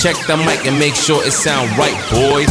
Check 0.00 0.16
the 0.26 0.34
mic 0.34 0.66
and 0.66 0.78
make 0.78 0.94
sure 0.94 1.22
it 1.26 1.32
sound 1.32 1.68
right, 1.76 1.94
boys. 2.10 2.48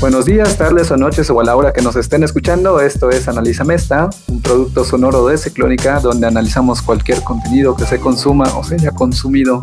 Buenos 0.00 0.24
días, 0.24 0.56
tardes 0.56 0.90
o 0.90 0.96
noches 0.96 1.28
o 1.28 1.38
a 1.38 1.44
la 1.44 1.54
hora 1.54 1.74
que 1.74 1.82
nos 1.82 1.96
estén 1.96 2.22
escuchando. 2.22 2.80
Esto 2.80 3.10
es 3.10 3.28
Analiza 3.28 3.62
Mesta, 3.64 4.08
un 4.26 4.40
producto 4.40 4.82
sonoro 4.82 5.26
de 5.26 5.36
Ciclónica 5.36 6.00
donde 6.00 6.28
analizamos 6.28 6.80
cualquier 6.80 7.22
contenido 7.22 7.76
que 7.76 7.84
se 7.84 8.00
consuma 8.00 8.44
o 8.56 8.64
se 8.64 8.76
haya 8.76 8.90
consumido. 8.92 9.60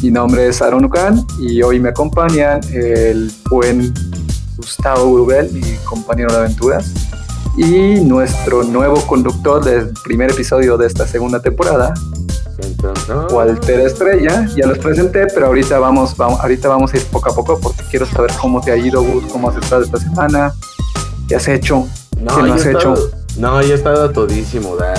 Mi 0.00 0.10
nombre 0.10 0.48
es 0.48 0.62
Aaron 0.62 0.86
Ucan 0.86 1.26
y 1.38 1.60
hoy 1.60 1.78
me 1.78 1.90
acompañan 1.90 2.60
el 2.72 3.30
buen 3.50 3.92
Gustavo 4.56 5.10
Urubel, 5.10 5.52
mi 5.52 5.76
compañero 5.84 6.32
de 6.32 6.38
aventuras, 6.38 6.94
y 7.58 8.00
nuestro 8.00 8.64
nuevo 8.64 9.06
conductor 9.06 9.62
del 9.62 9.92
primer 10.04 10.30
episodio 10.30 10.78
de 10.78 10.86
esta 10.86 11.06
segunda 11.06 11.42
temporada, 11.42 11.92
Walter 13.30 13.80
Estrella, 13.80 14.46
ya 14.54 14.66
los 14.66 14.78
presenté, 14.78 15.26
pero 15.34 15.46
ahorita 15.46 15.78
vamos, 15.78 16.16
vamos, 16.16 16.40
ahorita 16.40 16.68
vamos 16.68 16.92
a 16.94 16.96
ir 16.96 17.04
poco 17.06 17.30
a 17.30 17.34
poco 17.34 17.58
porque 17.60 17.82
quiero 17.90 18.06
saber 18.06 18.30
cómo 18.40 18.60
te 18.60 18.70
ha 18.70 18.76
ido, 18.76 19.02
Gus, 19.02 19.24
cómo 19.32 19.50
has 19.50 19.56
estado 19.56 19.82
esta 19.82 19.98
semana, 19.98 20.52
qué 21.28 21.36
has 21.36 21.48
hecho, 21.48 21.88
No, 22.20 22.36
qué 22.36 22.42
no 22.42 22.54
has 22.54 22.66
he 22.66 22.70
hecho. 22.70 22.94
No, 23.36 23.62
yo 23.62 23.72
he 23.72 23.74
estado 23.74 24.04
a 24.04 24.12
todísimo 24.12 24.76
dar, 24.76 24.98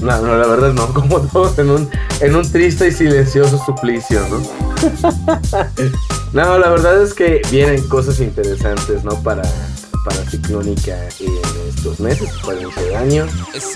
¿no? 0.00 0.06
No, 0.06 0.26
no, 0.26 0.36
la 0.36 0.46
verdad 0.46 0.72
no, 0.72 0.86
como 0.94 1.20
todos 1.20 1.58
en 1.58 1.70
un, 1.70 1.88
en 2.20 2.34
un 2.34 2.50
triste 2.50 2.88
y 2.88 2.92
silencioso 2.92 3.58
suplicio, 3.64 4.20
¿no? 4.28 4.40
no, 6.32 6.58
la 6.58 6.68
verdad 6.70 7.02
es 7.02 7.14
que 7.14 7.42
vienen 7.50 7.86
cosas 7.88 8.20
interesantes, 8.20 9.04
¿no? 9.04 9.20
Para, 9.22 9.42
para 10.06 10.24
Ciclónica 10.30 10.96
en 11.18 11.68
estos 11.68 11.98
meses, 11.98 12.30
para 12.44 12.60
inicio 12.60 12.82
de 12.82 12.96
año. 12.96 13.26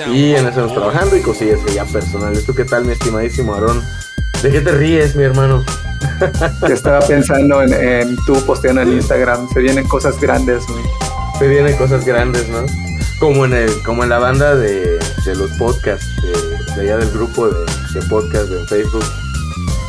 Y 0.07 0.31
en 0.31 0.47
eso 0.47 0.49
estamos 0.49 0.75
trabajando 0.75 1.17
y 1.17 1.23
cosillas 1.23 1.59
ya 1.75 1.85
personales. 1.85 2.47
¿Tú 2.47 2.55
qué 2.55 2.65
tal, 2.65 2.85
mi 2.85 2.93
estimadísimo 2.93 3.53
Aarón? 3.53 3.83
¿De 4.41 4.53
qué 4.53 4.61
te 4.61 4.71
ríes, 4.71 5.17
mi 5.17 5.25
hermano? 5.25 5.65
Que 6.67 6.73
estaba 6.73 7.01
pensando 7.01 7.63
en, 7.63 7.75
en 7.75 8.17
tú 8.25 8.35
posteando 8.47 8.81
en 8.83 8.93
Instagram, 8.93 9.49
se 9.53 9.61
vienen 9.61 9.87
cosas 9.87 10.19
grandes, 10.21 10.67
güey. 10.67 10.83
Se 11.39 11.49
vienen 11.49 11.77
cosas 11.77 12.05
grandes, 12.05 12.49
¿no? 12.49 12.65
Como 13.19 13.45
en 13.45 13.53
el, 13.53 13.83
como 13.83 14.05
en 14.05 14.11
la 14.11 14.19
banda 14.19 14.55
de, 14.55 14.99
de 15.25 15.35
los 15.35 15.51
podcasts, 15.53 16.07
de, 16.23 16.75
de 16.75 16.81
allá 16.81 16.97
del 16.99 17.11
grupo 17.11 17.49
de, 17.49 17.67
de 17.93 18.07
podcast 18.09 18.49
de 18.49 18.67
Facebook, 18.67 19.05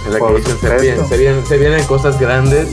en 0.07 0.13
la 0.13 0.19
Por 0.19 0.33
que 0.33 0.37
dicen 0.39 0.57
se 0.59 0.67
se, 1.07 1.17
vienen, 1.17 1.45
se 1.45 1.57
vienen 1.57 1.85
cosas 1.85 2.19
grandes. 2.19 2.67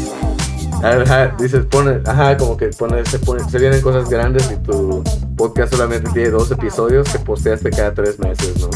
Ajá, 0.82 1.34
dices, 1.38 1.64
pone, 1.66 2.00
ajá, 2.06 2.36
como 2.36 2.56
que 2.56 2.68
pone, 2.68 3.04
se, 3.06 3.18
pone, 3.18 3.48
se 3.50 3.58
vienen 3.58 3.80
cosas 3.80 4.08
grandes 4.08 4.50
y 4.50 4.56
tu 4.62 5.02
podcast 5.36 5.72
solamente 5.72 6.08
tiene 6.12 6.30
dos 6.30 6.50
episodios 6.50 7.08
que 7.08 7.18
posteaste 7.18 7.70
cada 7.70 7.92
tres 7.94 8.18
meses, 8.18 8.54
¿no? 8.60 8.68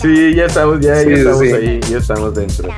Sí, 0.00 0.34
ya 0.34 0.44
estamos, 0.46 0.80
ya, 0.80 1.00
Sí, 1.02 1.08
ya 1.10 1.16
estamos 1.16 1.38
sí. 1.40 1.52
ahí, 1.52 1.80
ya 1.90 1.98
estamos 1.98 2.34
dentro. 2.34 2.68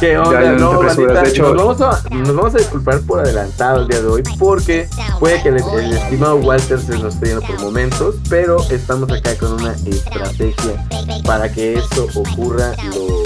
¿Qué 0.00 0.18
onda? 0.18 0.42
ya 0.42 0.52
no 0.52 0.80
bandita, 0.80 1.22
De 1.22 1.28
hecho- 1.28 1.54
nos, 1.54 1.78
vamos 1.78 1.80
a, 1.80 2.02
nos 2.10 2.36
vamos 2.36 2.54
a 2.54 2.58
disculpar 2.58 3.00
por 3.02 3.20
adelantado 3.20 3.82
el 3.82 3.88
día 3.88 4.00
de 4.02 4.08
hoy 4.08 4.22
porque 4.38 4.88
puede 5.20 5.40
que 5.42 5.48
el, 5.50 5.56
el 5.58 5.92
estimado 5.92 6.36
Walter 6.36 6.80
se 6.80 6.98
nos 6.98 7.14
esté 7.14 7.28
yendo 7.28 7.42
por 7.42 7.60
momentos, 7.60 8.16
pero 8.28 8.58
estamos 8.70 9.10
acá 9.12 9.36
con 9.38 9.52
una 9.52 9.72
estrategia 9.86 10.84
para 11.24 11.50
que 11.50 11.74
eso 11.74 12.08
ocurra 12.16 12.72
lo, 12.92 13.22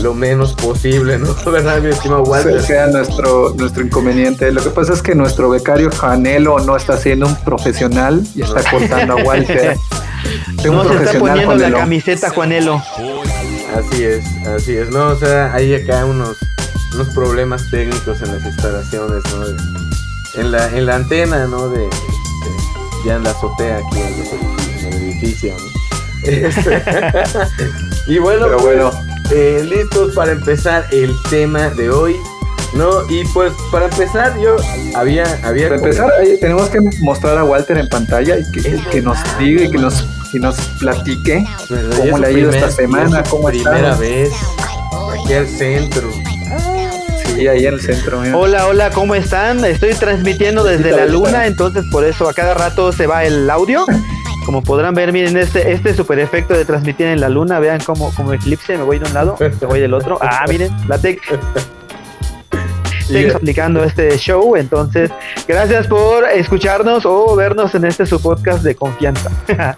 lo 0.00 0.14
menos 0.14 0.54
posible, 0.54 1.18
¿no? 1.18 1.34
¿Verdad, 1.50 1.80
mi 1.80 1.88
estimado 1.90 2.24
Se- 2.24 2.30
Walter? 2.30 2.62
sea 2.62 2.86
nuestro, 2.88 3.54
nuestro 3.56 3.82
inconveniente. 3.84 4.50
Lo 4.52 4.62
que 4.62 4.70
pasa 4.70 4.92
es 4.92 5.02
que 5.02 5.14
nuestro 5.14 5.48
becario 5.50 5.90
Janelo 5.90 6.58
no 6.60 6.76
está 6.76 6.96
siendo 6.96 7.26
un 7.26 7.36
profesional 7.36 8.22
y 8.34 8.42
está 8.42 8.62
cortando 8.70 9.14
a 9.14 9.16
Walter. 9.22 9.76
No 10.64 10.84
se 10.88 10.94
está 11.04 11.18
poniendo 11.18 11.42
la 11.42 11.44
Juanelo. 11.46 11.78
camiseta 11.78 12.30
Juanelo. 12.30 12.82
Así 13.76 14.04
es, 14.04 14.24
así 14.46 14.76
es, 14.76 14.88
¿no? 14.90 15.08
O 15.08 15.16
sea, 15.16 15.52
hay 15.52 15.74
acá 15.74 16.04
unos, 16.04 16.36
unos 16.94 17.08
problemas 17.14 17.68
técnicos 17.70 18.22
en 18.22 18.32
las 18.36 18.44
instalaciones, 18.46 19.22
¿no? 19.34 20.40
En, 20.40 20.52
la, 20.52 20.68
en 20.76 20.86
la 20.86 20.96
antena, 20.96 21.46
¿no? 21.46 21.68
De, 21.68 21.80
de- 21.80 21.90
ya 23.04 23.16
en 23.16 23.24
la 23.24 23.30
azotea 23.32 23.78
aquí 23.78 24.00
en 24.00 24.86
el 24.86 24.94
edificio, 25.02 25.54
¿no? 25.56 25.74
Este, 26.26 26.82
y 28.06 28.18
bueno, 28.18 28.46
Pero 28.46 28.56
pues, 28.56 28.64
bueno, 28.78 28.90
eh, 29.30 29.62
listos 29.64 30.14
para 30.14 30.32
empezar 30.32 30.86
el 30.92 31.14
tema 31.30 31.68
de 31.70 31.90
hoy, 31.90 32.16
¿no? 32.74 33.08
Y 33.08 33.24
pues 33.32 33.52
para 33.70 33.86
empezar 33.86 34.38
yo 34.38 34.56
había... 34.94 35.24
había 35.42 35.68
para 35.68 35.80
empezar, 35.80 36.10
ahí 36.20 36.38
tenemos 36.40 36.68
que 36.68 36.80
mostrar 37.00 37.38
a 37.38 37.44
Walter 37.44 37.78
en 37.78 37.88
pantalla 37.88 38.38
y 38.38 38.50
que, 38.50 38.68
y 38.68 38.78
que 38.90 39.02
nos 39.02 39.18
diga 39.38 39.64
y 39.64 39.70
que 39.70 39.78
nos, 39.78 40.02
que 40.30 40.38
nos 40.38 40.56
platique 40.78 41.44
¿verdad? 41.70 41.98
cómo 41.98 42.18
le 42.18 42.26
ha 42.26 42.30
ido 42.30 42.50
esta 42.50 42.70
semana, 42.70 43.20
es 43.20 43.28
cómo 43.28 43.48
primera 43.48 43.94
vez 43.96 44.30
aquí 45.20 45.32
al 45.32 45.48
centro. 45.48 46.10
Sí, 47.34 47.48
ahí 47.48 47.66
en 47.66 47.74
el 47.74 47.80
centro. 47.80 48.20
mira. 48.20 48.36
Hola, 48.36 48.68
hola, 48.68 48.90
¿cómo 48.90 49.14
están? 49.14 49.64
Estoy 49.64 49.94
transmitiendo 49.94 50.62
desde 50.62 50.92
la 50.92 51.06
luna, 51.06 51.46
entonces 51.46 51.84
por 51.90 52.04
eso 52.04 52.28
a 52.28 52.34
cada 52.34 52.54
rato 52.54 52.92
se 52.92 53.06
va 53.06 53.24
el 53.24 53.50
audio. 53.50 53.86
Como 54.44 54.62
podrán 54.62 54.94
ver, 54.94 55.12
miren 55.12 55.36
este, 55.36 55.72
este 55.72 55.94
super 55.94 56.18
efecto 56.18 56.54
de 56.54 56.64
transmitir 56.64 57.06
en 57.06 57.20
la 57.20 57.28
luna. 57.28 57.58
Vean 57.60 57.80
cómo, 57.84 58.12
como 58.14 58.32
eclipse, 58.32 58.76
me 58.76 58.84
voy 58.84 58.98
de 58.98 59.06
un 59.06 59.14
lado, 59.14 59.36
me 59.40 59.66
voy 59.66 59.80
del 59.80 59.94
otro. 59.94 60.18
Ah, 60.20 60.44
miren, 60.48 60.70
la 60.88 60.98
tech. 60.98 61.20
Tech 63.08 63.34
aplicando 63.34 63.84
este 63.84 64.16
show. 64.16 64.56
Entonces, 64.56 65.10
gracias 65.46 65.86
por 65.86 66.24
escucharnos 66.24 67.04
o 67.04 67.36
vernos 67.36 67.74
en 67.74 67.84
este 67.84 68.06
su 68.06 68.20
podcast 68.20 68.62
de 68.62 68.74
confianza. 68.74 69.30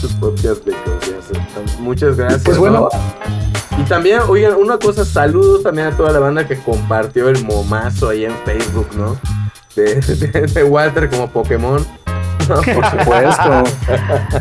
Su 0.00 0.08
podcast 0.20 0.64
de 0.64 0.72
confianza. 0.84 1.34
Muchas 1.80 2.16
gracias. 2.16 2.42
Pues 2.44 2.56
bueno, 2.58 2.88
¿no? 2.92 3.80
Y 3.80 3.82
también, 3.88 4.20
oigan, 4.28 4.54
una 4.54 4.78
cosa, 4.78 5.04
saludos 5.04 5.64
también 5.64 5.88
a 5.88 5.96
toda 5.96 6.12
la 6.12 6.20
banda 6.20 6.46
que 6.46 6.56
compartió 6.56 7.28
el 7.28 7.44
momazo 7.44 8.08
ahí 8.10 8.24
en 8.24 8.32
Facebook, 8.44 8.86
¿no? 8.96 9.16
De, 9.74 9.96
de- 9.96 10.46
de 10.46 10.64
Walter 10.64 11.10
como 11.10 11.28
Pokémon. 11.28 11.84
¿No? 12.48 12.56
por 12.74 12.84
supuesto. 12.90 13.64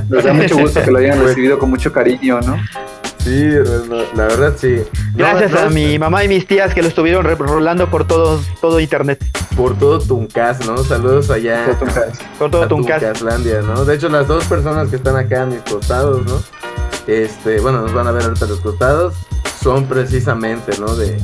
Nos 0.09 0.23
da 0.23 0.33
mucho 0.33 0.57
gusto 0.57 0.81
que 0.81 0.91
lo 0.91 0.99
hayan 0.99 1.23
recibido 1.23 1.59
con 1.59 1.69
mucho 1.69 1.91
cariño, 1.91 2.39
¿no? 2.41 2.57
Sí, 3.19 3.49
la 4.15 4.27
verdad 4.27 4.53
sí. 4.57 4.77
No, 5.15 5.17
Gracias 5.17 5.51
no, 5.51 5.59
a 5.59 5.69
mi 5.69 5.99
mamá 5.99 6.23
y 6.23 6.29
mis 6.29 6.47
tías 6.47 6.73
que 6.73 6.81
lo 6.81 6.87
estuvieron 6.87 7.25
rolando 7.25 7.89
por 7.89 8.07
todo, 8.07 8.39
todo 8.61 8.79
internet. 8.79 9.21
Por 9.57 9.77
todo 9.77 9.99
Tuncas, 9.99 10.65
¿no? 10.65 10.77
Saludos 10.83 11.29
allá. 11.29 11.65
Todo 11.65 11.75
Tuncas. 11.75 12.19
Por 12.39 12.51
todo 12.51 12.67
Tuncas. 12.67 13.01
Tuncaslandia, 13.01 13.61
¿no? 13.63 13.83
De 13.83 13.95
hecho, 13.95 14.07
las 14.07 14.27
dos 14.27 14.45
personas 14.45 14.87
que 14.89 14.95
están 14.95 15.17
acá 15.17 15.41
a 15.43 15.45
mis 15.45 15.59
costados, 15.61 16.25
¿no? 16.25 16.41
Este, 17.07 17.59
bueno, 17.59 17.81
nos 17.81 17.93
van 17.93 18.07
a 18.07 18.11
ver 18.11 18.23
ahorita 18.23 18.45
los 18.45 18.59
costados, 18.61 19.13
son 19.61 19.85
precisamente, 19.85 20.77
¿no? 20.79 20.95
De, 20.95 21.17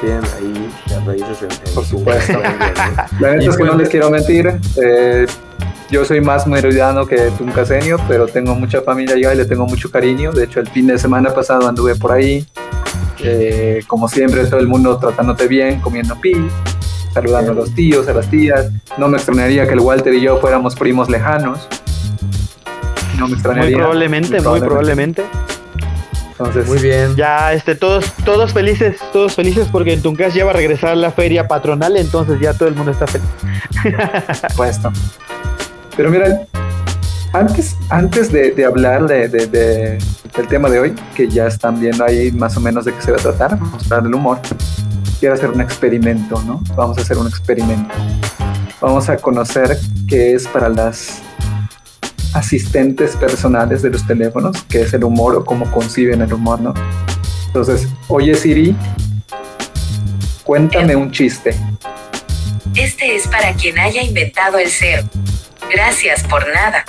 tienen 0.00 0.22
ahí 0.36 0.70
las 0.88 1.04
raíces 1.04 1.42
en, 1.42 1.50
en 1.68 1.74
Por 1.74 1.84
supuesto. 1.84 2.38
La 3.20 3.42
Y 3.42 3.46
es 3.46 3.56
que 3.56 3.64
no 3.64 3.72
pues- 3.72 3.80
les 3.82 3.88
quiero 3.90 4.10
mentir. 4.10 4.52
eh, 4.82 5.26
yo 5.92 6.04
soy 6.06 6.22
más 6.22 6.46
meridiano 6.46 7.06
que 7.06 7.30
tuncaseño, 7.36 7.98
pero 8.08 8.26
tengo 8.26 8.54
mucha 8.54 8.80
familia 8.80 9.14
allá 9.14 9.34
y 9.34 9.36
le 9.36 9.44
tengo 9.44 9.66
mucho 9.66 9.90
cariño. 9.90 10.32
De 10.32 10.44
hecho, 10.44 10.60
el 10.60 10.66
fin 10.68 10.86
de 10.86 10.98
semana 10.98 11.30
pasado 11.34 11.68
anduve 11.68 11.94
por 11.96 12.12
ahí. 12.12 12.46
eh, 13.24 13.82
como 13.86 14.08
siempre, 14.08 14.44
todo 14.46 14.58
el 14.58 14.66
mundo 14.66 14.96
tratándote 14.98 15.46
bien, 15.46 15.80
comiendo 15.80 16.18
pi, 16.20 16.32
saludando 17.12 17.52
a 17.52 17.54
los 17.54 17.72
tíos, 17.74 18.08
a 18.08 18.14
las 18.14 18.28
tías. 18.28 18.70
No 18.96 19.06
me 19.06 19.16
extrañaría 19.18 19.66
que 19.66 19.74
el 19.74 19.80
Walter 19.80 20.14
y 20.14 20.22
yo 20.22 20.38
fuéramos 20.38 20.74
primos 20.74 21.08
lejanos. 21.10 21.68
No 23.18 23.26
me 23.28 23.28
Muy 23.28 23.32
extrañaría. 23.34 23.76
probablemente, 23.76 24.40
muy 24.40 24.60
probablemente. 24.60 25.24
Entonces, 26.32 26.66
Muy 26.66 26.78
bien. 26.78 27.14
Ya, 27.14 27.52
este, 27.52 27.74
todos, 27.76 28.12
todos 28.24 28.52
felices, 28.52 28.96
todos 29.12 29.34
felices 29.34 29.68
porque 29.70 29.92
en 29.92 30.02
Tuncas 30.02 30.34
ya 30.34 30.44
va 30.44 30.50
a 30.50 30.54
regresar 30.54 30.96
la 30.96 31.12
feria 31.12 31.46
patronal, 31.46 31.96
entonces 31.96 32.40
ya 32.40 32.54
todo 32.54 32.68
el 32.68 32.74
mundo 32.74 32.90
está 32.90 33.06
feliz. 33.06 33.28
supuesto. 34.50 34.90
Pero 35.96 36.10
miren, 36.10 36.40
antes, 37.32 37.76
antes 37.90 38.32
de, 38.32 38.50
de 38.52 38.64
hablar 38.64 39.06
de, 39.06 39.28
de- 39.28 39.46
de- 39.46 39.98
del 40.36 40.48
tema 40.48 40.70
de 40.70 40.78
hoy, 40.80 40.94
que 41.14 41.28
ya 41.28 41.46
están 41.46 41.78
viendo 41.78 42.04
ahí 42.04 42.32
más 42.32 42.56
o 42.56 42.60
menos 42.60 42.84
de 42.86 42.94
qué 42.94 43.02
se 43.02 43.10
va 43.12 43.18
a 43.18 43.20
tratar, 43.20 43.60
mostrar 43.60 44.04
el 44.06 44.14
humor, 44.14 44.40
quiero 45.20 45.34
hacer 45.34 45.50
un 45.50 45.60
experimento, 45.60 46.42
¿no? 46.46 46.62
Vamos 46.74 46.96
a 46.98 47.02
hacer 47.02 47.18
un 47.18 47.26
experimento. 47.28 47.92
Vamos 48.80 49.08
a 49.10 49.16
conocer 49.18 49.78
qué 50.08 50.34
es 50.34 50.48
para 50.48 50.68
las 50.70 51.20
asistentes 52.32 53.14
personales 53.16 53.82
de 53.82 53.90
los 53.90 54.06
teléfonos, 54.06 54.62
qué 54.68 54.82
es 54.82 54.94
el 54.94 55.04
humor 55.04 55.36
o 55.36 55.44
cómo 55.44 55.70
conciben 55.70 56.22
el 56.22 56.32
humor, 56.32 56.60
¿no? 56.60 56.72
Entonces, 57.48 57.86
oye 58.08 58.34
Siri, 58.34 58.74
cuéntame 60.44 60.96
un 60.96 61.10
chiste. 61.10 61.54
Este 62.74 63.16
es 63.16 63.28
para 63.28 63.52
quien 63.52 63.78
haya 63.78 64.02
inventado 64.02 64.56
el 64.58 64.70
cero. 64.70 65.02
Gracias 65.74 66.22
por 66.24 66.44
nada. 66.54 66.84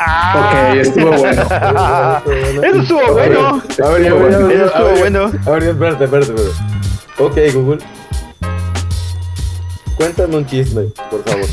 Ah, 0.00 0.70
Ok, 0.70 0.76
estuvo 0.78 1.10
bueno. 1.10 1.42
Eso 2.62 2.82
estuvo 2.82 3.12
bueno. 3.14 3.62
A 3.84 3.88
ver, 3.90 4.02
Eso 4.06 4.66
estuvo 4.66 4.90
bueno. 4.98 5.32
A 5.46 5.50
ver, 5.50 5.62
espérate, 5.64 6.04
espérate, 6.04 6.32
espérate. 6.34 6.54
Ok, 7.18 7.36
Google. 7.54 7.78
Cuéntame 9.96 10.36
un 10.36 10.46
chisme, 10.46 10.82
por 11.10 11.24
favor. 11.24 11.46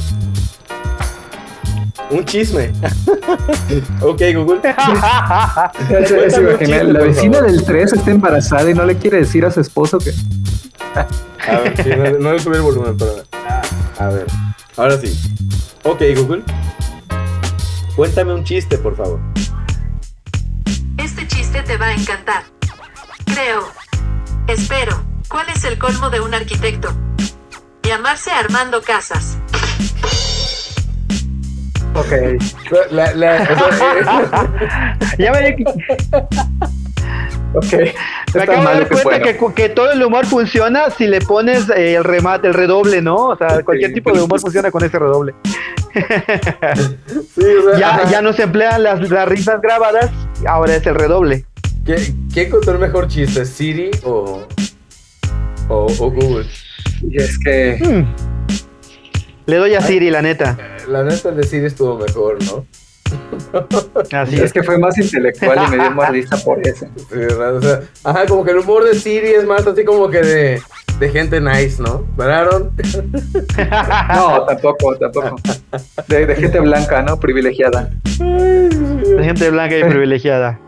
Un 2.12 2.24
chisme. 2.26 2.72
ok, 4.02 4.22
Google. 4.36 4.62
Se- 5.88 6.30
se 6.30 6.42
imagina, 6.42 6.84
la 6.84 7.00
vecina 7.00 7.38
favor. 7.40 7.52
del 7.52 7.66
3 7.66 7.94
está 7.94 8.12
embarazada 8.12 8.70
y 8.70 8.76
no 8.76 8.86
le 8.86 8.96
quiere 8.98 9.18
decir 9.18 9.44
a 9.46 9.50
su 9.50 9.62
esposo 9.62 9.98
que. 9.98 10.12
A 10.94 11.60
ver, 11.62 11.76
sí, 11.84 11.90
no, 11.90 12.20
no 12.20 12.34
le 12.34 12.40
subí 12.40 12.56
el 12.58 12.62
volumen, 12.62 12.96
pero. 12.96 13.16
A 13.98 14.10
ver. 14.10 14.28
Ahora 14.78 14.98
sí. 15.00 15.18
Ok, 15.84 16.02
Google. 16.18 16.44
Cuéntame 17.96 18.34
un 18.34 18.44
chiste, 18.44 18.78
por 18.78 18.96
favor. 18.96 19.20
Este 20.98 21.28
chiste 21.28 21.62
te 21.64 21.78
va 21.78 21.88
a 21.88 21.94
encantar. 21.94 22.44
Creo. 23.26 23.70
Espero. 24.48 25.02
¿Cuál 25.30 25.48
es 25.50 25.64
el 25.64 25.78
colmo 25.78 26.10
de 26.10 26.20
un 26.20 26.34
arquitecto? 26.34 26.90
Llamarse 27.84 28.32
Armando 28.32 28.82
Casas. 28.82 29.38
Ok. 31.94 32.12
La, 32.92 33.14
la- 33.14 33.44
eh, 33.44 33.48
Ya 35.18 35.32
me, 35.32 35.56
Ok. 37.56 37.74
me 38.36 38.42
acabo 38.44 38.60
de 38.62 38.66
dar 38.66 38.84
que 38.88 38.90
cuenta 39.02 39.10
bueno. 39.24 39.54
que, 39.56 39.64
que 39.64 39.70
todo 39.70 39.92
el 39.92 40.04
humor 40.04 40.26
funciona 40.26 40.90
si 40.90 41.08
le 41.08 41.22
pones 41.22 41.70
eh, 41.70 41.96
el 41.96 42.04
remate, 42.04 42.48
el 42.48 42.54
redoble, 42.54 43.02
¿no? 43.02 43.16
O 43.30 43.38
sea, 43.38 43.64
cualquier 43.64 43.94
tipo 43.94 44.12
de 44.12 44.22
humor 44.22 44.40
funciona 44.40 44.72
con 44.72 44.84
ese 44.84 45.00
redoble. 45.00 45.34
sí, 47.36 47.42
o 47.42 47.70
sea, 47.72 47.80
Ya, 48.04 48.10
ya 48.10 48.22
no 48.22 48.34
se 48.34 48.44
emplean 48.44 48.84
las, 48.84 49.10
las 49.10 49.28
risas 49.28 49.62
grabadas, 49.62 50.12
ahora 50.48 50.76
es 50.76 50.86
el 50.86 50.96
redoble. 50.96 51.46
¿Qué- 51.86 52.14
¿Quién 52.34 52.50
contó 52.50 52.72
el 52.72 52.80
mejor 52.80 53.08
chiste? 53.08 53.46
¿Siri 53.46 53.92
o, 54.04 54.42
o, 55.70 55.86
o 55.86 56.12
Google? 56.12 56.46
Y 57.10 57.22
es 57.22 57.38
que. 57.40 57.78
Hmm. 57.82 58.06
Le 59.46 59.58
doy 59.58 59.76
a 59.76 59.82
Siri, 59.82 60.10
la 60.10 60.22
neta. 60.24 60.58
La 60.90 61.04
neta 61.04 61.30
el 61.30 61.36
de 61.38 61.44
Siri 61.44 61.66
estuvo 61.68 61.98
mejor, 61.98 62.44
¿no? 62.46 62.66
Así 64.12 64.36
Es 64.36 64.52
que 64.52 64.64
fue 64.64 64.78
más 64.78 64.98
intelectual 64.98 65.60
y 65.68 65.72
me 65.72 65.78
dio 65.78 65.92
más 65.92 66.10
risa 66.12 66.38
por 66.44 66.60
eso. 66.68 66.86
Sí, 66.96 67.06
¿verdad? 67.16 67.56
O 67.58 67.62
sea, 67.62 67.82
ajá, 68.04 68.26
como 68.28 68.44
que 68.44 68.52
el 68.52 68.60
humor 68.60 68.84
de 68.84 68.96
Siri 68.96 69.30
es 69.30 69.46
más 69.46 69.66
así 69.66 69.86
como 69.86 70.10
que 70.10 70.22
de, 70.22 70.62
de 71.00 71.10
gente 71.10 71.40
nice, 71.40 71.82
¿no? 71.82 72.06
¿Verdad, 72.18 72.42
Aaron? 72.42 72.72
No, 74.14 74.46
tampoco, 74.46 74.96
tampoco. 74.98 75.36
De, 76.08 76.26
de 76.26 76.36
gente 76.36 76.60
blanca, 76.60 77.02
¿no? 77.02 77.20
Privilegiada. 77.20 77.90
De 78.20 79.20
gente 79.24 79.50
blanca 79.50 79.78
y 79.78 79.84
privilegiada. 79.84 80.60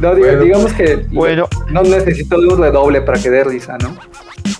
No, 0.00 0.14
diga- 0.14 0.26
Bueno. 0.32 0.42
digamos 0.44 0.72
que 0.72 0.96
Bueno, 1.12 1.48
no 1.70 1.82
necesito 1.82 2.40
de 2.40 2.48
un 2.48 2.58
redoble 2.60 3.00
para 3.02 3.20
que 3.20 3.30
dé 3.30 3.44
risa, 3.44 3.78
¿no? 3.78 3.96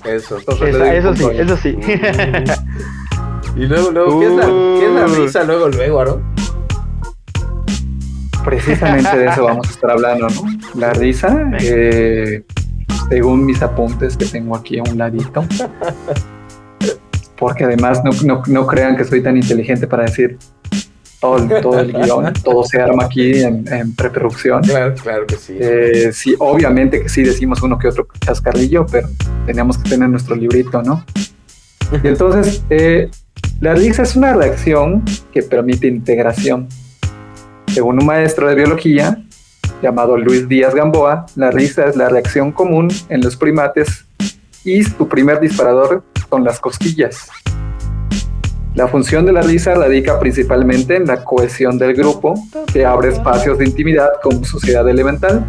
Eso. 0.09 0.39
Entonces, 0.39 0.75
eso, 0.77 1.15
sí, 1.15 1.25
eso 1.35 1.57
sí. 1.57 1.77
Y 3.57 3.67
luego, 3.67 3.91
luego, 3.91 4.21
¿qué 4.21 4.27
es 4.27 4.33
la, 4.33 4.45
qué 4.47 4.87
es 4.87 4.93
la 4.93 5.07
Uh. 5.07 5.23
risa 5.25 5.45
luego, 5.45 5.69
luego, 5.69 6.01
Aaron? 6.01 6.23
Precisamente 8.45 9.17
de 9.17 9.27
eso 9.27 9.45
vamos 9.45 9.69
a 9.69 9.71
estar 9.71 9.91
hablando, 9.91 10.29
¿no? 10.29 10.43
La 10.75 10.93
risa, 10.93 11.51
eh, 11.61 12.43
según 13.09 13.45
mis 13.47 13.63
apuntes 13.63 14.17
que 14.17 14.27
tengo 14.27 14.57
aquí 14.57 14.79
a 14.79 14.83
un 14.83 14.99
ladito. 14.99 15.45
Porque 17.39 17.65
además 17.65 18.03
no, 18.05 18.11
no, 18.25 18.43
no 18.47 18.67
crean 18.67 18.97
que 18.97 19.05
soy 19.05 19.23
tan 19.23 19.37
inteligente 19.37 19.87
para 19.87 20.05
decir 20.05 20.39
todo, 21.21 21.39
el- 21.39 21.61
todo 21.61 21.81
el 21.81 21.93
guion, 21.93 22.33
todo 22.45 22.65
se 22.65 22.81
arma 22.81 23.05
aquí 23.05 23.43
en, 23.43 23.65
en 23.73 23.95
preproducción. 23.95 24.63
Claro, 24.63 24.95
claro 24.95 25.27
que 25.27 25.37
sí. 25.37 25.57
Eh, 25.59 26.11
sí, 26.13 26.35
obviamente 26.39 27.03
que 27.03 27.09
sí 27.09 27.23
decimos 27.23 27.63
uno 27.63 27.79
que 27.79 27.89
otro 27.89 28.07
chascarrillo, 28.25 28.87
pero 28.87 29.09
tenemos 29.47 29.79
que 29.79 29.91
tener 29.91 30.09
nuestro 30.09 30.37
librito, 30.37 30.83
¿no? 30.83 31.05
Y 32.03 32.09
entonces, 32.09 32.63
eh, 32.71 33.11
la 33.61 33.75
risa 33.75 34.03
es 34.03 34.17
una 34.17 34.33
reacción 34.35 35.03
que 35.33 35.43
permite 35.43 35.87
integración. 35.89 36.69
Según 37.73 37.99
un 38.01 38.07
maestro 38.07 38.49
de 38.49 38.55
biología 38.55 39.25
llamado 39.83 40.19
Luis 40.19 40.47
Díaz 40.47 40.75
Gamboa, 40.75 41.25
la 41.37 41.51
risa 41.51 41.87
es 41.87 41.97
la 41.97 42.11
reacción 42.11 42.53
común 42.53 42.89
en 43.09 43.23
los 43.23 43.35
primates 43.35 44.05
y 44.63 44.85
su 44.85 45.09
primer 45.09 45.41
disparador 45.41 46.05
son 46.29 46.45
las 46.45 46.61
cosquillas. 46.61 47.31
La 48.75 48.89
función 48.89 49.25
de 49.25 49.33
la 49.33 49.41
risa 49.41 49.75
radica 49.75 50.21
principalmente 50.21 50.97
en 50.97 51.07
la 51.07 51.25
cohesión 51.25 51.79
del 51.79 51.95
grupo, 51.95 52.35
que 52.71 52.85
abre 52.85 53.09
espacios 53.09 53.57
de 53.57 53.65
intimidad 53.65 54.11
como 54.23 54.45
sociedad 54.45 54.87
elemental, 54.87 55.43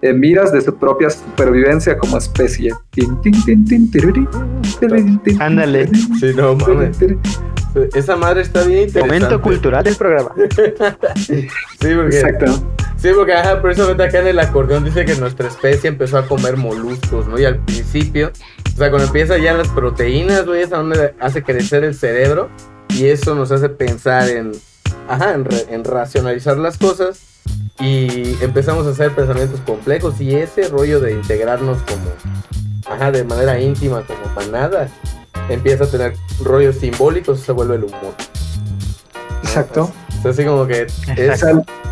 en 0.00 0.20
miras 0.20 0.52
de 0.52 0.62
su 0.62 0.74
propia 0.74 1.10
supervivencia 1.10 1.98
como 1.98 2.16
especie. 2.16 2.72
Ándale. 5.38 5.86
Sí, 6.18 6.32
no 6.34 6.54
mames. 6.54 6.98
Esa 7.94 8.16
madre 8.16 8.42
está 8.42 8.62
bien 8.64 8.82
interesante. 8.88 9.20
Momento 9.20 9.40
cultural 9.42 9.84
del 9.84 9.96
programa. 9.96 10.30
Sí, 11.16 11.48
porque, 11.94 12.20
Exacto. 12.20 12.46
sí, 12.96 13.08
porque 13.14 13.32
ajá, 13.32 13.62
precisamente 13.62 14.02
acá 14.02 14.20
en 14.20 14.26
el 14.26 14.38
acordeón 14.38 14.84
dice 14.84 15.04
que 15.04 15.14
nuestra 15.16 15.48
especie 15.48 15.88
empezó 15.88 16.18
a 16.18 16.26
comer 16.26 16.56
moluscos, 16.56 17.26
¿no? 17.26 17.38
Y 17.38 17.44
al 17.46 17.58
principio, 17.64 18.32
o 18.74 18.76
sea, 18.76 18.90
cuando 18.90 19.06
empieza 19.06 19.38
ya 19.38 19.54
las 19.54 19.68
proteínas, 19.68 20.44
güey, 20.46 20.62
es 20.62 20.72
a 20.72 20.76
donde 20.76 21.14
hace 21.20 21.42
crecer 21.42 21.84
el 21.84 21.94
cerebro 21.94 22.50
y 22.90 23.06
eso 23.06 23.34
nos 23.34 23.50
hace 23.52 23.68
pensar 23.70 24.28
en, 24.28 24.52
ajá, 25.08 25.32
en, 25.34 25.44
re- 25.46 25.66
en 25.70 25.84
racionalizar 25.84 26.58
las 26.58 26.76
cosas 26.76 27.20
y 27.78 28.36
empezamos 28.42 28.86
a 28.86 28.90
hacer 28.90 29.12
pensamientos 29.12 29.60
complejos 29.60 30.20
y 30.20 30.34
ese 30.34 30.68
rollo 30.68 31.00
de 31.00 31.12
integrarnos 31.12 31.78
como, 31.82 32.10
ajá, 32.90 33.12
de 33.12 33.24
manera 33.24 33.58
íntima, 33.58 34.02
como 34.02 34.20
manada, 34.34 34.88
empieza 35.48 35.84
a 35.84 35.86
tener 35.86 36.14
rollos 36.42 36.76
simbólicos 36.76 37.40
y 37.40 37.42
se 37.42 37.52
vuelve 37.52 37.76
el 37.76 37.84
humor. 37.84 38.14
Exacto. 39.42 39.90
O 40.18 40.22
sea, 40.22 40.30
así 40.32 40.44
como 40.44 40.66
que 40.66 40.86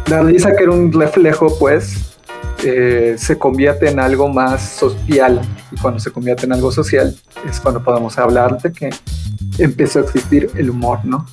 la 0.06 0.22
risa 0.22 0.54
que 0.54 0.64
era 0.64 0.72
un 0.72 0.92
reflejo, 0.92 1.56
pues, 1.58 2.16
eh, 2.64 3.14
se 3.16 3.38
convierte 3.38 3.88
en 3.88 4.00
algo 4.00 4.28
más 4.28 4.62
social. 4.62 5.40
Y 5.70 5.76
cuando 5.76 6.00
se 6.00 6.10
convierte 6.10 6.46
en 6.46 6.52
algo 6.52 6.72
social, 6.72 7.16
es 7.48 7.60
cuando 7.60 7.82
podemos 7.82 8.18
hablar 8.18 8.60
de 8.60 8.72
que 8.72 8.90
empezó 9.58 10.00
a 10.00 10.02
existir 10.02 10.50
el 10.56 10.70
humor, 10.70 11.00
¿no? 11.04 11.24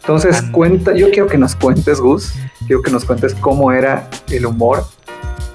Entonces, 0.00 0.42
cuenta, 0.52 0.94
yo 0.94 1.10
quiero 1.10 1.28
que 1.28 1.38
nos 1.38 1.54
cuentes, 1.54 2.00
Gus, 2.00 2.32
quiero 2.66 2.82
que 2.82 2.90
nos 2.90 3.04
cuentes 3.04 3.34
cómo 3.34 3.70
era 3.70 4.08
el 4.30 4.46
humor 4.46 4.84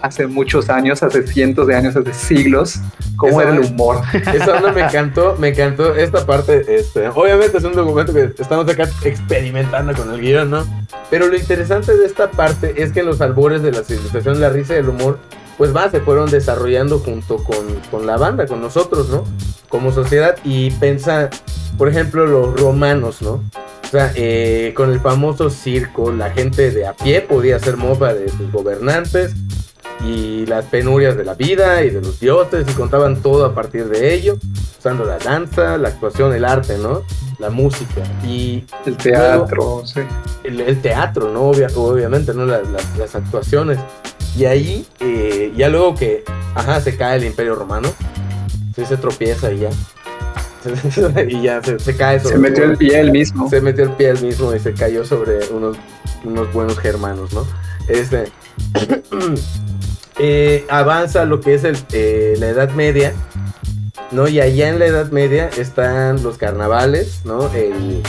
hace 0.07 0.27
muchos 0.27 0.69
años, 0.69 1.03
hace 1.03 1.25
cientos 1.27 1.67
de 1.67 1.75
años, 1.75 1.95
hace 1.95 2.13
siglos, 2.13 2.79
cómo 3.15 3.41
Esa 3.41 3.49
era 3.49 3.59
el 3.59 3.65
humor. 3.71 4.01
Esa 4.13 4.55
onda 4.55 4.71
me 4.71 4.81
encantó, 4.81 5.35
me 5.37 5.49
encantó 5.49 5.95
esta 5.95 6.25
parte. 6.25 6.65
Este, 6.67 7.07
obviamente 7.09 7.57
es 7.57 7.63
un 7.63 7.73
documento 7.73 8.13
que 8.13 8.33
estamos 8.37 8.67
acá 8.69 8.89
experimentando 9.03 9.93
con 9.93 10.13
el 10.13 10.21
guion, 10.21 10.49
¿no? 10.49 10.65
Pero 11.09 11.27
lo 11.27 11.37
interesante 11.37 11.95
de 11.95 12.05
esta 12.05 12.31
parte 12.31 12.81
es 12.81 12.91
que 12.91 13.01
en 13.01 13.07
los 13.07 13.21
albores 13.21 13.61
de 13.61 13.71
la 13.71 13.83
civilización, 13.83 14.39
la 14.39 14.49
risa 14.49 14.75
y 14.75 14.77
el 14.77 14.89
humor, 14.89 15.19
pues 15.57 15.75
va, 15.75 15.89
se 15.89 16.01
fueron 16.01 16.29
desarrollando 16.29 16.99
junto 16.99 17.37
con, 17.43 17.57
con 17.91 18.05
la 18.05 18.17
banda, 18.17 18.45
con 18.45 18.61
nosotros, 18.61 19.09
¿no? 19.09 19.23
Como 19.69 19.91
sociedad. 19.91 20.37
Y 20.43 20.71
pensa, 20.71 21.29
por 21.77 21.89
ejemplo, 21.89 22.25
los 22.25 22.59
romanos, 22.59 23.21
¿no? 23.21 23.43
O 23.87 23.89
sea, 23.89 24.11
eh, 24.15 24.73
con 24.75 24.91
el 24.91 24.99
famoso 24.99 25.49
circo, 25.49 26.11
la 26.11 26.29
gente 26.31 26.71
de 26.71 26.85
a 26.85 26.93
pie 26.93 27.21
podía 27.21 27.55
hacer 27.55 27.77
mofa 27.77 28.13
de 28.13 28.27
sus 28.29 28.51
gobernantes 28.51 29.33
y 30.05 30.45
las 30.45 30.65
penurias 30.65 31.17
de 31.17 31.23
la 31.25 31.33
vida 31.33 31.83
y 31.83 31.89
de 31.89 32.01
los 32.01 32.19
dioses 32.19 32.65
y 32.69 32.73
contaban 32.73 33.21
todo 33.21 33.45
a 33.45 33.53
partir 33.55 33.85
de 33.89 34.13
ello, 34.13 34.37
usando 34.77 35.03
la 35.05 35.17
danza, 35.17 35.77
la 35.77 35.89
actuación, 35.89 36.33
el 36.33 36.45
arte, 36.45 36.77
¿no? 36.77 37.01
La 37.39 37.49
música 37.49 38.01
y 38.23 38.63
El 38.85 38.97
teatro, 38.97 39.83
sí. 39.85 40.01
el, 40.43 40.61
el 40.61 40.81
teatro, 40.81 41.31
¿no? 41.31 41.51
Obvia- 41.51 41.71
obviamente, 41.75 42.33
¿no? 42.33 42.45
La- 42.45 42.61
la- 42.61 42.79
las 42.97 43.15
actuaciones. 43.15 43.79
Y 44.37 44.45
ahí, 44.45 44.85
eh, 44.99 45.51
ya 45.55 45.69
luego 45.69 45.95
que, 45.95 46.23
ajá, 46.55 46.79
se 46.81 46.95
cae 46.95 47.17
el 47.17 47.23
imperio 47.25 47.55
romano, 47.55 47.89
sí 48.75 48.85
se 48.85 48.97
tropieza 48.97 49.51
y 49.51 49.59
ya. 49.59 49.69
y 51.29 51.41
ya 51.43 51.63
se, 51.63 51.79
se 51.79 51.95
cae 51.95 52.19
sobre 52.19 52.35
Se 52.35 52.41
metió 52.41 52.63
el 52.65 52.77
pie 52.77 52.99
él 52.99 53.11
mismo. 53.11 53.49
se 53.49 53.61
metió 53.61 53.83
el 53.85 53.91
pie 53.91 54.09
él 54.09 54.21
mismo 54.21 54.53
y 54.53 54.59
se 54.59 54.73
cayó 54.73 55.05
sobre 55.05 55.39
unos, 55.51 55.77
unos 56.23 56.51
buenos 56.53 56.77
germanos, 56.77 57.33
¿no? 57.33 57.45
Este. 57.87 58.25
eh, 60.19 60.65
avanza 60.69 61.25
lo 61.25 61.39
que 61.41 61.53
es 61.55 61.63
eh, 61.93 62.35
la 62.39 62.47
Edad 62.49 62.71
Media, 62.71 63.13
¿no? 64.11 64.27
Y 64.27 64.39
allá 64.39 64.69
en 64.69 64.79
la 64.79 64.85
Edad 64.85 65.11
Media 65.11 65.49
están 65.57 66.23
los 66.23 66.37
carnavales, 66.37 67.21
¿no? 67.25 67.51
El 67.53 68.01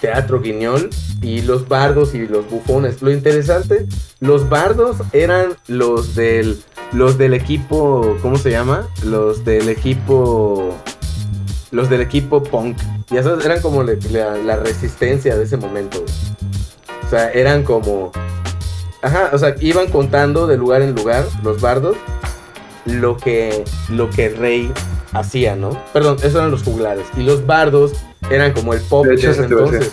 teatro 0.00 0.40
guiñol 0.40 0.90
y 1.20 1.42
los 1.42 1.68
bardos 1.68 2.14
y 2.14 2.26
los 2.26 2.48
bufones. 2.50 3.02
Lo 3.02 3.10
interesante, 3.10 3.86
los 4.20 4.48
bardos 4.48 4.96
eran 5.12 5.54
los 5.68 6.14
del, 6.16 6.60
los 6.92 7.18
del 7.18 7.34
equipo, 7.34 8.16
¿cómo 8.22 8.36
se 8.38 8.50
llama? 8.50 8.88
Los 9.04 9.44
del 9.44 9.68
equipo, 9.68 10.76
los 11.70 11.88
del 11.88 12.00
equipo 12.00 12.42
punk. 12.42 12.76
Ya 13.10 13.22
sabes, 13.22 13.44
eran 13.44 13.60
como 13.60 13.82
la, 13.84 13.94
la- 14.44 14.56
resistencia 14.56 15.36
de 15.36 15.44
ese 15.44 15.56
momento. 15.58 16.02
O 17.06 17.10
sea, 17.10 17.30
eran 17.30 17.62
como, 17.62 18.10
ajá, 19.02 19.30
o 19.32 19.38
sea, 19.38 19.54
iban 19.60 19.88
contando 19.88 20.46
de 20.46 20.56
lugar 20.56 20.82
en 20.82 20.94
lugar 20.94 21.24
los 21.42 21.60
bardos 21.60 21.96
lo 22.86 23.16
que, 23.16 23.64
lo 23.90 24.10
que 24.10 24.26
el 24.26 24.36
rey 24.38 24.72
hacía, 25.12 25.54
¿no? 25.56 25.70
Perdón, 25.92 26.16
esos 26.20 26.34
eran 26.36 26.50
los 26.50 26.62
juglares. 26.62 27.04
Y 27.16 27.22
los 27.22 27.46
bardos 27.46 27.92
eran 28.30 28.52
como 28.52 28.72
el 28.74 28.80
pop 28.80 29.04
De 29.04 29.10
de, 29.10 29.16
hecho, 29.16 29.30
ese 29.30 29.44
entonces. 29.44 29.92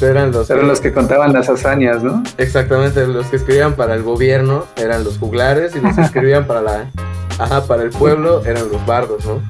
eran 0.00 0.32
los 0.32 0.50
Eran 0.50 0.66
los 0.66 0.80
que 0.80 0.92
contaban 0.92 1.32
las 1.32 1.48
hazañas, 1.48 2.02
¿no? 2.02 2.22
Exactamente, 2.38 3.06
los 3.06 3.26
que 3.26 3.36
escribían 3.36 3.74
para 3.76 3.94
el 3.94 4.02
gobierno 4.02 4.64
eran 4.76 5.04
los 5.04 5.18
juglares 5.18 5.74
y 5.76 5.80
los 5.80 5.94
que 5.94 6.00
escribían 6.08 6.46
para 6.46 6.62
la 6.62 6.90
ajá, 7.38 7.64
para 7.64 7.82
el 7.82 7.90
pueblo 7.90 8.42
eran 8.44 8.68
los 8.70 8.84
bardos, 8.86 9.24
¿no? 9.26 9.42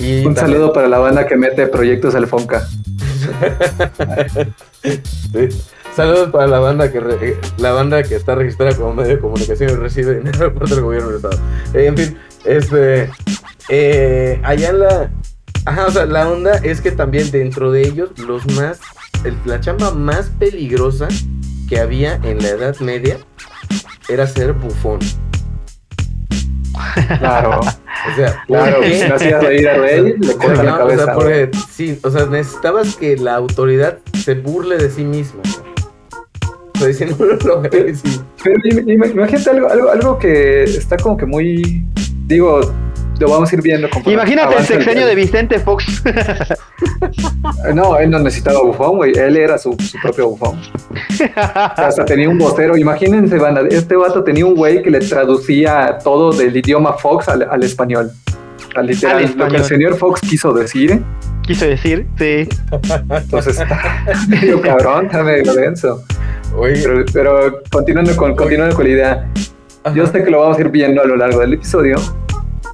Y 0.00 0.24
Un 0.26 0.34
también- 0.34 0.56
saludo 0.58 0.72
para 0.72 0.86
la 0.88 0.98
banda 0.98 1.26
que 1.26 1.36
mete 1.36 1.66
proyectos 1.66 2.14
al 2.14 2.26
Fonca. 2.26 2.66
Sí. 4.82 5.48
Saludos 5.98 6.30
para 6.30 6.46
la 6.46 6.60
banda 6.60 6.92
que 6.92 7.00
re- 7.00 7.18
eh, 7.20 7.36
la 7.56 7.72
banda 7.72 8.04
que 8.04 8.14
está 8.14 8.36
registrada 8.36 8.72
como 8.76 8.94
medio 8.94 9.16
de 9.16 9.18
comunicación 9.18 9.70
y 9.70 9.74
recibe 9.74 10.14
dinero 10.18 10.38
por 10.54 10.54
parte 10.60 10.76
del 10.76 10.84
gobierno 10.84 11.08
del 11.08 11.16
estado. 11.16 11.38
Eh, 11.74 11.86
en 11.86 11.96
fin, 11.96 12.18
este 12.44 13.10
eh, 13.68 14.40
allá 14.44 14.68
en 14.70 14.78
la 14.78 15.10
ajá, 15.64 15.86
o 15.86 15.90
sea, 15.90 16.06
la 16.06 16.28
onda 16.30 16.52
es 16.62 16.80
que 16.80 16.92
también 16.92 17.32
dentro 17.32 17.72
de 17.72 17.82
ellos 17.82 18.10
los 18.16 18.46
más 18.54 18.78
el- 19.24 19.36
la 19.44 19.58
chamba 19.60 19.90
más 19.90 20.30
peligrosa 20.38 21.08
que 21.68 21.80
había 21.80 22.14
en 22.22 22.38
la 22.42 22.50
Edad 22.50 22.78
Media 22.78 23.16
era 24.08 24.24
ser 24.28 24.52
bufón. 24.52 25.00
Claro, 27.18 27.60
O 27.60 28.14
sea, 28.16 28.44
¿por 28.46 28.58
claro. 28.58 28.78
no 29.08 29.14
hacías 29.16 29.42
reír 29.42 29.68
al 29.68 29.80
rey, 29.80 30.14
le 30.18 30.36
cortan 30.36 30.66
la 30.66 30.74
o 30.76 30.78
cabeza. 30.78 31.04
sea, 31.06 31.14
güey. 31.14 31.46
porque, 31.46 31.50
sí, 31.72 31.98
o 32.04 32.10
sea, 32.10 32.26
necesitabas 32.26 32.94
que 32.96 33.16
la 33.16 33.34
autoridad 33.34 33.98
se 34.24 34.34
burle 34.34 34.76
de 34.78 34.88
sí 34.90 35.02
misma. 35.04 35.42
Diciendo, 36.86 37.16
no, 37.18 37.62
no, 37.62 37.68
sí. 37.94 38.20
Pero 38.42 38.56
im- 38.64 38.88
imagínate 39.14 39.50
algo, 39.50 39.68
algo, 39.70 39.90
algo 39.90 40.18
que 40.18 40.64
está 40.64 40.96
como 40.96 41.16
que 41.16 41.26
muy. 41.26 41.84
Digo, 42.26 42.60
lo 43.18 43.28
vamos 43.28 43.50
a 43.50 43.56
ir 43.56 43.62
viendo. 43.62 43.88
Imagínate 44.06 44.56
el 44.58 44.64
sexenio 44.64 45.06
de 45.06 45.14
Vicente 45.14 45.58
Fox. 45.58 46.02
No, 47.74 47.98
él 47.98 48.10
no 48.10 48.18
necesitaba 48.20 48.62
bufón, 48.62 48.96
güey. 48.96 49.12
Él 49.16 49.36
era 49.36 49.58
su, 49.58 49.72
su 49.78 49.98
propio 50.00 50.30
bufón. 50.30 50.58
Hasta 51.36 52.04
tenía 52.04 52.28
un 52.28 52.38
vocero. 52.38 52.76
Imagínense, 52.76 53.36
banda, 53.38 53.62
este 53.68 53.96
vato 53.96 54.22
tenía 54.24 54.46
un 54.46 54.54
güey 54.54 54.82
que 54.82 54.90
le 54.90 55.00
traducía 55.00 55.98
todo 56.02 56.32
del 56.32 56.56
idioma 56.56 56.92
Fox 56.94 57.28
al, 57.28 57.42
al 57.50 57.62
español. 57.62 58.10
Al 58.74 58.86
literal, 58.86 59.24
Al 59.24 59.36
lo 59.36 59.48
que 59.48 59.56
el 59.56 59.64
señor 59.64 59.96
Fox 59.96 60.20
quiso 60.20 60.52
decir. 60.52 61.02
Quiso 61.42 61.64
decir, 61.66 62.06
sí. 62.18 62.48
Entonces 63.10 63.58
está 63.58 64.04
medio 64.28 64.60
cabrón, 64.60 65.06
está 65.06 65.22
medio 65.22 65.52
denso. 65.54 66.04
Oye, 66.58 66.74
Pero, 66.82 67.04
pero 67.12 67.62
continuando, 67.70 68.16
con, 68.16 68.34
continuando 68.34 68.74
con 68.74 68.84
la 68.84 68.90
idea, 68.90 69.32
yo 69.94 70.06
sé 70.06 70.22
que 70.24 70.30
lo 70.30 70.40
vamos 70.40 70.58
a 70.58 70.60
ir 70.60 70.68
viendo 70.70 71.00
a 71.00 71.04
lo 71.06 71.16
largo 71.16 71.40
del 71.40 71.54
episodio 71.54 71.96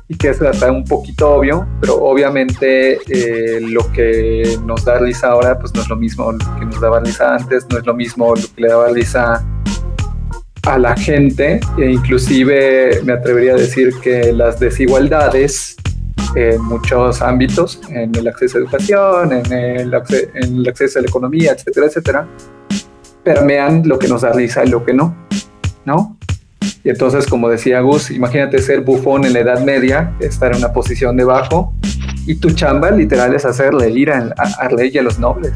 y 0.08 0.16
que 0.16 0.28
eso 0.30 0.48
está 0.50 0.70
un 0.70 0.84
poquito 0.84 1.30
obvio, 1.30 1.66
pero 1.80 1.94
obviamente 1.96 2.98
eh, 3.08 3.60
lo 3.60 3.90
que 3.92 4.58
nos 4.64 4.84
da 4.84 4.98
risa 4.98 5.28
ahora 5.28 5.58
pues 5.58 5.74
no 5.74 5.82
es 5.82 5.88
lo 5.88 5.96
mismo 5.96 6.32
que 6.58 6.64
nos 6.66 6.80
daba 6.80 7.00
risa 7.00 7.34
antes, 7.36 7.66
no 7.70 7.78
es 7.78 7.86
lo 7.86 7.94
mismo 7.94 8.34
lo 8.34 8.42
que 8.54 8.60
le 8.62 8.68
daba 8.68 8.88
risa 8.88 9.44
a 10.66 10.78
la 10.78 10.96
gente 10.96 11.60
e 11.78 11.90
inclusive 11.90 13.00
me 13.04 13.12
atrevería 13.12 13.52
a 13.52 13.56
decir 13.56 13.94
que 14.02 14.32
las 14.32 14.58
desigualdades 14.58 15.76
en 16.36 16.60
muchos 16.64 17.22
ámbitos, 17.22 17.80
en 17.90 18.14
el 18.16 18.26
acceso 18.26 18.58
a 18.58 18.60
educación, 18.62 19.32
en 19.32 19.52
el, 19.52 19.92
acce- 19.92 20.30
en 20.34 20.56
el 20.56 20.68
acceso 20.68 20.98
a 20.98 21.02
la 21.02 21.08
economía, 21.08 21.52
etcétera, 21.52 21.86
etcétera, 21.86 22.28
permean 23.24 23.82
lo 23.86 23.98
que 23.98 24.08
nos 24.08 24.22
da 24.22 24.32
risa 24.32 24.64
y 24.64 24.68
lo 24.68 24.84
que 24.84 24.94
no, 24.94 25.16
¿no? 25.84 26.16
Y 26.82 26.90
entonces, 26.90 27.26
como 27.26 27.48
decía 27.48 27.80
Gus, 27.80 28.10
imagínate 28.10 28.58
ser 28.58 28.82
bufón 28.82 29.24
en 29.24 29.32
la 29.32 29.40
Edad 29.40 29.64
Media, 29.64 30.12
estar 30.20 30.52
en 30.52 30.58
una 30.58 30.72
posición 30.72 31.16
debajo, 31.16 31.72
y 32.26 32.36
tu 32.36 32.50
chamba 32.50 32.90
literal 32.90 33.34
es 33.34 33.44
hacer 33.44 33.74
reír 33.74 34.10
a, 34.10 34.34
a, 34.36 34.64
a 34.64 34.68
rey 34.68 34.90
y 34.92 34.98
a 34.98 35.02
los 35.02 35.18
nobles. 35.18 35.52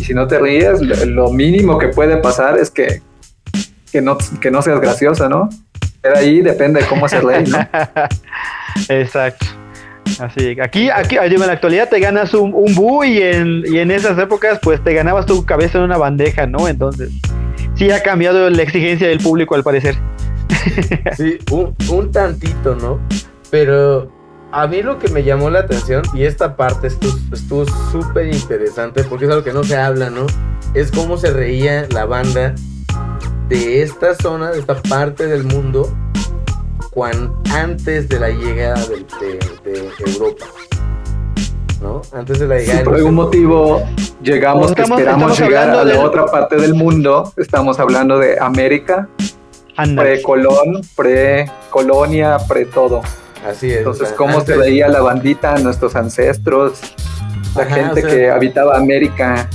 Y 0.00 0.04
si 0.04 0.14
no 0.14 0.26
te 0.26 0.38
ríes, 0.38 0.80
lo, 0.80 1.30
mínimo 1.30 1.78
que 1.78 1.88
puede 1.88 2.16
pasar 2.16 2.58
es 2.58 2.70
que, 2.70 3.02
que, 3.90 4.00
no, 4.00 4.18
que 4.40 4.50
no 4.50 4.62
seas 4.62 4.80
gracioso, 4.80 5.28
¿no? 5.28 5.48
Pero 6.00 6.16
ahí 6.16 6.40
depende 6.40 6.80
de 6.80 6.86
cómo 6.86 7.08
se 7.08 7.20
rey, 7.20 7.44
¿no? 7.46 7.58
Exacto. 8.88 9.61
Así, 10.20 10.56
aquí, 10.60 10.90
aquí, 10.90 11.16
en 11.16 11.40
la 11.40 11.52
actualidad 11.52 11.88
te 11.88 12.00
ganas 12.00 12.34
un, 12.34 12.52
un 12.54 12.74
bu 12.74 13.04
y 13.04 13.20
en, 13.22 13.64
y 13.66 13.78
en 13.78 13.90
esas 13.90 14.18
épocas 14.18 14.58
pues 14.62 14.82
te 14.82 14.94
ganabas 14.94 15.26
tu 15.26 15.44
cabeza 15.44 15.78
en 15.78 15.84
una 15.84 15.96
bandeja, 15.96 16.46
¿no? 16.46 16.68
Entonces, 16.68 17.10
sí 17.74 17.90
ha 17.90 18.02
cambiado 18.02 18.50
la 18.50 18.62
exigencia 18.62 19.08
del 19.08 19.18
público 19.18 19.54
al 19.54 19.62
parecer. 19.62 19.96
sí, 21.16 21.38
un, 21.50 21.74
un 21.90 22.12
tantito, 22.12 22.74
¿no? 22.74 23.00
Pero 23.50 24.10
a 24.52 24.66
mí 24.66 24.82
lo 24.82 24.98
que 24.98 25.08
me 25.08 25.24
llamó 25.24 25.48
la 25.50 25.60
atención, 25.60 26.02
y 26.14 26.24
esta 26.24 26.56
parte 26.56 26.88
estuvo 26.88 27.12
estuvo 27.32 27.64
súper 27.90 28.26
interesante, 28.26 29.02
porque 29.04 29.24
es 29.24 29.30
algo 29.30 29.42
que 29.42 29.52
no 29.52 29.64
se 29.64 29.76
habla, 29.76 30.10
¿no? 30.10 30.26
Es 30.74 30.90
cómo 30.90 31.16
se 31.16 31.30
reía 31.30 31.86
la 31.90 32.04
banda 32.04 32.54
de 33.48 33.82
esta 33.82 34.14
zona, 34.14 34.50
de 34.50 34.60
esta 34.60 34.80
parte 34.82 35.26
del 35.26 35.44
mundo, 35.44 35.90
cuan, 36.92 37.34
antes 37.54 38.08
de 38.08 38.20
la 38.20 38.28
llegada 38.28 38.84
de, 38.86 39.38
de 39.70 39.90
Europa. 40.12 40.44
¿No? 41.80 42.02
Antes 42.12 42.38
de 42.38 42.46
la 42.46 42.58
llegada 42.58 42.78
de 42.78 42.84
por 42.84 42.94
algún 42.94 43.14
motivo 43.14 43.82
llegamos, 44.22 44.72
que 44.72 44.82
esperamos 44.82 45.38
llegar 45.40 45.70
a 45.70 45.84
la 45.84 46.00
otra 46.00 46.26
parte 46.26 46.56
del 46.56 46.74
mundo, 46.74 47.32
estamos 47.36 47.80
hablando 47.80 48.18
de 48.18 48.38
América, 48.38 49.08
pre-colón, 49.96 50.82
pre-colonia, 50.94 52.36
pre-todo. 52.46 53.00
Así 53.48 53.70
es. 53.70 53.78
Entonces, 53.78 54.08
sea, 54.08 54.16
¿cómo 54.16 54.40
se 54.42 54.56
veía 54.56 54.86
la 54.86 55.00
bandita, 55.00 55.56
nuestros 55.58 55.96
ancestros, 55.96 56.78
la 57.56 57.62
Ajá, 57.64 57.74
gente 57.74 58.04
o 58.04 58.08
sea- 58.08 58.10
que 58.16 58.30
habitaba 58.30 58.76
América? 58.76 59.48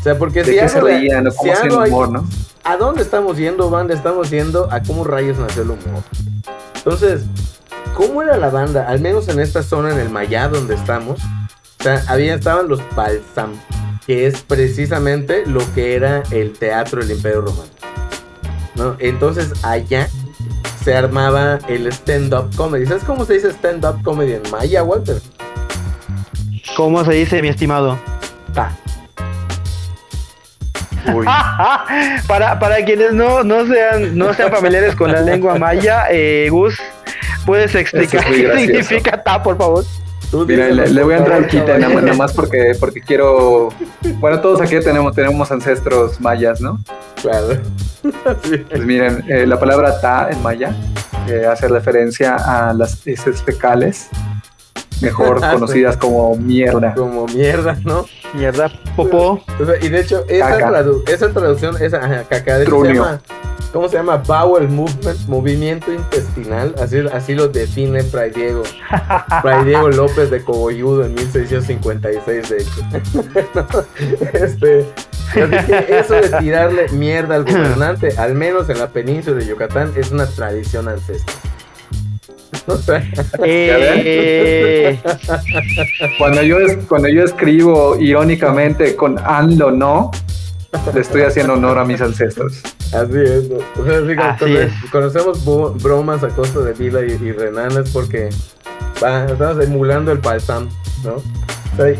O 0.00 0.02
sea, 0.02 0.18
porque 0.18 0.42
¿De 0.42 0.52
si 0.52 0.58
qué 0.58 0.68
se 0.68 0.80
reían? 0.80 1.24
¿no? 1.24 1.30
si 1.30 1.38
¿Cómo 1.38 1.52
hacían 1.52 1.80
hay- 1.80 1.90
humor, 1.90 2.10
no? 2.12 2.28
¿A 2.64 2.76
dónde 2.76 3.02
estamos 3.02 3.38
yendo, 3.38 3.70
banda? 3.70 3.94
Estamos 3.94 4.28
yendo 4.30 4.68
a 4.70 4.82
cómo 4.82 5.04
rayos 5.04 5.38
nació 5.38 5.62
el 5.62 5.70
humor. 5.70 6.02
Entonces, 6.84 7.24
¿cómo 7.94 8.22
era 8.22 8.36
la 8.36 8.50
banda? 8.50 8.86
Al 8.86 9.00
menos 9.00 9.28
en 9.28 9.40
esta 9.40 9.62
zona, 9.62 9.90
en 9.90 9.98
el 9.98 10.10
Mayá, 10.10 10.48
donde 10.48 10.74
estamos. 10.74 11.18
O 11.80 11.82
sea, 11.82 12.04
había, 12.08 12.34
estaban 12.34 12.68
los 12.68 12.80
Balsam, 12.94 13.54
que 14.06 14.26
es 14.26 14.42
precisamente 14.42 15.46
lo 15.46 15.60
que 15.74 15.96
era 15.96 16.22
el 16.30 16.52
teatro 16.52 17.00
del 17.00 17.16
Imperio 17.16 17.40
Romano. 17.40 17.70
¿No? 18.74 18.96
Entonces, 18.98 19.52
allá 19.62 20.08
se 20.82 20.94
armaba 20.94 21.58
el 21.68 21.86
stand-up 21.86 22.54
comedy. 22.54 22.84
¿Sabes 22.84 23.04
cómo 23.04 23.24
se 23.24 23.34
dice 23.34 23.50
stand-up 23.52 24.02
comedy 24.02 24.34
en 24.34 24.42
Maya, 24.50 24.82
Walter? 24.82 25.22
¿Cómo 26.76 27.02
se 27.04 27.12
dice, 27.12 27.40
mi 27.40 27.48
estimado? 27.48 27.98
Ta. 28.52 28.76
Uy, 31.12 31.26
para, 32.26 32.58
para 32.58 32.84
quienes 32.84 33.12
no, 33.12 33.42
no, 33.42 33.66
sean, 33.66 34.16
no 34.16 34.32
sean 34.34 34.50
familiares 34.50 34.94
con 34.94 35.12
la 35.12 35.20
lengua 35.22 35.58
maya, 35.58 36.06
eh, 36.10 36.48
Gus, 36.50 36.78
¿puedes 37.44 37.74
explicar 37.74 38.24
es 38.24 38.26
qué 38.26 38.42
gracioso. 38.42 38.66
significa 38.66 39.22
ta, 39.22 39.42
por 39.42 39.56
favor? 39.56 39.84
Mira, 40.46 40.68
le, 40.68 41.02
voy 41.04 41.14
a 41.14 41.18
entrar 41.18 41.46
quite 41.46 41.78
nada, 41.78 42.00
nada 42.00 42.14
más 42.14 42.32
porque, 42.32 42.74
porque 42.80 43.00
quiero... 43.00 43.68
Bueno, 44.18 44.40
todos 44.40 44.60
aquí 44.60 44.80
tenemos, 44.80 45.14
tenemos 45.14 45.50
ancestros 45.52 46.20
mayas, 46.20 46.60
¿no? 46.60 46.80
Claro. 47.22 47.60
Pues 48.02 48.84
miren, 48.84 49.24
eh, 49.28 49.46
la 49.46 49.58
palabra 49.58 50.00
ta 50.00 50.28
en 50.30 50.42
maya 50.42 50.74
eh, 51.28 51.46
hace 51.46 51.68
referencia 51.68 52.36
a 52.36 52.74
las 52.74 53.06
heces 53.06 53.42
fecales, 53.42 54.08
mejor 55.00 55.40
Ah, 55.42 55.52
conocidas 55.54 55.96
como 55.96 56.34
mierda. 56.36 56.94
Como 56.94 57.26
mierda, 57.26 57.76
¿no? 57.84 58.06
Mierda, 58.34 58.70
popó. 58.96 59.42
Y 59.82 59.88
de 59.88 60.00
hecho, 60.00 60.24
esa, 60.28 60.48
Caca. 60.58 60.70
tradu- 60.70 61.08
esa 61.08 61.28
traducción, 61.30 61.76
esa 61.82 61.98
ajá, 61.98 62.24
caca, 62.28 62.58
de 62.58 62.66
se 62.66 62.72
llama, 62.94 63.20
¿cómo 63.72 63.88
se 63.88 63.96
llama? 63.96 64.16
Bowel 64.18 64.68
Movement, 64.68 65.28
movimiento 65.28 65.92
intestinal, 65.92 66.74
así, 66.80 66.98
así 67.12 67.34
lo 67.34 67.48
define 67.48 68.02
Fray 68.02 68.30
Diego. 68.30 68.62
Fray 69.42 69.64
Diego 69.64 69.88
López 69.88 70.30
de 70.30 70.42
Cogolludo 70.42 71.04
en 71.04 71.14
1656, 71.14 72.48
de 72.48 72.56
hecho. 72.56 73.84
este, 74.32 74.86
que 75.34 75.98
eso 75.98 76.14
de 76.14 76.28
tirarle 76.38 76.88
mierda 76.90 77.36
al 77.36 77.44
gobernante, 77.44 78.14
al 78.16 78.34
menos 78.34 78.68
en 78.70 78.78
la 78.78 78.88
península 78.88 79.38
de 79.38 79.46
Yucatán, 79.46 79.92
es 79.96 80.10
una 80.10 80.26
tradición 80.26 80.88
ancestral. 80.88 81.53
Eh, 83.44 84.98
Cuando 86.18 86.42
yo, 86.42 86.56
cuando 86.88 87.08
yo 87.08 87.24
escribo 87.24 87.96
irónicamente 87.98 88.96
con 88.96 89.18
ANLO 89.18 89.70
no, 89.70 90.10
le 90.94 91.00
estoy 91.00 91.22
haciendo 91.22 91.54
honor 91.54 91.78
a 91.78 91.84
mis 91.84 92.00
ancestros. 92.00 92.60
Así 92.92 93.18
es. 93.18 93.48
¿no? 93.50 93.56
O 93.80 93.84
sea, 93.84 94.00
sí, 94.00 94.12
Así 94.18 94.38
cono- 94.44 94.58
es. 94.58 94.72
conocemos 94.90 95.44
bromas 95.82 96.22
a 96.24 96.28
costa 96.28 96.60
de 96.60 96.72
Vila 96.72 97.00
y, 97.04 97.12
y 97.12 97.32
Renan 97.32 97.72
es 97.82 97.90
porque 97.90 98.30
estamos 98.94 99.64
emulando 99.64 100.12
el 100.12 100.18
palsam, 100.20 100.68
¿no? 101.04 101.16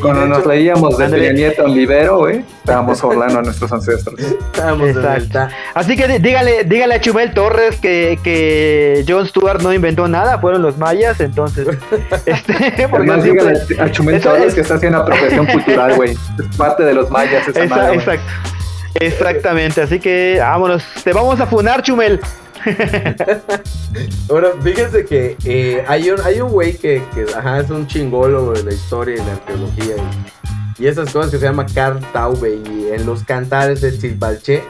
Cuando 0.00 0.26
nos 0.26 0.38
hecho, 0.40 0.48
leíamos 0.48 0.96
de. 0.98 1.08
Peña 1.08 1.32
Nieto 1.32 1.66
en 1.66 1.74
Libero, 1.74 2.18
güey, 2.18 2.44
estábamos 2.58 3.02
hablando 3.02 3.38
a 3.38 3.42
nuestros 3.42 3.72
ancestros. 3.72 4.18
estábamos 4.20 4.88
Exacto. 4.90 5.48
así 5.74 5.96
que 5.96 6.06
dí- 6.08 6.18
dígale, 6.18 6.64
dígale 6.64 6.94
a 6.94 7.00
Chumel 7.00 7.32
Torres 7.34 7.76
que, 7.80 8.18
que 8.22 9.04
John 9.08 9.26
Stewart 9.26 9.60
no 9.62 9.72
inventó 9.72 10.06
nada, 10.08 10.38
fueron 10.38 10.62
los 10.62 10.78
mayas, 10.78 11.20
entonces. 11.20 11.66
Este, 12.26 12.88
porque 12.88 13.10
Además, 13.10 13.24
dígale 13.24 13.58
a 13.80 13.90
Chumel 13.90 14.14
Eso 14.16 14.30
Torres 14.30 14.46
es- 14.48 14.54
que 14.54 14.60
está 14.60 14.74
haciendo 14.74 14.98
apropiación 14.98 15.46
cultural, 15.46 15.94
güey. 15.96 16.10
Es 16.12 16.56
parte 16.56 16.84
de 16.84 16.94
los 16.94 17.10
mayas 17.10 17.46
esa 17.48 17.64
Esa- 17.64 17.74
madre, 17.74 17.86
güey. 17.88 17.98
exacto. 17.98 18.32
Exactamente, 19.00 19.82
así 19.82 19.98
que 19.98 20.36
vámonos, 20.38 20.84
te 21.02 21.12
vamos 21.12 21.40
a 21.40 21.46
funar, 21.46 21.82
Chumel. 21.82 22.20
Ahora, 24.30 24.48
fíjense 24.62 25.04
que 25.04 25.36
eh, 25.44 25.84
hay 25.86 26.10
un 26.10 26.20
hay 26.22 26.40
un 26.40 26.50
güey 26.50 26.76
que, 26.76 27.02
que 27.14 27.26
ajá, 27.36 27.60
es 27.60 27.70
un 27.70 27.86
chingólogo 27.86 28.52
de 28.52 28.64
la 28.64 28.72
historia 28.72 29.14
y 29.14 29.18
la 29.18 29.32
arqueología 29.34 29.96
y, 30.78 30.84
y 30.84 30.86
esas 30.88 31.12
cosas 31.12 31.30
que 31.30 31.38
se 31.38 31.44
llama 31.44 31.66
Carl 31.74 32.00
Taube 32.12 32.56
y 32.56 32.88
en 32.92 33.06
los 33.06 33.22
cantares 33.24 33.80
de 33.80 33.96
Chilbalché, 33.96 34.62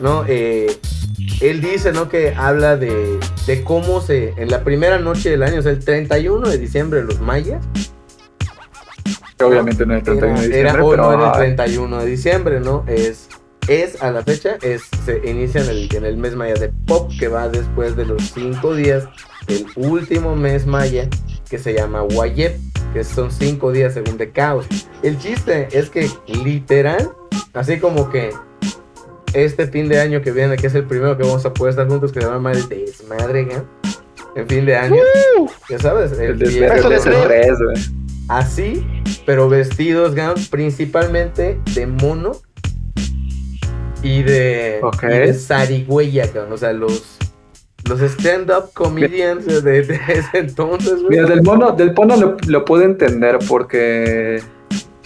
¿no? 0.00 0.24
Eh, 0.26 0.78
él 1.40 1.60
dice, 1.60 1.92
¿no? 1.92 2.08
Que 2.08 2.34
habla 2.36 2.76
de, 2.76 3.18
de 3.46 3.64
cómo 3.64 4.00
se, 4.00 4.34
en 4.36 4.50
la 4.50 4.64
primera 4.64 4.98
noche 4.98 5.30
del 5.30 5.42
año, 5.42 5.60
o 5.60 5.62
sea, 5.62 5.72
el 5.72 5.84
31 5.84 6.48
de 6.48 6.58
diciembre, 6.58 7.02
los 7.02 7.20
mayas, 7.20 7.64
Que 9.38 9.44
obviamente 9.44 9.86
no 9.86 9.94
es 9.94 9.98
el 10.00 10.04
31 10.18 10.40
de 10.40 10.46
diciembre, 10.48 10.60
era- 10.60 10.72
no 11.02 11.12
era 11.12 11.22
el 11.24 11.30
ay, 11.50 11.54
31 11.56 11.98
de 12.00 12.06
diciembre, 12.06 12.60
¿no? 12.60 12.84
Es, 12.86 13.28
es 13.68 14.02
a 14.02 14.10
la 14.10 14.22
fecha, 14.22 14.58
es, 14.62 14.82
se 15.04 15.18
inicia 15.28 15.62
en 15.62 15.70
el, 15.70 15.94
en 15.94 16.04
el 16.04 16.16
mes 16.16 16.34
maya 16.34 16.54
de 16.54 16.70
Pop, 16.86 17.10
que 17.18 17.28
va 17.28 17.48
después 17.48 17.96
de 17.96 18.04
los 18.04 18.22
cinco 18.30 18.74
días, 18.74 19.04
el 19.48 19.66
último 19.76 20.36
mes 20.36 20.66
maya, 20.66 21.08
que 21.48 21.58
se 21.58 21.74
llama 21.74 22.02
Wayep, 22.02 22.56
que 22.92 23.04
son 23.04 23.30
cinco 23.30 23.72
días 23.72 23.94
según 23.94 24.16
de 24.16 24.30
caos. 24.30 24.66
El 25.02 25.18
chiste 25.18 25.68
es 25.72 25.90
que 25.90 26.08
literal, 26.26 27.10
así 27.54 27.78
como 27.78 28.10
que 28.10 28.30
este 29.32 29.66
fin 29.66 29.88
de 29.88 30.00
año 30.00 30.22
que 30.22 30.32
viene, 30.32 30.56
que 30.56 30.66
es 30.66 30.74
el 30.74 30.84
primero 30.84 31.16
que 31.16 31.22
vamos 31.22 31.44
a 31.44 31.52
poder 31.52 31.70
estar 31.70 31.88
juntos, 31.88 32.12
que 32.12 32.20
se 32.20 32.26
llama 32.26 32.52
el 32.52 32.68
desmadre, 32.68 33.44
¿no? 33.44 33.64
En 34.36 34.48
fin 34.48 34.64
de 34.64 34.76
año, 34.76 35.02
ya 35.68 35.78
sabes, 35.78 36.12
el, 36.12 36.20
el 36.20 36.38
desmadre 36.38 36.78
Eso 36.78 37.64
de 37.64 37.80
así, 38.28 38.86
pero 39.26 39.48
vestidos, 39.48 40.14
gan, 40.14 40.34
principalmente 40.50 41.60
de 41.74 41.86
mono 41.86 42.32
y 44.02 44.22
de, 44.22 44.80
Ok. 44.82 45.02
y 45.04 45.06
de 45.06 45.34
zarigüeya, 45.34 46.26
gan, 46.28 46.52
o 46.52 46.56
sea, 46.56 46.72
los, 46.72 47.18
los 47.88 48.00
stand-up 48.00 48.72
comedians 48.74 49.46
de, 49.46 49.82
de 49.82 49.94
ese 50.08 50.38
entonces, 50.38 51.02
güey. 51.02 51.10
Mira, 51.10 51.26
del 51.26 51.42
mono, 51.42 51.72
del 51.72 51.94
mono 51.94 52.16
lo, 52.16 52.36
lo 52.46 52.64
puedo 52.64 52.82
entender 52.84 53.38
porque 53.48 54.42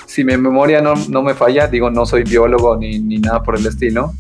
si 0.06 0.24
mi 0.24 0.36
memoria 0.36 0.80
no, 0.80 0.94
no 1.08 1.22
me 1.22 1.34
falla, 1.34 1.66
digo, 1.66 1.90
no 1.90 2.06
soy 2.06 2.22
biólogo 2.22 2.76
ni, 2.76 3.00
ni 3.00 3.18
nada 3.18 3.42
por 3.42 3.56
el 3.56 3.66
estilo, 3.66 4.12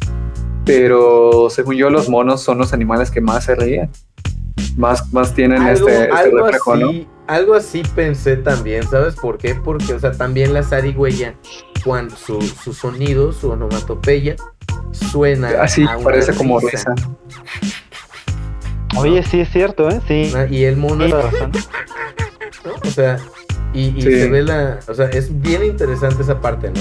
pero 0.64 1.48
según 1.50 1.76
yo 1.76 1.90
los 1.90 2.08
monos 2.08 2.42
son 2.42 2.58
los 2.58 2.72
animales 2.72 3.10
que 3.10 3.20
más 3.20 3.44
se 3.44 3.54
ríen. 3.54 3.90
Más, 4.76 5.12
más 5.12 5.34
tienen 5.34 5.62
algo, 5.62 5.88
este, 5.88 6.02
este 6.04 6.16
algo 6.16 6.38
reflejo, 6.46 6.76
¿no? 6.76 6.88
así, 6.88 7.08
algo 7.28 7.54
así 7.54 7.82
pensé 7.94 8.36
también, 8.36 8.82
¿sabes 8.88 9.14
por 9.14 9.38
qué? 9.38 9.54
Porque, 9.54 9.94
o 9.94 10.00
sea, 10.00 10.12
también 10.12 10.52
la 10.52 10.64
zarigüeya, 10.64 11.36
cuando 11.84 12.16
su, 12.16 12.40
su 12.40 12.72
sonido, 12.72 13.32
su 13.32 13.50
onomatopeya, 13.50 14.34
suena 14.94 15.48
Así 15.62 15.82
a 15.84 15.96
una 15.96 16.04
parece 16.04 16.34
como 16.34 16.58
risa. 16.60 16.94
Oye, 18.96 19.22
sí 19.24 19.40
es 19.40 19.50
cierto, 19.50 19.88
¿eh? 19.90 20.00
Sí. 20.06 20.30
¿no? 20.32 20.46
Y 20.46 20.64
el 20.64 20.76
mono. 20.76 21.04
O 22.84 22.90
sea, 22.90 23.18
y, 23.72 23.88
y 23.88 24.02
Sí. 24.02 24.10
se 24.20 24.28
ve 24.30 24.42
la. 24.42 24.78
O 24.88 24.94
sea, 24.94 25.06
es 25.06 25.40
bien 25.40 25.64
interesante 25.64 26.22
esa 26.22 26.40
parte, 26.40 26.70
¿no? 26.70 26.80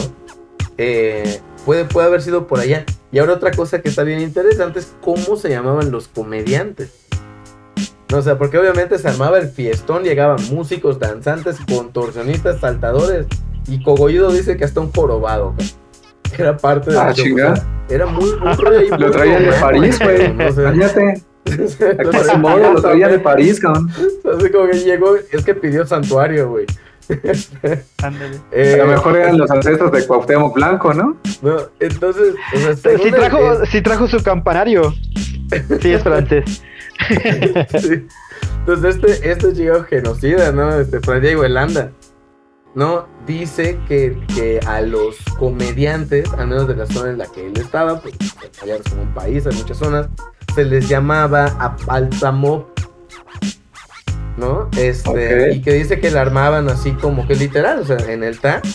Eh, 0.78 1.40
puede, 1.66 1.86
puede 1.86 2.08
haber 2.08 2.22
sido 2.22 2.48
por 2.48 2.60
allá. 2.60 2.86
Y 3.12 3.20
ahora 3.20 3.34
otra 3.34 3.52
cosa 3.52 3.82
que 3.82 3.90
está 3.90 4.04
bien 4.04 4.20
interesante 4.22 4.80
es 4.80 4.94
cómo 5.02 5.36
se 5.36 5.50
llamaban 5.50 5.92
los 5.92 6.08
comediantes. 6.08 6.92
No, 8.12 8.18
o 8.20 8.22
sea, 8.22 8.38
porque 8.38 8.60
obviamente 8.60 8.98
se 9.00 9.08
armaba 9.08 9.40
el 9.40 9.50
fiestón, 9.50 10.04
llegaban 10.04 10.38
músicos, 10.52 11.00
danzantes, 11.00 11.58
contorsionistas, 11.68 12.60
saltadores. 12.60 13.26
Y 13.68 13.82
Cogolludo 13.82 14.32
dice 14.32 14.56
que 14.58 14.66
hasta 14.66 14.82
un 14.82 14.92
jorobado, 14.92 15.56
güey. 16.38 16.48
Era 16.50 16.58
parte 16.58 16.92
de 16.92 16.98
Ah, 17.00 17.10
lo 17.10 17.16
que- 17.16 17.22
chinga. 17.24 17.52
o 17.52 17.56
sea, 17.56 17.66
Era 17.90 18.06
muy. 18.06 18.30
ahí 18.30 18.90
Lo 18.90 18.98
muy 18.98 19.12
traían 19.12 19.44
de 19.44 19.52
París, 19.54 20.00
güey. 20.00 20.18
Fíjate, 20.74 21.22
lo 22.04 22.10
a 22.10 22.12
traían- 22.12 22.42
modo 22.42 22.74
lo 22.74 22.82
traían 22.82 23.12
de 23.12 23.20
París, 23.20 23.60
cabrón. 23.60 23.90
Así 23.90 24.50
como 24.52 24.68
que 24.68 24.78
llegó, 24.80 25.16
es 25.32 25.44
que 25.46 25.54
pidió 25.56 25.86
santuario, 25.86 26.50
güey. 26.50 26.66
Ándale. 28.02 28.38
Eh, 28.52 28.76
A 28.82 28.86
lo 28.86 28.92
mejor 28.92 29.18
eran 29.18 29.38
los 29.38 29.52
ancestros 29.52 29.92
de 29.92 30.06
Cuauhtémoc 30.08 30.56
Blanco, 30.56 30.94
¿no? 30.94 31.18
No, 31.42 31.58
entonces, 31.80 32.34
o 32.56 32.58
sea, 32.58 32.76
Si 32.98 33.08
el- 33.08 33.14
trajo, 33.14 33.66
si 33.66 33.82
trajo 33.82 34.08
su 34.08 34.24
campanario. 34.24 34.94
Sí, 35.82 35.92
es 35.92 36.02
francés. 36.04 36.64
el- 37.10 37.68
sí. 37.82 38.08
Entonces, 38.60 38.96
este, 38.96 39.32
este 39.32 39.54
chico 39.54 39.84
genocida, 39.90 40.52
¿no? 40.54 40.80
Este 40.80 41.02
Fray 41.02 41.20
Diego 41.20 41.44
Elanda, 41.44 41.92
¿no? 42.76 43.08
Dice 43.26 43.80
que, 43.88 44.18
que 44.36 44.60
a 44.66 44.82
los 44.82 45.18
comediantes, 45.38 46.32
al 46.34 46.48
menos 46.48 46.68
de 46.68 46.76
la 46.76 46.86
zona 46.86 47.12
en 47.12 47.18
la 47.18 47.28
que 47.28 47.48
él 47.48 47.58
estaba, 47.58 48.02
pues 48.02 48.16
allá 48.62 48.76
es 48.76 48.84
como 48.90 49.04
un 49.04 49.14
país, 49.14 49.46
hay 49.46 49.56
muchas 49.56 49.78
zonas, 49.78 50.08
se 50.56 50.66
les 50.66 50.88
llamaba 50.88 51.46
apaltamop, 51.60 52.68
¿no? 54.38 54.70
Este, 54.78 55.54
y 55.54 55.62
que 55.62 55.74
dice 55.74 56.00
que 56.00 56.10
la 56.12 56.22
armaban 56.22 56.70
así 56.70 56.92
como 56.94 57.28
que 57.28 57.36
literal, 57.36 57.80
o 57.80 57.86
sea, 57.86 57.98
en 58.12 58.24
el 58.24 58.40
TAC. 58.40 58.66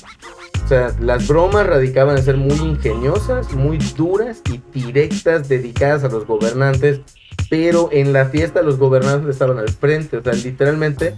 O 0.65 0.69
sea, 0.69 0.95
las 1.01 1.27
bromas 1.27 1.67
radicaban 1.67 2.19
en 2.19 2.23
ser 2.23 2.37
muy 2.37 2.57
ingeniosas, 2.57 3.55
muy 3.55 3.79
duras 3.97 4.43
y 4.53 4.61
directas, 4.79 5.49
dedicadas 5.49 6.05
a 6.05 6.09
los 6.09 6.27
gobernantes, 6.27 7.01
pero 7.49 7.89
en 7.91 8.13
la 8.13 8.27
fiesta 8.27 8.61
los 8.61 8.79
gobernantes 8.79 9.31
estaban 9.31 9.59
al 9.59 9.71
frente, 9.71 10.19
o 10.19 10.23
sea, 10.23 10.35
literalmente 10.35 11.15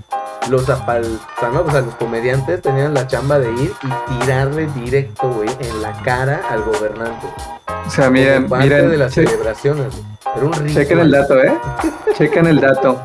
los 0.48 0.68
apal, 0.68 1.04
o 1.04 1.40
sea, 1.40 1.48
¿no? 1.50 1.60
O 1.62 1.70
sea, 1.70 1.80
los 1.82 1.94
comediantes 1.96 2.62
tenían 2.62 2.94
la 2.94 3.06
chamba 3.06 3.38
de 3.38 3.50
ir 3.52 3.72
y 3.82 4.20
tirarle 4.20 4.66
directo, 4.74 5.28
güey, 5.30 5.48
en 5.60 5.82
la 5.82 5.92
cara 6.02 6.40
al 6.48 6.62
gobernante. 6.62 7.26
O 7.86 7.90
sea, 7.90 8.10
miren, 8.10 8.48
parte 8.48 8.64
miren, 8.64 8.90
de 8.90 8.96
las 8.96 9.12
che- 9.14 9.26
celebraciones. 9.26 9.94
Era 10.36 10.46
un 10.46 10.52
ritual. 10.52 10.74
chequen 10.74 10.98
el 11.00 11.10
dato, 11.10 11.42
¿eh? 11.42 11.58
Chequen 12.16 12.46
el 12.46 12.60
dato. 12.60 13.00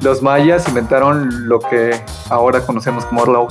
Los 0.00 0.22
mayas 0.22 0.66
inventaron 0.68 1.48
lo 1.48 1.58
que 1.60 1.98
ahora 2.30 2.60
conocemos 2.60 3.04
como. 3.06 3.48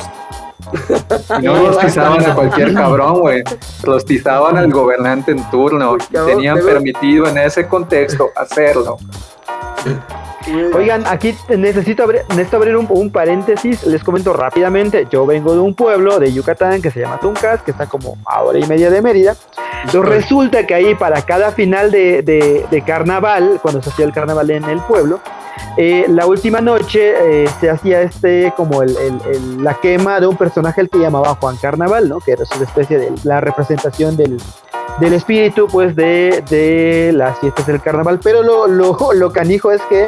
Y 1.39 1.43
no 1.45 1.67
rostizaban 1.67 2.25
a 2.29 2.36
cualquier 2.36 2.73
cabrón, 2.73 3.19
güey. 3.19 3.43
Rostizaban 3.83 4.57
al 4.57 4.71
gobernante 4.71 5.31
en 5.31 5.49
turno. 5.49 5.95
Y 5.95 5.99
Cabrón, 6.13 6.27
tenían 6.27 6.57
permitido 6.59 7.27
en 7.27 7.38
ese 7.38 7.67
contexto 7.67 8.29
hacerlo. 8.36 8.97
Oigan, 10.75 11.03
aquí 11.08 11.36
necesito 11.49 12.03
abrir, 12.03 12.21
necesito 12.29 12.58
abrir 12.58 12.75
un, 12.75 12.88
un 12.89 13.12
paréntesis. 13.12 13.84
Les 13.86 14.03
comento 14.03 14.34
rápidamente. 14.34 15.08
Yo 15.10 15.25
vengo 15.25 15.53
de 15.53 15.60
un 15.60 15.73
pueblo 15.73 16.19
de 16.19 16.32
Yucatán 16.34 16.82
que 16.82 16.91
se 16.91 16.99
llama 16.99 17.19
Tuncas, 17.19 17.62
que 17.63 17.71
está 17.71 17.86
como 17.88 18.17
a 18.25 18.41
hora 18.43 18.60
y 18.60 18.65
media 18.67 18.89
de 18.89 19.01
Mérida. 19.01 19.36
Entonces 19.86 20.10
resulta 20.15 20.65
que 20.65 20.73
ahí 20.73 20.95
para 20.95 21.21
cada 21.21 21.51
final 21.51 21.91
de, 21.91 22.21
de- 22.21 22.65
de 22.69 22.82
carnaval, 22.82 23.60
cuando 23.62 23.82
se 23.82 23.89
hacía 23.89 24.06
el 24.06 24.13
carnaval 24.13 24.49
en 24.51 24.63
el 24.65 24.79
pueblo, 24.82 25.19
eh, 25.77 26.06
la 26.10 26.25
última 26.25 26.62
noche 26.62 27.13
eh, 27.43 27.49
se 27.60 27.69
hacía 27.69 28.01
este 28.01 28.53
como 28.56 28.82
el, 28.84 28.95
el- 28.97 29.21
el- 29.34 29.63
la 29.63 29.73
quema 29.75 30.19
de 30.19 30.27
un 30.27 30.36
personaje 30.38 30.82
al 30.82 30.89
que 30.89 30.99
llamaba 30.99 31.36
Juan 31.39 31.58
Carnaval, 31.58 32.08
¿no? 32.10 32.19
Que 32.19 32.32
era 32.34 32.43
una 32.56 32.63
especie 32.65 32.97
de 32.97 33.12
la 33.23 33.41
representación 33.41 34.15
del, 34.17 34.38
del 34.99 35.13
espíritu, 35.13 35.67
pues, 35.67 35.95
de, 35.95 36.43
de 36.49 37.12
las 37.13 37.39
fiestas 37.39 37.65
del 37.67 37.82
carnaval. 37.82 38.19
Pero 38.23 38.43
lo, 38.43 38.67
lo, 38.67 38.97
lo 39.13 39.32
canijo 39.32 39.71
es 39.71 39.82
que 39.84 40.08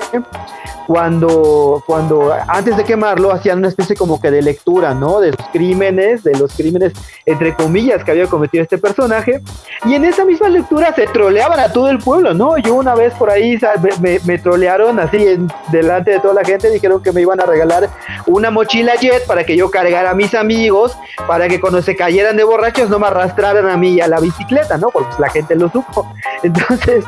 cuando, 0.87 1.83
cuando 1.85 2.33
antes 2.47 2.77
de 2.77 2.83
quemarlo 2.83 3.31
hacían 3.31 3.59
una 3.59 3.69
especie 3.69 3.95
como 3.95 4.19
que 4.19 4.31
de 4.31 4.41
lectura, 4.41 4.93
¿no? 4.93 5.19
De 5.19 5.31
los 5.31 5.47
crímenes, 5.51 6.23
de 6.23 6.37
los 6.37 6.53
crímenes 6.53 6.93
entre 7.25 7.55
comillas 7.55 8.03
que 8.03 8.11
había 8.11 8.27
cometido 8.27 8.63
este 8.63 8.77
personaje. 8.77 9.41
Y 9.85 9.95
en 9.95 10.05
esa 10.05 10.25
misma 10.25 10.49
lectura 10.49 10.93
se 10.93 11.07
troleaban 11.07 11.59
a 11.59 11.71
todo 11.71 11.89
el 11.89 11.99
pueblo, 11.99 12.33
¿no? 12.33 12.57
Yo 12.57 12.75
una 12.75 12.95
vez 12.95 13.13
por 13.15 13.29
ahí 13.29 13.59
me, 13.99 14.37
trolearon 14.37 14.99
así 14.99 15.17
en, 15.17 15.51
delante 15.71 16.11
de 16.11 16.19
toda 16.19 16.33
la 16.35 16.43
gente, 16.43 16.69
dijeron 16.69 17.01
que 17.01 17.11
me 17.11 17.21
iban 17.21 17.39
a 17.39 17.45
regalar 17.45 17.89
una 18.27 18.51
mochila 18.51 18.95
jet 18.95 19.25
para 19.25 19.43
que 19.43 19.55
yo 19.57 19.71
cargara 19.71 20.11
a 20.11 20.15
mis 20.15 20.35
amigos, 20.35 20.97
para 21.27 21.47
que 21.47 21.59
cuando 21.59 21.81
se 21.81 21.95
cayeran 21.95 22.37
de 22.37 22.43
borrachos 22.43 22.89
no 22.89 22.99
me 22.99 23.07
arrastraran 23.07 23.67
a 23.69 23.77
mí 23.77 23.99
a 24.01 24.07
la 24.07 24.19
bicicleta, 24.19 24.77
¿no? 24.77 24.89
Porque 24.89 25.15
la 25.19 25.29
gente 25.29 25.55
lo 25.55 25.69
supo. 25.69 26.11
Entonces, 26.43 27.03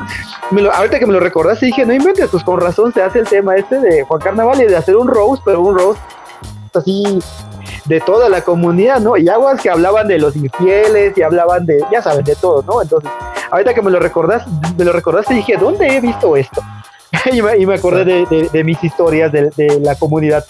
me 0.50 0.62
lo- 0.62 0.72
ahorita 0.72 0.98
que 0.98 1.06
me 1.06 1.12
lo 1.12 1.20
recordaste 1.20 1.66
dije, 1.66 1.84
no 1.86 1.92
inventes, 1.92 2.28
pues 2.30 2.42
con 2.42 2.60
razón 2.60 2.92
se 2.92 3.02
hace 3.02 3.20
el 3.20 3.28
tema 3.28 3.56
este 3.56 3.67
de 3.76 4.02
Juan 4.04 4.20
Carnaval 4.20 4.60
y 4.60 4.64
de 4.66 4.76
hacer 4.76 4.96
un 4.96 5.08
roast, 5.08 5.42
pero 5.44 5.60
un 5.60 5.76
roast 5.78 6.00
así 6.74 7.18
de 7.86 8.00
toda 8.00 8.28
la 8.28 8.42
comunidad, 8.42 9.00
¿no? 9.00 9.16
Y 9.16 9.28
aguas 9.28 9.60
que 9.60 9.70
hablaban 9.70 10.08
de 10.08 10.18
los 10.18 10.36
infieles 10.36 11.16
y 11.16 11.22
hablaban 11.22 11.64
de, 11.66 11.82
ya 11.90 12.02
saben, 12.02 12.24
de 12.24 12.36
todo, 12.36 12.62
¿no? 12.66 12.82
Entonces, 12.82 13.10
ahorita 13.50 13.72
que 13.74 13.82
me 13.82 13.90
lo 13.90 13.98
recordás, 13.98 14.44
me 14.76 14.84
lo 14.84 14.92
recordaste 14.92 15.34
dije, 15.34 15.56
¿dónde 15.56 15.86
he 15.88 16.00
visto 16.00 16.36
esto? 16.36 16.60
y, 17.32 17.40
me, 17.40 17.56
y 17.56 17.64
me 17.66 17.74
acordé 17.76 18.04
de, 18.04 18.26
de- 18.26 18.48
de 18.52 18.64
mis 18.64 18.82
historias 18.84 19.32
de, 19.32 19.50
de 19.56 19.80
la 19.80 19.94
comunidad. 19.94 20.44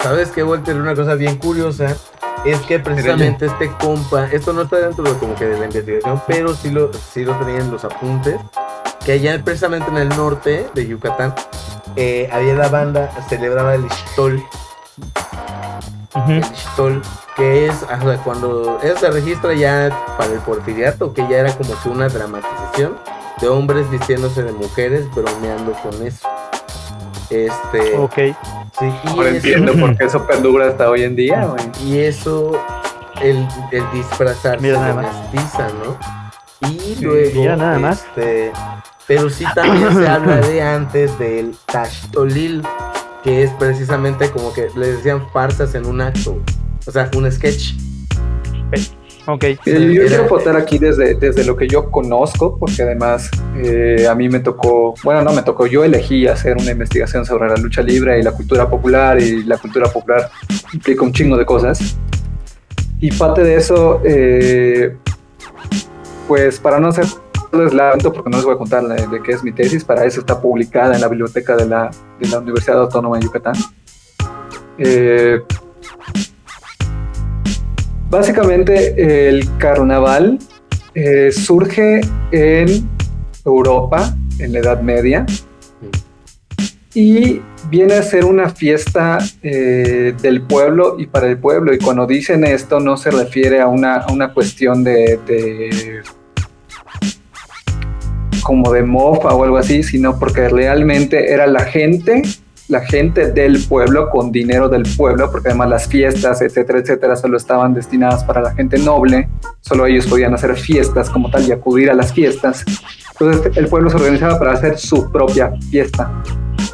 ¿Sabes 0.00 0.30
qué, 0.30 0.44
Walter? 0.44 0.76
Una 0.76 0.94
cosa 0.94 1.14
bien 1.14 1.36
curiosa 1.38 1.96
es 2.44 2.58
que 2.60 2.78
precisamente 2.78 3.46
este 3.46 3.70
compa, 3.80 4.26
esto 4.30 4.52
no 4.52 4.62
está 4.62 4.76
dentro 4.76 5.02
de 5.02 5.14
como 5.18 5.34
que 5.34 5.46
de 5.46 5.58
la 5.58 5.64
investigación, 5.64 6.22
pero 6.26 6.54
sí 6.54 6.70
lo, 6.70 6.90
sí 6.92 7.24
lo 7.24 7.34
tenía 7.38 7.56
en 7.60 7.70
los 7.70 7.84
apuntes, 7.84 8.36
que 9.04 9.12
allá 9.12 9.40
precisamente 9.44 9.90
en 9.90 9.98
el 9.98 10.08
norte 10.10 10.68
de 10.74 10.86
Yucatán 10.86 11.34
eh, 11.96 12.28
había 12.32 12.54
la 12.54 12.68
banda, 12.68 13.10
celebraba 13.28 13.74
el 13.74 13.88
Xtol. 13.90 14.42
Ujú. 16.14 16.30
el 16.30 16.44
Xtol, 16.44 17.02
que 17.36 17.66
es 17.66 17.82
o 17.82 17.86
sea, 17.88 18.16
cuando 18.22 18.78
eso 18.82 18.98
se 19.00 19.10
registra 19.10 19.52
ya 19.54 19.90
para 20.16 20.32
el 20.32 20.38
porfiriato, 20.40 21.12
que 21.12 21.22
ya 21.28 21.38
era 21.38 21.52
como 21.56 21.70
que 21.82 21.88
una 21.88 22.08
dramatización 22.08 22.96
de 23.40 23.48
hombres 23.48 23.90
vistiéndose 23.90 24.42
de 24.44 24.52
mujeres, 24.52 25.12
bromeando 25.14 25.72
con 25.82 26.06
eso. 26.06 26.28
Este, 27.30 27.96
Ok. 27.98 28.14
sí, 28.78 28.92
y 29.04 29.08
Ahora 29.08 29.28
eso- 29.30 29.36
entiendo 29.36 29.72
por 29.74 29.96
qué 29.96 30.04
eso 30.04 30.24
perdura 30.26 30.68
hasta 30.68 30.88
hoy 30.88 31.02
en 31.02 31.16
día, 31.16 31.44
güey. 31.46 31.64
y 31.82 31.98
eso, 31.98 32.52
el, 33.20 33.46
el 33.72 33.90
disfrazarse 33.92 34.60
Mira 34.62 34.78
nada 34.78 34.88
de 34.88 34.94
más. 34.94 35.32
mestiza, 35.32 35.68
¿no? 35.68 36.68
Y 36.70 36.94
luego, 37.02 37.30
mira 37.40 37.56
nada 37.56 37.78
más. 37.78 38.04
este, 38.04 38.52
pero 39.06 39.28
sí 39.30 39.44
también 39.54 39.94
se 39.94 40.06
habla 40.08 40.36
de 40.40 40.62
antes 40.62 41.18
del 41.18 41.54
Tashtolil, 41.66 42.62
que 43.22 43.42
es 43.44 43.50
precisamente 43.52 44.30
como 44.30 44.52
que 44.52 44.68
le 44.76 44.92
decían 44.92 45.22
farsas 45.32 45.74
en 45.74 45.86
un 45.86 46.00
acto, 46.00 46.38
o 46.86 46.90
sea, 46.90 47.10
un 47.16 47.30
sketch. 47.30 47.72
Ok. 49.26 49.42
Eh, 49.44 49.58
Yo 49.64 49.72
Era- 50.02 50.06
quiero 50.08 50.24
aportar 50.24 50.54
aquí 50.56 50.78
desde, 50.78 51.14
desde 51.14 51.44
lo 51.44 51.56
que 51.56 51.66
yo 51.66 51.90
conozco, 51.90 52.58
porque 52.58 52.82
además 52.82 53.30
eh, 53.56 54.06
a 54.06 54.14
mí 54.14 54.28
me 54.28 54.40
tocó, 54.40 54.94
bueno, 55.02 55.22
no 55.22 55.32
me 55.32 55.42
tocó, 55.42 55.66
yo 55.66 55.82
elegí 55.82 56.26
hacer 56.26 56.56
una 56.58 56.70
investigación 56.72 57.24
sobre 57.24 57.48
la 57.48 57.56
lucha 57.56 57.80
libre 57.80 58.18
y 58.20 58.22
la 58.22 58.32
cultura 58.32 58.68
popular, 58.68 59.18
y 59.20 59.42
la 59.44 59.56
cultura 59.56 59.88
popular 59.90 60.30
implica 60.74 61.02
un 61.02 61.12
chingo 61.12 61.38
de 61.38 61.46
cosas. 61.46 61.96
Y 63.00 63.10
parte 63.12 63.42
de 63.42 63.56
eso, 63.56 64.02
eh, 64.04 64.94
pues 66.28 66.58
para 66.60 66.78
no 66.78 66.92
hacerles 67.54 67.74
largo, 67.74 68.12
porque 68.12 68.30
no 68.30 68.36
les 68.36 68.44
voy 68.44 68.54
a 68.54 68.58
contar 68.58 68.84
de, 68.84 69.22
qué 69.22 69.32
es 69.32 69.42
mi 69.42 69.52
tesis, 69.52 69.84
para 69.84 70.04
eso 70.04 70.20
está 70.20 70.40
publicada 70.40 70.94
en 70.94 71.00
la 71.00 71.08
biblioteca 71.08 71.56
de 71.56 71.66
la, 71.66 71.90
de 72.20 72.28
la 72.28 72.38
Universidad 72.38 72.80
Autónoma 72.80 73.18
de 73.18 73.24
Yucatán. 73.24 73.54
Eh, 74.78 75.40
Básicamente 78.14 79.28
el 79.28 79.56
carnaval 79.58 80.38
eh, 80.94 81.32
surge 81.32 82.00
en 82.30 82.88
Europa 83.44 84.14
en 84.38 84.52
la 84.52 84.60
Edad 84.60 84.80
Media 84.82 85.26
y 86.94 87.40
viene 87.68 87.94
a 87.94 88.02
ser 88.04 88.24
una 88.24 88.50
fiesta 88.50 89.18
eh, 89.42 90.14
del 90.22 90.42
pueblo 90.42 90.94
y 90.96 91.06
para 91.08 91.26
el 91.26 91.38
pueblo. 91.38 91.74
Y 91.74 91.78
cuando 91.78 92.06
dicen 92.06 92.44
esto 92.44 92.78
no 92.78 92.96
se 92.96 93.10
refiere 93.10 93.60
a 93.60 93.66
una, 93.66 94.06
una 94.12 94.32
cuestión 94.32 94.84
de 94.84 95.18
como 98.44 98.72
de 98.72 98.84
mofa 98.84 99.34
o 99.34 99.42
algo 99.42 99.56
así, 99.56 99.82
sino 99.82 100.18
porque 100.18 100.48
realmente 100.48 101.32
era 101.32 101.46
la 101.48 101.64
gente 101.64 102.22
la 102.68 102.80
gente 102.80 103.30
del 103.32 103.62
pueblo 103.66 104.08
con 104.10 104.32
dinero 104.32 104.68
del 104.68 104.84
pueblo, 104.96 105.30
porque 105.30 105.48
además 105.48 105.68
las 105.68 105.86
fiestas, 105.86 106.40
etcétera, 106.40 106.78
etcétera, 106.78 107.16
solo 107.16 107.36
estaban 107.36 107.74
destinadas 107.74 108.24
para 108.24 108.40
la 108.40 108.54
gente 108.54 108.78
noble, 108.78 109.28
solo 109.60 109.86
ellos 109.86 110.06
podían 110.06 110.32
hacer 110.34 110.56
fiestas 110.56 111.10
como 111.10 111.30
tal 111.30 111.46
y 111.46 111.52
acudir 111.52 111.90
a 111.90 111.94
las 111.94 112.12
fiestas. 112.12 112.64
Entonces 113.12 113.56
el 113.56 113.68
pueblo 113.68 113.90
se 113.90 113.96
organizaba 113.96 114.38
para 114.38 114.52
hacer 114.52 114.78
su 114.78 115.10
propia 115.12 115.52
fiesta. 115.70 116.10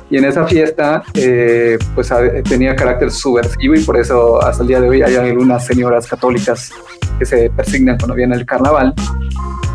Y 0.09 0.19
en 0.19 0.25
esa 0.25 0.47
fiesta, 0.47 1.03
eh, 1.15 1.79
pues 1.95 2.13
tenía 2.49 2.75
carácter 2.75 3.11
subversivo 3.11 3.75
y 3.75 3.83
por 3.83 3.97
eso 3.97 4.43
hasta 4.43 4.63
el 4.63 4.69
día 4.69 4.81
de 4.81 4.89
hoy 4.89 5.03
hay 5.03 5.15
algunas 5.17 5.65
señoras 5.67 6.07
católicas 6.07 6.73
que 7.21 7.27
se 7.27 7.51
persignan 7.51 7.97
cuando 7.99 8.15
viene 8.17 8.35
el 8.35 8.45
carnaval, 8.47 8.93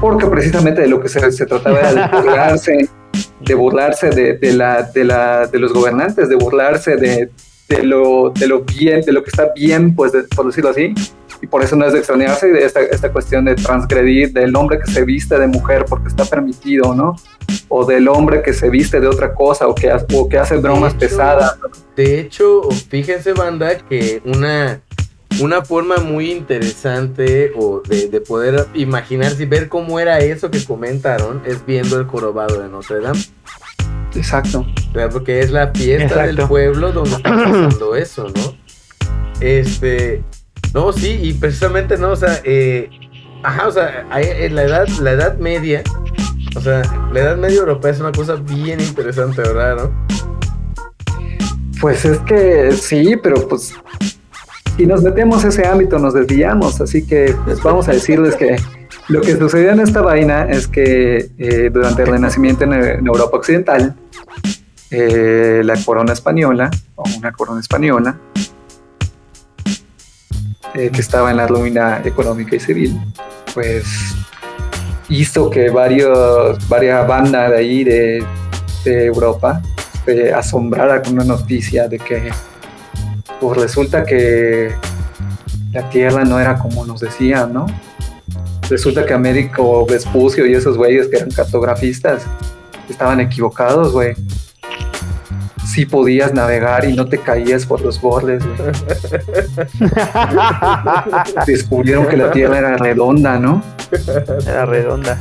porque 0.02 0.26
precisamente 0.26 0.82
de 0.82 0.88
lo 0.90 1.00
que 1.00 1.08
se, 1.08 1.32
se 1.32 1.46
trataba 1.46 1.80
era 1.80 1.94
de 1.94 2.18
burlarse 2.22 2.90
de 3.40 3.54
burlarse 3.54 4.10
de, 4.10 4.34
de 4.38 4.54
la, 4.54 4.82
de, 4.84 5.04
la, 5.06 5.46
de 5.48 5.60
los 5.60 5.72
gobernantes, 5.72 6.28
de 6.28 6.36
burlarse 6.36 6.98
de, 6.98 7.30
de, 7.70 7.84
lo, 7.84 8.32
de 8.32 8.48
lo 8.48 8.62
bien, 8.64 9.02
de 9.02 9.12
lo 9.14 9.24
que 9.24 9.30
está 9.30 9.52
bien, 9.56 9.96
pues 9.96 10.12
de- 10.12 10.24
por 10.24 10.48
decirlo 10.48 10.72
así. 10.72 10.94
Y 11.42 11.48
por 11.48 11.62
eso 11.64 11.76
no 11.76 11.86
es 11.86 11.94
de 11.94 12.00
extrañarse 12.00 12.48
de 12.48 12.66
esta, 12.66 12.82
esta 12.82 13.12
cuestión 13.12 13.46
de 13.46 13.56
transgredir 13.56 14.34
del 14.34 14.56
hombre 14.56 14.80
que 14.84 14.92
se 14.92 15.04
viste 15.06 15.38
de 15.38 15.48
mujer 15.48 15.86
porque 15.88 16.08
está 16.08 16.26
permitido, 16.26 16.96
¿no? 16.96 17.16
O 17.70 17.86
del 17.86 18.08
hombre 18.08 18.42
que 18.42 18.52
se 18.54 18.70
viste 18.70 19.00
de 19.00 19.08
otra 19.08 19.34
cosa 19.34 19.68
o 19.68 19.76
que, 19.76 19.92
o 20.14 20.28
que 20.28 20.38
hace 20.40 20.58
bromas 20.58 20.94
hecho, 20.94 21.00
pesadas. 21.00 21.58
De 21.96 22.20
hecho, 22.20 22.64
fíjense, 22.90 23.34
banda, 23.34 23.78
que 23.78 24.22
una, 24.26 24.82
una 25.42 25.64
forma 25.64 25.98
muy 25.98 26.32
interesante 26.32 27.52
o 27.56 27.82
de, 27.82 28.08
de 28.08 28.22
poder 28.22 28.68
imaginarse 28.74 29.44
y 29.44 29.46
ver 29.46 29.70
cómo 29.70 30.00
era 30.00 30.20
eso 30.20 30.50
que 30.52 30.64
comentaron 30.64 31.42
es 31.46 31.66
viendo 31.66 32.00
el 32.00 32.06
jorobado 32.06 32.62
de 32.62 32.70
Notre 32.70 33.02
Dame. 33.02 33.20
Exacto. 34.16 34.66
¿verdad? 34.94 35.12
Porque 35.12 35.40
es 35.42 35.52
la 35.52 35.68
fiesta 35.68 36.26
del 36.26 36.38
pueblo 36.48 36.92
donde 36.92 37.16
está 37.16 37.30
pasando 37.44 37.96
eso, 37.96 38.28
¿no? 38.30 38.56
Este, 39.42 40.24
no, 40.74 40.92
sí, 40.94 41.20
y 41.22 41.34
precisamente, 41.34 41.98
¿no? 41.98 42.12
O 42.12 42.16
sea, 42.16 42.40
eh, 42.44 42.90
ajá, 43.44 43.68
o 43.68 43.72
sea, 43.72 44.08
en 44.20 44.56
la 44.56 44.64
edad, 44.64 44.88
la 45.02 45.12
edad 45.12 45.38
media, 45.38 45.84
o 46.56 46.62
sea, 46.62 46.82
la 47.12 47.20
edad 47.20 47.38
media 47.38 47.60
europea 47.60 47.92
es 47.92 48.00
una 48.00 48.12
cosa 48.12 48.36
bien 48.36 48.80
interesante, 48.80 49.42
¿verdad? 49.42 49.76
¿no? 49.76 50.06
Pues 51.82 52.06
es 52.06 52.20
que 52.20 52.72
sí, 52.72 53.16
pero 53.22 53.48
pues 53.48 53.74
si 54.78 54.86
nos 54.86 55.02
metemos 55.02 55.46
a 55.46 55.48
ese 55.48 55.66
ámbito 55.66 56.00
nos 56.00 56.14
desviamos, 56.14 56.82
así 56.82 57.06
que 57.06 57.36
pues 57.46 57.62
vamos 57.64 57.88
a 57.88 57.94
decirles 57.94 58.36
que 58.36 58.58
lo 59.08 59.22
que 59.22 59.38
sucedió 59.38 59.72
en 59.72 59.80
esta 59.80 60.02
vaina 60.02 60.44
es 60.50 60.68
que 60.68 61.30
eh, 61.38 61.70
durante 61.72 62.04
el 62.04 62.10
Renacimiento 62.10 62.64
en, 62.66 62.74
en 62.74 63.08
Europa 63.08 63.38
Occidental, 63.38 63.96
eh, 64.92 65.62
la 65.64 65.76
corona 65.84 66.14
española, 66.14 66.70
o 66.96 67.04
una 67.18 67.32
corona 67.32 67.62
española, 67.62 68.18
eh, 70.74 70.90
que 70.92 71.02
estaba 71.02 71.32
en 71.32 71.38
la 71.38 71.48
ruina 71.48 72.02
económica 72.04 72.56
y 72.56 72.60
civil, 72.60 73.00
pues 73.54 73.86
hizo 75.08 75.50
que 75.50 75.70
varios, 75.70 76.68
varias 76.68 77.08
bandas 77.08 77.52
de 77.52 77.58
ahí 77.58 77.84
de, 77.84 78.24
de 78.84 79.06
Europa 79.06 79.62
se 80.04 80.34
asombrara 80.34 81.02
con 81.02 81.14
una 81.14 81.24
noticia 81.24 81.88
de 81.88 81.98
que 81.98 82.30
pues 83.40 83.58
resulta 83.58 84.04
que 84.04 84.74
la 85.72 85.90
Tierra 85.90 86.24
no 86.24 86.40
era 86.40 86.58
como 86.58 86.86
nos 86.86 87.02
decían, 87.02 87.54
¿no? 87.54 87.66
Resulta 88.70 89.06
que 89.06 89.14
Américo 89.14 89.86
Vespucio 89.86 90.46
y 90.46 90.54
esos 90.54 90.78
güeyes 90.78 91.08
que 91.08 91.18
eran 91.18 91.30
cartografistas 91.30 92.24
estaban 92.90 93.20
equivocados, 93.20 93.92
güey. 93.92 94.16
Sí 95.66 95.86
podías 95.86 96.34
navegar 96.34 96.86
y 96.86 96.94
no 96.94 97.08
te 97.08 97.18
caías 97.18 97.66
por 97.66 97.82
los 97.82 98.00
bordes, 98.00 98.44
güey. 98.46 98.58
Descubrieron 101.46 102.08
que 102.08 102.18
la 102.18 102.32
Tierra 102.32 102.60
era 102.60 102.78
redonda, 102.78 103.38
¿no? 103.38 103.62
Era 104.48 104.66
redonda. 104.66 105.18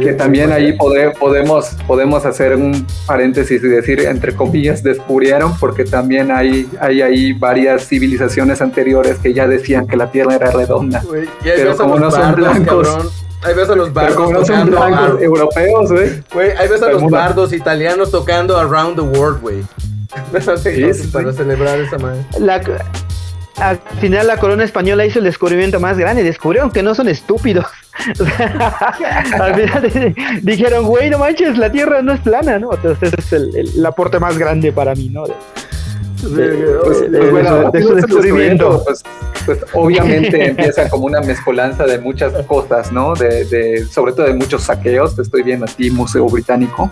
Que 0.00 0.12
también 0.12 0.50
ahí 0.52 0.76
pode- 0.76 1.12
podemos, 1.18 1.76
podemos 1.86 2.24
hacer 2.26 2.56
un 2.56 2.86
paréntesis 3.06 3.62
y 3.62 3.68
decir, 3.68 4.00
entre 4.00 4.34
comillas, 4.34 4.82
descubrieron, 4.82 5.56
porque 5.58 5.84
también 5.84 6.30
hay, 6.32 6.68
hay 6.80 7.00
ahí 7.02 7.32
varias 7.32 7.86
civilizaciones 7.86 8.60
anteriores 8.60 9.18
que 9.18 9.32
ya 9.32 9.46
decían 9.46 9.86
que 9.86 9.96
la 9.96 10.10
Tierra 10.10 10.34
era 10.34 10.50
redonda. 10.50 11.00
Güey, 11.06 11.24
y 11.44 11.48
ahí 11.48 11.54
Pero 11.56 11.72
a 11.72 11.76
como 11.76 11.98
no 11.98 12.10
son 12.10 12.20
bardos, 12.20 12.36
blancos. 12.36 12.88
cabrón. 12.88 13.08
Ahí 13.44 13.54
ves 13.54 13.68
a 13.68 13.74
los 13.76 13.88
Pero 13.90 13.94
bardos 13.94 14.16
como 14.16 14.30
no 14.32 14.38
son 14.44 14.46
tocando. 14.70 14.76
blancos 14.78 15.16
Ar- 15.16 15.22
europeos, 15.22 15.92
güey. 15.92 16.10
Güey, 16.32 16.50
ahí 16.52 16.68
ves 16.68 16.82
a 16.82 16.90
los 16.90 17.10
bardos 17.10 17.52
italianos 17.52 18.10
tocando 18.10 18.58
Around 18.58 18.96
the 18.96 19.18
World, 19.18 19.40
güey. 19.40 19.62
Sí, 20.62 20.94
sí, 20.94 21.08
para 21.08 21.32
celebrar 21.32 21.78
esa 21.80 21.98
madre. 21.98 22.20
La, 22.38 22.60
al 23.56 23.78
final 24.00 24.26
la 24.26 24.36
corona 24.38 24.64
española 24.64 25.04
hizo 25.06 25.18
el 25.18 25.24
descubrimiento 25.24 25.78
más 25.80 25.98
grande. 25.98 26.22
Descubrieron 26.22 26.70
que 26.70 26.82
no 26.82 26.94
son 26.94 27.08
estúpidos. 27.08 27.66
Al 29.40 29.54
final 29.54 29.82
di- 29.92 30.14
dijeron, 30.42 30.86
güey, 30.86 31.10
no 31.10 31.18
manches, 31.18 31.56
la 31.58 31.70
tierra 31.70 32.02
no 32.02 32.12
es 32.12 32.20
plana, 32.20 32.58
¿no? 32.58 32.72
Entonces 32.74 33.12
ese 33.12 33.20
es 33.20 33.32
el, 33.32 33.56
el- 33.56 33.70
el 33.78 33.86
aporte 33.86 34.18
más 34.18 34.36
grande 34.38 34.72
para 34.72 34.94
mí, 34.94 35.08
¿no? 35.10 35.24
Obviamente 39.74 40.46
empieza 40.46 40.88
como 40.88 41.04
una 41.06 41.20
mezcolanza 41.20 41.84
de 41.84 41.98
muchas 41.98 42.32
cosas, 42.46 42.90
¿no? 42.92 43.14
De, 43.14 43.44
de- 43.44 43.84
sobre 43.86 44.12
todo 44.12 44.26
de 44.26 44.34
muchos 44.34 44.62
saqueos. 44.62 45.14
Te 45.16 45.22
estoy 45.22 45.42
viendo 45.42 45.66
a 45.66 45.68
ti, 45.68 45.90
Museo 45.90 46.26
Británico. 46.26 46.90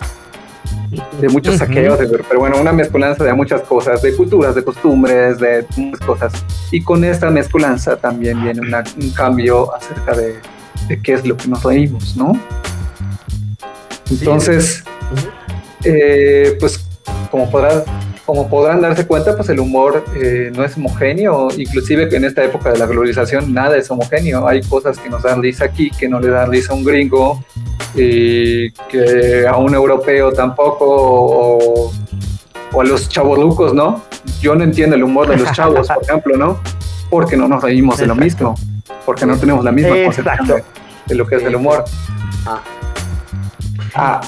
De 1.18 1.28
muchos 1.30 1.56
saqueos, 1.56 1.98
de- 1.98 2.06
pero 2.28 2.40
bueno, 2.40 2.60
una 2.60 2.72
mezcolanza 2.72 3.24
de 3.24 3.32
muchas 3.32 3.62
cosas, 3.62 4.02
de 4.02 4.14
culturas, 4.14 4.54
de 4.54 4.62
costumbres, 4.62 5.38
de 5.38 5.64
muchas 5.78 6.00
cosas. 6.06 6.32
Y 6.70 6.82
con 6.82 7.02
esta 7.02 7.30
mezcolanza 7.30 7.96
también 7.96 8.42
viene 8.42 8.60
una- 8.60 8.84
un 9.00 9.10
cambio 9.12 9.74
acerca 9.74 10.12
de, 10.14 10.34
de 10.92 11.00
qué 11.02 11.14
es 11.14 11.26
lo 11.26 11.36
que 11.36 11.48
nos 11.48 11.62
reímos, 11.62 12.16
¿no? 12.16 12.38
Entonces, 14.10 14.84
eh, 15.84 16.56
pues 16.60 16.84
como 17.30 17.50
podrán, 17.50 17.82
como 18.26 18.48
podrán 18.48 18.82
darse 18.82 19.06
cuenta, 19.06 19.34
pues 19.34 19.48
el 19.48 19.60
humor 19.60 20.04
eh, 20.14 20.52
no 20.54 20.64
es 20.64 20.76
homogéneo, 20.76 21.48
inclusive 21.56 22.14
en 22.14 22.24
esta 22.24 22.44
época 22.44 22.72
de 22.72 22.78
la 22.78 22.86
globalización 22.86 23.54
nada 23.54 23.76
es 23.76 23.90
homogéneo, 23.90 24.46
hay 24.46 24.60
cosas 24.62 24.98
que 24.98 25.08
nos 25.08 25.22
dan 25.22 25.42
risa 25.42 25.64
aquí, 25.64 25.90
que 25.90 26.08
no 26.08 26.20
le 26.20 26.28
dan 26.28 26.50
risa 26.50 26.72
a 26.72 26.76
un 26.76 26.84
gringo, 26.84 27.42
y 27.94 28.70
que 28.90 29.46
a 29.48 29.56
un 29.56 29.74
europeo 29.74 30.32
tampoco, 30.32 30.84
o, 30.86 31.92
o 32.72 32.80
a 32.80 32.84
los 32.84 33.08
chavorrucos, 33.08 33.72
¿no? 33.72 34.02
yo 34.40 34.54
no 34.54 34.64
entiendo 34.64 34.96
el 34.96 35.04
humor 35.04 35.28
de 35.28 35.36
los 35.36 35.52
chavos, 35.52 35.88
por 35.88 36.02
ejemplo, 36.08 36.36
¿no? 36.36 36.58
Porque 37.10 37.36
no 37.36 37.48
nos 37.48 37.62
reímos 37.62 37.98
de 37.98 38.06
lo 38.06 38.14
mismo, 38.14 38.54
porque 39.04 39.26
no 39.26 39.36
tenemos 39.36 39.64
la 39.64 39.72
misma 39.72 39.90
concepción 40.04 40.48
Exacto. 40.48 40.81
De 41.06 41.14
lo 41.14 41.26
que 41.26 41.36
es 41.36 41.42
el 41.42 41.56
humor. 41.56 41.84
Ah. 42.46 42.62
Ah, 43.94 44.20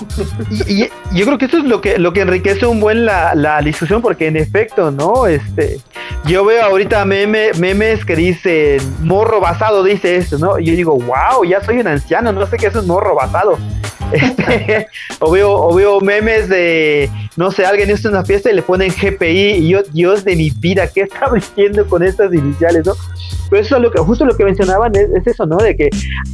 Y, 0.50 0.84
y 0.84 0.90
yo 1.12 1.24
creo 1.24 1.38
que 1.38 1.46
eso 1.46 1.58
es 1.58 1.64
lo 1.64 1.80
que 1.80 1.98
lo 1.98 2.12
que 2.12 2.20
enriquece 2.20 2.66
un 2.66 2.80
buen 2.80 3.06
la, 3.06 3.34
la 3.34 3.62
discusión 3.62 4.02
porque 4.02 4.26
en 4.26 4.36
efecto 4.36 4.90
no 4.90 5.26
este 5.26 5.80
yo 6.26 6.44
veo 6.44 6.62
ahorita 6.64 7.04
meme, 7.06 7.52
memes 7.54 8.04
que 8.04 8.14
dicen 8.14 8.78
morro 9.00 9.40
basado 9.40 9.82
dice 9.82 10.16
esto 10.16 10.38
no 10.38 10.58
y 10.58 10.66
yo 10.66 10.76
digo 10.76 10.98
wow 10.98 11.44
ya 11.44 11.64
soy 11.64 11.78
un 11.78 11.88
anciano 11.88 12.30
no 12.30 12.46
sé 12.46 12.58
qué 12.58 12.66
es 12.66 12.74
un 12.74 12.86
morro 12.86 13.14
basado 13.14 13.58
este, 14.12 14.86
o 15.20 15.30
veo 15.30 15.50
o 15.50 15.74
veo 15.74 15.98
memes 16.02 16.50
de 16.50 17.10
no 17.36 17.50
sé 17.50 17.64
alguien 17.64 17.90
hizo 17.90 18.10
una 18.10 18.22
fiesta 18.22 18.50
y 18.50 18.54
le 18.54 18.62
ponen 18.62 18.92
GPI 18.92 19.52
y 19.52 19.68
yo 19.70 19.82
Dios 19.82 20.24
de 20.24 20.36
mi 20.36 20.50
vida 20.50 20.88
qué 20.88 21.02
está 21.02 21.30
diciendo 21.34 21.86
con 21.86 22.02
estas 22.02 22.34
iniciales 22.34 22.84
no 22.84 22.94
pero 23.54 23.64
eso 23.64 23.76
es 23.76 23.82
lo 23.82 23.90
que 23.92 24.00
justo 24.00 24.24
lo 24.24 24.36
que 24.36 24.44
mencionaban 24.44 24.96
es, 24.96 25.10
es 25.10 25.28
eso 25.28 25.46
no 25.46 25.58
de 25.58 25.76
que 25.76 25.88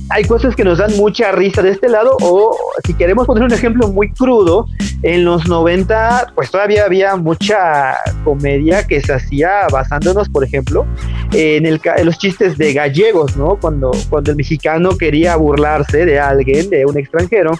hay 0.08 0.24
cosas 0.24 0.56
que 0.56 0.64
nos 0.64 0.78
dan 0.78 0.96
mucha 0.96 1.32
risa 1.32 1.60
de 1.60 1.68
este 1.68 1.86
lado 1.90 2.16
o 2.22 2.56
si 2.86 2.94
queremos 2.94 3.26
poner 3.26 3.44
un 3.44 3.52
ejemplo 3.52 3.88
muy 3.88 4.10
crudo, 4.10 4.66
en 5.02 5.26
los 5.26 5.46
90 5.46 6.32
pues 6.34 6.50
todavía 6.50 6.86
había 6.86 7.16
mucha 7.16 7.94
comedia 8.24 8.86
que 8.86 9.02
se 9.02 9.12
hacía 9.12 9.66
basándonos, 9.70 10.30
por 10.30 10.44
ejemplo, 10.44 10.86
en, 11.34 11.66
el, 11.66 11.78
en 11.94 12.06
los 12.06 12.16
chistes 12.16 12.56
de 12.56 12.72
gallegos, 12.72 13.36
¿no? 13.36 13.56
Cuando, 13.60 13.90
cuando 14.08 14.30
el 14.30 14.38
mexicano 14.38 14.96
quería 14.96 15.36
burlarse 15.36 16.06
de 16.06 16.18
alguien, 16.18 16.70
de 16.70 16.86
un 16.86 16.96
extranjero, 16.96 17.52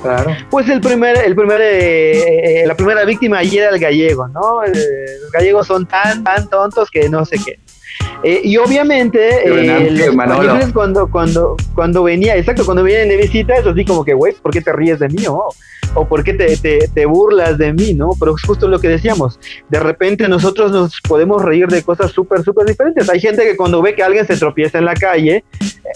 claro. 0.00 0.34
pues 0.48 0.66
el 0.70 0.80
primer, 0.80 1.18
el 1.18 1.34
primer, 1.36 1.60
eh, 1.60 2.62
eh, 2.62 2.66
la 2.66 2.74
primera 2.74 3.04
víctima 3.04 3.38
allí 3.38 3.58
era 3.58 3.68
el 3.68 3.78
gallego, 3.78 4.28
¿no? 4.28 4.64
Eh, 4.64 4.72
los 5.22 5.30
gallegos 5.30 5.66
son 5.66 5.84
tan, 5.84 6.24
tan 6.24 6.48
tontos 6.48 6.90
que 6.90 7.10
no 7.10 7.26
sé 7.26 7.36
qué. 7.44 7.60
Eh, 8.24 8.40
y 8.44 8.56
obviamente 8.56 9.46
eh, 9.46 9.90
los 9.90 10.00
españoles 10.00 10.70
cuando, 10.72 11.08
cuando, 11.08 11.56
cuando 11.74 12.02
venía, 12.02 12.36
exacto, 12.36 12.64
cuando 12.64 12.82
vienen 12.82 13.08
de 13.08 13.16
visita, 13.16 13.54
es 13.56 13.66
así 13.66 13.84
como 13.84 14.04
que, 14.04 14.14
güey, 14.14 14.34
¿por 14.34 14.52
qué 14.52 14.60
te 14.60 14.72
ríes 14.72 14.98
de 14.98 15.08
mí? 15.08 15.26
O, 15.28 15.48
o 15.94 16.08
¿por 16.08 16.24
qué 16.24 16.34
te, 16.34 16.56
te, 16.56 16.88
te 16.88 17.06
burlas 17.06 17.58
de 17.58 17.72
mí? 17.72 17.94
¿no? 17.94 18.10
Pero 18.18 18.34
es 18.34 18.42
justo 18.42 18.66
lo 18.66 18.80
que 18.80 18.88
decíamos, 18.88 19.38
de 19.68 19.80
repente 19.80 20.28
nosotros 20.28 20.72
nos 20.72 21.00
podemos 21.00 21.42
reír 21.42 21.68
de 21.68 21.82
cosas 21.82 22.10
súper, 22.10 22.42
súper 22.42 22.66
diferentes. 22.66 23.08
Hay 23.08 23.20
gente 23.20 23.44
que 23.44 23.56
cuando 23.56 23.80
ve 23.82 23.94
que 23.94 24.02
alguien 24.02 24.26
se 24.26 24.36
tropieza 24.36 24.78
en 24.78 24.84
la 24.84 24.94
calle, 24.94 25.44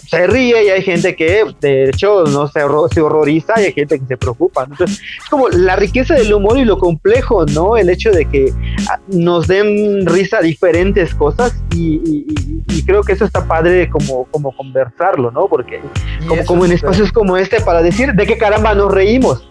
se 0.08 0.26
ríe 0.26 0.64
y 0.64 0.68
hay 0.68 0.82
gente 0.82 1.14
que 1.16 1.44
de 1.60 1.84
hecho 1.90 2.24
no 2.24 2.48
se, 2.48 2.60
horror- 2.60 2.92
se 2.92 3.00
horroriza 3.00 3.60
y 3.60 3.64
hay 3.66 3.72
gente 3.72 3.98
que 3.98 4.06
se 4.06 4.16
preocupa. 4.16 4.66
¿no? 4.66 4.72
Entonces, 4.74 5.00
es 5.22 5.28
como 5.28 5.48
la 5.48 5.76
riqueza 5.76 6.14
del 6.14 6.32
humor 6.32 6.58
y 6.58 6.64
lo 6.64 6.78
complejo, 6.78 7.44
¿no? 7.46 7.76
El 7.76 7.90
hecho 7.90 8.10
de 8.10 8.24
que 8.26 8.52
ah, 8.88 8.98
nos 9.08 9.46
den 9.48 10.06
risa 10.06 10.40
diferentes 10.40 11.14
cosas 11.14 11.54
y, 11.74 11.96
y- 12.04 12.26
y- 12.28 12.62
y 12.78 12.82
creo 12.84 13.02
que 13.02 13.12
eso 13.12 13.24
está 13.24 13.44
padre 13.46 13.88
como, 13.90 14.24
como 14.30 14.54
conversarlo, 14.56 15.30
¿no? 15.30 15.46
Porque 15.46 15.80
como, 16.28 16.44
como 16.44 16.64
en 16.64 16.72
espacios 16.72 17.12
como 17.12 17.36
este 17.36 17.60
para 17.60 17.82
decir 17.82 18.12
de 18.14 18.26
qué 18.26 18.36
caramba 18.38 18.74
nos 18.74 18.92
reímos. 18.92 19.48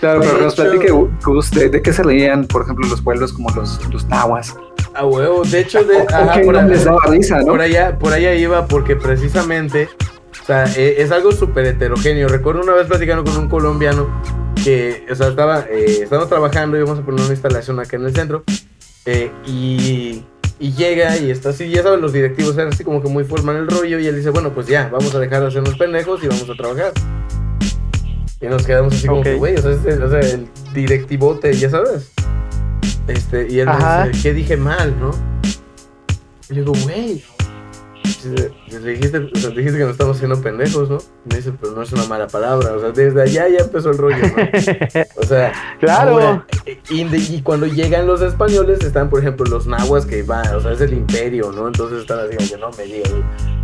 Claro, 0.00 0.20
pero 0.20 0.36
que 0.36 0.42
nos 0.42 0.54
platique, 0.56 0.90
Gus, 1.24 1.50
de, 1.52 1.68
de 1.68 1.80
qué 1.80 1.92
se 1.92 2.04
leían, 2.04 2.44
por 2.46 2.62
ejemplo, 2.62 2.88
los 2.88 3.00
pueblos 3.00 3.32
como 3.32 3.50
los, 3.50 3.78
los 3.92 4.04
nahuas. 4.08 4.56
A 4.94 5.06
huevo, 5.06 5.42
de 5.44 5.60
hecho, 5.60 5.82
de, 5.84 5.96
¿O 5.96 6.06
ajá, 6.08 6.32
qué 6.34 6.44
por, 6.44 6.54
no 6.54 6.60
ahí- 6.60 6.68
les 6.68 6.84
daba 6.84 6.98
risa, 7.08 7.38
no? 7.40 7.46
por 7.46 7.60
allá, 7.60 7.98
por 7.98 8.12
allá 8.12 8.34
iba 8.34 8.66
porque 8.66 8.94
precisamente, 8.94 9.88
o 10.42 10.44
sea, 10.44 10.64
e- 10.76 11.00
es, 11.02 11.10
algo 11.10 11.32
súper 11.32 11.64
heterogéneo. 11.66 12.28
Recuerdo 12.28 12.60
una 12.62 12.74
vez 12.74 12.86
platicando 12.86 13.24
con 13.24 13.36
un 13.42 13.48
colombiano 13.48 14.08
que, 14.62 15.06
o 15.10 15.14
sea, 15.14 15.28
estaba, 15.28 15.60
eh, 15.70 16.00
estábamos 16.02 16.28
trabajando, 16.28 16.76
íbamos 16.76 16.98
a 16.98 17.02
poner 17.02 17.22
una 17.22 17.32
instalación 17.32 17.80
acá 17.80 17.96
en 17.96 18.04
el 18.04 18.14
centro, 18.14 18.44
eh, 19.06 19.30
y, 19.46 20.24
y 20.60 20.72
llega 20.74 21.16
y 21.16 21.30
está 21.30 21.48
así, 21.50 21.70
ya 21.70 21.82
saben, 21.82 22.00
los 22.02 22.12
directivos 22.12 22.54
eran 22.56 22.68
así 22.68 22.84
como 22.84 23.02
que 23.02 23.08
muy 23.08 23.24
formal 23.24 23.56
el 23.56 23.68
rollo, 23.68 23.98
y 23.98 24.06
él 24.06 24.14
dice, 24.16 24.28
bueno, 24.30 24.50
pues 24.52 24.66
ya, 24.66 24.88
vamos 24.92 25.14
a 25.14 25.18
dejar 25.18 25.40
de 25.40 25.48
hacernos 25.48 25.76
pendejos 25.76 26.22
y 26.22 26.28
vamos 26.28 26.48
a 26.50 26.54
trabajar. 26.54 26.92
Y 28.42 28.46
nos 28.46 28.66
quedamos 28.66 28.92
así 28.94 29.06
como 29.06 29.22
que, 29.22 29.34
güey, 29.36 29.54
o 29.56 29.62
sea, 29.62 29.70
es 29.70 30.00
o 30.00 30.10
sea, 30.10 30.20
el 30.20 30.48
directivote, 30.74 31.52
ya 31.54 31.70
sabes. 31.70 32.12
Este, 33.08 33.46
y 33.50 33.60
él 33.60 33.68
me 33.68 34.08
dice, 34.08 34.22
¿qué 34.22 34.32
dije 34.34 34.56
mal, 34.56 34.94
no? 35.00 35.10
Y 36.48 36.54
le 36.54 36.60
digo, 36.60 36.72
güey, 36.84 37.22
le 38.70 38.90
dijiste, 38.92 39.18
o 39.18 39.36
sea, 39.38 39.50
dijiste 39.50 39.78
que 39.78 39.84
nos 39.84 39.92
estamos 39.92 40.16
haciendo 40.16 40.40
pendejos, 40.40 40.88
¿no? 40.88 40.98
Y 41.26 41.28
me 41.30 41.36
dice, 41.36 41.52
pero 41.60 41.72
no 41.72 41.82
es 41.82 41.92
una 41.92 42.04
mala 42.06 42.26
palabra, 42.28 42.72
o 42.74 42.80
sea, 42.80 42.90
desde 42.90 43.22
allá 43.22 43.48
ya 43.48 43.58
empezó 43.64 43.90
el 43.90 43.98
rollo, 43.98 44.16
¿no? 44.18 44.34
O 45.16 45.24
sea, 45.24 45.52
Claro. 45.80 46.12
ahora, 46.12 46.46
eh, 46.66 46.80
y, 46.90 47.04
de- 47.04 47.18
y 47.18 47.42
cuando 47.42 47.66
llegan 47.66 48.06
los 48.06 48.20
españoles 48.22 48.82
están, 48.84 49.10
por 49.10 49.20
ejemplo, 49.20 49.46
los 49.46 49.66
nahuas 49.66 50.06
que 50.06 50.22
van, 50.22 50.54
o 50.54 50.60
sea, 50.60 50.72
es 50.72 50.80
el 50.80 50.92
imperio, 50.92 51.50
¿no? 51.52 51.66
Entonces 51.66 52.00
están 52.02 52.20
así 52.20 52.36
como 52.36 52.48
que 52.50 52.56
no 52.58 52.70
me 52.76 52.84
digas. 52.84 53.12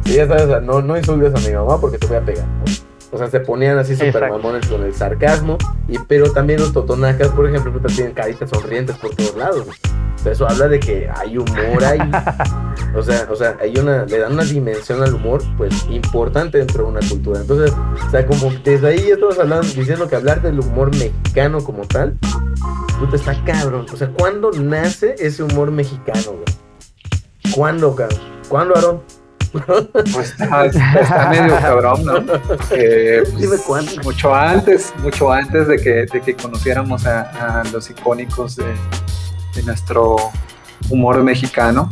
Sí, 0.05 0.15
ya 0.15 0.27
sabes, 0.27 0.45
o 0.45 0.49
sea, 0.49 0.61
no, 0.61 0.81
no 0.83 0.97
insultes 0.97 1.35
a 1.35 1.49
mi 1.49 1.55
mamá 1.55 1.81
porque 1.81 1.99
te 1.99 2.07
voy 2.07 2.17
a 2.17 2.25
pegar, 2.25 2.47
¿no? 2.47 2.65
O 3.11 3.17
sea, 3.17 3.29
se 3.29 3.41
ponían 3.41 3.79
así 3.79 3.97
súper 3.97 4.29
mamones 4.29 4.67
con 4.67 4.83
el 4.83 4.95
sarcasmo, 4.95 5.57
y, 5.89 5.99
pero 5.99 6.31
también 6.33 6.61
los 6.61 6.73
totonacas, 6.73 7.29
por 7.29 7.49
ejemplo, 7.49 7.73
tienen 7.89 8.13
caritas 8.13 8.51
sonrientes 8.51 8.97
por 8.97 9.15
todos 9.15 9.35
lados. 9.37 9.67
O 9.67 10.19
sea, 10.23 10.33
eso 10.33 10.49
habla 10.49 10.69
de 10.69 10.81
que 10.81 11.09
hay 11.15 11.39
humor 11.39 11.85
ahí. 11.85 11.99
O 12.95 13.03
sea, 13.03 13.29
o 13.31 13.37
sea, 13.37 13.57
hay 13.61 13.77
una, 13.77 14.07
le 14.07 14.19
dan 14.19 14.33
una 14.33 14.45
dimensión 14.45 15.03
al 15.03 15.13
humor, 15.13 15.43
pues, 15.59 15.87
importante 15.91 16.57
dentro 16.57 16.85
de 16.85 16.91
una 16.91 17.01
cultura. 17.07 17.41
Entonces, 17.41 17.71
o 18.07 18.11
sea, 18.11 18.27
como 18.27 18.51
desde 18.65 18.89
ahí 18.89 19.09
ya 19.09 19.15
estamos 19.15 19.39
hablando, 19.39 19.67
diciendo 19.67 20.09
que 20.09 20.17
hablar 20.17 20.41
del 20.41 20.59
humor 20.59 20.91
mexicano 20.93 21.63
como 21.63 21.87
tal, 21.87 22.17
puta, 22.99 23.17
está 23.17 23.45
cabrón. 23.45 23.85
O 23.93 23.97
sea, 23.97 24.09
¿cuándo 24.09 24.51
nace 24.53 25.15
ese 25.19 25.43
humor 25.43 25.71
mexicano, 25.71 26.33
güey? 26.33 27.55
¿Cuándo, 27.55 27.95
cabrón? 27.95 28.21
¿Cuándo, 28.49 28.75
Aaron? 28.75 29.03
Pues 29.93 30.31
está, 30.39 30.67
está 30.67 31.29
medio 31.31 31.57
cabrón, 31.61 32.05
¿no? 32.05 32.17
Eh, 32.71 33.23
pues, 33.25 33.37
Dime. 33.37 33.57
Mucho 34.05 34.35
antes, 34.35 34.93
mucho 35.03 35.33
antes 35.33 35.69
de 35.69 35.77
que, 35.79 35.91
de 36.07 36.21
que 36.25 36.35
conociéramos 36.35 37.07
a, 37.07 37.61
a 37.61 37.65
los 37.73 37.89
icónicos 37.91 38.57
de, 38.57 38.65
de 39.55 39.63
nuestro 39.65 40.17
humor 40.91 41.23
mexicano. 41.23 41.91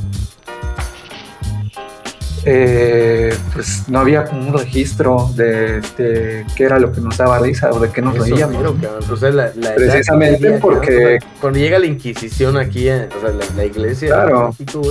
Eh, 2.48 3.36
pues 3.52 3.88
no 3.88 3.98
había 3.98 4.24
como 4.24 4.46
un 4.48 4.56
registro 4.56 5.28
de, 5.34 5.80
de 5.98 6.46
qué 6.54 6.62
era 6.64 6.78
lo 6.78 6.92
que 6.92 7.00
nos 7.00 7.16
daba 7.16 7.40
risa 7.40 7.72
o 7.72 7.80
de 7.80 7.90
qué 7.90 8.00
nos 8.00 8.14
Eso 8.14 8.24
reíamos. 8.24 8.56
mero, 8.56 8.76
cabrón. 8.80 9.04
O 9.10 9.16
sea, 9.16 9.30
la, 9.30 9.50
la 9.56 9.70
edad 9.70 9.74
Precisamente 9.74 10.58
porque- 10.60 11.18
cuando 11.40 11.58
llega 11.58 11.80
la 11.80 11.86
Inquisición 11.86 12.56
aquí, 12.56 12.88
eh, 12.88 13.08
o 13.16 13.20
sea, 13.20 13.30
la, 13.30 13.44
la 13.56 13.64
iglesia 13.64 14.08
Claro. 14.14 14.54
de 14.56 14.64
México, 14.64 14.82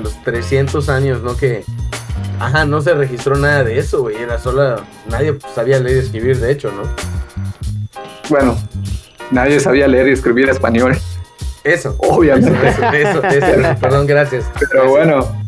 los 0.00 0.22
300 0.24 0.88
años, 0.88 1.22
¿no? 1.22 1.36
Que. 1.36 1.64
Ajá, 2.38 2.64
no 2.64 2.80
se 2.80 2.94
registró 2.94 3.36
nada 3.36 3.62
de 3.64 3.78
eso, 3.78 4.02
güey. 4.02 4.16
Era 4.16 4.38
sola. 4.38 4.84
Nadie 5.08 5.38
sabía 5.54 5.78
leer 5.78 5.98
y 5.98 6.00
escribir, 6.00 6.38
de 6.38 6.52
hecho, 6.52 6.72
¿no? 6.72 6.82
Bueno, 8.28 8.56
nadie 9.30 9.60
sabía 9.60 9.86
leer 9.86 10.08
y 10.08 10.12
escribir 10.12 10.48
español, 10.48 10.96
Eso. 11.64 11.94
Obviamente. 11.98 12.58
eso, 12.68 12.82
eso, 12.92 13.22
eso, 13.22 13.46
eso. 13.46 13.80
Perdón, 13.80 14.06
gracias. 14.06 14.44
Pero 14.70 14.88
bueno, 14.88 15.42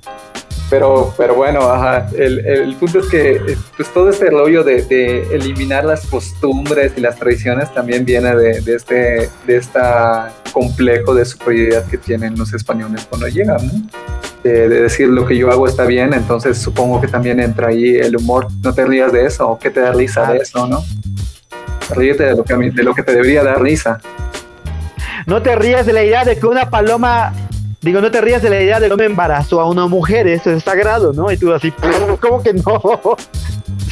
pero, 0.71 1.15
pero 1.17 1.35
bueno, 1.35 1.61
ajá, 1.61 2.09
el, 2.17 2.45
el 2.47 2.75
punto 2.77 3.01
es 3.01 3.07
que 3.07 3.57
pues 3.77 3.93
todo 3.93 4.11
este 4.11 4.31
rollo 4.31 4.65
de, 4.65 4.83
de 4.83 5.23
eliminar 5.35 5.85
las 5.85 6.07
costumbres 6.07 6.93
y 6.97 7.01
las 7.01 7.17
tradiciones 7.17 7.73
también 7.75 8.05
viene 8.05 8.35
de, 8.35 8.61
de 8.61 8.75
este 8.75 9.31
de 9.47 9.57
esta 9.57 10.33
complejo 10.53 11.15
de 11.15 11.25
superioridad 11.25 11.85
que 11.87 11.99
tienen 11.99 12.39
los 12.39 12.53
españoles 12.55 13.07
cuando 13.09 13.29
llegan, 13.29 13.67
¿no? 13.67 13.73
De, 14.45 14.69
de 14.69 14.83
decir 14.83 15.09
lo 15.09 15.25
que 15.27 15.39
yo 15.39 15.51
hago 15.51 15.67
está 15.67 15.87
bien, 15.87 16.13
entonces 16.13 16.59
supongo 16.59 17.01
que 17.01 17.09
también 17.09 17.41
entra 17.41 17.69
ahí 17.69 17.97
el 17.97 18.15
humor. 18.15 18.49
No 18.63 18.75
te 18.75 18.85
rías 18.85 19.11
de 19.11 19.25
eso, 19.25 19.49
o 19.49 19.59
que 19.59 19.71
te 19.71 19.81
da 19.81 19.93
risa 19.93 20.31
de 20.31 20.37
eso, 20.37 20.67
¿no? 20.67 20.85
Ríete 21.97 22.25
de 22.25 22.37
lo 22.37 22.45
que, 22.45 22.55
de 22.55 22.83
lo 22.83 22.95
que 22.95 23.03
te 23.03 23.13
debería 23.13 23.43
dar 23.43 23.63
risa. 23.63 24.01
No 25.27 25.41
te 25.41 25.57
rías 25.57 25.87
de 25.87 25.95
la 25.95 26.05
idea 26.05 26.25
de 26.25 26.39
que 26.39 26.47
una 26.47 26.69
paloma, 26.69 27.33
digo, 27.81 28.03
no 28.03 28.11
te 28.11 28.21
rías 28.21 28.43
de 28.43 28.51
la 28.51 28.61
idea 28.61 28.79
de 28.81 28.91
que 28.91 28.97
me 28.97 29.07
embarazó 29.07 29.61
a 29.63 29.69
una 29.69 29.87
mujer, 29.87 30.27
eso 30.27 30.51
es 30.51 30.63
sagrado, 30.63 31.15
¿no? 31.15 31.33
Y 31.33 31.39
tú 31.39 31.53
así, 31.53 31.73
¿cómo 32.21 32.43
que 32.43 32.53
no? 32.53 33.17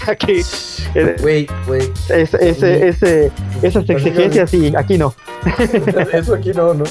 Eh, 0.94 1.16
Güey, 1.22 1.46
güey. 1.66 1.90
es- 2.10 2.34
ese, 2.34 2.88
ese, 2.88 3.32
esas 3.62 3.88
exigencias, 3.88 4.50
sí, 4.50 4.72
aquí 4.76 4.98
no. 4.98 5.14
Eso 6.12 6.34
aquí 6.34 6.50
no, 6.52 6.74
¿no? 6.74 6.84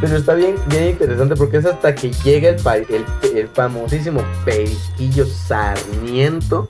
Pero 0.00 0.16
está 0.16 0.34
bien, 0.34 0.54
bien 0.68 0.88
interesante 0.90 1.36
porque 1.36 1.58
es 1.58 1.66
hasta 1.66 1.94
que 1.94 2.10
llega 2.24 2.48
el, 2.48 2.56
el, 2.88 3.36
el 3.36 3.48
famosísimo 3.48 4.22
Periquillo 4.44 5.26
Sarmiento, 5.26 6.68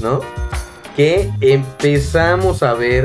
¿no? 0.00 0.20
Que 0.96 1.30
empezamos 1.40 2.62
a 2.62 2.72
ver 2.74 3.04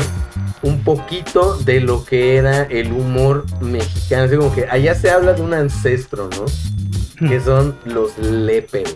un 0.64 0.84
poquito 0.84 1.58
de 1.58 1.82
lo 1.82 2.06
que 2.06 2.38
era 2.38 2.64
el 2.64 2.92
humor 2.94 3.46
mexicano. 3.60 4.24
Así 4.24 4.38
como 4.38 4.54
que 4.54 4.66
allá 4.70 4.96
se 4.96 5.10
habla 5.12 5.34
de 5.34 5.42
un 5.42 5.54
ancestro, 5.54 6.30
¿no? 6.38 7.28
Que 7.28 7.40
son 7.42 7.76
los 7.86 8.18
léperos 8.18 8.96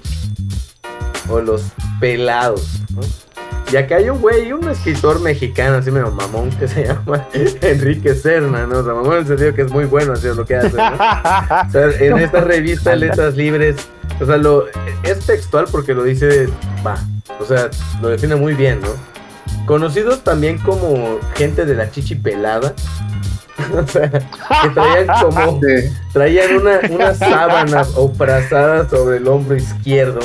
o 1.29 1.39
los 1.39 1.63
pelados, 1.99 2.81
¿no? 2.93 3.01
Y 3.71 3.77
acá 3.77 3.95
hay 3.95 4.09
un 4.09 4.21
güey, 4.21 4.51
un 4.53 4.69
escritor 4.69 5.19
mexicano, 5.21 5.77
así 5.77 5.89
medio 5.89 6.11
mamón, 6.11 6.51
que 6.51 6.67
se 6.67 6.83
llama 6.87 7.27
Enrique 7.33 8.13
Serna, 8.13 8.67
¿no? 8.67 8.79
O 8.79 8.83
sea, 8.83 8.93
mamón 8.93 9.13
en 9.13 9.19
el 9.19 9.27
sentido 9.27 9.53
que 9.53 9.63
es 9.63 9.71
muy 9.71 9.85
bueno 9.85 10.13
haciendo 10.13 10.41
lo 10.41 10.45
que 10.45 10.55
hace, 10.55 10.77
¿no? 10.77 10.93
O 10.93 11.71
sea, 11.71 11.89
en 11.99 12.17
esta 12.19 12.41
revista 12.41 12.95
Letras 12.95 13.35
Libres, 13.35 13.75
o 14.21 14.25
sea, 14.25 14.37
lo, 14.37 14.65
es 15.03 15.19
textual 15.25 15.65
porque 15.71 15.93
lo 15.93 16.03
dice, 16.03 16.47
va, 16.85 16.97
o 17.39 17.45
sea, 17.45 17.69
lo 18.01 18.09
define 18.09 18.35
muy 18.35 18.53
bien, 18.53 18.81
¿no? 18.81 18.89
Conocidos 19.65 20.23
también 20.23 20.59
como 20.59 21.19
gente 21.35 21.65
de 21.65 21.73
la 21.73 21.89
chichi 21.89 22.13
pelada. 22.13 22.73
o 23.83 23.87
sea, 23.87 24.09
que 24.09 24.69
traían 24.73 25.07
como, 25.21 25.59
traían 26.13 26.55
una, 26.57 26.79
una 26.89 27.13
sábana 27.15 27.83
o 27.95 28.11
sobre 28.89 29.17
el 29.17 29.27
hombro 29.27 29.55
izquierdo 29.55 30.19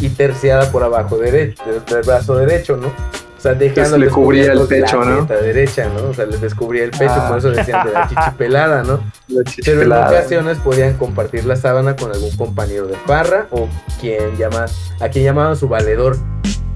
y 0.00 0.08
terciada 0.10 0.70
por 0.70 0.82
abajo 0.82 1.18
derecho, 1.18 1.62
del 1.88 2.02
brazo 2.02 2.36
derecho, 2.36 2.76
¿no? 2.76 2.88
O 2.88 3.42
sea, 3.42 3.54
dejando 3.54 3.96
le 3.96 4.08
cubría 4.08 4.52
el 4.52 4.60
pecho, 4.66 5.00
la 5.02 5.06
¿no? 5.06 5.24
derecha, 5.24 5.88
¿no? 5.88 6.10
O 6.10 6.14
sea, 6.14 6.26
les 6.26 6.42
descubría 6.42 6.84
el 6.84 6.90
pecho, 6.90 7.14
Ah. 7.16 7.26
por 7.28 7.38
eso 7.38 7.50
decían 7.50 7.86
de 7.86 7.92
la 7.94 8.06
chichi 8.06 8.30
pelada, 8.36 8.82
¿no? 8.82 9.00
La 9.28 9.42
Pero 9.64 9.80
en 9.80 9.92
ocasiones 9.92 10.58
podían 10.58 10.94
compartir 10.98 11.46
la 11.46 11.56
sábana 11.56 11.96
con 11.96 12.12
algún 12.12 12.36
compañero 12.36 12.86
de 12.86 12.96
farra 13.06 13.46
o 13.50 13.66
quien 13.98 14.36
llama, 14.36 14.66
a 15.00 15.08
quien 15.08 15.24
llamaban 15.24 15.56
su 15.56 15.68
valedor. 15.68 16.18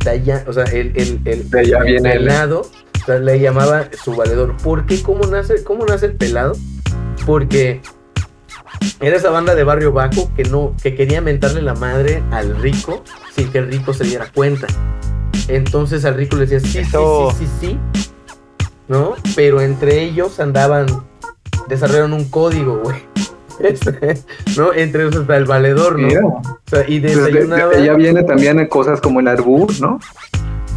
De 0.04 0.10
allá, 0.10 0.44
o 0.46 0.54
sea, 0.54 0.64
el, 0.64 0.92
el, 0.96 1.20
el, 1.26 1.50
De 1.50 1.60
allá 1.60 1.78
el 1.78 1.84
viene 1.84 2.12
el- 2.14 2.24
le 3.08 3.38
llamaba 3.40 3.88
su 4.02 4.14
valedor. 4.14 4.56
¿Por 4.58 4.86
qué? 4.86 5.02
¿Cómo 5.02 5.26
nace, 5.26 5.62
¿Cómo 5.64 5.84
nace 5.86 6.06
el 6.06 6.14
pelado? 6.14 6.54
Porque 7.26 7.80
era 9.00 9.16
esa 9.16 9.30
banda 9.30 9.54
de 9.54 9.64
barrio 9.64 9.92
bajo 9.92 10.30
que 10.34 10.44
no, 10.44 10.74
que 10.82 10.94
quería 10.94 11.20
mentarle 11.20 11.62
la 11.62 11.74
madre 11.74 12.22
al 12.30 12.56
rico 12.60 13.02
sin 13.34 13.50
que 13.50 13.58
el 13.58 13.68
rico 13.70 13.94
se 13.94 14.04
diera 14.04 14.26
cuenta. 14.34 14.66
Entonces 15.48 16.04
al 16.04 16.14
rico 16.14 16.36
le 16.36 16.46
decía, 16.46 16.60
sí, 16.60 16.68
sí, 16.68 16.78
Eso. 16.78 17.30
sí, 17.38 17.46
sí, 17.60 17.78
sí, 17.92 18.00
¿no? 18.88 19.14
Pero 19.36 19.60
entre 19.60 20.02
ellos 20.02 20.40
andaban, 20.40 20.86
desarrollaron 21.68 22.12
un 22.12 22.28
código, 22.28 22.78
güey. 22.82 22.96
Este, 23.60 24.18
¿no? 24.56 24.72
Entre 24.72 25.04
ellos 25.04 25.14
está 25.14 25.36
el 25.36 25.44
valedor, 25.44 25.96
¿no? 25.96 26.08
Mira, 26.08 26.26
O 26.26 26.42
sea, 26.66 26.84
y 26.88 26.98
pues 26.98 27.14
de- 27.32 27.46
de- 27.46 27.76
allá 27.76 27.94
viene 27.94 28.24
también 28.24 28.66
cosas 28.66 29.00
como 29.00 29.20
el 29.20 29.28
arbur, 29.28 29.70
¿no? 29.80 30.00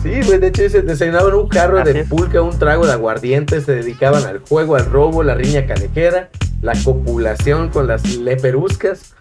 Sí, 0.03 0.21
güey, 0.25 0.39
de 0.39 0.47
hecho 0.47 0.69
se 0.69 0.81
desayunaban 0.83 1.33
un 1.33 1.47
carro 1.49 1.79
Así 1.79 1.91
de 1.93 1.99
es. 2.01 2.09
pulca, 2.09 2.41
un 2.41 2.57
trago 2.57 2.85
de 2.85 2.93
aguardiente, 2.93 3.61
se 3.61 3.73
dedicaban 3.73 4.23
al 4.25 4.39
juego, 4.39 4.75
al 4.75 4.85
robo, 4.85 5.23
la 5.23 5.33
riña 5.35 5.65
calejera, 5.65 6.29
la 6.61 6.73
copulación 6.83 7.69
con 7.69 7.87
las 7.87 8.05
leperuscas, 8.15 9.13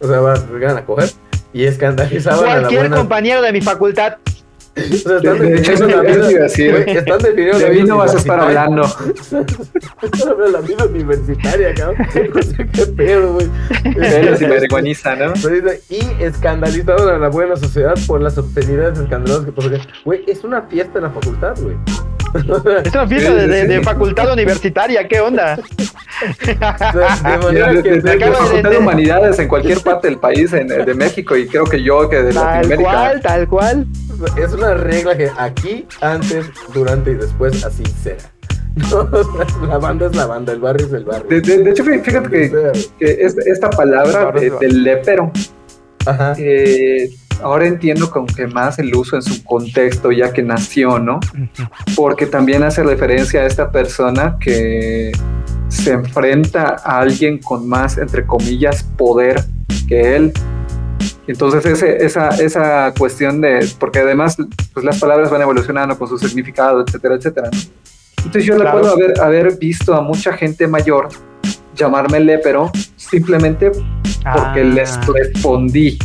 o 0.00 0.08
sea, 0.08 0.20
van 0.20 0.76
a 0.76 0.84
coger 0.84 1.10
y 1.52 1.64
escandalizaban 1.64 2.40
a 2.40 2.46
la 2.46 2.52
Cualquier 2.60 2.80
buena. 2.80 2.96
compañero 2.96 3.42
de 3.42 3.52
mi 3.52 3.60
facultad. 3.60 4.14
O 4.74 4.80
sea, 4.80 5.16
están 5.16 5.22
De- 5.22 5.38
de 5.38 5.50
definiendo 5.50 5.86
la 6.02 6.10
eso 6.10 6.28
vida. 6.28 6.72
güey, 6.72 6.96
están 6.96 7.18
definiendo 7.18 7.58
la 7.58 7.64
De 7.64 7.70
mí 7.70 7.76
vida 7.76 7.86
no 7.88 7.96
vas 7.98 8.14
a 8.14 8.18
estar 8.18 8.40
hablando. 8.40 8.82
Están 10.02 10.28
hablando 10.28 10.44
de 10.44 10.50
la 10.52 10.60
vida 10.60 10.84
universitaria, 10.86 11.74
cabrón. 11.74 11.96
No 12.34 12.42
sé 12.42 12.68
qué 12.72 12.86
pedo, 12.86 13.32
güey. 13.34 13.48
Pelos 13.94 14.40
y 14.40 14.44
vergüenza, 14.46 15.14
¿no? 15.16 15.34
Y 15.90 16.22
escandalizaron 16.22 17.08
a 17.08 17.18
la 17.18 17.28
buena 17.28 17.56
sociedad 17.56 17.94
por 18.06 18.22
las 18.22 18.38
obscenidades 18.38 18.98
escandalosas 18.98 19.44
que 19.44 19.52
pasarían. 19.52 19.82
Güey, 20.06 20.24
es 20.26 20.42
una 20.42 20.62
fiesta 20.62 20.98
en 20.98 21.04
la 21.04 21.10
facultad, 21.10 21.54
güey. 21.60 21.76
Es 22.34 22.94
una 22.94 23.06
fiesta 23.06 23.30
Sí, 23.30 23.34
de, 23.36 23.46
de- 23.48 23.60
sí. 23.62 23.66
de 23.68 23.82
facultad 23.82 24.32
universitaria, 24.32 25.06
¿qué 25.08 25.20
onda? 25.20 25.56
de 26.46 26.54
manera 27.38 27.72
De, 27.72 27.82
que 27.82 27.90
de- 27.90 28.00
de- 28.00 28.02
de 28.02 28.10
acaba 28.12 28.30
de- 28.30 28.36
Facultad 28.44 28.68
de 28.70 28.74
de- 28.76 28.78
Humanidades 28.78 29.38
en 29.38 29.48
cualquier 29.48 29.80
parte 29.84 30.08
del 30.08 30.18
país, 30.18 30.52
en, 30.52 30.68
de 30.68 30.94
México, 30.94 31.36
y 31.36 31.46
creo 31.46 31.64
que 31.64 31.82
yo 31.82 32.08
que 32.08 32.22
de 32.22 32.32
Tal 32.32 32.44
Latinoamérica. 32.44 32.90
cual, 32.90 33.20
tal 33.20 33.48
cual. 33.48 33.86
es 34.36 34.52
una 34.52 34.74
regla 34.74 35.16
que 35.16 35.30
aquí, 35.36 35.86
antes, 36.00 36.46
durante 36.72 37.10
y 37.10 37.14
después 37.14 37.64
así 37.64 37.82
será. 38.02 38.18
No, 38.90 39.06
la 39.68 39.76
banda 39.78 40.06
es 40.06 40.16
la 40.16 40.24
banda, 40.26 40.52
el 40.52 40.60
barrio 40.60 40.86
es 40.86 40.92
el 40.94 41.04
barrio. 41.04 41.26
De, 41.28 41.40
de- 41.42 41.62
de 41.64 41.70
hecho, 41.70 41.84
fíjate 41.84 42.30
que, 42.30 42.72
que 42.98 43.06
es- 43.20 43.36
esta 43.46 43.68
palabra 43.68 44.32
de- 44.32 44.50
del 44.60 44.82
lepero, 44.82 45.30
Ajá. 46.06 46.34
eh, 46.38 47.10
ahora 47.42 47.66
entiendo 47.66 48.10
como 48.10 48.26
que 48.26 48.46
más 48.46 48.78
el 48.78 48.94
uso 48.94 49.16
en 49.16 49.22
su 49.22 49.42
contexto 49.44 50.10
ya 50.12 50.32
que 50.32 50.42
nació, 50.42 50.98
¿no? 50.98 51.20
Porque 51.96 52.26
también 52.26 52.62
hace 52.62 52.82
referencia 52.82 53.40
a 53.42 53.46
esta 53.46 53.70
persona 53.70 54.36
que 54.40 55.12
se 55.68 55.92
enfrenta 55.92 56.76
a 56.84 56.98
alguien 57.00 57.38
con 57.38 57.66
más, 57.68 57.98
entre 57.98 58.26
comillas, 58.26 58.82
poder 58.96 59.44
que 59.88 60.16
él. 60.16 60.32
Entonces 61.26 61.64
ese, 61.64 62.04
esa, 62.04 62.28
esa 62.30 62.92
cuestión 62.98 63.40
de, 63.40 63.66
porque 63.78 64.00
además 64.00 64.36
pues 64.74 64.84
las 64.84 64.98
palabras 64.98 65.30
van 65.30 65.40
evolucionando 65.42 65.96
con 65.96 66.08
su 66.08 66.18
significado, 66.18 66.84
etcétera, 66.86 67.14
etcétera. 67.14 67.48
¿no? 67.52 67.58
Entonces 68.18 68.44
yo 68.44 68.56
Claro. 68.56 68.78
recuerdo 68.78 68.92
haber, 68.94 69.20
haber 69.20 69.58
visto 69.58 69.94
a 69.94 70.00
mucha 70.02 70.32
gente 70.32 70.66
mayor 70.66 71.08
llamarme 71.74 72.20
lepero 72.20 72.70
simplemente 72.96 73.70
porque 73.70 74.60
Ah. 74.60 74.64
les 74.74 74.98
respondí. 75.06 75.98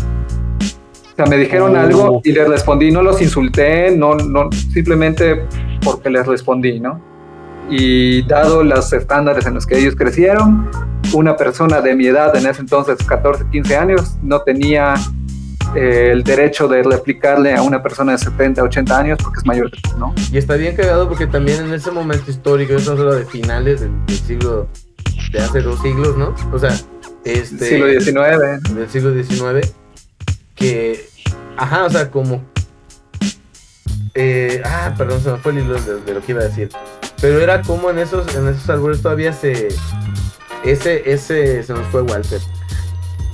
O 1.17 1.23
sea, 1.23 1.25
me 1.25 1.38
dijeron 1.38 1.75
Oh. 1.75 1.80
algo 1.80 2.21
y 2.23 2.32
les 2.32 2.47
respondí, 2.47 2.91
no 2.91 3.01
los 3.01 3.19
insulté, 3.23 3.89
no, 3.89 4.13
no, 4.13 4.51
simplemente 4.51 5.47
porque 5.84 6.12
les 6.12 6.27
respondí, 6.27 6.80
¿no? 6.80 7.01
Y 7.71 8.21
dado 8.27 8.63
los 8.63 8.93
estándares 8.93 9.47
en 9.47 9.56
los 9.56 9.65
que 9.65 9.80
ellos 9.80 9.95
crecieron, 9.95 10.69
una 11.13 11.36
persona 11.36 11.82
de 11.82 11.95
mi 11.95 12.06
edad, 12.06 12.36
en 12.36 12.45
ese 12.45 12.62
entonces 12.62 12.97
14, 13.03 13.45
15 13.51 13.75
años, 13.75 14.17
no 14.21 14.41
tenía 14.41 14.93
eh, 15.75 16.10
el 16.12 16.23
derecho 16.23 16.67
de 16.67 16.84
replicarle 16.84 17.56
a 17.56 17.63
una 17.63 17.82
persona 17.82 18.12
de 18.12 18.19
70, 18.19 18.62
80 18.62 18.99
años 18.99 19.17
porque 19.21 19.39
es 19.39 19.45
mayor 19.47 19.71
¿no? 19.97 20.13
Y 20.32 20.38
está 20.38 20.56
bien 20.56 20.75
cagado 20.75 21.10
porque 21.10 21.25
también 21.25 21.65
en 21.65 21.73
ese 21.73 21.89
momento 21.89 22.30
histórico, 22.30 22.73
eso 22.73 22.93
es 22.93 22.99
lo 22.99 23.15
de 23.15 23.25
finales 23.25 23.82
del, 23.82 24.06
del 24.06 24.17
siglo, 24.17 24.67
de 25.32 25.39
hace 25.39 25.62
dos 25.62 25.82
siglos, 25.82 26.15
¿no? 26.15 26.36
O 26.53 26.60
sea, 26.60 26.75
este... 27.25 27.65
Siglo 27.69 27.88
XIX. 27.88 28.75
del 28.75 28.88
siglo 28.88 29.23
XIX 29.23 29.73
que 30.58 31.07
ajá 31.58 31.86
o 31.86 31.89
sea 31.89 32.10
como 32.10 32.43
eh, 34.20 34.63
ah 34.65 34.96
perdón 34.98 35.22
se 35.22 35.32
me 35.32 35.38
fue 35.38 35.52
el 35.52 35.60
hilo 35.60 35.80
de, 35.80 36.13
lo 36.13 36.22
que 36.22 36.32
iba 36.32 36.41
a 36.41 36.46
decir. 36.46 36.70
Pero 37.22 37.39
era 37.39 37.62
como 37.62 37.91
en 37.91 38.00
esos 38.00 38.36
en 38.36 38.48
esos 38.48 38.67
árboles 38.67 39.02
todavía 39.04 39.32
se 39.32 39.67
ese 40.63 41.12
ese 41.12 41.62
se 41.62 41.74
nos 41.74 41.86
fue 41.88 42.02
Walter. 42.02 42.41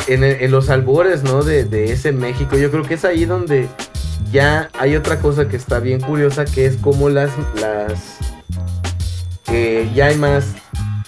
En, 0.07 0.25
en 0.25 0.51
los 0.51 0.69
albores 0.69 1.23
no 1.23 1.41
de, 1.41 1.63
de 1.63 1.93
ese 1.93 2.11
México. 2.11 2.57
Yo 2.57 2.69
creo 2.69 2.83
que 2.83 2.95
es 2.95 3.05
ahí 3.05 3.23
donde 3.23 3.69
ya 4.29 4.69
hay 4.77 4.97
otra 4.97 5.19
cosa 5.19 5.47
que 5.47 5.55
está 5.55 5.79
bien 5.79 6.01
curiosa 6.01 6.43
que 6.43 6.65
es 6.65 6.75
como 6.75 7.07
las 7.07 7.31
las 7.61 8.17
que 9.45 9.89
ya 9.95 10.07
hay 10.07 10.17
más 10.17 10.47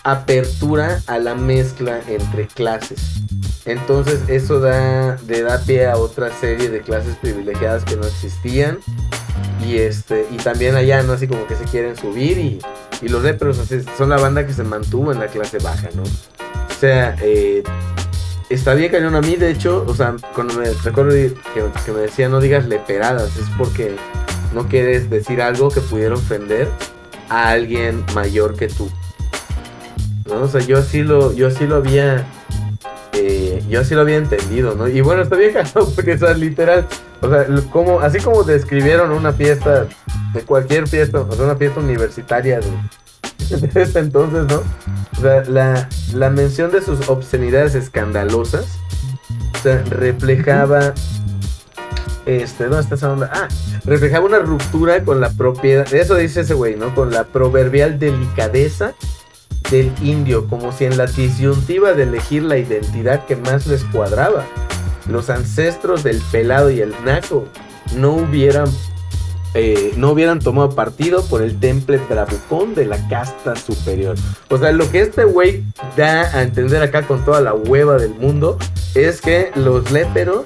apertura 0.04 1.02
a 1.08 1.18
la 1.20 1.36
mezcla 1.36 2.00
entre 2.08 2.48
clases 2.48 3.26
entonces 3.66 4.22
eso 4.28 4.60
da, 4.60 5.18
le 5.28 5.42
da 5.42 5.60
pie 5.60 5.88
a 5.88 5.98
otra 5.98 6.32
serie 6.40 6.70
de 6.70 6.82
clases 6.82 7.16
privilegiadas 7.18 7.84
que 7.84 7.96
no 7.96 8.06
existían. 8.06 8.80
Y 9.66 9.78
este, 9.78 10.28
y 10.32 10.38
también 10.38 10.76
allá, 10.76 11.02
¿no? 11.02 11.14
Así 11.14 11.28
como 11.28 11.48
que 11.48 11.56
se 11.56 11.64
quieren 11.66 11.96
subir 11.96 12.38
y, 12.38 12.60
y 13.02 13.10
los 13.10 13.24
reperos 13.24 13.58
así, 13.58 13.84
son 13.98 14.10
la 14.10 14.18
banda 14.18 14.46
que 14.46 14.54
se 14.54 14.64
mantuvo 14.64 15.12
en 15.12 15.20
la 15.20 15.28
clase 15.28 15.58
baja, 15.58 15.90
¿no? 15.96 16.04
O 16.04 16.80
sea, 16.80 17.16
eh, 17.22 17.64
está 18.50 18.74
bien 18.76 18.92
cañón 18.92 19.16
a 19.16 19.22
mí, 19.22 19.36
de 19.36 19.52
hecho, 19.52 19.84
o 19.88 19.96
sea, 19.96 20.16
cuando 20.34 20.54
me 20.56 20.70
recuerdo 20.84 21.12
que, 21.12 21.92
me 21.92 22.00
decía 22.02 22.30
no 22.30 22.40
digas 22.40 22.68
leperadas, 22.68 23.36
es 23.38 23.48
porque 23.58 23.96
no 24.54 24.68
quieres 24.68 25.10
decir 25.10 25.42
algo 25.42 25.70
que 25.70 25.82
pudiera 25.82 26.16
ofender 26.16 26.70
a 27.30 27.50
alguien 27.50 28.06
mayor 28.14 28.56
que 28.56 28.68
tú. 28.68 28.90
¿No? 30.28 30.42
O 30.42 30.48
sea, 30.48 30.62
yo 30.62 30.78
así 30.78 31.02
lo, 31.04 31.34
yo 31.34 31.48
así 31.48 31.66
lo 31.66 31.78
había 31.78 32.26
eh, 33.18 33.64
yo 33.70 33.82
así 33.82 33.96
lo 33.96 34.02
había 34.02 34.18
entendido, 34.18 34.76
¿no? 34.76 34.88
Y 34.88 35.02
bueno, 35.02 35.24
bien 35.36 35.54
cagado 35.54 35.90
porque 35.94 36.18
sea, 36.18 36.34
literal, 36.34 36.88
o 37.22 37.30
sea, 37.30 37.46
como, 37.72 38.02
así 38.02 38.20
como 38.20 38.44
describieron 38.44 39.12
una 39.12 39.34
fiesta, 39.34 39.88
de 40.34 40.42
cualquier 40.42 40.88
fiesta, 40.88 41.22
o 41.22 41.34
sea, 41.34 41.46
una 41.46 41.56
fiesta 41.56 41.80
universitaria 41.80 42.60
de, 42.60 43.58
de 43.68 43.82
ese 43.82 44.00
entonces, 44.00 44.46
¿no? 44.46 44.64
O 45.18 45.22
sea, 45.22 45.44
la, 45.46 45.90
la 46.14 46.30
mención 46.30 46.72
de 46.72 46.82
sus 46.82 47.08
obscenidades 47.08 47.76
escandalosas, 47.76 48.66
o 49.54 49.58
sea, 49.64 49.82
reflejaba, 49.90 50.94
este, 52.26 52.66
¿dónde 52.66 52.82
está 52.82 52.96
esa 52.96 53.14
onda? 53.14 53.30
Ah, 53.34 53.48
reflejaba 53.86 54.26
una 54.26 54.40
ruptura 54.40 55.04
con 55.04 55.22
la 55.22 55.30
propiedad, 55.30 55.92
eso 55.94 56.16
dice 56.16 56.42
ese 56.42 56.54
güey, 56.54 56.76
¿no? 56.76 56.94
Con 56.94 57.12
la 57.12 57.24
proverbial 57.24 57.98
delicadeza 57.98 58.94
del 59.72 59.92
indio, 60.02 60.48
como 60.48 60.72
si 60.72 60.86
en 60.86 60.98
la 60.98 61.06
disyuntiva 61.06 61.94
de 61.94 62.04
elegir 62.04 62.44
la 62.44 62.58
identidad 62.58 63.26
que 63.26 63.36
más 63.36 63.68
les 63.68 63.84
cuadraba, 63.86 64.46
los 65.10 65.30
ancestros 65.30 66.04
del 66.04 66.22
pelado 66.32 66.70
y 66.70 66.82
el 66.82 66.94
naco 67.04 67.46
no 67.96 68.14
hubieran, 68.14 68.68
eh, 69.54 69.94
no 69.98 70.12
hubieran 70.12 70.40
tomado 70.40 70.72
partido 70.76 71.24
por 71.26 71.42
el 71.42 71.60
temple 71.60 72.00
bravucón 72.10 72.76
de 72.76 72.86
la 72.86 73.08
casta 73.08 73.56
superior. 73.56 74.16
O 74.50 74.58
sea, 74.58 74.72
lo 74.72 74.90
que 74.92 75.02
este 75.02 75.24
güey 75.24 75.64
da 75.96 76.22
a 76.36 76.42
entender 76.42 76.82
acá 76.82 77.04
con 77.04 77.24
toda 77.24 77.42
la 77.42 77.54
hueva 77.54 77.98
del 77.98 78.14
mundo 78.16 78.58
es 78.94 79.22
que 79.22 79.52
los 79.56 79.92
léperos 79.92 80.46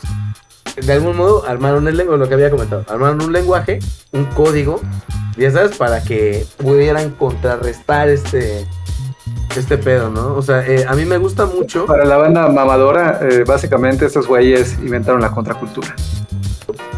de 0.75 0.93
algún 0.93 1.17
modo 1.17 1.45
armaron 1.45 1.87
el 1.87 1.97
lenguaje, 1.97 2.19
lo 2.19 2.27
que 2.27 2.33
había 2.35 2.49
comentado, 2.49 2.85
armaron 2.87 3.21
un 3.21 3.33
lenguaje, 3.33 3.79
un 4.11 4.25
código, 4.25 4.81
ya 5.37 5.51
sabes, 5.51 5.77
para 5.77 6.01
que 6.03 6.45
pudieran 6.57 7.11
contrarrestar 7.11 8.09
este 8.09 8.65
este 9.55 9.77
pedo, 9.77 10.09
¿no? 10.09 10.35
O 10.35 10.41
sea, 10.41 10.65
eh, 10.67 10.85
a 10.87 10.93
mí 10.95 11.05
me 11.05 11.17
gusta 11.17 11.45
mucho. 11.45 11.85
Para 11.85 12.05
la 12.05 12.17
banda 12.17 12.47
mamadora, 12.47 13.19
eh, 13.21 13.43
básicamente 13.45 14.05
estos 14.05 14.27
güeyes 14.27 14.77
inventaron 14.79 15.21
la 15.21 15.31
contracultura. 15.31 15.95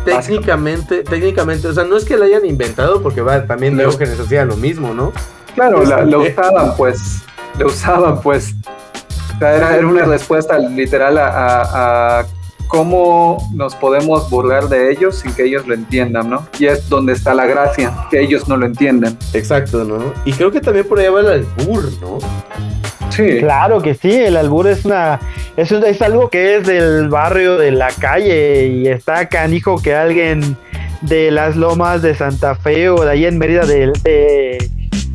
Técnicamente, 0.06 1.04
técnicamente, 1.04 1.68
o 1.68 1.74
sea, 1.74 1.84
no 1.84 1.96
es 1.98 2.06
que 2.06 2.18
la 2.18 2.26
hayan 2.26 2.46
inventado, 2.46 3.02
porque 3.02 3.22
va, 3.22 3.46
también 3.46 3.76
No. 3.78 3.84
Diógenes 3.84 4.20
hacía 4.20 4.46
lo 4.46 4.58
mismo, 4.58 4.94
¿no? 4.94 5.12
Claro, 5.56 5.84
la, 5.84 6.04
lo 6.04 6.24
Este- 6.24 6.42
usaban, 6.42 6.76
pues. 6.76 7.00
Lo 7.60 7.68
usaban, 7.68 8.22
pues. 8.22 8.56
O 9.36 9.40
sea, 9.40 9.56
era, 9.56 9.76
era 9.78 9.86
una 9.88 10.06
respuesta 10.06 10.58
literal 10.58 11.18
a, 11.18 11.28
a- 11.28 12.20
a 12.22 12.26
cómo 12.72 13.50
nos 13.54 13.76
podemos 13.76 14.30
burlar 14.30 14.70
de 14.70 14.92
ellos 14.92 15.20
sin 15.20 15.34
que 15.34 15.44
ellos 15.44 15.68
lo 15.68 15.74
entiendan, 15.74 16.30
¿no? 16.30 16.48
Y 16.58 16.68
es 16.68 16.88
donde 16.88 17.12
está 17.14 17.34
la 17.34 17.46
gracia, 17.46 17.92
que 18.10 18.22
ellos 18.22 18.48
no 18.48 18.56
lo 18.56 18.66
entienden. 18.66 19.18
Exacto, 19.34 19.84
¿no? 19.84 20.14
Y 20.24 20.32
creo 20.32 20.52
que 20.52 20.62
también 20.62 20.88
por 20.88 20.98
allá 20.98 21.12
va 21.12 21.20
el 21.20 21.28
albur, 21.28 21.84
¿no? 22.02 22.20
Sí. 23.10 23.40
Claro 23.40 23.82
que 23.82 23.94
sí, 23.94 24.10
el 24.14 24.38
albur 24.38 24.68
es 24.68 24.86
una 24.86 25.20
es, 25.58 25.70
un- 25.74 25.84
es 25.86 26.02
algo 26.02 26.30
que 26.30 26.56
es 26.56 26.66
del 26.66 27.10
barrio 27.10 27.58
de 27.58 27.72
la 27.72 27.90
calle 27.90 28.68
y 28.68 28.88
está 28.88 29.28
canijo 29.28 29.82
que 29.82 29.94
alguien 29.94 30.56
de 31.02 31.30
las 31.30 31.58
lomas 31.58 32.02
de 32.02 32.16
Santa 32.16 32.56
Fe 32.56 32.90
o 32.90 33.04
de 33.04 33.12
ahí 33.12 33.26
en 33.26 33.38
Mérida 33.38 33.66
de, 33.66 33.92
de- 34.04 34.70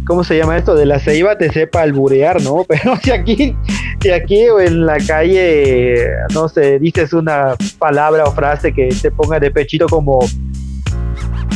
¿cómo 0.07 0.25
se 0.25 0.37
llama 0.37 0.59
esto? 0.59 0.75
de 0.75 0.85
la 0.85 0.99
Ceiba 1.01 1.39
te 1.39 1.51
sepa 1.51 1.81
alburear, 1.81 2.43
¿no? 2.43 2.65
Pero 2.69 2.97
si 3.03 3.13
aquí 3.13 3.57
si 4.01 4.11
aquí 4.11 4.49
o 4.49 4.61
en 4.61 4.87
la 4.87 4.99
calle 4.99 6.09
no 6.35 6.49
sé, 6.49 6.79
dices 6.79 7.13
una 7.13 7.55
palabra 7.79 8.25
o 8.25 8.33
frase 8.33 8.73
que 8.73 8.89
te 9.01 9.11
ponga 9.11 9.41
de 9.41 9.51
pechito 9.51 9.87
como 9.87 10.21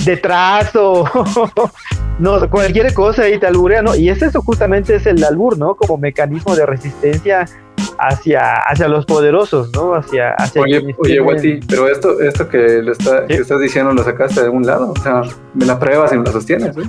detrás 0.05 0.75
o 0.75 1.05
no, 2.19 2.49
cualquier 2.51 2.93
cosa 2.95 3.29
y 3.29 3.39
te 3.39 3.47
alburea, 3.47 3.83
¿no? 3.83 3.95
Y 3.95 4.09
es 4.09 4.23
eso 4.23 4.43
justamente 4.43 4.97
es 4.97 5.07
el 5.07 5.23
albur, 5.23 5.59
¿no? 5.59 5.75
Como 5.75 5.99
mecanismo 5.99 6.55
de 6.55 6.67
resistencia 6.67 7.47
hacia, 7.99 8.55
hacia 8.55 8.89
los 8.89 9.05
poderosos, 9.07 9.71
¿no? 9.73 9.95
Hacia, 9.95 10.33
hacia 10.35 10.63
Oye, 10.63 10.95
oye, 10.99 11.19
Guati, 11.21 11.61
pero 11.69 11.89
esto, 11.89 12.21
esto 12.21 12.49
que, 12.49 12.83
lo 12.83 12.93
está, 12.93 13.27
que 13.27 13.35
estás 13.35 13.61
diciendo 13.61 13.93
lo 13.93 14.03
sacaste 14.03 14.41
de 14.41 14.47
algún 14.47 14.67
lado. 14.67 14.93
O 14.93 15.03
sea, 15.03 15.23
me 15.55 15.67
la 15.67 15.79
pruebas 15.79 16.13
y 16.13 16.19
me 16.19 16.25
la 16.25 16.33
sostienes, 16.33 16.77
¿eh? 16.77 16.83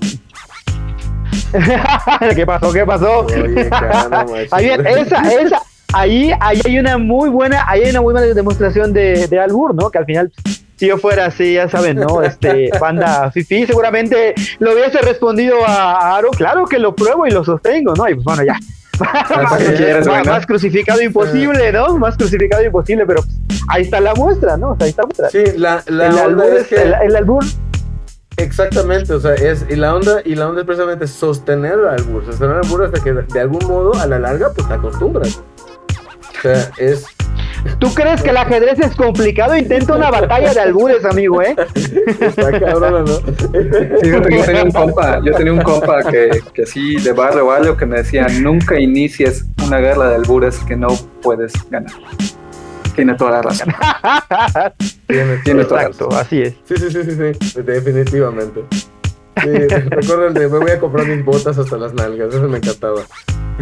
¿Qué 2.35 2.45
pasó? 2.45 2.71
¿Qué 2.71 2.85
pasó? 2.85 3.19
Oye, 3.25 3.69
caramba. 3.69 4.25
Ahí, 4.51 4.69
esa, 4.69 5.21
esa, 5.33 5.61
ahí, 5.93 6.31
ahí 6.39 6.61
hay 6.65 6.79
una 6.79 6.97
muy 6.97 7.29
buena, 7.29 7.63
ahí 7.67 7.83
hay 7.83 7.89
una 7.91 8.01
muy 8.01 8.13
buena 8.13 8.27
demostración 8.33 8.93
de, 8.93 9.27
de 9.27 9.39
albur, 9.39 9.75
¿no? 9.75 9.89
Que 9.89 9.97
al 9.97 10.05
final, 10.05 10.31
si 10.77 10.87
yo 10.87 10.97
fuera 10.97 11.25
así, 11.25 11.53
ya 11.53 11.67
saben, 11.69 11.97
¿no? 11.97 12.21
Este, 12.21 12.69
banda 12.79 13.29
fifi, 13.31 13.65
seguramente 13.65 14.33
lo 14.59 14.73
hubiese 14.73 14.99
respondido 14.99 15.57
a, 15.65 16.15
Aro, 16.17 16.31
claro 16.31 16.65
que 16.65 16.79
lo 16.79 16.95
pruebo 16.95 17.27
y 17.27 17.31
lo 17.31 17.43
sostengo, 17.43 17.93
¿no? 17.95 18.07
Y 18.09 18.15
pues 18.15 18.25
bueno, 18.25 18.43
ya. 18.43 18.57
¿Para 18.97 19.57
qué 19.57 19.73
quieres, 19.73 20.05
más, 20.05 20.27
más 20.27 20.45
crucificado 20.45 21.01
imposible, 21.01 21.71
¿no? 21.71 21.97
Más 21.97 22.15
crucificado 22.15 22.63
imposible, 22.63 23.03
pero 23.07 23.23
pues, 23.23 23.61
ahí 23.67 23.81
está 23.83 23.99
la 23.99 24.13
muestra, 24.13 24.57
¿no? 24.57 24.71
O 24.71 24.75
sea, 24.77 24.85
ahí 24.85 24.89
está 24.91 25.01
la 25.01 25.07
muestra. 25.07 25.29
Sí, 25.31 25.57
la, 25.57 25.83
la 25.87 26.07
el, 26.07 26.17
albur 26.19 26.45
es- 26.55 26.67
que... 26.67 26.75
el, 26.75 26.93
el 27.01 27.15
albur 27.15 27.43
Exactamente, 28.41 29.13
o 29.13 29.19
sea, 29.19 29.35
es, 29.35 29.65
y 29.69 29.75
la 29.75 29.95
onda, 29.95 30.21
y 30.25 30.33
la 30.35 30.49
onda 30.49 30.61
es 30.61 30.67
precisamente 30.67 31.07
sostener 31.07 31.73
el 31.73 31.87
albur, 31.87 32.25
sostener 32.25 32.55
el 32.55 32.63
albur 32.63 32.83
hasta 32.85 33.03
que 33.03 33.13
de 33.13 33.39
algún 33.39 33.65
modo, 33.67 33.93
a 33.93 34.07
la 34.07 34.17
larga, 34.17 34.51
pues 34.53 34.67
te 34.67 34.73
acostumbras. 34.73 35.37
O 35.37 36.41
sea, 36.41 36.71
es... 36.77 37.05
¿Tú 37.77 37.93
crees 37.93 38.23
que 38.23 38.31
el 38.31 38.37
ajedrez 38.37 38.79
es 38.79 38.95
complicado? 38.95 39.55
Intenta 39.55 39.95
una 39.95 40.09
batalla 40.09 40.51
de 40.51 40.59
albures, 40.59 41.05
amigo, 41.05 41.39
¿eh? 41.43 41.55
Está 42.19 42.59
cabrón, 42.59 43.05
¿no? 43.05 43.17
Fíjate 44.01 44.29
que 44.29 44.37
yo 44.37 44.45
tenía 44.45 44.63
un 44.63 44.71
compa, 44.71 45.21
yo 45.23 45.33
tenía 45.33 45.53
un 45.53 45.61
compa 45.61 46.03
que, 46.03 46.41
que 46.55 46.65
sí, 46.65 46.95
de 46.95 47.11
barrio 47.11 47.45
o 47.45 47.51
algo, 47.51 47.77
que 47.77 47.85
me 47.85 47.97
decía, 47.97 48.25
nunca 48.41 48.79
inicies 48.79 49.45
una 49.63 49.77
guerra 49.77 50.09
de 50.09 50.15
albures 50.15 50.57
que 50.67 50.75
no 50.75 50.87
puedes 51.21 51.53
ganar. 51.69 51.91
Tiene 52.95 53.15
toda 53.15 53.31
la 53.31 53.41
razón. 53.41 53.69
Tiene 55.07 55.37
Tiene 55.37 55.65
toda 55.65 55.83
la 55.83 55.87
Exacto, 55.87 56.15
así 56.15 56.41
es. 56.41 56.55
Sí, 56.65 56.75
sí, 56.77 56.91
sí, 56.91 57.03
sí, 57.03 57.33
sí, 57.41 57.61
definitivamente. 57.61 58.63
Sí, 59.41 59.49
recuerdo 59.89 60.27
el 60.27 60.33
de 60.33 60.47
me 60.47 60.59
voy 60.59 60.71
a 60.71 60.79
comprar 60.79 61.07
mis 61.07 61.23
botas 61.23 61.57
hasta 61.57 61.77
las 61.77 61.93
nalgas, 61.93 62.33
eso 62.33 62.47
me 62.47 62.57
encantaba. 62.57 63.01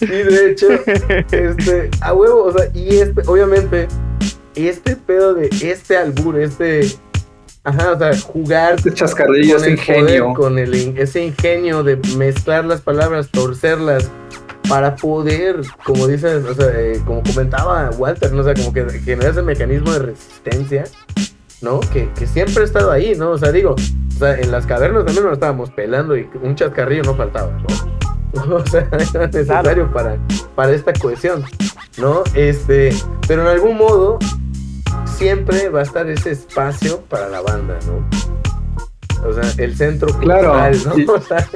y 0.00 0.06
de 0.06 0.50
hecho, 0.50 0.68
este, 1.30 1.90
a 2.00 2.12
huevo, 2.14 2.44
o 2.44 2.52
sea, 2.52 2.70
y 2.74 2.98
este, 2.98 3.22
obviamente, 3.26 3.88
este 4.54 4.94
pedo 4.96 5.34
de 5.34 5.48
este 5.62 5.96
albur, 5.96 6.38
este, 6.38 6.86
ajá, 7.64 7.92
o 7.92 7.98
sea, 7.98 8.16
jugar 8.20 8.74
Este 8.76 8.94
chascarrillo, 8.94 9.56
con 9.56 9.64
ese 9.64 9.72
el 9.72 9.78
ingenio. 9.78 10.24
poder, 10.34 10.36
con 10.36 10.58
el, 10.58 10.74
ese 10.98 11.24
ingenio 11.24 11.82
de 11.82 11.96
mezclar 12.16 12.64
las 12.64 12.80
palabras, 12.80 13.30
torcerlas, 13.30 14.08
para 14.68 14.96
poder, 14.96 15.60
como 15.84 16.06
dices, 16.06 16.44
o 16.44 16.54
sea, 16.54 16.68
eh, 16.74 17.00
como 17.04 17.22
comentaba 17.22 17.90
Walter, 17.90 18.32
¿no? 18.32 18.40
O 18.40 18.44
sea, 18.44 18.54
como 18.54 18.72
que 18.72 18.84
generar 19.00 19.32
ese 19.32 19.42
mecanismo 19.42 19.92
de 19.92 19.98
resistencia, 20.00 20.84
¿no? 21.60 21.80
Que, 21.80 22.10
que 22.14 22.26
siempre 22.26 22.62
ha 22.62 22.64
estado 22.64 22.90
ahí, 22.90 23.14
¿no? 23.16 23.30
O 23.30 23.38
sea, 23.38 23.52
digo, 23.52 23.74
o 23.74 24.18
sea, 24.18 24.34
en 24.38 24.50
las 24.50 24.66
cavernas 24.66 25.04
también 25.04 25.24
nos 25.24 25.34
estábamos 25.34 25.70
pelando 25.70 26.16
y 26.16 26.28
un 26.42 26.54
chascarrillo 26.54 27.02
no 27.02 27.14
faltaba, 27.14 27.50
¿no? 27.52 27.96
O 28.56 28.66
sea, 28.66 28.86
era 28.90 29.26
necesario 29.26 29.90
para, 29.92 30.18
para 30.54 30.72
esta 30.72 30.92
cohesión, 30.92 31.44
¿no? 31.96 32.22
Este, 32.34 32.90
pero 33.26 33.42
en 33.42 33.48
algún 33.48 33.78
modo 33.78 34.18
siempre 35.06 35.70
va 35.70 35.80
a 35.80 35.82
estar 35.82 36.08
ese 36.10 36.32
espacio 36.32 37.00
para 37.08 37.28
la 37.28 37.40
banda, 37.40 37.78
¿no? 37.86 38.25
O 39.28 39.32
sea, 39.32 39.44
el 39.58 39.76
centro 39.76 40.08
Claro, 40.18 40.52
cultural, 40.52 40.78
¿no? 40.86 40.98
y- 40.98 41.06
O 41.08 41.20
sea, 41.20 41.48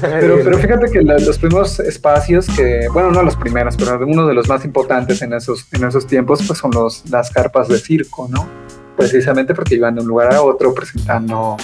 Pero, 0.00 0.38
pero 0.44 0.58
fíjate 0.58 0.90
que 0.90 1.02
la- 1.02 1.18
los 1.18 1.38
primeros 1.38 1.80
espacios 1.80 2.46
que, 2.56 2.86
bueno, 2.92 3.10
no 3.10 3.22
los 3.22 3.36
primeros, 3.36 3.76
pero 3.76 3.98
uno 4.06 4.26
de 4.26 4.34
los 4.34 4.48
más 4.48 4.64
importantes 4.64 5.22
en 5.22 5.32
esos, 5.32 5.66
en 5.72 5.84
esos 5.84 6.06
tiempos, 6.06 6.42
pues 6.46 6.58
son 6.58 6.70
los, 6.72 7.02
las 7.10 7.30
carpas 7.30 7.68
de 7.68 7.78
circo, 7.78 8.28
¿no? 8.30 8.48
Precisamente 8.96 9.54
porque 9.54 9.76
iban 9.76 9.94
de 9.94 10.02
un 10.02 10.08
lugar 10.08 10.34
a 10.34 10.42
otro 10.42 10.74
presentando 10.74 11.56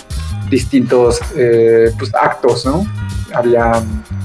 distintos 0.51 1.21
eh, 1.37 1.91
pues, 1.99 2.15
actos, 2.15 2.65
¿no? 2.65 2.85
Había 3.35 3.73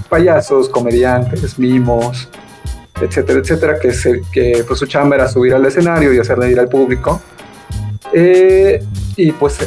payasos, 0.09 0.69
comediantes, 0.69 1.57
mimos, 1.59 2.30
etcétera, 3.01 3.39
etcétera, 3.39 3.80
que, 3.80 3.91
se, 3.91 4.22
que 4.32 4.63
pues, 4.67 4.80
su 4.80 4.86
chamba 4.86 5.15
era 5.15 5.28
subir 5.28 5.53
al 5.53 5.65
escenario 5.65 6.13
y 6.13 6.19
hacerle 6.19 6.51
ir 6.51 6.59
al 6.59 6.67
público. 6.69 7.19
Eh, 8.13 8.84
y 9.15 9.32
pues 9.32 9.57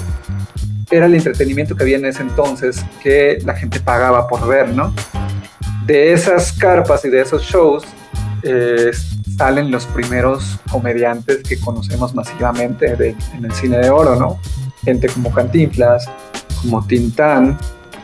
era 0.97 1.07
el 1.07 1.14
entretenimiento 1.14 1.74
que 1.76 1.82
había 1.82 1.97
en 1.97 2.07
ese 2.07 2.22
entonces 2.22 2.84
que 3.03 3.38
la 3.45 3.55
gente 3.55 3.80
pagaba 3.80 4.26
por 4.28 4.47
ver, 4.47 4.68
¿no? 4.70 4.92
De 5.86 6.12
esas 6.12 6.53
carpas 6.53 7.05
y 7.05 7.11
de 7.11 7.20
esos 7.20 7.42
shows 7.42 7.84
eh, 8.42 8.90
salen 9.36 9.70
los 9.70 9.86
primeros 9.86 10.59
comediantes 10.70 11.38
que 11.42 11.59
conocemos 11.59 12.14
masivamente 12.14 12.95
de- 12.97 13.16
en 13.36 13.45
el 13.45 13.53
cine 13.53 13.78
de 13.78 13.90
oro, 13.90 14.16
¿no? 14.16 14.38
Gente 14.84 15.09
como 15.09 15.32
Cantinflas, 15.32 16.07
como 16.61 16.86
Tintán, 16.86 17.59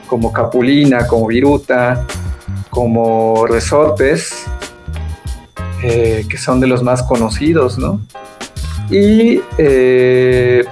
como 0.07 0.32
Capulina, 0.32 1.07
como 1.07 1.26
Viruta, 1.26 2.07
como 2.70 3.47
Resortes, 3.47 4.45
eh, 5.82 6.24
que 6.28 6.36
son 6.38 6.61
de 6.61 6.66
los 6.66 6.82
más 6.82 7.03
conocidos, 7.03 7.78
¿no? 7.78 8.01
Y 8.91 9.41
eh, 9.59 10.64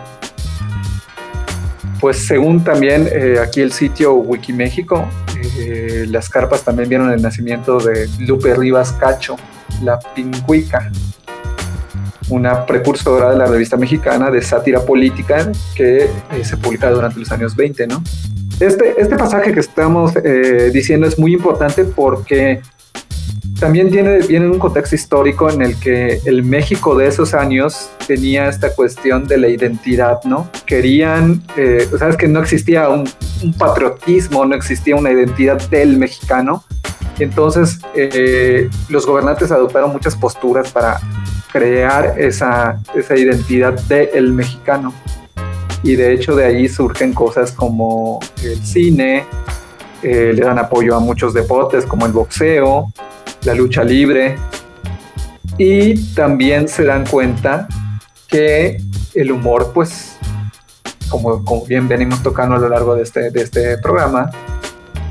pues 2.01 2.19
según 2.19 2.63
también 2.63 3.09
eh, 3.13 3.39
aquí 3.43 3.61
el 3.61 3.73
sitio 3.73 4.15
Wikiméxico, 4.15 5.09
eh, 5.59 6.07
las 6.09 6.29
carpas 6.29 6.63
también 6.63 6.89
vieron 6.89 7.11
el 7.11 7.21
nacimiento 7.21 7.79
de 7.79 8.09
Lupe 8.21 8.55
Rivas 8.55 8.93
Cacho, 8.93 9.37
la 9.83 9.99
pingüica, 9.99 10.91
una 12.29 12.67
precursora 12.67 13.31
de 13.31 13.39
la 13.39 13.47
revista 13.47 13.77
mexicana 13.77 14.31
de 14.31 14.43
sátira 14.43 14.81
política 14.81 15.51
que 15.75 16.05
eh, 16.05 16.45
se 16.45 16.57
publica 16.57 16.91
durante 16.91 17.19
los 17.19 17.31
años 17.33 17.57
20, 17.57 17.87
¿no? 17.87 18.03
Este, 18.61 19.01
este 19.01 19.17
pasaje 19.17 19.53
que 19.53 19.61
estamos 19.61 20.15
diciendo 20.73 21.07
es 21.07 21.17
muy 21.17 21.33
importante 21.33 21.85
porque 21.85 22.61
también 23.59 23.91
tiene, 23.91 24.19
viene 24.19 24.47
en 24.47 24.53
un 24.53 24.59
contexto 24.59 24.95
histórico 24.95 25.51
en 25.51 25.63
el 25.63 25.79
que 25.79 26.21
el 26.25 26.43
México 26.43 26.97
de 26.97 27.09
esos 27.09 27.35
años 27.35 27.91
tenía 28.07 28.49
esta 28.49 28.75
cuestión 28.75 29.27
de 29.27 29.39
la 29.39 29.49
identidad, 29.49 30.23
¿no? 30.25 30.49
Querían, 30.67 31.43
eh, 31.57 31.89
sabes 31.99 32.17
que 32.17 32.29
no 32.29 32.41
existía 32.41 32.89
un, 32.89 33.09
un, 33.43 33.53
patriotismo, 33.55 34.45
no 34.45 34.55
existía 34.55 34.97
una 34.97 35.11
identidad 35.11 35.61
del 35.71 35.97
mexicano. 35.99 36.65
Entonces, 37.19 37.81
eh, 37.95 38.71
los 38.89 39.07
gobernantes 39.07 39.51
adoptaron 39.51 39.93
muchas 39.93 40.15
posturas 40.15 40.71
para 40.71 41.01
crear 41.51 42.15
esa, 42.19 42.81
esa 42.95 43.17
identidad 43.17 43.73
del 43.89 44.33
mexicano. 44.33 44.95
Y 45.83 45.97
de 45.97 46.13
hecho 46.13 46.35
de 46.35 46.45
ahí 46.45 46.69
surgen 46.69 47.13
cosas 47.13 47.53
como 47.53 48.21
el 48.43 48.65
cine, 48.65 49.27
eh, 50.03 50.33
le 50.35 50.43
dan 50.43 50.59
apoyo 50.59 50.95
a 50.97 51.01
muchos 51.01 51.35
deportes 51.35 51.85
como 51.85 52.07
el 52.07 52.13
boxeo, 52.13 52.93
la 53.45 53.55
lucha 53.55 53.84
libre, 53.84 54.36
Y 55.61 55.95
también 56.14 56.68
se 56.68 56.84
dan 56.84 57.05
cuenta 57.07 57.66
que 58.28 58.80
el 59.14 59.32
humor, 59.32 59.72
pues, 59.74 60.16
como, 61.09 61.45
como 61.45 61.66
bien 61.66 61.89
venimos 61.89 62.22
tocando 62.22 62.55
a 62.55 62.59
lo 62.59 62.68
largo 62.68 62.95
de 62.95 63.03
este, 63.03 63.30
de 63.30 63.43
este 63.43 63.78
programa, 63.78 64.30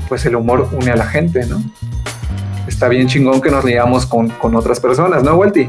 pues 0.08 0.24
el 0.24 0.36
humor 0.36 0.66
une 0.72 0.90
a 0.90 0.96
la 0.96 1.04
gente, 1.06 1.44
¿no? 1.44 1.62
Está 2.66 2.88
bien 2.88 3.08
chingón 3.08 3.40
que 3.42 3.50
nos 3.50 3.62
liamos 3.64 4.06
con, 4.06 4.28
con 4.30 4.54
otras 4.56 4.80
personas, 4.80 5.22
¿no, 5.22 5.34
Walty? 5.34 5.68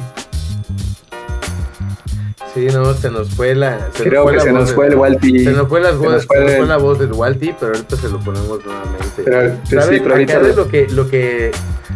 Sí, 2.54 2.68
no, 2.74 2.94
se 2.94 3.10
nos 3.12 3.30
fue 3.30 3.54
la. 3.56 3.88
Se 3.94 4.04
Creo 4.04 4.24
nos 4.24 4.24
fue 4.24 4.32
que 4.32 4.38
la 4.38 4.44
se 4.44 4.52
voz 4.52 4.60
nos 4.62 4.74
fue 4.74 4.88
el 4.88 4.96
Walty. 4.96 5.44
Se 5.44 5.52
nos 5.52 5.68
fue, 5.68 5.80
las 5.82 5.92
se 5.92 5.98
voz, 5.98 6.12
nos 6.14 6.26
fue 6.26 6.38
se 6.38 6.44
nos 6.44 6.52
el- 6.52 6.58
fue 6.58 6.68
la 6.68 6.78
voz 6.78 7.00
del 7.00 7.14
Walty, 7.14 7.56
pero 7.60 7.74
ahorita 7.74 7.96
se 7.98 8.10
lo 8.10 8.20
ponemos 8.20 8.66
nuevamente. 8.66 9.24
Pero, 9.24 9.56
pero 9.70 9.82
ahorita 10.14 10.40
lo 10.40 10.68
que, 10.68 10.88
lo 10.88 11.10
que. 11.10 11.52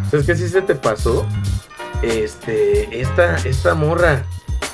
¿Sabes 0.09 0.25
qué 0.25 0.35
sí 0.35 0.47
se 0.47 0.61
te 0.61 0.75
pasó? 0.75 1.25
Este. 2.01 3.01
Esta, 3.01 3.37
esta 3.37 3.75
morra 3.75 4.23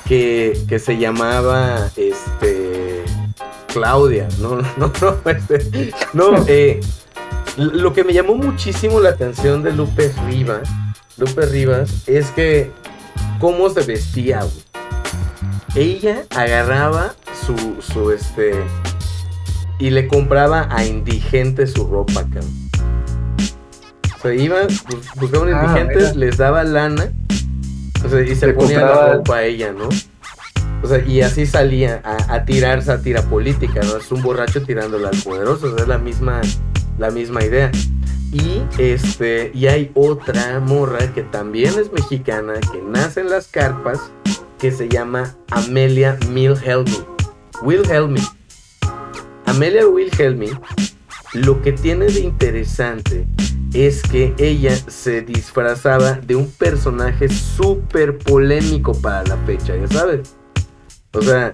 que, 0.06 0.60
que 0.68 0.78
se 0.78 0.98
llamaba. 0.98 1.90
Este. 1.96 3.04
Claudia. 3.72 4.28
No, 4.38 4.56
no, 4.76 4.92
no. 5.00 5.30
Este, 5.30 5.92
no, 6.12 6.44
eh. 6.48 6.80
Lo 7.56 7.92
que 7.92 8.04
me 8.04 8.12
llamó 8.12 8.34
muchísimo 8.36 9.00
la 9.00 9.10
atención 9.10 9.62
de 9.62 9.72
Lupe 9.72 10.12
Rivas. 10.26 10.68
Lupe 11.16 11.46
Rivas 11.46 12.08
es 12.08 12.30
que. 12.30 12.70
¿Cómo 13.38 13.70
se 13.70 13.82
vestía, 13.82 14.40
güey? 14.40 14.70
Ella 15.74 16.24
agarraba 16.36 17.14
su, 17.46 17.56
su 17.80 18.10
este. 18.10 18.52
Y 19.78 19.90
le 19.90 20.08
compraba 20.08 20.68
a 20.70 20.84
indigentes 20.84 21.72
su 21.72 21.86
ropa, 21.86 22.22
cabrón. 22.24 22.69
O 24.20 24.22
sea, 24.22 24.34
iban, 24.34 24.66
bus- 24.68 25.06
buscaban 25.16 25.54
Ah, 25.54 25.62
indigentes, 25.64 26.14
les 26.14 26.36
daba 26.36 26.62
lana. 26.62 27.10
O 28.04 28.08
sea, 28.08 28.20
y 28.20 28.34
se 28.34 28.48
Le 28.48 28.52
ponía 28.54 28.80
la 28.80 29.12
ropa 29.14 29.36
a 29.36 29.44
ella, 29.44 29.72
¿no? 29.72 29.88
O 30.82 30.86
sea, 30.86 30.98
y 31.06 31.20
así 31.22 31.46
salía 31.46 32.00
a, 32.04 32.34
a 32.34 32.44
tirar 32.44 32.82
sátira 32.82 33.22
política, 33.22 33.80
¿no? 33.82 33.96
Es 33.98 34.10
un 34.12 34.22
borracho 34.22 34.62
tirándole 34.62 35.08
al 35.08 35.16
poderoso, 35.22 35.66
o 35.66 35.74
sea, 35.74 35.82
es 35.82 35.88
la 35.88 35.98
misma, 35.98 36.40
la 36.98 37.10
misma 37.10 37.44
idea. 37.44 37.70
Y 38.32 38.62
este, 38.78 39.50
y 39.54 39.66
hay 39.66 39.90
otra 39.94 40.60
morra 40.60 40.98
que 41.14 41.22
también 41.22 41.74
es 41.78 41.92
mexicana, 41.92 42.54
que 42.72 42.80
nace 42.82 43.20
en 43.20 43.28
las 43.30 43.48
carpas, 43.48 43.98
que 44.58 44.70
se 44.70 44.88
llama 44.88 45.34
Amelia 45.50 46.16
Wilhelmi. 46.32 47.04
Wilhelmi. 47.62 48.20
Amelia 49.46 49.86
Wilhelmi, 49.86 50.50
lo 51.34 51.62
que 51.62 51.72
tiene 51.72 52.06
de 52.06 52.20
interesante 52.20 53.26
es 53.72 54.02
que 54.02 54.34
ella 54.38 54.74
se 54.74 55.22
disfrazaba 55.22 56.12
de 56.14 56.34
un 56.34 56.50
personaje 56.50 57.28
súper 57.28 58.18
polémico 58.18 58.92
para 59.00 59.22
la 59.24 59.36
fecha, 59.38 59.76
ya 59.76 59.86
sabes. 59.86 60.34
O 61.12 61.22
sea, 61.22 61.52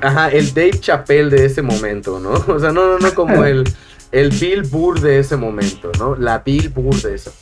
ajá, 0.00 0.28
el 0.28 0.52
Dave 0.54 0.78
Chappelle 0.78 1.30
de 1.30 1.46
ese 1.46 1.62
momento, 1.62 2.20
¿no? 2.20 2.30
O 2.48 2.58
sea, 2.58 2.72
no, 2.72 2.86
no, 2.86 2.98
no 2.98 3.14
como 3.14 3.44
el, 3.44 3.64
el 4.12 4.30
Bill 4.30 4.62
Burr 4.62 5.00
de 5.00 5.18
ese 5.18 5.36
momento, 5.36 5.90
¿no? 5.98 6.14
La 6.14 6.38
Bill 6.38 6.68
Burr 6.68 7.00
de 7.02 7.14
eso. 7.14 7.32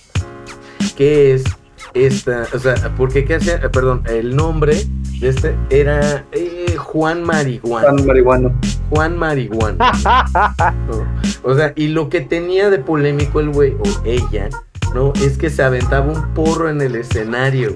¿Qué 0.96 1.34
es 1.34 1.44
esta? 1.92 2.46
O 2.54 2.58
sea, 2.58 2.74
porque 2.96 3.24
qué 3.26 3.34
hacía, 3.34 3.60
perdón, 3.70 4.02
el 4.06 4.34
nombre 4.34 4.86
de 5.20 5.28
este 5.28 5.54
era 5.68 6.24
eh, 6.32 6.74
Juan 6.76 7.22
Marihuana. 7.22 7.88
Tan 7.88 8.06
marihuano. 8.06 8.58
Juan 8.90 9.16
Marihuana. 9.18 9.92
¿no? 10.88 11.06
O 11.42 11.54
sea, 11.54 11.72
y 11.76 11.88
lo 11.88 12.08
que 12.08 12.20
tenía 12.20 12.70
de 12.70 12.78
polémico 12.78 13.40
el 13.40 13.50
güey, 13.50 13.74
o 13.74 14.04
ella, 14.04 14.48
¿no? 14.94 15.12
Es 15.22 15.38
que 15.38 15.50
se 15.50 15.62
aventaba 15.62 16.06
un 16.06 16.34
porro 16.34 16.68
en 16.68 16.80
el 16.80 16.96
escenario. 16.96 17.72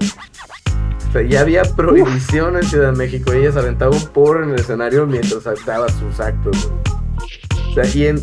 O 1.09 1.11
sea, 1.11 1.21
ya 1.23 1.41
había 1.41 1.63
prohibición 1.63 2.55
en 2.55 2.63
Ciudad 2.63 2.91
de 2.91 2.97
México. 2.97 3.33
Ella 3.33 3.51
se 3.51 3.59
aventaba 3.59 3.91
un 3.95 4.05
porro 4.07 4.43
en 4.43 4.51
el 4.51 4.59
escenario 4.59 5.05
mientras 5.05 5.45
actaba 5.45 5.87
sus 5.89 6.19
actos. 6.19 6.69
güey. 6.69 7.71
O 7.71 7.73
sea, 7.73 7.85
y 7.95 8.07
en, 8.07 8.17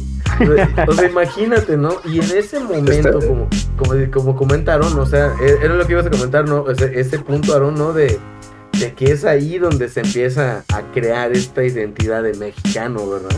o 0.88 0.92
sea, 0.92 1.08
imagínate, 1.08 1.76
¿no? 1.76 1.90
Y 2.04 2.18
en 2.20 2.36
ese 2.36 2.60
momento, 2.60 3.18
como, 3.20 3.48
como, 3.78 4.10
como 4.10 4.36
comentaron, 4.36 4.98
o 4.98 5.06
sea, 5.06 5.32
e- 5.40 5.58
era 5.64 5.74
lo 5.74 5.86
que 5.86 5.92
ibas 5.92 6.06
a 6.06 6.10
comentar, 6.10 6.46
¿no? 6.48 6.62
O 6.62 6.74
sea, 6.74 6.86
ese 6.88 7.18
punto, 7.18 7.54
Aaron, 7.54 7.74
¿no? 7.74 7.92
De, 7.94 8.18
de 8.78 8.92
que 8.94 9.06
es 9.12 9.24
ahí 9.24 9.58
donde 9.58 9.88
se 9.88 10.00
empieza 10.00 10.64
a 10.72 10.82
crear 10.92 11.32
esta 11.32 11.64
identidad 11.64 12.22
de 12.22 12.34
mexicano, 12.34 13.08
¿verdad? 13.08 13.30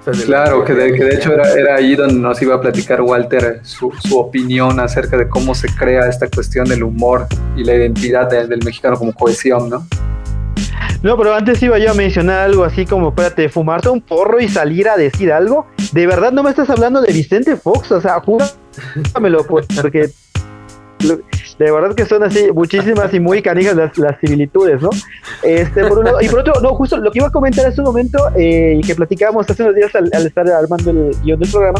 O 0.00 0.02
sea, 0.04 0.12
de 0.20 0.24
Claro, 0.26 0.64
que 0.64 0.72
de, 0.72 0.92
que 0.92 1.04
de 1.04 1.14
hecho 1.16 1.32
era, 1.32 1.52
era 1.52 1.74
ahí 1.76 1.96
donde 1.96 2.14
nos 2.14 2.40
iba 2.40 2.54
a 2.54 2.60
platicar 2.60 3.00
Walter 3.02 3.60
su, 3.62 3.92
su 4.02 4.18
opinión 4.18 4.78
acerca 4.80 5.16
de 5.16 5.28
cómo 5.28 5.54
se 5.54 5.68
crea 5.74 6.08
esta 6.08 6.28
cuestión 6.28 6.68
del 6.68 6.82
humor 6.84 7.26
y 7.56 7.64
la 7.64 7.74
identidad 7.74 8.30
de- 8.30 8.46
del 8.46 8.62
mexicano 8.64 8.96
como 8.96 9.12
cohesión, 9.12 9.68
¿no? 9.68 9.86
No, 11.02 11.16
pero 11.16 11.34
antes 11.34 11.62
iba 11.62 11.78
yo 11.78 11.90
a 11.90 11.94
mencionar 11.94 12.40
algo 12.40 12.64
así 12.64 12.86
como, 12.86 13.10
espérate, 13.10 13.48
fumarse 13.48 13.88
un 13.90 14.00
porro 14.00 14.40
y 14.40 14.48
salir 14.48 14.88
a 14.88 14.96
decir 14.96 15.30
algo. 15.30 15.66
De 15.92 16.06
verdad 16.06 16.32
no 16.32 16.42
me 16.42 16.50
estás 16.50 16.70
hablando 16.70 17.00
de 17.02 17.12
Vicente 17.12 17.56
Fox, 17.56 17.92
o 17.92 18.00
sea, 18.00 18.20
júramelo, 18.20 19.44
pues, 19.46 19.66
porque 19.74 20.10
lo- 21.00 21.20
de 21.58 21.70
verdad 21.70 21.94
que 21.94 22.04
son 22.04 22.22
así 22.22 22.50
muchísimas 22.52 23.12
y 23.14 23.20
muy 23.20 23.40
canijas 23.42 23.74
las, 23.74 23.96
las 23.98 24.18
similitudes, 24.20 24.82
¿no? 24.82 24.90
Este, 25.42 25.84
por 25.86 25.98
un 25.98 26.04
lado, 26.04 26.20
y 26.20 26.28
por 26.28 26.40
otro, 26.40 26.60
no, 26.60 26.74
justo 26.74 26.96
lo 26.98 27.10
que 27.10 27.18
iba 27.18 27.28
a 27.28 27.32
comentar 27.32 27.66
hace 27.66 27.80
un 27.80 27.86
momento 27.86 28.18
eh, 28.36 28.78
y 28.78 28.86
que 28.86 28.94
platicábamos 28.94 29.48
hace 29.48 29.62
unos 29.62 29.74
días 29.74 29.94
al, 29.94 30.10
estar 30.26 30.48
armando 30.50 30.90
el 30.90 31.16
guion 31.22 31.40
del 31.40 31.50
programa, 31.50 31.78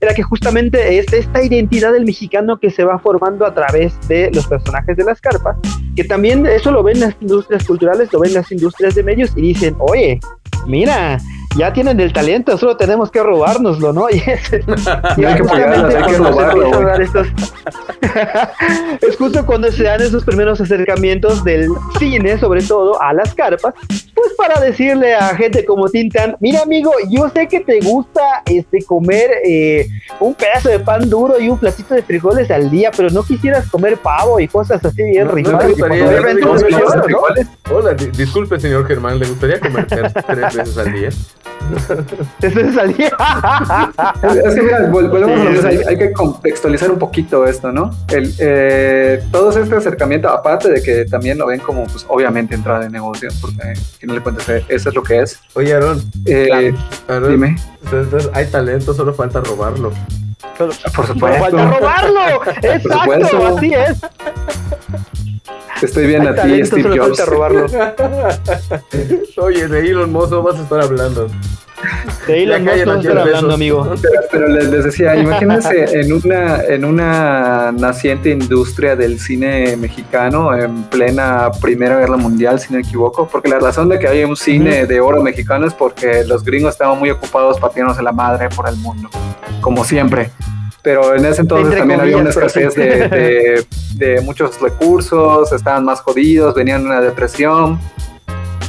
era 0.00 0.14
que 0.14 0.22
justamente 0.22 0.98
es 0.98 1.12
esta 1.12 1.42
identidad 1.42 1.92
del 1.92 2.04
mexicano 2.04 2.58
que 2.58 2.70
se 2.70 2.84
va 2.84 2.98
formando 2.98 3.46
a 3.46 3.54
través 3.54 3.94
de 4.08 4.30
los 4.32 4.46
personajes 4.46 4.96
de 4.96 5.04
las 5.04 5.20
carpas, 5.20 5.56
que 5.96 6.04
también 6.04 6.44
eso 6.46 6.70
lo 6.70 6.82
ven 6.82 7.00
las 7.00 7.14
industrias 7.20 7.64
culturales, 7.64 8.12
lo 8.12 8.20
ven 8.20 8.34
las 8.34 8.50
industrias 8.52 8.94
de 8.94 9.02
medios 9.02 9.32
y 9.36 9.40
dicen, 9.40 9.74
oye, 9.78 10.20
mira, 10.66 11.18
ya 11.56 11.72
tienen 11.72 12.00
el 12.00 12.12
talento, 12.12 12.56
solo 12.58 12.76
tenemos 12.76 13.10
que 13.10 13.22
robárnoslo, 13.22 13.92
¿no? 13.92 14.06
Y 14.14 14.18
es, 14.18 14.50
y 15.16 15.24
hay 15.24 15.34
que 15.34 15.42
justamente 15.42 15.76
apoyarlas, 15.78 15.94
hay 15.94 16.02
que 16.02 16.14
se 16.14 16.74
a 16.74 16.80
dar 16.80 17.02
estos- 17.02 17.28
es 19.00 19.16
justo 19.16 19.44
cuando 19.46 19.70
se 19.72 19.82
dan 19.84 20.00
esos 20.02 20.24
primeros 20.24 20.60
acercamientos 20.60 21.42
del 21.44 21.68
cine, 21.98 22.38
sobre 22.38 22.62
todo 22.62 23.00
a 23.00 23.12
las 23.12 23.34
carpas, 23.34 23.74
pues 24.14 24.32
para 24.36 24.60
decirle 24.60 25.14
a 25.14 25.34
gente 25.36 25.64
como 25.64 25.88
Tintan, 25.88 26.36
mira 26.40 26.60
amigo, 26.62 26.92
yo 27.10 27.28
sé 27.30 27.48
que 27.48 27.60
te 27.60 27.80
gusta 27.80 28.42
este 28.46 28.82
comer 28.84 29.30
eh, 29.44 29.88
un 30.20 30.34
pedazo 30.34 30.68
de 30.68 30.78
pan 30.80 31.08
duro 31.08 31.40
y 31.40 31.48
un 31.48 31.58
platito 31.58 31.94
de 31.94 32.02
frijoles 32.02 32.50
al 32.50 32.70
día, 32.70 32.90
pero 32.96 33.10
no 33.10 33.22
quisieras 33.22 33.68
comer 33.70 33.96
pavo 33.98 34.38
y 34.40 34.48
cosas 34.48 34.84
así 34.84 35.02
bien 35.02 35.26
No, 35.26 35.32
ricas. 35.32 35.54
Obviamente, 35.64 36.40
no 36.42 36.54
¿no? 36.54 37.18
Hola, 37.70 37.94
di- 37.94 38.10
disculpe, 38.16 38.58
señor 38.60 38.86
Germán, 38.86 39.18
¿le 39.18 39.26
gustaría 39.26 39.58
comer 39.60 39.86
tres 39.86 40.12
veces 40.54 40.78
al 40.78 40.92
día? 40.92 41.08
Entonces 42.42 42.74
salía. 42.74 43.08
Es 44.44 44.54
que 44.54 44.62
mira, 44.62 44.80
vol- 44.90 45.08
volvemos 45.10 45.40
a 45.40 45.44
lo 45.44 45.50
Sí, 45.50 45.56
mismo, 45.56 45.62
sí. 45.62 45.76
hay, 45.76 45.82
hay 45.88 45.96
que 45.98 46.12
contextualizar 46.12 46.90
un 46.90 46.98
poquito 46.98 47.46
esto, 47.46 47.72
¿no? 47.72 47.90
El, 48.08 48.34
eh, 48.38 49.22
todo 49.32 49.50
este 49.58 49.74
acercamiento, 49.74 50.28
aparte 50.28 50.68
de 50.70 50.82
que 50.82 51.04
también 51.06 51.38
lo 51.38 51.46
ven 51.46 51.60
como, 51.60 51.84
pues, 51.84 52.04
obviamente 52.08 52.54
entrada 52.54 52.80
de 52.80 52.90
negocio, 52.90 53.30
porque 53.40 53.62
al 53.62 53.76
final 53.76 54.16
de 54.16 54.22
cuentas 54.22 54.48
eh, 54.50 54.64
eso 54.68 54.88
es 54.90 54.94
lo 54.94 55.02
que 55.02 55.20
es. 55.20 55.40
Oye, 55.54 55.72
Aarón, 55.74 56.02
Eh, 56.26 56.74
Aarón, 57.08 57.30
Dime, 57.30 57.56
entonces, 57.84 58.30
hay 58.34 58.46
talento, 58.46 58.92
solo 58.94 59.14
falta 59.14 59.40
robarlo. 59.40 59.92
por 60.58 60.68
¡Para 60.68 61.06
supuesto, 61.08 61.70
robarlo! 61.78 62.20
¡Exacto! 62.62 63.46
Así 63.56 63.74
es. 63.74 64.00
Estoy 65.82 66.06
bien 66.06 66.22
Hay 66.22 66.28
a 66.28 66.42
ti, 66.42 66.64
Steve 66.64 66.96
Jobs. 66.98 67.18
falta 67.18 67.24
robarlo. 67.26 67.66
Oye, 69.36 69.68
de 69.68 69.80
Elon 69.80 70.12
Musk 70.12 70.30
no 70.30 70.42
vas 70.42 70.56
a 70.56 70.62
estar 70.62 70.80
hablando. 70.80 71.28
De 72.26 72.32
ahí 72.32 72.46
Ya 72.46 72.52
los 72.58 72.60
no 72.62 72.70
callan 72.70 72.88
a 72.88 73.02
Jeff 73.02 73.16
hablando, 73.16 73.54
amigo. 73.54 73.94
Pero, 74.00 74.20
pero 74.30 74.48
les, 74.48 74.68
les 74.70 74.84
decía, 74.84 75.16
imagínense 75.16 76.00
en 76.00 76.12
una, 76.12 76.62
en 76.64 76.84
una 76.84 77.72
naciente 77.72 78.30
industria 78.30 78.96
del 78.96 79.20
cine 79.20 79.76
mexicano 79.76 80.54
en 80.56 80.84
plena 80.84 81.50
Primera 81.60 81.98
Guerra 81.98 82.16
Mundial, 82.16 82.58
si 82.58 82.72
no 82.72 82.78
me 82.78 82.86
equivoco, 82.86 83.28
porque 83.28 83.48
la 83.48 83.58
razón 83.58 83.90
de 83.90 83.98
que 83.98 84.08
hay 84.08 84.24
un 84.24 84.36
cine 84.36 84.86
de 84.86 85.00
oro 85.00 85.22
mexicano 85.22 85.66
es 85.66 85.74
porque 85.74 86.24
los 86.24 86.42
gringos 86.42 86.72
estaban 86.72 86.98
muy 86.98 87.10
ocupados 87.10 87.58
partiéndose 87.60 88.02
la 88.02 88.12
madre 88.12 88.48
por 88.48 88.66
el 88.66 88.76
mundo, 88.76 89.10
como 89.60 89.84
siempre. 89.84 90.30
Pero 90.84 91.14
en 91.16 91.24
ese 91.24 91.40
entonces 91.40 91.64
Entre 91.66 91.78
también 91.80 92.00
había 92.00 92.16
una 92.18 92.30
comillas, 92.30 92.54
escasez 92.54 92.74
sí. 92.74 92.80
de, 92.80 93.08
de- 93.08 93.66
de 93.94 94.20
muchos 94.20 94.60
recursos, 94.60 95.50
estaban 95.52 95.84
más 95.84 96.00
jodidos, 96.00 96.54
venían 96.54 96.82
de 96.82 96.90
una 96.90 97.00
depresión 97.00 97.80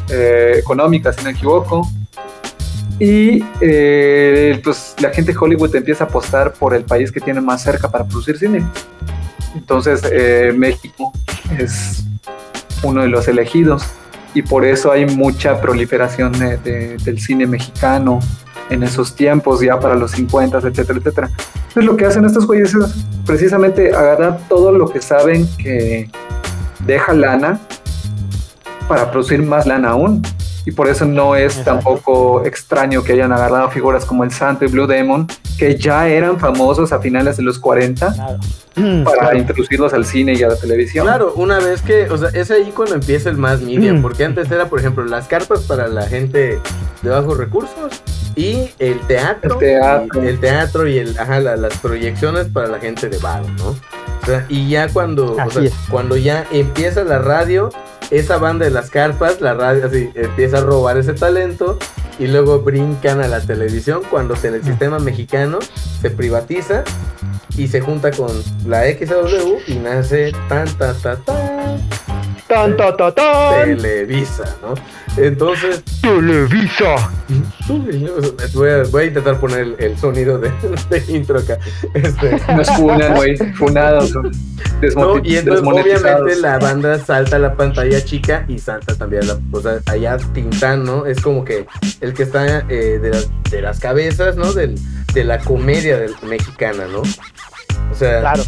eh, 0.09 0.53
económica, 0.57 1.11
si 1.11 1.19
no 1.19 1.25
me 1.25 1.31
equivoco. 1.31 1.87
Y 2.99 3.43
eh, 3.59 4.61
pues 4.63 4.95
la 4.99 5.09
gente 5.09 5.33
de 5.33 5.37
Hollywood 5.37 5.75
empieza 5.75 6.05
a 6.05 6.07
apostar 6.07 6.53
por 6.53 6.73
el 6.73 6.85
país 6.85 7.11
que 7.11 7.19
tiene 7.19 7.41
más 7.41 7.61
cerca 7.63 7.89
para 7.91 8.05
producir 8.05 8.37
cine. 8.37 8.63
Entonces 9.53 10.01
eh, 10.09 10.53
México 10.55 11.11
es 11.59 12.03
uno 12.83 13.01
de 13.01 13.09
los 13.09 13.27
elegidos 13.27 13.85
y 14.33 14.41
por 14.43 14.63
eso 14.63 14.91
hay 14.91 15.05
mucha 15.05 15.59
proliferación 15.59 16.31
de- 16.33 16.97
del 17.03 17.19
cine 17.19 17.45
mexicano 17.47 18.19
en 18.69 18.83
esos 18.83 19.15
tiempos, 19.15 19.61
ya 19.61 19.79
para 19.79 19.95
los 19.95 20.11
50, 20.11 20.57
etcétera, 20.57 20.99
etcétera. 20.99 21.29
Entonces 21.67 21.85
lo 21.85 21.97
que 21.97 22.05
hacen 22.05 22.25
estos 22.25 22.47
güeyes 22.47 22.73
es 22.73 23.05
precisamente 23.25 23.95
agarrar 23.95 24.39
todo 24.47 24.71
lo 24.71 24.87
que 24.89 25.01
saben 25.01 25.47
que 25.57 26.09
deja 26.85 27.13
lana 27.13 27.59
para 28.87 29.11
producir 29.11 29.41
más 29.41 29.65
lana 29.65 29.89
aún. 29.89 30.21
Y 30.65 30.71
por 30.71 30.87
eso 30.87 31.05
no 31.05 31.35
es 31.35 31.57
Exacto. 31.57 31.71
tampoco 31.71 32.45
extraño 32.45 33.03
que 33.03 33.13
hayan 33.13 33.31
agarrado 33.31 33.69
figuras 33.69 34.03
como 34.03 34.23
el 34.23 34.31
Santo 34.31 34.65
y 34.65 34.67
Blue 34.67 34.87
Demon, 34.87 35.27
que 35.57 35.75
ya 35.77 36.07
eran 36.07 36.39
famosos 36.39 36.91
a 36.91 36.99
finales 36.99 37.37
de 37.37 37.43
los 37.43 37.59
40, 37.59 38.13
Claro. 38.13 38.39
para 39.05 39.17
Claro. 39.19 39.37
introducirlos 39.37 39.93
al 39.93 40.05
cine 40.05 40.33
y 40.33 40.43
a 40.43 40.49
la 40.49 40.55
televisión. 40.57 41.05
Claro, 41.05 41.33
una 41.35 41.59
vez 41.59 41.81
que, 41.81 42.09
o 42.09 42.17
sea, 42.17 42.29
es 42.33 42.51
ahí 42.51 42.71
cuando 42.75 42.95
empieza 42.95 43.29
el 43.29 43.37
más 43.37 43.61
media, 43.61 43.93
Mm. 43.93 44.01
porque 44.01 44.25
antes 44.25 44.51
era, 44.51 44.67
por 44.69 44.79
ejemplo, 44.79 45.05
las 45.05 45.27
carpas 45.27 45.61
para 45.61 45.87
la 45.87 46.07
gente 46.07 46.59
de 47.01 47.09
bajos 47.09 47.37
recursos 47.37 48.01
y 48.35 48.69
el 48.79 48.99
teatro, 49.07 49.53
El 49.53 49.59
teatro. 49.59 50.23
y, 50.23 50.27
el 50.27 50.39
teatro 50.39 50.87
y 50.87 50.97
el, 50.97 51.17
ajá, 51.17 51.39
la- 51.39 51.55
las 51.55 51.77
proyecciones 51.77 52.47
para 52.47 52.67
la 52.67 52.79
gente 52.79 53.07
de 53.07 53.17
bajo, 53.19 53.47
¿no? 53.57 53.69
O 53.69 54.25
sea, 54.25 54.45
y 54.49 54.67
ya 54.69 54.89
cuando, 54.89 55.35
o 55.35 55.39
Así 55.39 55.51
sea, 55.53 55.63
es. 55.65 55.73
cuando 55.89 56.17
ya 56.17 56.45
empieza 56.51 57.03
la 57.03 57.19
radio, 57.19 57.69
esa 58.11 58.37
banda 58.37 58.65
de 58.65 58.71
las 58.71 58.89
carpas, 58.89 59.41
la 59.41 59.53
radio 59.53 59.87
así 59.87 60.09
empieza 60.15 60.57
a 60.57 60.61
robar 60.61 60.97
ese 60.97 61.13
talento 61.13 61.77
y 62.19 62.27
luego 62.27 62.59
brincan 62.59 63.21
a 63.21 63.27
la 63.27 63.41
televisión 63.41 64.01
cuando 64.09 64.35
Telesistema 64.35 64.99
Mexicano 64.99 65.59
se 66.01 66.09
privatiza 66.09 66.83
y 67.57 67.67
se 67.67 67.81
junta 67.81 68.11
con 68.11 68.31
la 68.65 68.83
XW 68.83 69.57
y 69.67 69.75
nace 69.75 70.31
tan 70.49 70.67
ta 70.77 70.93
ta 70.93 71.17
ta 71.17 71.65
Tan, 72.55 72.77
ta, 72.77 72.95
ta, 72.95 73.11
tan. 73.11 73.75
Televisa, 73.75 74.55
¿no? 74.61 74.75
Entonces, 75.21 75.83
Televisa. 76.01 77.11
voy 78.53 78.69
a, 78.69 78.83
voy 78.83 79.03
a 79.03 79.05
intentar 79.07 79.37
poner 79.41 79.59
el, 79.59 79.75
el 79.77 79.97
sonido 79.97 80.37
de, 80.39 80.49
de 80.89 81.03
intro 81.11 81.39
acá. 81.39 81.59
Este, 81.93 82.39
Nos 82.55 82.69
funan, 82.71 83.13
güey, 83.15 83.35
funados, 83.55 84.13
no, 84.95 85.21
y 85.21 85.35
entonces 85.35 85.67
obviamente 85.67 86.35
la 86.37 86.57
banda 86.57 86.97
salta 86.97 87.35
a 87.35 87.39
la 87.39 87.57
pantalla 87.57 88.01
chica 88.05 88.45
y 88.47 88.57
salta 88.57 88.95
también 88.95 89.27
la, 89.27 89.37
o 89.51 89.59
sea, 89.59 89.81
allá 89.87 90.17
Tintán, 90.33 90.85
¿no? 90.85 91.05
Es 91.05 91.19
como 91.19 91.43
que 91.43 91.65
el 91.99 92.13
que 92.13 92.23
está 92.23 92.59
eh, 92.69 92.99
de, 93.01 93.09
las, 93.09 93.29
de 93.51 93.61
las 93.61 93.81
cabezas, 93.81 94.37
¿no? 94.37 94.53
Del, 94.53 94.75
de 95.13 95.23
la 95.25 95.39
comedia 95.39 95.97
del, 95.97 96.13
mexicana, 96.23 96.85
¿no? 96.89 97.01
O 97.01 97.95
sea, 97.95 98.21
Claro. 98.21 98.43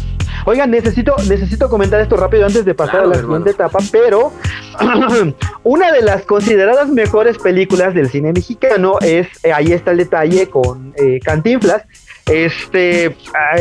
Oigan, 0.48 0.70
necesito, 0.70 1.14
necesito 1.28 1.68
comentar 1.68 2.00
esto 2.00 2.16
rápido 2.16 2.46
antes 2.46 2.64
de 2.64 2.72
pasar 2.72 3.02
Claro, 3.02 3.10
a 3.10 3.14
la 3.16 3.20
siguiente 3.20 3.50
etapa, 3.50 3.80
pero 3.92 4.32
una 5.62 5.92
de 5.92 6.00
las 6.00 6.22
consideradas 6.22 6.88
mejores 6.88 7.36
películas 7.36 7.92
del 7.92 8.08
cine 8.08 8.32
mexicano 8.32 8.94
es, 9.02 9.26
eh, 9.42 9.52
ahí 9.52 9.72
está 9.72 9.90
el 9.90 9.98
detalle 9.98 10.48
con 10.48 10.94
eh, 10.96 11.20
Cantinflas. 11.22 11.82
Este, 12.24 13.14
ah, 13.34 13.56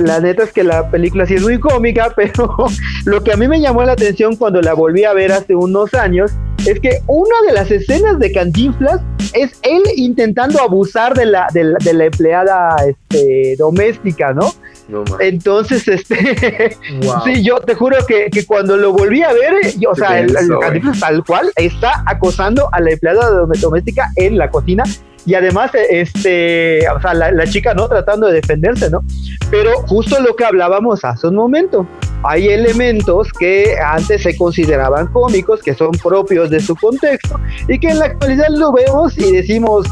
la 0.00 0.20
neta 0.20 0.44
es 0.44 0.52
que 0.52 0.64
la 0.64 0.90
película 0.90 1.26
sí 1.26 1.34
es 1.34 1.42
muy 1.42 1.60
cómica, 1.60 2.10
pero 2.16 2.56
lo 3.04 3.22
que 3.22 3.32
a 3.34 3.36
mí 3.36 3.46
me 3.46 3.60
llamó 3.60 3.82
la 3.84 3.92
atención 3.92 4.36
cuando 4.36 4.62
la 4.62 4.72
volví 4.72 5.04
a 5.04 5.12
ver 5.12 5.32
hace 5.32 5.54
unos 5.54 5.92
años 5.92 6.32
es 6.64 6.80
que 6.80 7.02
una 7.08 7.42
de 7.46 7.52
las 7.52 7.70
escenas 7.70 8.18
de 8.18 8.32
Cantinflas 8.32 9.02
es 9.34 9.58
él 9.60 9.82
intentando 9.96 10.62
abusar 10.62 11.12
de 11.12 11.26
la, 11.26 11.48
de 11.52 11.64
la, 11.64 11.78
de 11.78 11.92
la 11.92 12.04
empleada 12.06 12.76
este, 12.86 13.54
doméstica, 13.58 14.32
¿no? 14.32 14.50
No. 14.92 15.20
Entonces, 15.20 15.86
este, 15.88 16.76
Wow. 17.02 17.22
sí, 17.24 17.42
yo 17.42 17.58
te 17.60 17.74
juro 17.74 17.96
que, 18.06 18.26
que 18.30 18.44
cuando 18.46 18.76
lo 18.76 18.92
volví 18.92 19.22
a 19.22 19.32
ver, 19.32 19.54
eh, 19.64 19.74
yo, 19.78 19.90
o 19.90 19.94
sea, 19.94 20.18
el, 20.20 20.36
el. 20.36 20.58
Cantinflas 20.60 21.00
tal 21.00 21.24
cual 21.24 21.50
está 21.56 22.02
acosando 22.06 22.68
a 22.72 22.80
la 22.80 22.90
empleada 22.92 23.30
dom- 23.30 23.58
doméstica 23.60 24.10
en 24.16 24.36
la 24.38 24.50
cocina 24.50 24.84
y 25.24 25.34
además, 25.34 25.72
eh, 25.74 25.86
este, 26.00 26.88
o 26.90 27.00
sea, 27.00 27.14
la, 27.14 27.30
la 27.32 27.46
chica, 27.46 27.74
¿no? 27.74 27.88
Tratando 27.88 28.26
de 28.26 28.34
defenderse, 28.34 28.90
¿no? 28.90 29.02
Pero 29.50 29.70
justo 29.86 30.20
lo 30.20 30.34
que 30.36 30.44
hablábamos 30.44 31.04
hace 31.04 31.28
un 31.28 31.36
momento, 31.36 31.86
hay 32.24 32.48
elementos 32.48 33.28
que 33.38 33.76
antes 33.84 34.22
se 34.22 34.36
consideraban 34.36 35.06
cómicos, 35.08 35.60
que 35.62 35.74
son 35.74 35.92
propios 35.92 36.50
de 36.50 36.60
su 36.60 36.74
contexto 36.76 37.38
y 37.68 37.78
que 37.78 37.88
en 37.90 37.98
la 38.00 38.06
actualidad 38.06 38.48
lo 38.50 38.72
vemos 38.72 39.16
y 39.18 39.30
decimos, 39.32 39.86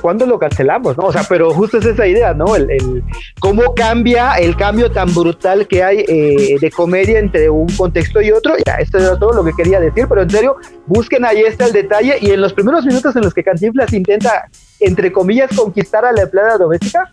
¿cuándo 0.00 0.26
lo 0.26 0.38
cancelamos? 0.38 0.96
¿no? 0.96 1.04
O 1.04 1.12
sea, 1.12 1.22
pero 1.28 1.50
justo 1.50 1.78
es 1.78 1.86
esa 1.86 2.06
idea, 2.06 2.34
¿no? 2.34 2.56
El, 2.56 3.02
cómo 3.40 3.74
cambia 3.74 4.34
el 4.34 4.56
cambio 4.56 4.90
tan 4.90 5.12
brutal 5.14 5.66
que 5.66 5.82
hay 5.82 6.04
eh, 6.08 6.56
de 6.60 6.70
comedia 6.70 7.18
entre 7.18 7.50
un 7.50 7.68
contexto 7.76 8.20
y 8.20 8.30
otro. 8.30 8.54
Ya, 8.66 8.74
esto 8.74 8.98
era 8.98 9.18
todo 9.18 9.32
lo 9.32 9.44
que 9.44 9.52
quería 9.56 9.80
decir, 9.80 10.06
pero 10.08 10.22
en 10.22 10.30
serio, 10.30 10.56
busquen 10.86 11.24
ahí 11.24 11.40
está 11.40 11.66
el 11.66 11.72
detalle 11.72 12.16
y 12.20 12.30
en 12.30 12.40
los 12.40 12.52
primeros 12.52 12.84
minutos 12.84 13.14
en 13.16 13.22
los 13.22 13.34
que 13.34 13.42
Cantinflas 13.42 13.92
intenta, 13.92 14.48
entre 14.80 15.12
comillas, 15.12 15.50
conquistar 15.54 16.04
a 16.04 16.12
la 16.12 16.22
empleada 16.22 16.58
doméstica, 16.58 17.10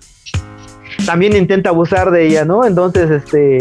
también 1.06 1.36
intenta 1.36 1.70
abusar 1.70 2.12
de 2.12 2.28
ella, 2.28 2.46
¿no? 2.46 2.66
Entonces, 2.66 3.12
este, 3.12 3.58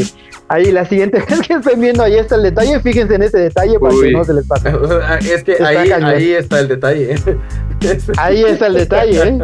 ahí 0.49 0.71
la 0.73 0.85
siguiente 0.85 1.19
vez 1.29 1.41
que 1.47 1.55
estén 1.55 1.81
viendo, 1.81 2.03
ahí 2.03 2.17
está 2.17 2.37
el 2.37 2.43
detalle, 2.45 2.81
fíjense 2.81 3.15
en 3.15 3.23
ese 3.23 3.39
detalle 3.39 3.79
para 3.79 3.95
Uy. 3.95 4.09
que 4.09 4.13
no 4.13 4.25
se 4.25 4.35
les 4.35 4.47
pase. 4.47 4.69
Es 5.35 5.43
que 5.45 5.53
Está 5.53 5.69
ahí, 5.69 6.33
está 6.33 6.61
el 6.61 6.69
detalle. 6.69 7.15
Ahí 8.17 8.43
está 8.45 8.67
el 8.69 8.75
detalle, 8.75 9.23
¿eh? 9.29 9.39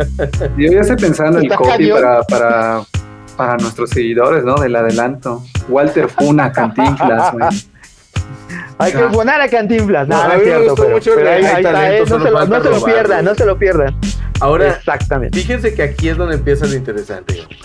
Yo 0.56 0.72
ya 0.72 0.80
estoy 0.80 0.96
pensando 0.96 1.38
en 1.40 1.44
el 1.50 1.54
copy 1.54 1.90
para, 1.90 2.22
para, 2.22 2.82
para 3.36 3.56
nuestros 3.58 3.90
seguidores, 3.90 4.44
¿no? 4.44 4.54
Del 4.54 4.74
adelanto. 4.76 5.42
Walter 5.68 6.08
Funa, 6.08 6.50
Cantinflas, 6.50 7.32
güey. 7.32 7.48
Hay 8.78 8.92
que 8.92 9.02
poner 9.12 9.40
a 9.42 9.48
Cantinflas. 9.48 10.08
No, 10.08 10.16
No, 10.16 10.22
a 10.22 10.28
no 10.28 10.34
mí 10.34 10.40
es 10.40 10.40
me 10.40 10.44
cierto, 10.46 10.68
gustó 10.70 10.82
pero, 10.84 10.94
mucho 10.96 11.10
pero 11.16 11.30
ahí, 11.30 11.44
está, 11.44 11.96
¿eh? 11.96 12.02
No 12.08 12.18
se 12.22 12.30
lo, 12.30 12.46
no 12.46 12.46
se 12.46 12.48
lo 12.48 12.60
robarlo. 12.60 12.84
pierdan, 12.86 13.24
no 13.26 13.34
se 13.34 13.44
lo 13.44 13.58
pierdan. 13.58 13.96
Ahora, 14.40 14.68
Exactamente. 14.68 15.38
Fíjense 15.38 15.74
que 15.74 15.82
aquí 15.82 16.08
es 16.08 16.16
donde 16.16 16.36
empieza 16.36 16.64
lo 16.66 16.74
interesante. 16.74 17.34
güey. 17.34 17.58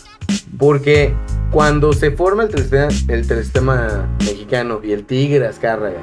Porque 0.57 1.13
cuando 1.51 1.93
se 1.93 2.11
forma 2.11 2.43
el 2.43 3.27
telesistema 3.27 4.09
mexicano 4.19 4.79
y 4.83 4.91
el 4.91 5.05
Tigre 5.05 5.47
Azcárraga, 5.47 6.01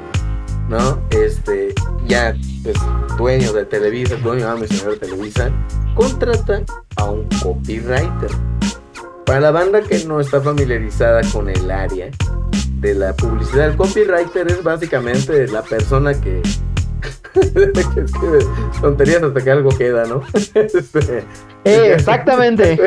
¿no? 0.69 1.01
Este, 1.11 1.73
ya 2.07 2.29
es 2.29 2.77
dueño 3.17 3.53
de 3.53 3.65
Televisa, 3.65 4.15
dueño 4.15 4.47
amo 4.49 4.65
y 4.65 4.67
señor 4.67 4.99
de 4.99 5.07
Televisa, 5.07 5.51
contrata 5.95 6.63
a 6.95 7.05
un 7.05 7.27
copywriter. 7.41 8.31
Para 9.25 9.39
la 9.39 9.51
banda 9.51 9.81
que 9.81 10.03
no 10.05 10.19
está 10.19 10.41
familiarizada 10.41 11.21
con 11.31 11.49
el 11.49 11.71
área 11.71 12.09
de 12.79 12.93
la 12.93 13.15
publicidad, 13.15 13.69
el 13.69 13.77
copywriter 13.77 14.47
es 14.47 14.63
básicamente 14.63 15.47
la 15.47 15.61
persona 15.61 16.13
que... 16.19 16.41
tonterías 18.81 19.23
hasta 19.23 19.41
que 19.43 19.51
algo 19.51 19.69
queda, 19.77 20.05
¿no? 20.05 20.21
Este, 20.53 21.23
Eh, 21.65 21.93
exactamente. 21.95 22.77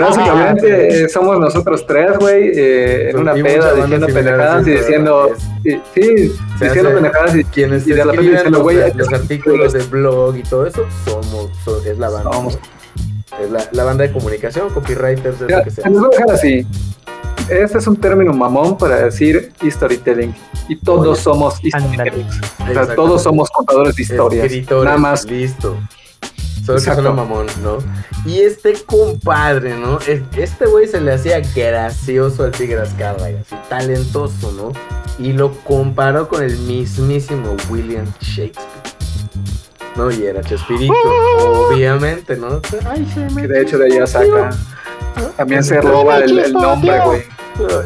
Básicamente 0.00 1.04
eh, 1.04 1.08
somos 1.08 1.38
nosotros 1.38 1.86
tres, 1.86 2.18
güey, 2.18 2.50
eh, 2.54 3.10
en 3.10 3.18
una 3.18 3.34
peda 3.34 3.72
diciendo 3.74 4.06
pendejadas 4.06 4.66
y 4.66 4.70
diciendo. 4.72 5.30
Sí, 5.94 6.32
diciendo 6.60 6.92
pendejadas 6.94 7.36
y, 7.36 7.44
quienes 7.44 7.86
y 7.86 7.92
de 7.92 8.04
repente 8.04 8.20
escriben 8.22 8.34
diciendo, 8.36 8.58
los, 8.58 8.62
güey, 8.62 8.92
los 8.94 9.12
artículos 9.12 9.72
de 9.72 9.82
blog 9.84 10.36
y 10.36 10.42
todo 10.42 10.66
eso 10.66 10.84
somos 11.04 11.50
so- 11.64 11.82
es 11.84 11.98
la 11.98 12.08
banda 12.10 12.32
Somos. 12.32 12.58
es 13.42 13.50
la, 13.50 13.64
la 13.72 13.84
banda 13.84 14.04
de 14.06 14.12
comunicación 14.12 14.70
copywriters 14.70 15.40
es 15.40 15.48
Ya, 15.48 15.58
lo 15.58 15.64
que 15.64 15.70
sea 15.70 15.84
se 15.84 15.90
los 15.90 16.00
voy 16.00 16.08
a 16.08 16.10
dejar 16.18 16.30
así. 16.34 16.66
Este 17.48 17.78
es 17.78 17.86
un 17.86 17.96
término 17.96 18.32
mamón 18.32 18.76
para 18.76 18.96
decir 19.04 19.52
storytelling. 19.64 20.34
Y 20.68 20.76
todos 20.76 21.06
Oye. 21.18 21.22
somos 21.22 21.54
Ándale. 21.72 22.10
storytellers. 22.10 22.40
O 22.70 22.72
sea, 22.86 22.94
todos 22.96 23.22
somos 23.22 23.50
contadores 23.50 23.94
de 23.94 24.02
historias. 24.02 24.46
Escritores, 24.46 24.84
Nada 24.84 24.98
más. 24.98 25.24
listo 25.24 25.76
solo 26.64 26.78
que 26.78 26.82
Exacto. 26.82 27.02
suena 27.02 27.16
mamón 27.22 27.46
no 27.62 27.78
y 28.24 28.40
este 28.40 28.72
compadre 28.86 29.78
no 29.78 30.00
Es- 30.00 30.22
este 30.36 30.66
güey 30.66 30.88
se 30.88 31.00
le 31.00 31.12
hacía 31.14 31.40
gracioso 31.54 32.42
al 32.42 32.50
Tigre 32.50 32.80
Azcárraga 32.80 33.38
así 33.40 33.54
talentoso 33.68 34.50
no 34.50 34.72
y 35.24 35.32
lo 35.32 35.52
comparó 35.62 36.26
con 36.28 36.42
el 36.42 36.58
mismísimo 36.58 37.54
William 37.70 38.04
Shakespeare 38.20 38.66
no 39.94 40.10
y 40.10 40.26
era 40.26 40.40
Chespirito 40.42 40.92
obviamente 41.70 42.36
no 42.36 42.60
Ay, 42.84 43.06
se 43.14 43.20
me 43.32 43.42
Que 43.42 43.46
de 43.48 43.62
hecho 43.62 43.78
de 43.78 43.86
allá 43.86 44.04
saca. 44.08 44.50
También 45.36 45.64
se 45.64 45.80
roba 45.80 46.18
el, 46.18 46.38
el 46.38 46.52
nombre, 46.52 47.00
güey. 47.04 47.22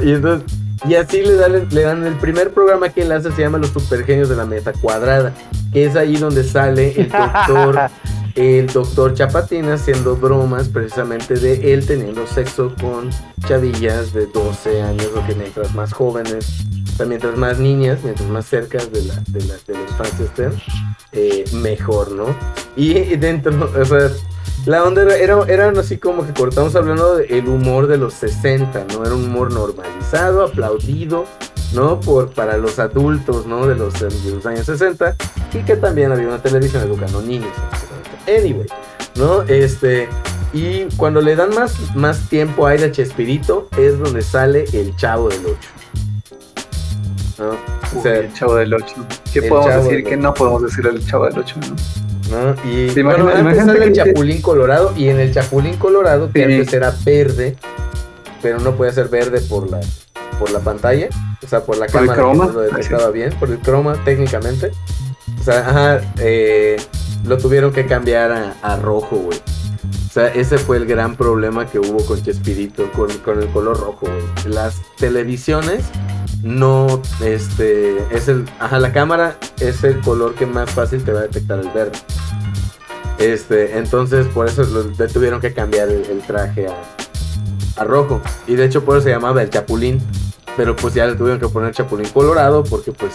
Y, 0.03 0.13
entonces, 0.13 0.61
y 0.89 0.95
así 0.95 1.21
le 1.21 1.35
dan, 1.35 1.69
le 1.71 1.83
dan 1.83 2.05
el 2.05 2.15
primer 2.15 2.53
programa 2.53 2.89
que 2.89 3.03
él 3.03 3.13
hace, 3.13 3.31
se 3.33 3.43
llama 3.43 3.59
Los 3.59 3.71
Supergenios 3.71 4.29
de 4.29 4.37
la 4.37 4.47
Mesa 4.47 4.73
Cuadrada, 4.73 5.33
que 5.73 5.85
es 5.85 5.95
ahí 5.97 6.17
donde 6.17 6.43
sale 6.43 6.95
el 6.97 7.11
doctor, 7.11 7.91
el 8.35 8.67
doctor 8.67 9.15
Chapatín 9.15 9.69
haciendo 9.69 10.17
bromas 10.17 10.69
precisamente 10.69 11.35
de 11.35 11.75
él 11.75 11.87
teniendo 11.87 12.27
sexo 12.27 12.75
con 12.81 13.11
chavillas 13.47 14.15
de 14.15 14.27
12 14.27 14.83
años, 14.83 15.09
o 15.15 15.27
que 15.27 15.35
mientras 15.35 15.75
más 15.75 15.93
jóvenes, 15.93 16.65
o 16.95 16.97
sea, 16.97 17.07
mientras 17.07 17.37
más 17.37 17.59
niñas, 17.59 17.99
mientras 18.03 18.29
más 18.29 18.47
cerca 18.47 18.79
de 18.79 19.03
la, 19.03 19.15
de 19.29 19.45
la, 19.45 19.55
de 19.67 19.75
la 19.75 19.81
infancia 19.83 20.25
estén, 20.25 20.53
eh, 21.13 21.45
mejor, 21.53 22.11
¿no? 22.13 22.35
Y 22.75 22.95
dentro, 23.17 23.53
o 23.79 23.85
sea, 23.85 24.11
la 24.67 24.85
onda 24.85 25.03
era, 25.03 25.17
era, 25.17 25.45
eran 25.49 25.79
así 25.79 25.97
como 25.97 26.27
que 26.27 26.33
cortamos 26.33 26.75
hablando 26.77 27.17
del 27.17 27.49
humor 27.49 27.87
de 27.87 27.97
los 27.97 28.15
60, 28.15 28.87
¿no? 28.93 29.05
Era 29.05 29.15
un 29.15 29.25
humor 29.25 29.53
normalizado, 29.53 30.45
aplaudido, 30.45 31.25
¿no? 31.73 32.01
Por, 32.01 32.31
para 32.31 32.57
los 32.57 32.79
adultos, 32.79 33.47
¿no? 33.47 33.67
De 33.67 33.75
los, 33.75 33.95
de 33.99 34.31
los 34.31 34.45
años 34.45 34.67
60 34.67 35.17
y 35.55 35.59
que 35.63 35.77
también 35.77 36.13
había 36.13 36.29
una 36.29 36.43
televisión 36.43 36.83
educando 36.83 37.23
niños. 37.23 37.53
Anyway, 38.29 38.67
¿no? 39.17 39.43
Este, 39.43 40.09
y 40.53 40.85
cuando 40.97 41.21
le 41.21 41.37
dan 41.37 41.55
más, 41.55 41.75
más 41.95 42.29
tiempo 42.29 42.67
a 42.67 42.71
aire 42.71 42.87
a 42.87 42.93
Chespirito 42.93 43.69
es 43.79 43.99
donde 43.99 44.23
sale 44.23 44.65
el 44.73 44.95
chavo 44.97 45.29
del 45.29 45.47
8. 45.47 45.57
¿no? 47.39 47.99
O 47.99 48.03
sea, 48.03 48.19
el 48.19 48.33
Chavo 48.35 48.55
del 48.57 48.75
8. 48.75 48.87
¿Qué 49.33 49.43
podemos 49.43 49.85
decir 49.85 50.05
que 50.05 50.17
no 50.17 50.35
podemos 50.35 50.63
decir 50.63 50.87
el 50.87 51.05
Chavo 51.05 51.25
del 51.25 51.39
8? 51.39 51.57
¿no? 51.61 52.10
¿No? 52.31 52.55
Y 52.71 52.89
Te 52.89 53.03
bueno, 53.03 53.25
imaginas- 53.25 53.35
antes 53.35 53.41
imagínate 53.41 53.73
sale 53.79 53.85
el 53.87 53.93
Chapulín 53.93 54.43
Colorado 54.43 54.93
y 54.97 55.09
en 55.09 55.21
el 55.21 55.33
Chapulín 55.33 55.77
Colorado, 55.77 56.31
que 56.33 56.47
Sí. 56.47 56.53
antes 56.53 56.73
era 56.73 56.95
verde, 57.05 57.57
pero 58.43 58.59
no 58.61 58.75
puede 58.77 58.93
ser 58.93 59.09
verde 59.09 59.41
por 59.41 59.71
la, 59.71 59.81
por 60.39 60.51
la 60.51 60.61
pantalla, 60.61 61.09
o 61.45 61.47
sea, 61.47 61.61
por 61.61 61.77
la 61.79 61.87
Por 61.87 62.03
el 62.03 62.09
cámara 62.09 62.23
croma, 62.23 62.47
que 62.47 62.53
no 62.53 62.59
lo 62.59 62.61
detectaba 62.67 63.11
bien, 63.11 63.33
por 63.39 63.51
el 63.51 63.59
croma 63.59 63.97
técnicamente. 64.05 64.71
O 65.41 65.43
sea, 65.45 65.61
ajá, 65.61 66.01
eh, 66.19 66.77
lo 67.25 67.39
tuvieron 67.39 67.73
que 67.73 67.87
cambiar 67.87 68.31
a, 68.33 68.55
a 68.63 68.77
rojo, 68.77 69.17
güey. 69.17 69.39
O 70.11 70.13
sea, 70.13 70.27
ese 70.27 70.59
fue 70.59 70.77
el 70.77 70.87
gran 70.87 71.15
problema 71.15 71.67
que 71.67 71.79
hubo 71.79 72.05
con 72.05 72.21
Chespirito, 72.21 72.91
con, 72.91 73.09
con 73.19 73.41
el 73.41 73.49
color 73.51 73.79
rojo, 73.79 74.09
güey. 74.09 74.53
Las 74.53 74.83
televisiones 74.97 75.85
no, 76.43 77.01
este, 77.23 77.97
es 78.13 78.27
el, 78.27 78.45
ajá, 78.59 78.81
la 78.81 78.93
cámara 78.93 79.37
es 79.61 79.85
el 79.85 80.01
color 80.01 80.35
que 80.35 80.47
más 80.47 80.69
fácil 80.69 81.05
te 81.05 81.13
va 81.13 81.21
a 81.21 81.23
detectar 81.23 81.61
el 81.61 81.69
verde. 81.69 81.93
Este, 83.21 83.79
entonces 83.79 84.27
por 84.27 84.49
eso 84.49 84.65
le 84.99 85.07
tuvieron 85.07 85.41
que 85.41 85.55
cambiar 85.55 85.89
el, 85.89 86.05
el 86.05 86.19
traje 86.23 86.67
a, 86.67 86.75
a 87.81 87.85
rojo. 87.85 88.21
Y 88.49 88.57
de 88.57 88.65
hecho 88.65 88.85
por 88.85 88.97
eso 88.97 89.05
se 89.05 89.11
llamaba 89.11 89.43
el 89.43 89.51
Chapulín. 89.51 90.01
Pero 90.57 90.75
pues 90.75 90.93
ya 90.93 91.07
le 91.07 91.15
tuvieron 91.15 91.39
que 91.39 91.49
poner 91.49 91.73
Chapulín 91.73 92.09
Colorado 92.09 92.65
porque 92.65 92.91
pues... 92.91 93.13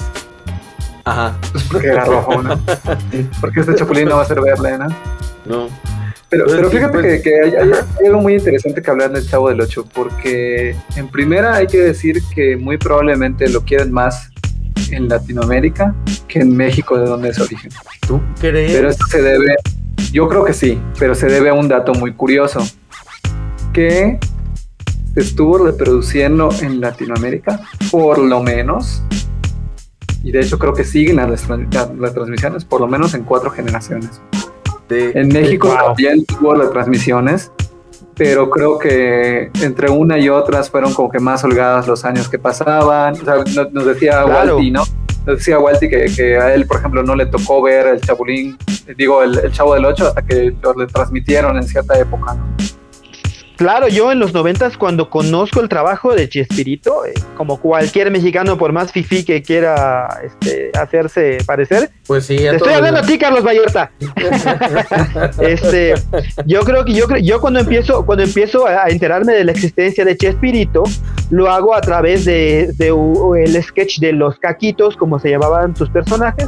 Ajá. 1.03 1.37
Porque 1.69 1.87
era 1.87 2.05
rojo, 2.05 2.41
¿no? 2.41 2.57
Porque 3.41 3.59
este 3.59 3.75
Chapulín 3.75 4.07
no 4.07 4.15
va 4.15 4.21
a 4.21 4.25
ser 4.25 4.39
verde, 4.41 4.77
¿no? 4.77 4.87
No. 5.45 5.67
Pero, 6.36 6.45
Pues 6.45 6.55
pero 6.57 6.69
fíjate 6.69 6.93
pues- 6.99 7.21
que, 7.21 7.29
que 7.29 7.36
hay, 7.41 7.49
hay- 7.55 7.71
hay 7.99 8.05
algo 8.07 8.21
muy 8.21 8.33
interesante 8.36 8.81
que 8.81 8.91
hablar 8.91 9.11
del 9.11 9.25
Chavo 9.25 9.47
del 9.49 9.61
8, 9.61 9.86
porque 9.93 10.75
en 10.97 11.07
primera 11.07 11.55
hay 11.55 11.67
que 11.67 11.77
decir 11.79 12.21
que 12.33 12.57
muy 12.57 12.77
probablemente 12.77 13.47
lo 13.49 13.61
quieren 13.63 13.91
más 13.93 14.29
en 14.91 15.07
Latinoamérica 15.07 15.95
que 16.27 16.39
en 16.39 16.55
México, 16.55 16.97
de 16.99 17.05
donde 17.05 17.29
es 17.29 17.39
origen. 17.39 17.71
¿Tú 18.05 18.19
crees? 18.39 18.73
Pero 18.73 18.89
esto 18.89 19.05
se 19.09 19.21
debe, 19.21 19.55
yo 20.11 20.27
creo 20.27 20.43
que 20.43 20.51
sí, 20.53 20.77
pero 20.99 21.15
se 21.15 21.27
debe 21.27 21.49
a 21.49 21.53
un 21.53 21.67
dato 21.69 21.93
muy 21.93 22.13
curioso, 22.13 22.59
que 23.73 24.19
se 25.13 25.19
estuvo 25.21 25.57
reproduciendo 25.59 26.49
en 26.61 26.81
Latinoamérica, 26.81 27.61
por 27.91 28.17
lo 28.17 28.43
menos, 28.43 29.01
y 30.23 30.31
de 30.31 30.41
hecho 30.41 30.59
creo 30.59 30.73
que 30.73 30.83
siguen 30.83 31.15
las, 31.17 31.29
las- 31.47 31.95
las 31.97 32.13
transmisiones, 32.13 32.65
por 32.65 32.81
lo 32.81 32.88
menos 32.88 33.13
en 33.13 33.23
cuatro 33.23 33.49
generaciones. 33.51 34.21
De- 34.89 35.11
En 35.15 35.27
México 35.29 35.67
Wow. 35.69 35.77
también 35.88 36.25
tuvo 36.25 36.53
retransmisiones, 36.55 37.51
pero 38.15 38.49
creo 38.49 38.77
que 38.79 39.49
entre 39.61 39.89
una 39.89 40.17
y 40.19 40.29
otras 40.29 40.69
fueron 40.69 40.93
como 40.93 41.09
que 41.09 41.19
más 41.19 41.43
holgadas 41.43 41.88
los 41.88 42.05
años 42.05 42.29
que 42.29 42.38
pasaban. 42.39 43.13
O 43.13 43.25
sea, 43.25 43.36
nos, 43.38 43.73
nos 43.73 43.86
decía 43.86 44.23
Claro. 44.23 44.55
Walty, 44.55 44.71
¿no? 44.71 44.83
Nos 45.25 45.38
decía 45.38 45.57
Walty 45.59 45.89
que, 45.89 46.05
que 46.15 46.38
a 46.38 46.53
él, 46.53 46.67
por 46.67 46.77
ejemplo, 46.77 47.01
no 47.01 47.15
le 47.15 47.25
tocó 47.25 47.61
ver 47.63 47.88
el 47.88 48.01
Chapulín, 48.01 48.57
digo, 48.95 49.23
el, 49.23 49.39
el 49.39 49.51
Chavo 49.51 49.73
del 49.73 49.86
8 49.86 50.07
hasta 50.09 50.21
que 50.21 50.53
lo 50.61 50.73
retransmitieron 50.73 51.57
en 51.57 51.63
cierta 51.63 51.97
época, 51.99 52.36
¿no? 52.36 52.45
Claro, 53.57 53.87
yo 53.87 54.11
en 54.11 54.19
los 54.19 54.33
noventas 54.33 54.77
cuando 54.77 55.09
conozco 55.09 55.61
el 55.61 55.69
trabajo 55.69 56.13
de 56.13 56.27
Chespirito, 56.27 57.05
eh, 57.05 57.13
como 57.37 57.59
cualquier 57.59 58.11
mexicano 58.11 58.57
por 58.57 58.71
más 58.73 58.91
fifí 58.91 59.23
que 59.23 59.41
quiera 59.41 60.07
este, 60.23 60.71
hacerse 60.77 61.37
parecer, 61.45 61.89
Pues 62.05 62.25
sí, 62.25 62.35
te 62.37 62.49
estoy 62.55 62.73
hablando 62.73 62.99
a 62.99 63.03
ti, 63.03 63.17
Carlos 63.17 63.43
Vallarta. 63.45 63.91
Este, 65.39 65.93
yo 66.45 66.61
creo 66.61 66.85
que 66.85 66.93
yo 66.93 67.05
yo 67.21 67.39
cuando 67.41 67.59
empiezo 67.59 68.05
cuando 68.05 68.23
empiezo 68.23 68.65
a 68.67 68.87
enterarme 68.89 69.33
de 69.33 69.43
la 69.43 69.51
existencia 69.51 70.05
de 70.05 70.17
Chespirito, 70.17 70.83
lo 71.29 71.49
hago 71.49 71.73
a 71.75 71.81
través 71.81 72.25
de, 72.25 72.71
de 72.77 72.91
u- 72.91 73.35
el 73.35 73.61
sketch 73.61 73.99
de 73.99 74.13
los 74.13 74.37
caquitos, 74.39 74.95
como 74.97 75.19
se 75.19 75.29
llamaban 75.29 75.75
sus 75.75 75.89
personajes, 75.89 76.47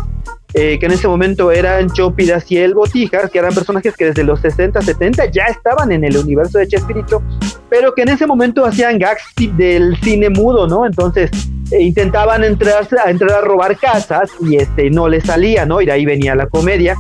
eh, 0.60 0.80
que 0.80 0.88
en 0.88 0.92
ese 0.92 1.08
momento 1.08 1.52
eran 1.52 1.88
Chopi, 1.88 2.26
Daciel, 2.26 2.74
Botijas, 2.74 3.30
que 3.30 3.38
eran 3.38 3.54
personajes 3.54 3.96
que 3.96 4.06
desde 4.06 4.24
los 4.24 4.40
60, 4.40 4.82
70 4.82 5.26
ya 5.30 5.44
estaban 5.44 5.92
en 5.92 6.04
el 6.04 6.18
universo 6.18 6.58
de 6.58 6.68
Chespirito, 6.68 7.22
pero 7.70 7.94
que 7.94 8.02
en 8.02 8.10
ese 8.10 8.26
momento 8.26 8.66
hacían 8.66 8.98
gags 8.98 9.22
del 9.56 9.96
cine 9.98 10.32
mudo, 10.32 10.66
¿no? 10.66 10.88
Entonces 10.88 11.30
eh, 11.70 11.84
intentaban 11.84 12.44
entrar 12.44 12.88
a, 13.06 13.12
entrar 13.12 13.32
a 13.34 13.42
robar 13.42 13.78
casas 13.78 14.32
y 14.42 14.56
este 14.56 14.90
no 14.90 15.08
les 15.08 15.26
salía, 15.26 15.64
¿no? 15.68 15.80
Y 15.80 15.86
de 15.86 15.92
ahí 15.92 16.06
venía 16.06 16.34
la 16.34 16.48
comedia. 16.48 16.96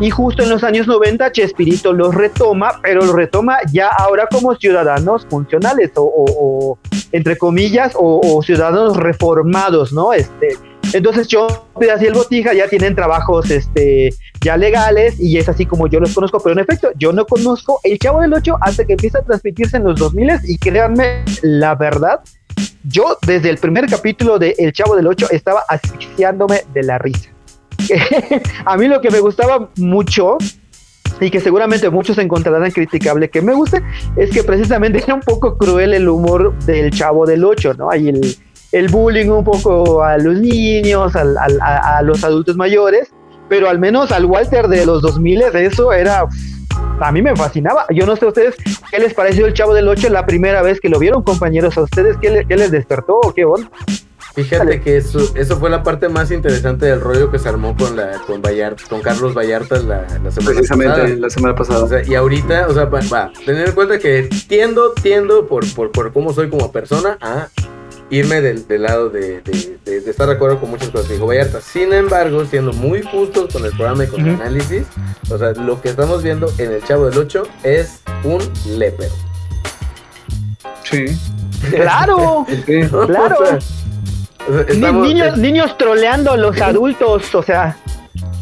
Y 0.00 0.10
justo 0.10 0.42
en 0.42 0.50
los 0.50 0.64
años 0.64 0.86
90 0.88 1.30
Chespirito 1.30 1.92
los 1.92 2.12
retoma, 2.14 2.80
pero 2.82 3.02
los 3.04 3.14
retoma 3.14 3.58
ya 3.72 3.88
ahora 3.88 4.26
como 4.30 4.54
ciudadanos 4.56 5.26
funcionales 5.30 5.92
o, 5.96 6.02
o- 6.02 6.24
o, 6.72 6.78
entre 7.12 7.36
comillas 7.38 7.92
o, 7.94 8.20
o 8.24 8.42
ciudadanos 8.42 8.96
reformados, 8.96 9.92
¿no? 9.92 10.12
Este, 10.12 10.56
entonces 10.92 11.28
yo 11.28 11.46
y 11.80 12.04
el 12.04 12.14
Botija 12.14 12.52
ya 12.52 12.68
tienen 12.68 12.94
trabajos 12.96 13.50
este, 13.50 14.10
ya 14.40 14.56
legales 14.56 15.18
y 15.20 15.38
es 15.38 15.48
así 15.48 15.66
como 15.66 15.86
yo 15.86 16.00
los 16.00 16.12
conozco, 16.14 16.40
pero 16.40 16.52
en 16.54 16.58
efecto 16.60 16.90
yo 16.96 17.12
no 17.12 17.24
conozco 17.24 17.78
el 17.84 17.98
Chavo 17.98 18.20
del 18.20 18.34
8 18.34 18.56
hasta 18.60 18.84
que 18.84 18.94
empieza 18.94 19.18
a 19.18 19.22
transmitirse 19.22 19.76
en 19.76 19.84
los 19.84 19.98
2000 20.00 20.30
y 20.44 20.58
créanme 20.58 21.24
la 21.42 21.74
verdad, 21.76 22.20
yo 22.84 23.16
desde 23.26 23.50
el 23.50 23.58
primer 23.58 23.86
capítulo 23.86 24.38
de 24.38 24.54
El 24.58 24.72
Chavo 24.72 24.96
del 24.96 25.06
8 25.06 25.28
estaba 25.30 25.62
asfixiándome 25.68 26.62
de 26.74 26.82
la 26.82 26.98
risa. 26.98 27.30
a 28.64 28.76
mí 28.76 28.88
lo 28.88 29.00
que 29.00 29.10
me 29.10 29.20
gustaba 29.20 29.70
mucho 29.76 30.38
y 31.20 31.30
que 31.30 31.40
seguramente 31.40 31.88
muchos 31.90 32.18
encontrarán 32.18 32.70
criticable 32.70 33.28
que 33.30 33.42
me 33.42 33.54
guste, 33.54 33.82
es 34.16 34.30
que 34.30 34.42
precisamente 34.42 34.98
era 35.04 35.14
un 35.14 35.20
poco 35.20 35.56
cruel 35.56 35.94
el 35.94 36.08
humor 36.08 36.56
del 36.60 36.90
Chavo 36.90 37.26
del 37.26 37.44
8, 37.44 37.74
¿no? 37.74 37.90
Hay 37.90 38.08
el, 38.08 38.36
el 38.72 38.88
bullying 38.88 39.28
un 39.28 39.44
poco 39.44 40.02
a 40.02 40.18
los 40.18 40.34
niños, 40.38 41.14
a, 41.14 41.22
a 41.98 42.02
los 42.02 42.24
adultos 42.24 42.56
mayores, 42.56 43.10
pero 43.48 43.68
al 43.68 43.78
menos 43.78 44.10
al 44.12 44.24
Walter 44.24 44.66
de 44.68 44.86
los 44.86 45.02
2000 45.02 45.42
eso 45.54 45.92
era... 45.92 46.26
A 47.00 47.10
mí 47.10 47.20
me 47.20 47.34
fascinaba. 47.34 47.84
Yo 47.90 48.06
no 48.06 48.14
sé 48.16 48.24
a 48.24 48.28
ustedes 48.28 48.54
qué 48.90 48.98
les 48.98 49.12
pareció 49.12 49.46
el 49.46 49.54
Chavo 49.54 49.74
del 49.74 49.88
8 49.88 50.08
la 50.08 50.24
primera 50.24 50.62
vez 50.62 50.80
que 50.80 50.88
lo 50.88 50.98
vieron, 51.00 51.22
compañeros. 51.22 51.76
¿A 51.76 51.82
ustedes 51.82 52.16
qué, 52.20 52.30
le- 52.30 52.44
qué 52.46 52.56
les 52.56 52.70
despertó 52.70 53.20
qué 53.34 53.44
onda? 53.44 53.68
Fíjate 54.34 54.80
que 54.80 54.96
eso, 54.96 55.18
eso 55.34 55.58
fue 55.58 55.68
la 55.68 55.82
parte 55.82 56.08
más 56.08 56.30
interesante 56.30 56.86
del 56.86 57.00
rollo 57.00 57.30
que 57.30 57.38
se 57.38 57.48
armó 57.48 57.76
con 57.76 57.96
la 57.96 58.12
con 58.26 58.40
Vallarta, 58.40 58.82
con 58.88 59.02
Carlos 59.02 59.34
Vallarta 59.34 59.78
la, 59.80 60.06
la 60.22 60.30
semana 60.30 60.54
Precisamente 60.54 60.94
pasada. 61.00 61.16
la 61.18 61.30
semana 61.30 61.54
pasada. 61.54 61.84
O 61.84 61.88
sea, 61.88 62.02
y 62.02 62.14
ahorita, 62.14 62.66
o 62.68 62.72
sea, 62.74 62.86
va, 62.86 63.00
va, 63.12 63.30
tener 63.44 63.68
en 63.68 63.74
cuenta 63.74 63.98
que 63.98 64.28
tiendo, 64.48 64.92
tiendo 64.92 65.46
por, 65.46 65.70
por, 65.74 65.92
por 65.92 66.12
cómo 66.12 66.32
soy 66.32 66.48
como 66.48 66.72
persona 66.72 67.18
a 67.20 67.48
irme 68.08 68.40
del, 68.40 68.66
del 68.68 68.82
lado 68.82 69.08
de, 69.10 69.40
de- 69.42 69.78
de- 69.84 70.00
de 70.00 70.10
estar 70.10 70.26
de 70.26 70.34
acuerdo 70.34 70.58
con 70.60 70.70
muchas 70.70 70.88
cosas 70.90 71.06
que 71.08 71.14
dijo 71.14 71.26
Vallarta. 71.26 71.60
Sin 71.60 71.92
embargo, 71.92 72.44
siendo 72.46 72.72
muy 72.72 73.02
justos 73.02 73.52
con 73.52 73.64
el 73.66 73.72
programa 73.72 74.04
y 74.04 74.06
con 74.06 74.20
el 74.26 74.34
análisis, 74.34 74.84
o 75.30 75.36
sea, 75.38 75.52
lo 75.52 75.80
que 75.82 75.90
estamos 75.90 76.22
viendo 76.22 76.50
en 76.58 76.72
el 76.72 76.82
Chavo 76.84 77.08
del 77.08 77.18
8 77.18 77.42
es 77.64 78.00
un 78.24 78.40
lepero. 78.78 79.12
Sí, 80.84 81.04
¡Claro! 81.70 82.46
sí. 82.66 82.82
Claro. 83.06 83.36
O 83.40 83.46
sea, 83.46 83.58
estamos- 84.68 85.06
niños, 85.06 85.36
niños 85.38 85.76
troleando 85.78 86.32
a 86.32 86.36
los 86.36 86.60
adultos, 86.60 87.34
o 87.34 87.42
sea, 87.42 87.76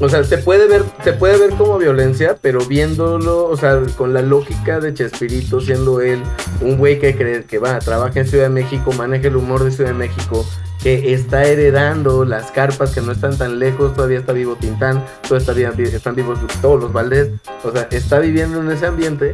O 0.02 0.08
sea, 0.08 0.24
se 0.24 0.38
puede 0.38 0.66
ver, 0.66 0.82
se 1.04 1.12
puede 1.12 1.36
ver 1.38 1.50
como 1.50 1.76
violencia, 1.76 2.34
pero 2.40 2.64
viéndolo, 2.64 3.44
o 3.44 3.56
sea, 3.56 3.78
con 3.98 4.14
la 4.14 4.22
lógica 4.22 4.80
de 4.80 4.94
Chespirito, 4.94 5.60
siendo 5.60 6.00
él 6.00 6.22
un 6.62 6.78
güey 6.78 6.98
que 6.98 7.14
cree 7.14 7.44
que 7.44 7.58
va, 7.58 7.78
trabaja 7.80 8.18
en 8.20 8.26
Ciudad 8.26 8.44
de 8.44 8.50
México, 8.50 8.92
maneja 8.92 9.28
el 9.28 9.36
humor 9.36 9.62
de 9.62 9.70
Ciudad 9.70 9.90
de 9.90 9.98
México, 9.98 10.46
que 10.82 11.12
está 11.12 11.44
heredando 11.44 12.24
las 12.24 12.50
carpas 12.50 12.94
que 12.94 13.02
no 13.02 13.12
están 13.12 13.36
tan 13.36 13.58
lejos, 13.58 13.94
todavía 13.94 14.18
está 14.20 14.32
vivo 14.32 14.56
Tintán, 14.56 15.04
todavía 15.28 15.68
está 15.68 15.82
están 15.82 16.14
vivos 16.14 16.38
todos 16.62 16.80
los 16.80 16.92
Valdés, 16.94 17.28
o 17.62 17.70
sea, 17.70 17.86
está 17.90 18.18
viviendo 18.20 18.58
en 18.60 18.70
ese 18.70 18.86
ambiente, 18.86 19.32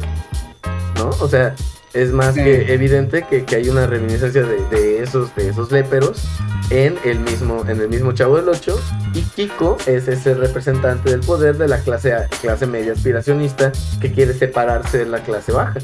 ¿no? 0.97 1.11
O 1.21 1.29
sea, 1.29 1.55
es 1.93 2.11
más 2.11 2.35
Sí. 2.35 2.43
que 2.43 2.73
evidente 2.73 3.23
que, 3.29 3.43
que 3.45 3.55
hay 3.55 3.69
una 3.69 3.87
reminiscencia 3.87 4.43
de, 4.43 4.57
de 4.69 5.03
esos, 5.03 5.33
de 5.35 5.49
esos 5.49 5.71
léperos 5.71 6.23
en 6.69 6.95
el 7.05 7.19
mismo, 7.19 7.63
en 7.67 7.79
el 7.81 7.87
mismo 7.89 8.11
Chavo 8.11 8.35
del 8.37 8.49
8 8.49 8.79
y 9.13 9.21
Kiko 9.21 9.77
es 9.87 10.07
ese 10.07 10.33
representante 10.33 11.09
del 11.09 11.21
poder 11.21 11.57
de 11.57 11.67
la 11.67 11.79
clase, 11.79 12.13
clase 12.41 12.67
media 12.67 12.91
aspiracionista 12.93 13.71
que 14.01 14.11
quiere 14.11 14.33
separarse 14.33 14.99
de 14.99 15.05
la 15.05 15.19
clase 15.19 15.51
baja. 15.53 15.75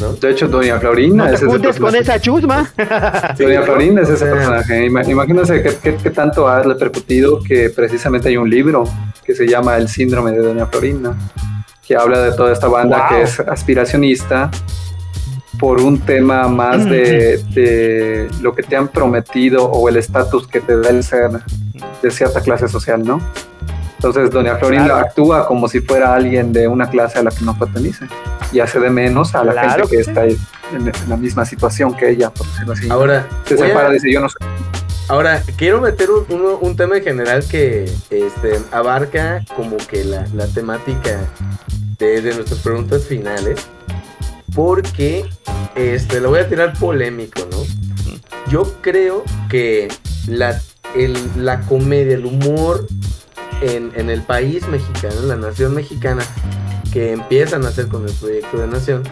¿no? 0.00 0.14
De 0.14 0.30
hecho, 0.30 0.48
Doña 0.48 0.80
Florinda 0.80 1.24
no 1.24 1.30
te 1.30 1.34
es 1.36 1.42
ese 1.42 1.50
juntes 1.50 1.78
con 1.78 1.92
personaje. 1.92 1.98
esa 2.00 2.20
chusma. 2.20 2.72
Doña 3.38 3.60
¿no? 3.60 3.66
Florinda 3.66 4.02
es 4.02 4.08
ese 4.08 4.24
personaje. 4.26 4.86
Ima- 4.88 5.08
Imagínense 5.08 5.62
qué, 5.62 5.76
qué- 5.82 5.96
qué 6.02 6.10
tanto 6.10 6.48
ha 6.48 6.62
repercutido 6.62 7.40
que 7.42 7.68
precisamente 7.70 8.28
hay 8.30 8.38
un 8.38 8.48
libro 8.48 8.84
que 9.24 9.34
se 9.34 9.46
llama 9.46 9.76
El 9.76 9.88
síndrome 9.88 10.32
de 10.32 10.38
Doña 10.38 10.66
Florinda, 10.66 11.14
que 11.86 11.94
habla 11.96 12.20
de 12.22 12.32
toda 12.32 12.52
esta 12.52 12.66
banda 12.68 12.96
Wow. 12.98 13.18
que 13.18 13.22
es 13.24 13.38
aspiracionista 13.40 14.50
por 15.62 15.80
un 15.80 16.00
tema 16.00 16.48
más 16.48 16.84
de, 16.86 17.38
de 17.54 18.28
lo 18.40 18.52
que 18.52 18.64
te 18.64 18.74
han 18.74 18.88
prometido 18.88 19.64
o 19.70 19.88
el 19.88 19.96
estatus 19.96 20.48
que 20.48 20.60
te 20.60 20.76
da 20.76 20.90
el 20.90 21.04
ser 21.04 21.30
de 22.02 22.10
cierta 22.10 22.40
clase 22.40 22.66
social, 22.66 23.04
¿no? 23.04 23.20
Entonces, 23.94 24.32
Doña 24.32 24.56
Florinda 24.56 24.86
Claro. 24.86 25.06
actúa 25.06 25.46
como 25.46 25.68
si 25.68 25.78
fuera 25.78 26.16
alguien 26.16 26.52
de 26.52 26.66
una 26.66 26.90
clase 26.90 27.20
a 27.20 27.22
la 27.22 27.30
que 27.30 27.44
no 27.44 27.56
pertenece 27.56 28.06
y 28.50 28.58
hace 28.58 28.80
de 28.80 28.90
menos 28.90 29.36
a 29.36 29.44
la 29.44 29.52
Claro 29.52 29.86
gente 29.86 29.90
que 29.90 29.96
que 29.98 30.02
sí. 30.02 30.10
está 30.10 30.24
en, 30.24 30.88
en 30.88 30.92
la 31.08 31.16
misma 31.16 31.44
situación 31.44 31.94
que 31.94 32.10
ella, 32.10 32.30
por 32.30 32.44
decirlo 32.48 32.72
así. 32.72 32.90
Ahora, 32.90 33.28
se 33.46 33.56
separa, 33.56 33.90
dice 33.90 34.12
yo 34.12 34.20
no 34.20 34.28
soy. 34.28 34.44
Ahora, 35.08 35.40
quiero 35.56 35.80
meter 35.80 36.08
un, 36.10 36.24
uno- 36.28 36.58
un 36.60 36.74
tema 36.76 36.96
en 36.96 37.04
general 37.04 37.44
que 37.48 37.84
este, 38.10 38.58
abarca 38.72 39.44
como 39.54 39.76
que 39.76 40.02
la, 40.04 40.26
la 40.34 40.48
temática 40.48 41.20
de, 42.00 42.20
de 42.20 42.34
nuestras 42.34 42.58
preguntas 42.58 43.04
finales. 43.04 43.60
Porque 44.54 45.24
este, 45.74 46.20
lo 46.20 46.30
voy 46.30 46.40
a 46.40 46.48
tirar 46.48 46.72
polémico, 46.78 47.40
¿no? 47.50 47.58
Yo 48.50 48.74
creo 48.82 49.24
que 49.48 49.88
la, 50.26 50.60
el- 50.94 51.16
la 51.36 51.60
comedia, 51.62 52.14
el 52.14 52.26
humor 52.26 52.86
en, 53.62 53.92
en 53.94 54.10
el 54.10 54.22
país 54.22 54.66
mexicano, 54.68 55.14
en 55.20 55.28
la 55.28 55.36
nación 55.36 55.74
mexicana, 55.74 56.22
que 56.92 57.12
empiezan 57.12 57.64
a 57.64 57.68
hacer 57.68 57.88
con 57.88 58.06
el 58.06 58.14
proyecto 58.14 58.58
de 58.58 58.66
nación, 58.66 59.02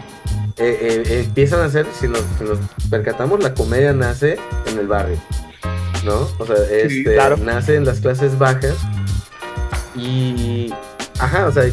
eh, 0.57 1.03
eh, 1.07 1.21
empiezan 1.25 1.61
a 1.61 1.65
hacer, 1.65 1.87
si 1.99 2.07
nos, 2.07 2.21
si 2.37 2.43
nos 2.43 2.59
percatamos, 2.89 3.41
la 3.41 3.53
comedia 3.55 3.93
nace 3.93 4.37
en 4.67 4.77
el 4.77 4.87
barrio, 4.87 5.17
¿no? 6.05 6.27
O 6.37 6.45
sea, 6.45 6.57
este, 6.71 7.03
claro. 7.13 7.37
nace 7.37 7.75
en 7.75 7.85
las 7.85 7.99
clases 8.01 8.37
bajas 8.37 8.75
y, 9.95 10.71
ajá, 11.19 11.47
o 11.47 11.51
sea, 11.51 11.63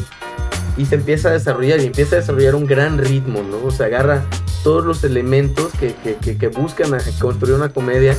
y 0.79 0.87
se 0.87 0.95
empieza 0.95 1.29
a 1.29 1.33
desarrollar 1.33 1.81
y 1.81 1.87
empieza 1.87 2.17
a 2.17 2.21
desarrollar 2.21 2.55
un 2.55 2.65
gran 2.65 2.99
ritmo, 2.99 3.43
¿no? 3.43 3.65
O 3.65 3.71
sea, 3.71 3.87
agarra 3.87 4.25
todos 4.63 4.85
los 4.85 5.03
elementos 5.05 5.73
que, 5.79 5.95
que, 5.95 6.39
que, 6.39 6.49
buscan 6.49 6.97
construir 7.19 7.57
una 7.57 7.69
comedia 7.69 8.17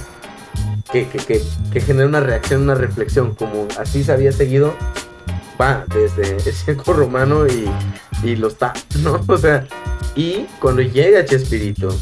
que, 0.92 1.08
que, 1.08 1.82
genera 1.82 2.08
una 2.08 2.20
reacción, 2.20 2.64
una 2.64 2.76
reflexión, 2.76 3.34
como 3.34 3.68
así 3.80 4.04
se 4.04 4.12
había 4.12 4.34
seguido, 4.34 4.76
va, 5.60 5.86
desde 5.88 6.36
el 6.46 6.54
circo 6.54 6.94
romano 6.94 7.48
y, 7.48 7.66
y 8.24 8.36
los 8.36 8.58
ta, 8.58 8.74
¿no? 9.02 9.24
O 9.28 9.38
sea, 9.38 9.66
y 10.16 10.46
cuando 10.60 10.82
llega 10.82 11.24
Chespirito, 11.24 11.96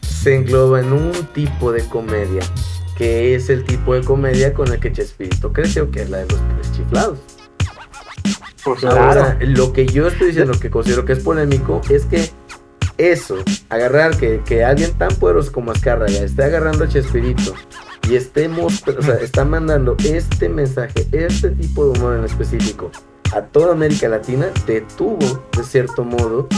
se 0.00 0.34
engloba 0.34 0.80
en 0.80 0.92
un 0.92 1.12
tipo 1.34 1.70
de 1.70 1.84
comedia, 1.84 2.42
que 2.98 3.36
es 3.36 3.48
el 3.48 3.64
tipo 3.64 3.94
de 3.94 4.02
comedia 4.02 4.52
con 4.52 4.72
el 4.72 4.80
que 4.80 4.92
Chespirito 4.92 5.52
creció, 5.52 5.88
que 5.88 6.02
es 6.02 6.10
la 6.10 6.18
de 6.18 6.26
los 6.26 6.40
tres 6.48 6.72
chiflados. 6.72 7.35
Ahora, 8.88 9.38
lo 9.40 9.72
que 9.72 9.86
yo 9.86 10.08
estoy 10.08 10.28
diciendo 10.28 10.58
que 10.60 10.70
considero 10.70 11.04
que 11.04 11.12
es 11.12 11.20
polémico 11.20 11.80
es 11.88 12.04
que 12.06 12.30
eso, 12.98 13.36
agarrar 13.68 14.16
que, 14.16 14.42
que 14.44 14.64
alguien 14.64 14.92
tan 14.94 15.14
poderoso 15.16 15.52
como 15.52 15.70
Azcárraga 15.70 16.12
esté 16.12 16.44
agarrando 16.44 16.84
a 16.84 16.88
Chespirito 16.88 17.54
y 18.08 18.16
estemos, 18.16 18.82
o 18.86 19.02
sea, 19.02 19.16
está 19.16 19.44
mandando 19.44 19.96
este 20.04 20.48
mensaje, 20.48 21.06
este 21.12 21.50
tipo 21.50 21.84
de 21.84 21.98
humor 21.98 22.16
en 22.16 22.24
específico 22.24 22.90
a 23.34 23.42
toda 23.42 23.72
América 23.72 24.08
Latina, 24.08 24.50
detuvo 24.66 25.44
de 25.56 25.62
cierto 25.64 26.04
modo 26.04 26.48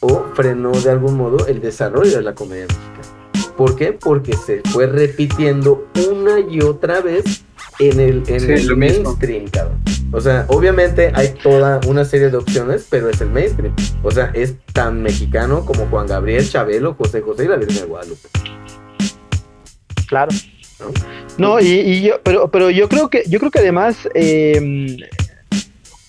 o 0.00 0.24
frenó 0.34 0.72
de 0.72 0.90
algún 0.90 1.16
modo 1.16 1.46
el 1.46 1.60
desarrollo 1.60 2.16
de 2.16 2.22
la 2.22 2.34
comedia 2.34 2.66
mexicana. 2.66 3.54
¿Por 3.56 3.74
qué? 3.74 3.92
Porque 3.92 4.34
se 4.34 4.62
fue 4.70 4.86
repitiendo 4.86 5.88
una 6.10 6.38
y 6.38 6.60
otra 6.60 7.00
vez 7.00 7.44
en 7.78 7.98
el, 7.98 8.22
en 8.28 8.40
Sí, 8.40 8.52
el 8.52 8.76
mainstream, 8.76 9.48
cabrón. 9.48 9.78
O 10.10 10.20
sea, 10.20 10.46
obviamente 10.48 11.12
hay 11.14 11.34
toda 11.42 11.80
una 11.86 12.04
serie 12.04 12.30
de 12.30 12.36
opciones, 12.36 12.86
pero 12.88 13.10
es 13.10 13.20
el 13.20 13.28
mainstream. 13.28 13.74
O 14.02 14.10
sea, 14.10 14.30
es 14.34 14.54
tan 14.72 15.02
mexicano 15.02 15.64
como 15.64 15.86
Juan 15.86 16.06
Gabriel, 16.06 16.48
Chabelo, 16.48 16.94
José 16.94 17.20
José 17.20 17.44
y 17.44 17.48
la 17.48 17.56
Virgen 17.56 17.82
de 17.82 17.86
Guadalupe. 17.86 18.28
Claro. 20.06 20.30
¿no? 20.80 20.86
No, 21.36 21.60
y, 21.60 21.66
y 21.66 22.02
yo, 22.02 22.20
pero, 22.22 22.48
pero 22.50 22.70
yo 22.70 22.88
creo 22.88 23.08
que, 23.10 23.24
yo 23.28 23.38
creo 23.38 23.50
que 23.50 23.58
además, 23.58 24.08
eh, 24.14 24.96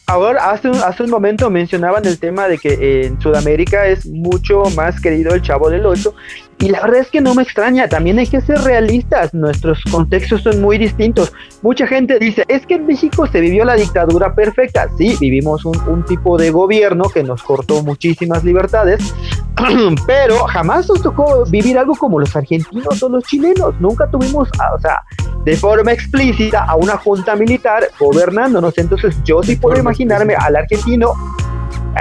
ahora 0.09 0.51
hace 0.51 0.69
un, 0.69 0.77
hace 0.77 1.03
un 1.03 1.09
momento 1.09 1.49
mencionaban 1.49 2.05
el 2.05 2.19
tema 2.19 2.47
de 2.47 2.57
que 2.57 3.05
en 3.05 3.21
Sudamérica 3.21 3.87
es 3.87 4.05
mucho 4.05 4.63
más 4.75 4.99
querido 4.99 5.33
el 5.33 5.41
Chavo 5.41 5.69
del 5.69 5.85
Ocho. 5.85 6.15
Y 6.61 6.67
la 6.67 6.81
verdad 6.81 6.99
es 6.99 7.09
que 7.09 7.21
no 7.21 7.33
me 7.35 7.43
extraña, 7.43 7.87
también 7.87 8.19
hay 8.19 8.27
que 8.27 8.41
ser 8.41 8.59
realistas, 8.59 9.33
nuestros 9.33 9.81
contextos 9.89 10.41
son 10.41 10.61
muy 10.61 10.77
distintos. 10.77 11.31
Mucha 11.61 11.87
gente 11.87 12.19
dice, 12.19 12.43
es 12.49 12.65
que 12.65 12.75
en 12.75 12.85
México 12.85 13.25
se 13.27 13.39
vivió 13.39 13.63
la 13.63 13.75
dictadura 13.75 14.35
perfecta. 14.35 14.89
Sí, 14.97 15.15
vivimos 15.21 15.63
un, 15.63 15.79
un 15.87 16.03
tipo 16.03 16.37
de 16.37 16.51
gobierno 16.51 17.05
que 17.13 17.23
nos 17.23 17.43
cortó 17.43 17.81
muchísimas 17.81 18.43
libertades, 18.43 19.13
pero 20.07 20.43
jamás 20.45 20.89
nos 20.89 21.01
tocó 21.01 21.45
vivir 21.45 21.77
algo 21.77 21.95
como 21.95 22.19
los 22.19 22.35
argentinos 22.35 23.01
o 23.01 23.07
los 23.07 23.23
chilenos. 23.23 23.79
Nunca 23.79 24.11
tuvimos, 24.11 24.49
o 24.49 24.79
sea, 24.79 25.01
de 25.45 25.55
forma 25.55 25.93
explícita 25.93 26.65
a 26.65 26.75
una 26.75 26.97
junta 26.97 27.35
militar 27.35 27.87
gobernándonos. 27.97 28.77
Entonces 28.77 29.15
yo 29.23 29.41
sí 29.43 29.55
puedo 29.55 29.79
imaginarme 29.79 30.35
al 30.35 30.57
argentino, 30.57 31.13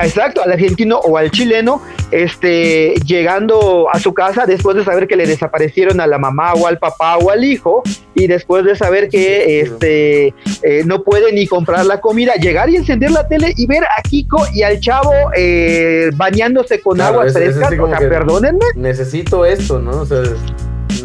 exacto, 0.03 0.43
al 0.43 0.53
argentino 0.53 0.99
o 0.99 1.17
al 1.17 1.31
chileno, 1.31 1.83
este, 2.11 2.95
llegando 3.05 3.89
a 3.93 3.99
su 3.99 4.15
casa 4.15 4.47
después 4.47 4.77
de 4.77 4.85
saber 4.85 5.07
que 5.07 5.17
le 5.17 5.27
desaparecieron 5.27 6.01
a 6.01 6.07
la 6.07 6.19
mamá 6.19 6.55
o 6.55 6.67
al 6.67 6.79
papá 6.79 7.17
o 7.19 7.31
al 7.31 7.45
hijo 7.45 7.83
y 8.15 8.27
después 8.27 8.65
de 8.65 8.75
saber 8.77 9.09
que 9.09 9.61
este 9.61 10.35
eh, 10.63 10.83
no 10.87 11.03
puede 11.03 11.33
ni 11.33 11.47
comprar 11.47 11.85
la 11.87 12.01
comida, 12.01 12.35
llegar 12.35 12.71
y 12.71 12.77
encender 12.77 13.11
la 13.11 13.29
tele 13.29 13.53
y 13.57 13.67
ver 13.67 13.85
a 13.85 14.03
Kiko 14.03 14.39
y 14.55 14.63
al 14.63 14.81
chavo 14.81 15.13
eh, 15.37 16.11
bañándose 16.15 16.81
con 16.81 16.97
Claro, 16.97 17.15
agua 17.21 17.27
es- 17.27 17.37
es 17.37 17.57
fresca. 17.57 17.83
O 17.83 17.89
sea, 17.89 17.99
perdónenme. 17.99 18.65
Necesito 18.75 19.45
esto, 19.45 19.79
¿no? 19.81 20.01
O 20.01 20.07
sea, 20.07 20.23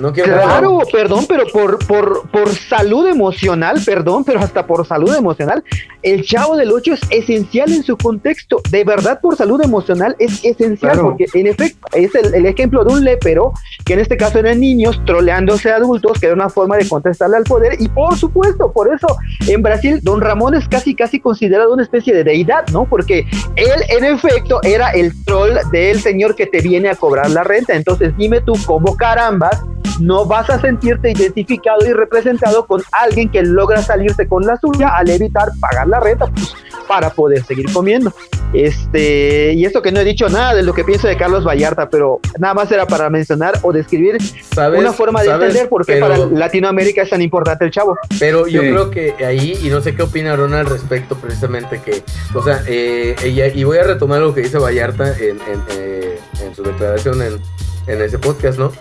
no 0.03 0.11
quiero 0.11 0.33
Claro, 0.33 0.79
perdón, 0.91 1.25
pero 1.29 1.45
por, 1.47 1.79
por, 1.87 2.29
por 2.29 2.49
salud 2.49 3.07
emocional, 3.07 3.81
perdón, 3.85 4.25
pero 4.25 4.41
hasta 4.41 4.67
por 4.67 4.85
salud 4.85 5.15
emocional, 5.15 5.63
el 6.01 6.23
Chavo 6.25 6.57
del 6.57 6.73
Ocho 6.73 6.93
es 6.93 6.99
esencial 7.09 7.71
en 7.71 7.83
su 7.83 7.95
contexto. 7.95 8.61
De 8.69 8.83
verdad, 8.83 9.21
por 9.21 9.37
salud 9.37 9.61
emocional 9.63 10.13
es 10.19 10.43
esencial, 10.43 10.91
Claro. 10.91 11.03
porque 11.03 11.25
en 11.33 11.47
efecto 11.47 11.87
es 11.93 12.13
el, 12.15 12.35
el 12.35 12.45
ejemplo 12.45 12.83
de 12.83 12.93
un 12.95 13.05
lepero, 13.05 13.53
que 13.85 13.93
en 13.93 14.01
este 14.01 14.17
caso 14.17 14.39
eran 14.39 14.59
niños 14.59 14.99
troleándose 15.05 15.71
a 15.71 15.77
adultos, 15.77 16.19
que 16.19 16.25
era 16.25 16.35
una 16.35 16.49
forma 16.49 16.75
de 16.75 16.85
contestarle 16.89 17.37
al 17.37 17.45
poder. 17.45 17.77
Y 17.79 17.87
por 17.87 18.17
supuesto, 18.17 18.73
por 18.73 18.93
eso 18.93 19.07
en 19.47 19.61
Brasil, 19.63 19.99
don 20.03 20.19
Ramón 20.19 20.53
es 20.53 20.67
casi, 20.67 20.95
casi 20.95 21.21
considerado 21.21 21.73
una 21.73 21.83
especie 21.83 22.13
de 22.13 22.25
deidad, 22.25 22.67
¿no? 22.73 22.83
Porque 22.89 23.25
él, 23.55 23.81
en 23.87 24.03
efecto, 24.03 24.59
era 24.63 24.89
el 24.89 25.13
troll 25.23 25.53
del 25.71 26.01
señor 26.01 26.35
que 26.35 26.45
te 26.45 26.59
viene 26.59 26.89
a 26.89 26.95
cobrar 26.95 27.29
la 27.29 27.45
renta. 27.45 27.73
Entonces, 27.73 28.13
dime 28.17 28.41
tú, 28.41 28.51
¿cómo 28.65 28.97
carambas? 28.97 29.63
No 29.99 30.25
vas 30.25 30.49
a 30.49 30.59
sentirte 30.59 31.11
identificado 31.11 31.85
y 31.85 31.93
representado 31.93 32.65
con 32.65 32.81
alguien 32.91 33.29
que 33.29 33.41
logra 33.43 33.81
salirse 33.81 34.27
con 34.27 34.45
la 34.45 34.57
suya 34.57 34.89
al 34.95 35.09
evitar 35.09 35.49
pagar 35.59 35.87
la 35.87 35.99
renta 35.99 36.27
pues, 36.27 36.53
para 36.87 37.09
poder 37.09 37.43
seguir 37.43 37.71
comiendo. 37.71 38.11
Este, 38.53 39.53
y 39.53 39.65
esto 39.65 39.81
que 39.81 39.91
no 39.91 39.99
he 39.99 40.03
dicho 40.03 40.29
nada 40.29 40.53
de 40.53 40.61
lo 40.63 40.73
que 40.73 40.83
pienso 40.83 41.07
de 41.07 41.17
Carlos 41.17 41.43
Vallarta, 41.45 41.89
pero 41.89 42.19
nada 42.39 42.53
más 42.53 42.71
era 42.71 42.85
para 42.85 43.09
mencionar 43.09 43.59
o 43.63 43.73
describir 43.73 44.17
¿Sabes? 44.53 44.79
una 44.79 44.93
forma 44.93 45.21
de 45.21 45.27
¿Sabes? 45.29 45.47
entender 45.49 45.69
por 45.69 45.85
qué 45.85 45.93
Pero- 45.93 46.07
para 46.07 46.25
Latinoamérica 46.27 47.01
es 47.01 47.09
tan 47.09 47.21
importante 47.21 47.65
el 47.65 47.71
chavo. 47.71 47.97
Pero 48.19 48.47
yo 48.47 48.61
Sí. 48.61 48.69
creo 48.69 48.89
que 48.91 49.25
ahí, 49.25 49.57
y 49.63 49.69
no 49.69 49.81
sé 49.81 49.95
qué 49.95 50.03
opina 50.03 50.35
Ron 50.35 50.53
al 50.53 50.65
respecto, 50.67 51.15
precisamente 51.15 51.81
que, 51.83 52.03
o 52.35 52.43
sea, 52.43 52.61
eh, 52.67 53.15
ella- 53.23 53.47
y 53.47 53.63
voy 53.63 53.77
a 53.79 53.83
retomar 53.83 54.21
lo 54.21 54.33
que 54.33 54.41
dice 54.41 54.57
Vallarta 54.59 55.17
en, 55.17 55.39
en, 55.41 55.61
eh, 55.71 56.19
en 56.45 56.55
su 56.55 56.63
declaración 56.63 57.21
en, 57.21 57.39
en 57.87 58.01
ese 58.01 58.19
podcast, 58.19 58.59
¿no? 58.59 58.71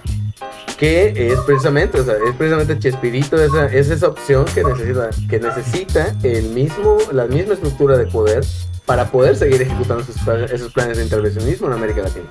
Que 0.77 1.33
es 1.33 1.39
precisamente, 1.41 2.01
o 2.01 2.05
sea, 2.05 2.15
es 2.15 2.35
precisamente 2.37 2.79
Chespirito, 2.79 3.41
esa, 3.41 3.67
es 3.67 3.89
esa 3.91 4.09
opción 4.09 4.45
que 4.47 4.65
necesita, 4.65 5.11
que 5.29 5.39
necesita 5.39 6.15
el 6.25 6.47
mismo, 6.51 6.99
la 7.13 7.27
misma 7.27 7.55
estructura 7.55 7.97
de 7.97 8.07
poder 8.07 8.45
para 8.85 9.11
poder 9.11 9.37
seguir 9.37 9.63
ejecutando 9.63 10.05
pla- 10.25 10.45
esos 10.47 10.73
planes 10.73 10.97
de 10.97 11.05
intervencionismo 11.05 11.69
en 11.69 11.75
América 11.75 12.03
Latina. 12.03 12.27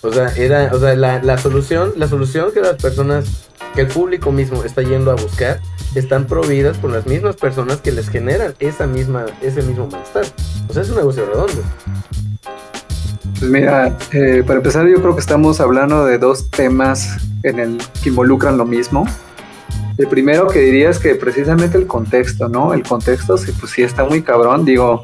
O 0.00 0.12
sea, 0.12 0.34
era, 0.34 0.70
o 0.72 0.80
sea, 0.80 0.96
la, 0.96 1.38
solución, 1.38 1.92
la 1.96 2.08
solución 2.08 2.50
que 2.52 2.60
las 2.60 2.82
personas, 2.82 3.26
que 3.76 3.82
el 3.82 3.86
público 3.86 4.32
mismo 4.32 4.64
está 4.64 4.82
yendo 4.82 5.12
a 5.12 5.14
buscar, 5.14 5.60
están 5.94 6.26
proveídas 6.26 6.78
por 6.78 6.90
las 6.90 7.06
mismas 7.06 7.36
personas 7.36 7.80
que 7.80 7.92
les 7.92 8.08
generan 8.08 8.54
esa 8.58 8.88
misma, 8.88 9.26
ese 9.40 9.62
mismo 9.62 9.86
malestar. 9.86 10.24
O 10.68 10.72
sea, 10.72 10.82
es 10.82 10.90
un 10.90 10.96
negocio 10.96 11.24
redondo. 11.26 11.62
Pues 13.38 13.50
mira, 13.50 13.96
eh, 14.12 14.42
para 14.46 14.58
empezar 14.58 14.86
yo 14.86 14.96
creo 14.96 15.14
que 15.14 15.20
estamos 15.20 15.60
hablando 15.60 16.04
de 16.04 16.18
dos 16.18 16.50
temas 16.50 17.18
en 17.42 17.58
el 17.58 17.78
que 18.02 18.08
involucran 18.08 18.56
lo 18.56 18.64
mismo. 18.64 19.06
El 19.98 20.08
primero 20.08 20.48
que 20.48 20.60
diría 20.60 20.90
es 20.90 20.98
que 20.98 21.14
precisamente 21.14 21.76
el 21.78 21.86
contexto, 21.86 22.48
¿no? 22.48 22.72
El 22.74 22.82
contexto 22.82 23.36
sí, 23.36 23.52
pues 23.58 23.72
sí 23.72 23.82
está 23.82 24.04
muy 24.04 24.22
cabrón, 24.22 24.64
digo, 24.64 25.02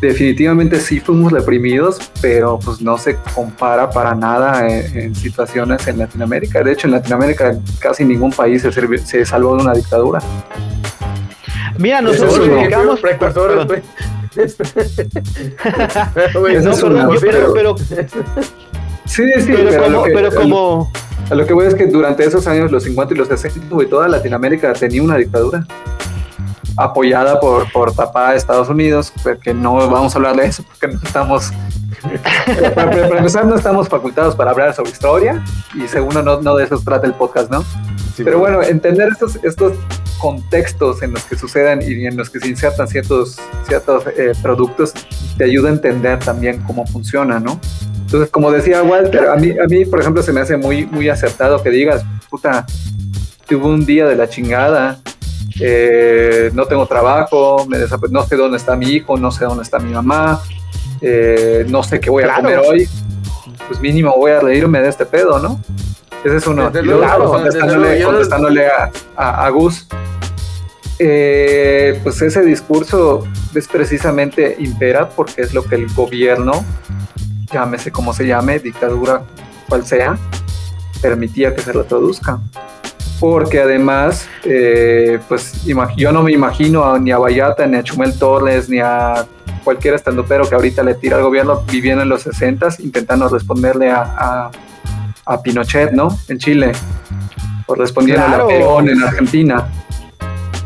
definitivamente 0.00 0.80
sí 0.80 0.98
fuimos 1.00 1.32
reprimidos, 1.32 2.10
pero 2.20 2.58
pues 2.58 2.82
no 2.82 2.98
se 2.98 3.16
compara 3.34 3.88
para 3.88 4.14
nada 4.14 4.68
en, 4.68 4.98
en 4.98 5.14
situaciones 5.14 5.86
en 5.86 5.98
Latinoamérica. 5.98 6.62
De 6.62 6.72
hecho, 6.72 6.88
en 6.88 6.94
Latinoamérica 6.94 7.56
casi 7.78 8.04
ningún 8.04 8.32
país 8.32 8.62
se, 8.62 8.98
se 8.98 9.24
salvó 9.24 9.56
de 9.56 9.62
una 9.62 9.72
dictadura. 9.72 10.20
Mira, 11.78 12.00
nosotros 12.00 12.46
dedicamos. 12.48 13.00
precursores, 13.00 13.82
No, 16.64 16.74
perdón, 16.76 17.14
yo- 17.14 17.20
pero, 17.20 17.52
pero, 17.52 17.76
Sí, 19.04 19.24
sí, 19.40 19.52
pero 19.52 19.68
pero 19.70 19.82
como, 19.82 19.88
lo 19.98 20.02
que- 20.04 20.10
pero 20.12 20.34
como, 20.34 20.92
A 21.30 21.34
lo 21.34 21.46
que 21.46 21.52
voy 21.54 21.66
es 21.66 21.74
que 21.74 21.86
durante 21.86 22.24
esos 22.24 22.46
años, 22.46 22.70
los 22.70 22.82
50 22.84 23.14
y 23.14 23.16
los 23.16 23.28
60, 23.28 23.68
güey, 23.74 23.88
toda 23.88 24.08
Latinoamérica 24.08 24.72
tenía 24.74 25.02
una 25.02 25.16
dictadura 25.16 25.66
apoyada 26.76 27.38
por, 27.40 27.70
por 27.72 27.94
papá 27.94 28.30
de 28.32 28.38
Estados 28.38 28.68
Unidos, 28.68 29.12
que 29.42 29.52
no 29.54 29.74
vamos 29.74 30.14
a 30.14 30.18
hablar 30.18 30.36
de 30.36 30.46
eso 30.46 30.62
porque 30.64 30.94
no 30.94 31.00
estamos, 31.02 31.50
para, 32.56 32.74
para- 32.74 32.90
para 33.08 33.18
empezar, 33.18 33.44
no 33.46 33.54
estamos 33.56 33.88
facultados 33.88 34.34
para 34.34 34.50
hablar 34.52 34.74
sobre 34.74 34.90
historia 34.90 35.44
y 35.74 35.86
segundo, 35.88 36.22
no, 36.22 36.40
no 36.40 36.56
de 36.56 36.64
eso 36.64 36.80
trata 36.84 37.06
el 37.06 37.14
podcast, 37.14 37.50
¿no? 37.50 37.62
Sí, 38.14 38.24
Pero 38.24 38.38
bueno, 38.38 38.62
entender 38.62 39.08
estos, 39.12 39.36
estos 39.42 39.72
contextos 40.22 41.02
en 41.02 41.12
los 41.12 41.24
que 41.24 41.36
suceden 41.36 41.82
y 41.82 42.06
en 42.06 42.16
los 42.16 42.30
que 42.30 42.38
se 42.38 42.46
insertan 42.46 42.86
ciertos, 42.86 43.38
ciertos 43.66 44.04
eh, 44.16 44.32
productos 44.40 44.92
te 45.36 45.42
ayuda 45.44 45.68
a 45.68 45.72
entender 45.72 46.20
también 46.20 46.62
cómo 46.62 46.86
funciona, 46.86 47.40
¿no? 47.40 47.58
Entonces, 48.02 48.30
como 48.30 48.52
decía 48.52 48.84
Walter, 48.84 49.26
a 49.28 49.34
mí, 49.34 49.50
a 49.50 49.66
mí, 49.66 49.84
por 49.84 50.00
ejemplo, 50.00 50.22
se 50.22 50.32
me 50.32 50.40
hace 50.40 50.56
muy, 50.56 50.86
muy 50.86 51.08
acertado 51.08 51.60
que 51.60 51.70
digas, 51.70 52.04
puta, 52.30 52.64
tuve 53.48 53.66
un 53.66 53.84
día 53.84 54.06
de 54.06 54.14
la 54.14 54.28
chingada, 54.28 55.00
eh, 55.60 56.50
no 56.54 56.66
tengo 56.66 56.86
trabajo, 56.86 57.66
me 57.66 57.78
no 58.10 58.22
sé 58.24 58.36
dónde 58.36 58.58
está 58.58 58.76
mi 58.76 58.90
hijo, 58.90 59.16
no 59.18 59.32
sé 59.32 59.44
dónde 59.44 59.64
está 59.64 59.80
mi 59.80 59.92
mamá, 59.92 60.40
eh, 61.00 61.66
no 61.68 61.82
sé 61.82 61.98
qué 61.98 62.10
voy 62.10 62.22
a 62.22 62.26
Claro. 62.26 62.42
comer 62.42 62.58
hoy, 62.60 62.88
pues 63.66 63.80
mínimo 63.80 64.14
voy 64.16 64.30
a 64.30 64.38
reírme 64.38 64.80
de 64.80 64.88
este 64.88 65.04
pedo, 65.04 65.40
¿no? 65.40 65.60
Ese 66.24 66.36
es 66.36 66.46
uno. 66.46 66.70
Desde 66.70 66.80
Y 66.86 66.90
luego, 66.90 67.30
contestándole, 67.30 67.88
desde 67.90 68.04
contestándole 68.04 68.66
a, 68.68 68.90
a- 69.16 69.46
a 69.46 69.48
Gus, 69.50 69.86
eh, 70.98 71.98
pues 72.02 72.22
ese 72.22 72.42
discurso 72.42 73.26
es 73.54 73.66
precisamente 73.68 74.56
impera 74.58 75.08
porque 75.08 75.42
es 75.42 75.52
lo 75.52 75.64
que 75.64 75.74
el 75.76 75.92
gobierno, 75.92 76.64
llámese 77.52 77.90
como 77.90 78.12
se 78.14 78.26
llame, 78.26 78.58
dictadura 78.60 79.22
cual 79.68 79.84
sea, 79.84 80.16
permitía 81.00 81.54
que 81.54 81.60
se 81.62 81.72
reproduzca. 81.72 82.38
Porque 83.18 83.60
además, 83.60 84.28
eh, 84.44 85.18
pues 85.28 85.62
yo 85.96 86.12
no 86.12 86.22
me 86.22 86.32
imagino 86.32 86.84
a- 86.84 86.98
ni 86.98 87.10
a 87.12 87.18
Vallata, 87.18 87.66
ni 87.66 87.76
a 87.78 87.82
Chumel 87.82 88.16
Torres, 88.18 88.68
ni 88.68 88.78
a 88.80 89.26
cualquier 89.64 89.94
estandopero 89.94 90.48
que 90.48 90.54
ahorita 90.56 90.82
le 90.82 90.94
tira 90.94 91.16
al 91.18 91.22
gobierno 91.22 91.62
viviendo 91.70 92.02
en 92.02 92.08
los 92.08 92.22
60 92.22 92.68
intentando 92.80 93.28
responderle 93.28 93.90
a, 93.90 94.02
a- 94.02 94.50
a 95.26 95.40
Pinochet, 95.40 95.92
¿no? 95.92 96.08
En 96.28 96.38
Chile. 96.38 96.72
O 97.66 97.74
respondiéndole 97.74 98.28
Claro. 98.28 98.44
a 98.44 98.48
Perón 98.48 98.88
en 98.88 99.02
Argentina. 99.02 99.68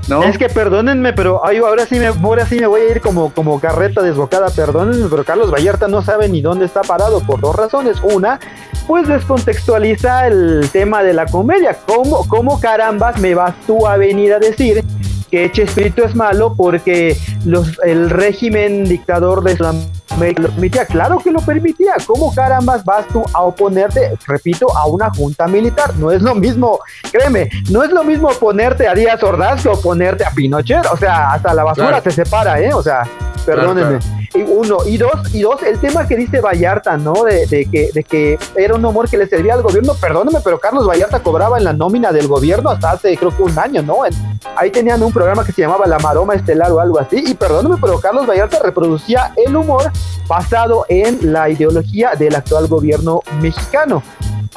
¿No? 0.08 0.22
Es 0.22 0.38
que 0.38 0.48
perdónenme, 0.48 1.12
pero 1.12 1.44
ay, 1.44 1.56
ahora 1.56 1.84
sí 1.84 1.98
me 1.98 2.06
ahora 2.06 2.46
sí 2.46 2.60
me 2.60 2.68
voy 2.68 2.82
a 2.82 2.90
ir 2.92 3.00
como, 3.00 3.32
como 3.32 3.58
carreta 3.58 4.02
desbocada, 4.02 4.50
perdónenme, 4.50 5.08
pero 5.10 5.24
Carlos 5.24 5.50
Vallarta 5.50 5.88
no 5.88 6.00
sabe 6.00 6.28
ni 6.28 6.40
dónde 6.40 6.64
está 6.64 6.82
parado 6.82 7.18
por 7.20 7.40
dos 7.40 7.56
razones. 7.56 7.96
Una, 8.04 8.38
pues 8.86 9.08
descontextualiza 9.08 10.28
el 10.28 10.68
tema 10.72 11.02
de 11.02 11.12
la 11.12 11.26
comedia. 11.26 11.76
¿Cómo, 11.86 12.26
cómo 12.28 12.60
carambas 12.60 13.18
me 13.18 13.34
vas 13.34 13.54
tú 13.66 13.84
a 13.84 13.96
venir 13.96 14.32
a 14.32 14.38
decir 14.38 14.84
que 15.28 15.50
Chespirito 15.50 16.04
es 16.04 16.14
malo 16.14 16.54
porque 16.56 17.16
los, 17.44 17.76
el 17.84 18.08
régimen 18.08 18.84
dictador 18.84 19.42
de 19.42 19.56
Sudamérica 19.56 19.90
lo 20.10 20.48
permitía? 20.48 20.86
Claro 20.86 21.18
que 21.18 21.30
lo 21.30 21.40
permitía. 21.40 21.94
¿Cómo 22.06 22.34
carambas 22.34 22.84
vas 22.84 23.06
tú 23.08 23.22
a 23.32 23.42
oponerte, 23.42 24.16
repito, 24.26 24.66
a 24.76 24.86
una 24.86 25.10
junta 25.10 25.46
militar? 25.46 25.94
No 25.96 26.10
es 26.10 26.22
lo 26.22 26.34
mismo, 26.34 26.78
créeme, 27.10 27.50
no 27.70 27.82
es 27.82 27.90
lo 27.90 28.04
mismo 28.04 28.28
oponerte 28.28 28.86
a 28.86 28.94
Díaz 28.94 29.22
Ordaz 29.22 29.62
que 29.62 29.68
oponerte 29.68 30.24
a 30.24 30.30
Pinochet. 30.30 30.86
O 30.92 30.96
sea, 30.96 31.32
hasta 31.32 31.52
la 31.54 31.64
basura 31.64 31.88
Claro. 31.88 32.02
se 32.04 32.10
separa, 32.12 32.60
¿eh? 32.60 32.72
O 32.72 32.82
sea, 32.82 33.02
perdónenme. 33.44 33.98
Claro, 33.98 34.16
Y 34.34 34.42
uno, 34.42 34.76
y 34.86 34.96
dos, 34.98 35.34
y 35.34 35.40
dos, 35.42 35.62
el 35.62 35.78
tema 35.78 36.06
que 36.06 36.16
dice 36.16 36.40
Vallarta, 36.40 36.96
¿no? 36.96 37.24
De, 37.24 37.46
de 37.46 37.64
que, 37.70 37.90
de 37.94 38.02
que 38.04 38.38
era 38.56 38.74
un 38.74 38.84
humor 38.84 39.08
que 39.08 39.16
le 39.16 39.26
servía 39.26 39.54
al 39.54 39.62
gobierno, 39.62 39.94
perdóneme, 39.94 40.40
pero 40.44 40.58
Carlos 40.58 40.86
Vallarta 40.86 41.20
cobraba 41.20 41.56
en 41.58 41.64
la 41.64 41.72
nómina 41.72 42.12
del 42.12 42.28
gobierno 42.28 42.70
hasta 42.70 42.90
hace 42.92 43.16
creo 43.16 43.34
que 43.34 43.42
un 43.42 43.58
año, 43.58 43.82
¿no? 43.82 44.04
En- 44.04 44.35
ahí 44.56 44.70
tenían 44.70 45.02
un 45.02 45.12
programa 45.12 45.44
que 45.44 45.52
se 45.52 45.62
llamaba 45.62 45.86
La 45.86 45.98
Maroma 45.98 46.34
Estelar 46.34 46.70
o 46.72 46.80
algo 46.80 46.98
así, 46.98 47.22
y 47.26 47.34
perdóneme, 47.34 47.76
pero 47.80 48.00
Carlos 48.00 48.26
Vallarta 48.26 48.58
reproducía 48.62 49.32
el 49.36 49.56
humor 49.56 49.90
basado 50.28 50.86
en 50.88 51.32
la 51.32 51.48
ideología 51.48 52.14
del 52.14 52.34
actual 52.34 52.66
gobierno 52.66 53.22
mexicano. 53.40 54.02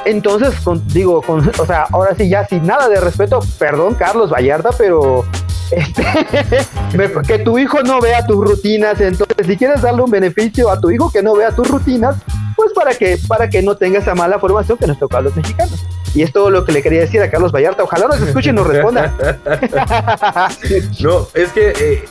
Entonces, 0.04 0.54
digo, 0.86 1.22
o 1.26 1.66
sea, 1.66 1.86
ahora 1.92 2.14
sí, 2.14 2.28
ya 2.28 2.46
sin 2.46 2.66
nada 2.66 2.88
de 2.88 3.00
respeto, 3.00 3.40
perdón, 3.58 3.94
Carlos 3.94 4.30
Vallarta, 4.30 4.70
pero 4.76 5.24
este, 5.70 6.04
que 7.26 7.38
tu 7.40 7.58
hijo 7.58 7.82
no 7.82 8.00
vea 8.00 8.24
tus 8.26 8.44
rutinas. 8.44 9.00
Entonces, 9.00 9.46
si 9.46 9.56
quieres 9.56 9.82
darle 9.82 10.02
un 10.02 10.10
beneficio 10.10 10.70
a 10.70 10.80
tu 10.80 10.90
hijo 10.90 11.10
que 11.10 11.22
no 11.22 11.34
vea 11.34 11.50
tus 11.52 11.68
rutinas, 11.68 12.16
pues 12.56 12.72
para 12.72 12.94
que, 12.94 13.18
para 13.28 13.48
que 13.48 13.62
no 13.62 13.76
tenga 13.76 13.98
esa 13.98 14.14
mala 14.14 14.38
formación 14.38 14.78
que 14.78 14.86
nos 14.86 14.98
toca 14.98 15.18
a 15.18 15.20
los 15.20 15.36
mexicanos. 15.36 15.84
Y 16.14 16.22
es 16.22 16.32
todo 16.32 16.50
lo 16.50 16.64
que 16.64 16.72
le 16.72 16.82
quería 16.82 17.00
decir 17.00 17.20
a 17.22 17.30
Carlos 17.30 17.52
Vallarta. 17.52 17.84
Ojalá 17.84 18.08
nos 18.08 18.20
escuche 18.20 18.50
y 18.50 18.52
nos 18.52 18.66
responda. 18.66 19.14
No, 21.00 21.28
es 21.34 21.52
que 21.52 21.72
eh, 21.78 22.04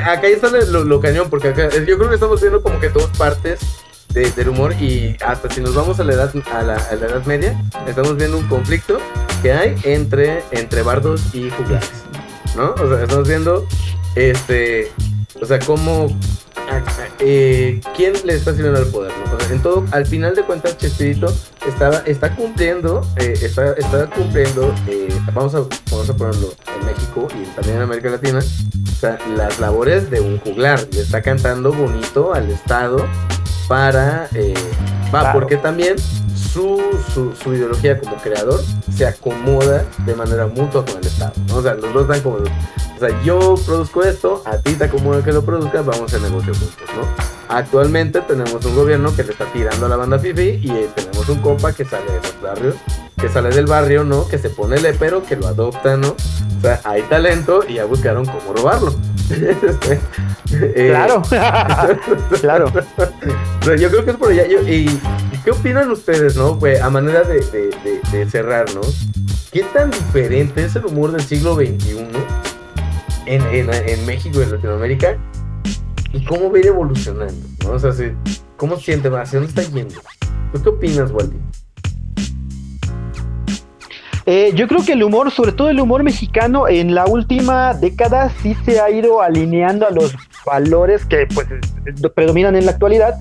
acá 0.00 0.26
está 0.26 0.48
lo, 0.48 1.00
cañón, 1.00 1.28
porque 1.30 1.48
acá 1.48 1.68
yo 1.70 1.96
creo 1.98 2.08
que 2.08 2.14
estamos 2.14 2.40
viendo 2.40 2.62
como 2.62 2.78
que 2.80 2.88
dos 2.88 3.06
partes 3.16 3.60
de- 4.10 4.30
del 4.32 4.48
humor 4.50 4.72
y 4.80 5.16
hasta 5.24 5.50
si 5.50 5.60
nos 5.60 5.74
vamos 5.74 5.98
a 6.00 6.04
la 6.04 6.12
edad 6.14 6.32
a 6.52 6.62
la, 6.62 6.74
a 6.76 6.94
la 6.94 7.06
edad 7.06 7.24
media, 7.26 7.60
estamos 7.86 8.16
viendo 8.16 8.36
un 8.38 8.46
conflicto 8.48 8.98
que 9.42 9.52
hay 9.52 9.76
entre, 9.84 10.42
entre 10.50 10.82
bardos 10.82 11.22
y 11.34 11.50
juglares, 11.50 11.90
¿no? 12.56 12.74
O 12.74 12.88
sea, 12.88 13.02
estamos 13.04 13.26
viendo 13.28 13.66
este, 14.14 14.90
o 15.40 15.46
sea, 15.46 15.58
cómo 15.60 16.08
eh, 17.20 17.80
quién 17.96 18.14
le 18.24 18.34
está 18.34 18.52
sirviendo 18.52 18.80
al 18.80 18.86
poder, 18.86 19.12
¿no? 19.18 19.36
O 19.36 19.40
sea, 19.40 19.54
en 19.54 19.62
todo, 19.62 19.84
al 19.92 20.06
final 20.06 20.34
de 20.34 20.42
cuentas, 20.42 20.76
Chespirito 20.78 21.32
estaba, 21.66 21.98
está 22.06 22.34
cumpliendo, 22.34 23.02
eh, 23.16 23.34
está, 23.40 23.72
está 23.72 24.06
cumpliendo, 24.10 24.74
eh, 24.88 25.08
vamos, 25.32 25.54
a, 25.54 25.60
vamos 25.90 26.10
a 26.10 26.16
ponerlo 26.16 26.54
en 26.78 26.86
México 26.86 27.28
y 27.30 27.44
también 27.54 27.76
en 27.76 27.82
América 27.82 28.10
Latina, 28.10 28.40
o 28.40 28.94
sea, 29.00 29.18
las 29.36 29.58
labores 29.60 30.10
de 30.10 30.20
un 30.20 30.38
juglar, 30.40 30.86
le 30.92 31.00
está 31.00 31.22
cantando 31.22 31.72
bonito 31.72 32.34
al 32.34 32.50
Estado 32.50 33.06
para, 33.68 34.28
va, 35.14 35.20
Claro. 35.20 35.38
porque 35.38 35.56
también 35.56 35.96
su, 36.54 36.80
su, 37.12 37.34
su 37.34 37.52
ideología 37.52 37.98
como 37.98 38.14
creador 38.16 38.60
se 38.96 39.04
acomoda 39.06 39.84
de 40.06 40.14
manera 40.14 40.46
mutua 40.46 40.84
con 40.84 40.96
el 40.98 41.06
Estado, 41.06 41.32
¿no? 41.48 41.56
O 41.56 41.62
sea, 41.62 41.74
los 41.74 41.92
dos 41.92 42.02
están 42.02 42.20
como, 42.20 42.36
o 42.36 42.98
sea, 43.00 43.22
yo 43.24 43.56
produzco 43.66 44.04
esto, 44.04 44.40
a 44.46 44.58
ti 44.58 44.74
te 44.74 44.84
acomoda 44.84 45.22
que 45.24 45.32
lo 45.32 45.44
produzcas, 45.44 45.84
vamos 45.84 46.14
a 46.14 46.18
negocio 46.20 46.54
juntos, 46.54 46.88
¿no? 46.96 47.34
Actualmente 47.48 48.20
tenemos 48.20 48.64
un 48.64 48.74
gobierno 48.76 49.14
que 49.16 49.24
le 49.24 49.32
está 49.32 49.44
tirando 49.46 49.86
a 49.86 49.88
la 49.88 49.96
banda 49.96 50.18
fifi 50.18 50.60
y 50.62 50.70
eh, 50.70 50.88
tenemos 50.94 51.28
un 51.28 51.40
compa 51.40 51.72
que 51.72 51.84
sale 51.84 52.06
de 52.06 52.18
los 52.18 52.40
barrios, 52.40 52.76
que 53.20 53.28
sale 53.28 53.50
del 53.50 53.66
barrio, 53.66 54.04
¿no? 54.04 54.26
Que 54.28 54.38
se 54.38 54.48
pone 54.48 54.80
lepero, 54.80 55.24
que 55.24 55.34
lo 55.36 55.48
adopta, 55.48 55.96
¿no? 55.96 56.10
O 56.10 56.60
sea, 56.62 56.80
hay 56.84 57.02
talento 57.02 57.64
y 57.68 57.74
ya 57.74 57.84
buscaron 57.84 58.24
cómo 58.26 58.52
robarlo. 58.56 58.94
Este, 59.30 60.00
eh, 60.52 60.88
claro, 60.90 61.22
claro. 62.40 62.70
yo 63.78 63.88
creo 63.90 64.04
que 64.04 64.10
es 64.10 64.16
por 64.16 64.30
allá. 64.30 64.46
Yo- 64.46 64.60
y 64.68 65.00
qué 65.44 65.50
opinan 65.50 65.90
ustedes, 65.90 66.36
no? 66.36 66.58
Pues 66.58 66.80
a 66.80 66.90
manera 66.90 67.22
de, 67.22 67.40
de, 67.40 67.70
de- 67.84 68.00
de 68.18 68.30
cerrar, 68.30 68.66
¿no? 68.74 68.80
¿Qué 69.52 69.62
tan 69.72 69.90
diferente 69.90 70.64
es 70.64 70.74
el 70.76 70.86
humor 70.86 71.12
del 71.12 71.22
siglo 71.22 71.54
XXI 71.54 71.98
en, 73.26 74.06
México 74.06 74.40
en 74.42 74.52
Latinoamérica? 74.52 75.16
¿Y 76.12 76.24
cómo 76.24 76.50
va 76.50 76.56
a 76.56 76.60
ir 76.60 76.66
evolucionando? 76.66 77.46
¿no? 77.64 77.70
O 77.72 77.92
¿cómo 78.56 78.76
siente? 78.76 79.08
¿Hacia 79.08 79.38
dónde 79.40 79.60
está 79.60 79.72
yendo? 79.72 79.94
¿Tú 80.52 80.62
qué 80.62 80.68
opinas, 80.68 81.10
Waldi? 81.12 81.36
Eh, 84.26 84.52
yo 84.54 84.66
creo 84.66 84.84
que 84.84 84.92
el 84.94 85.02
humor, 85.02 85.30
sobre 85.30 85.52
todo 85.52 85.68
el 85.68 85.78
humor 85.80 86.02
mexicano, 86.02 86.66
en 86.66 86.94
la 86.94 87.04
última 87.04 87.74
década 87.74 88.32
sí 88.42 88.56
se 88.64 88.80
ha 88.80 88.90
ido 88.90 89.20
alineando 89.20 89.86
a 89.86 89.90
los 89.90 90.16
valores 90.46 91.04
que 91.04 91.26
pues 91.34 91.46
predominan 92.14 92.56
en 92.56 92.64
la 92.64 92.72
actualidad 92.72 93.14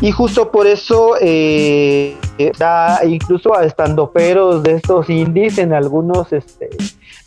y 0.00 0.12
justo 0.12 0.50
por 0.50 0.66
eso 0.66 1.16
eh, 1.20 2.16
eh, 2.38 2.52
da 2.58 3.00
incluso 3.04 3.56
a 3.56 3.64
estandoperos 3.64 4.62
de 4.62 4.76
estos 4.76 5.10
indies 5.10 5.58
en 5.58 5.74
algunos 5.74 6.32
este, 6.32 6.70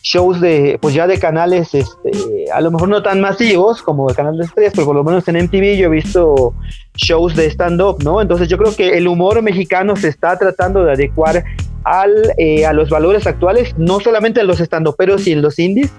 shows 0.01 0.41
de 0.41 0.79
pues 0.81 0.95
ya 0.95 1.05
de 1.05 1.19
canales 1.19 1.75
este, 1.75 2.11
a 2.51 2.61
lo 2.61 2.71
mejor 2.71 2.89
no 2.89 3.03
tan 3.03 3.21
masivos 3.21 3.81
como 3.81 4.09
el 4.09 4.15
canal 4.15 4.37
de 4.37 4.45
estrellas, 4.45 4.73
pero 4.75 4.87
por 4.87 4.95
lo 4.95 5.03
menos 5.03 5.27
en 5.27 5.43
MTV 5.43 5.77
yo 5.77 5.85
he 5.85 5.89
visto 5.89 6.53
shows 6.95 7.35
de 7.35 7.47
stand-up, 7.47 8.03
¿no? 8.03 8.21
Entonces 8.21 8.47
yo 8.47 8.57
creo 8.57 8.75
que 8.75 8.97
el 8.97 9.07
humor 9.07 9.41
mexicano 9.41 9.95
se 9.95 10.07
está 10.07 10.37
tratando 10.37 10.83
de 10.83 10.93
adecuar 10.93 11.43
al, 11.83 12.33
eh, 12.37 12.65
a 12.65 12.73
los 12.73 12.89
valores 12.89 13.27
actuales, 13.27 13.75
no 13.77 13.99
solamente 13.99 14.41
en 14.41 14.47
los 14.47 14.59
estandoperos 14.59 15.27
y 15.27 15.33
en 15.33 15.41
los 15.41 15.59
indies, 15.59 15.91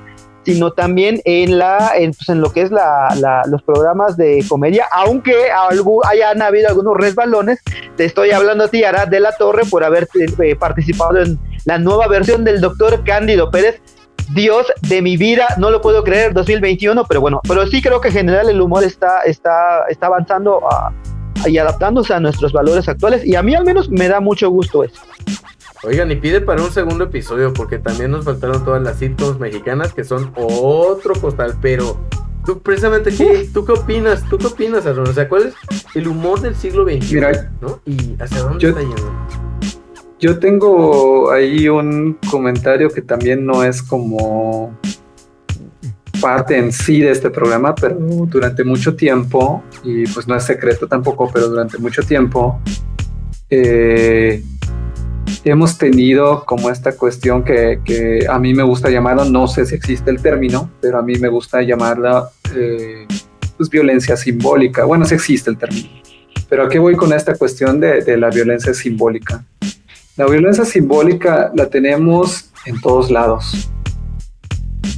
sino 0.44 0.72
también 0.72 1.20
en 1.24 1.58
la 1.58 1.92
en, 1.96 2.12
pues, 2.12 2.28
en 2.28 2.40
lo 2.40 2.52
que 2.52 2.62
es 2.62 2.70
la, 2.70 3.14
la- 3.18 3.42
los 3.46 3.62
programas 3.62 4.16
de 4.16 4.44
comedia, 4.48 4.86
aunque 4.92 5.50
algo, 5.50 6.04
hayan 6.06 6.42
habido 6.42 6.68
algunos 6.68 6.96
resbalones, 6.96 7.60
te 7.96 8.04
estoy 8.04 8.30
hablando 8.30 8.64
a 8.64 8.68
ti, 8.68 8.84
Arad 8.84 9.08
de 9.08 9.20
la 9.20 9.32
Torre, 9.32 9.62
por 9.70 9.84
haber 9.84 10.08
eh, 10.42 10.56
participado 10.56 11.20
en 11.20 11.38
la 11.64 11.78
nueva 11.78 12.06
versión 12.08 12.44
del 12.44 12.60
doctor 12.60 13.04
Cándido 13.04 13.50
Pérez. 13.50 13.80
Dios 14.34 14.66
de 14.88 15.02
mi 15.02 15.18
vida, 15.18 15.46
no 15.58 15.70
lo 15.70 15.82
puedo 15.82 16.02
creer, 16.02 16.32
2021, 16.32 17.04
pero 17.06 17.20
bueno, 17.20 17.40
pero 17.46 17.66
sí 17.66 17.82
creo 17.82 18.00
que 18.00 18.08
en 18.08 18.14
general 18.14 18.48
el 18.48 18.58
humor 18.60 18.82
está, 18.82 19.20
está, 19.22 19.84
está 19.90 20.06
avanzando 20.06 20.60
a- 20.70 20.92
y 21.46 21.58
adaptándose 21.58 22.14
a 22.14 22.20
nuestros 22.20 22.52
valores 22.52 22.88
actuales 22.88 23.22
y 23.26 23.34
a 23.36 23.42
mí 23.42 23.54
al 23.54 23.64
menos 23.64 23.90
me 23.90 24.08
da 24.08 24.20
mucho 24.20 24.48
gusto 24.48 24.82
eso. 24.82 24.98
Oigan, 25.86 26.10
y 26.10 26.16
pide 26.16 26.40
para 26.40 26.62
un 26.62 26.70
segundo 26.70 27.04
episodio, 27.04 27.52
porque 27.52 27.78
también 27.78 28.10
nos 28.10 28.24
faltaron 28.24 28.64
todas 28.64 28.82
las 28.82 28.98
sitcoms 28.98 29.38
mexicanas 29.38 29.92
que 29.92 30.02
son 30.04 30.32
otro 30.34 31.14
costal, 31.20 31.56
pero 31.60 32.00
tú 32.46 32.60
precisamente, 32.60 33.10
¿qué, 33.14 33.48
¿tú 33.52 33.64
qué 33.66 33.72
opinas? 33.72 34.26
¿Tú 34.30 34.38
qué 34.38 34.46
opinas, 34.46 34.86
Aaron? 34.86 35.08
O 35.08 35.12
sea, 35.12 35.28
¿cuál 35.28 35.48
es 35.48 35.54
el 35.94 36.08
humor 36.08 36.40
del 36.40 36.54
siglo 36.54 36.84
XXI? 36.84 37.14
Mira, 37.14 37.52
¿no? 37.60 37.80
¿Y 37.84 38.16
hacia 38.18 38.38
dónde 38.40 38.58
yo- 38.60 38.68
está 38.70 38.80
yendo? 38.80 39.12
Yo 40.20 40.38
tengo 40.38 41.30
ahí 41.30 41.68
un 41.68 42.18
comentario 42.30 42.88
que 42.88 43.02
también 43.02 43.44
no 43.44 43.62
es 43.62 43.82
como 43.82 44.74
parte 46.18 46.56
en 46.56 46.72
sí 46.72 47.00
de 47.02 47.10
este 47.10 47.28
programa, 47.28 47.74
pero 47.74 47.96
durante 47.98 48.64
mucho 48.64 48.96
tiempo, 48.96 49.62
y 49.82 50.06
pues 50.06 50.26
no 50.26 50.34
es 50.34 50.44
secreto 50.44 50.86
tampoco, 50.88 51.30
pero 51.30 51.48
durante 51.48 51.76
mucho 51.76 52.02
tiempo, 52.02 52.58
eh, 53.50 54.42
hemos 55.50 55.78
tenido 55.78 56.44
como 56.44 56.70
esta 56.70 56.96
cuestión 56.96 57.44
que, 57.44 58.26
a 58.28 58.38
mí 58.38 58.54
me 58.54 58.62
gusta 58.62 58.90
llamarlo, 58.90 59.24
no 59.24 59.46
sé 59.46 59.66
si 59.66 59.74
existe 59.74 60.10
el 60.10 60.20
término, 60.20 60.70
pero 60.80 60.98
a 60.98 61.02
mí 61.02 61.16
me 61.16 61.28
gusta 61.28 61.62
llamarla 61.62 62.28
eh, 62.54 63.06
pues 63.56 63.68
violencia 63.70 64.16
simbólica. 64.16 64.84
Bueno, 64.84 65.04
sí 65.04 65.14
existe 65.14 65.50
el 65.50 65.58
término. 65.58 65.88
Pero 66.48 66.64
aquí 66.64 66.78
voy 66.78 66.96
con 66.96 67.12
esta 67.12 67.34
cuestión 67.34 67.80
de, 67.80 68.02
de 68.02 68.16
la 68.16 68.30
violencia 68.30 68.74
simbólica. 68.74 69.44
La 70.16 70.26
violencia 70.26 70.64
simbólica 70.64 71.50
la 71.54 71.68
tenemos 71.68 72.50
en 72.66 72.80
todos 72.80 73.10
lados. 73.10 73.70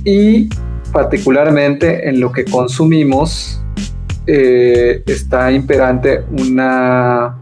Y 0.05 0.49
particularmente 0.93 2.09
en 2.09 2.21
lo 2.21 2.33
que 2.33 2.45
consumimos 2.45 3.61
eh, 4.27 5.03
está 5.07 5.53
imperante 5.53 6.25
una 6.31 7.39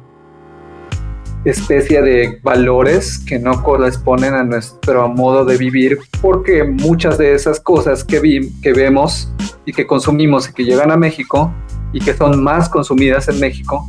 especie 1.44 2.00
de 2.02 2.40
valores 2.42 3.18
que 3.18 3.38
no 3.38 3.62
corresponden 3.62 4.34
a 4.34 4.44
nuestro 4.44 5.08
modo 5.08 5.44
de 5.44 5.56
vivir 5.56 5.98
porque 6.20 6.64
muchas 6.64 7.18
de 7.18 7.34
esas 7.34 7.60
cosas 7.60 8.02
que, 8.02 8.20
vi, 8.20 8.52
que 8.62 8.72
vemos 8.72 9.32
y 9.66 9.72
que 9.72 9.86
consumimos 9.86 10.48
y 10.48 10.52
que 10.52 10.64
llegan 10.64 10.90
a 10.90 10.96
México 10.96 11.52
y 11.92 12.00
que 12.00 12.14
son 12.14 12.42
más 12.42 12.68
consumidas 12.68 13.28
en 13.28 13.40
México 13.40 13.86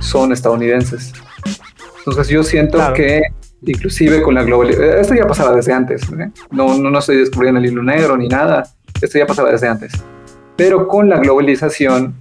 son 0.00 0.32
estadounidenses. 0.32 1.12
Entonces 1.98 2.28
yo 2.28 2.42
siento 2.42 2.78
claro. 2.78 2.94
que 2.94 3.22
inclusive 3.62 4.22
con 4.22 4.34
la 4.34 4.42
globalización, 4.42 4.98
esto 4.98 5.14
ya 5.14 5.26
pasaba 5.26 5.54
desde 5.54 5.72
antes, 5.72 6.02
¿eh? 6.12 6.30
no, 6.50 6.78
no, 6.78 6.90
no 6.90 6.98
estoy 6.98 7.16
descubriendo 7.16 7.60
el 7.60 7.66
hilo 7.66 7.82
negro 7.82 8.16
ni 8.16 8.28
nada, 8.28 8.64
esto 9.00 9.18
ya 9.18 9.26
pasaba 9.26 9.50
desde 9.50 9.68
antes. 9.68 9.92
Pero 10.56 10.88
con 10.88 11.08
la 11.08 11.18
globalización 11.18 12.14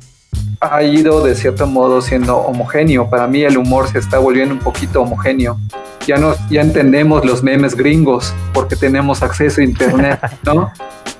ha 0.59 0.83
ido 0.83 1.23
de 1.23 1.35
cierto 1.35 1.67
modo 1.67 2.01
siendo 2.01 2.37
homogéneo. 2.37 3.09
Para 3.09 3.27
mí 3.27 3.43
el 3.43 3.57
humor 3.57 3.87
se 3.87 3.99
está 3.99 4.17
volviendo 4.17 4.53
un 4.53 4.59
poquito 4.59 5.01
homogéneo. 5.01 5.59
Ya, 6.07 6.17
no, 6.17 6.35
ya 6.49 6.61
entendemos 6.61 7.25
los 7.25 7.43
memes 7.43 7.75
gringos 7.75 8.33
porque 8.53 8.75
tenemos 8.75 9.21
acceso 9.21 9.61
a 9.61 9.63
internet, 9.63 10.19
¿no? 10.43 10.71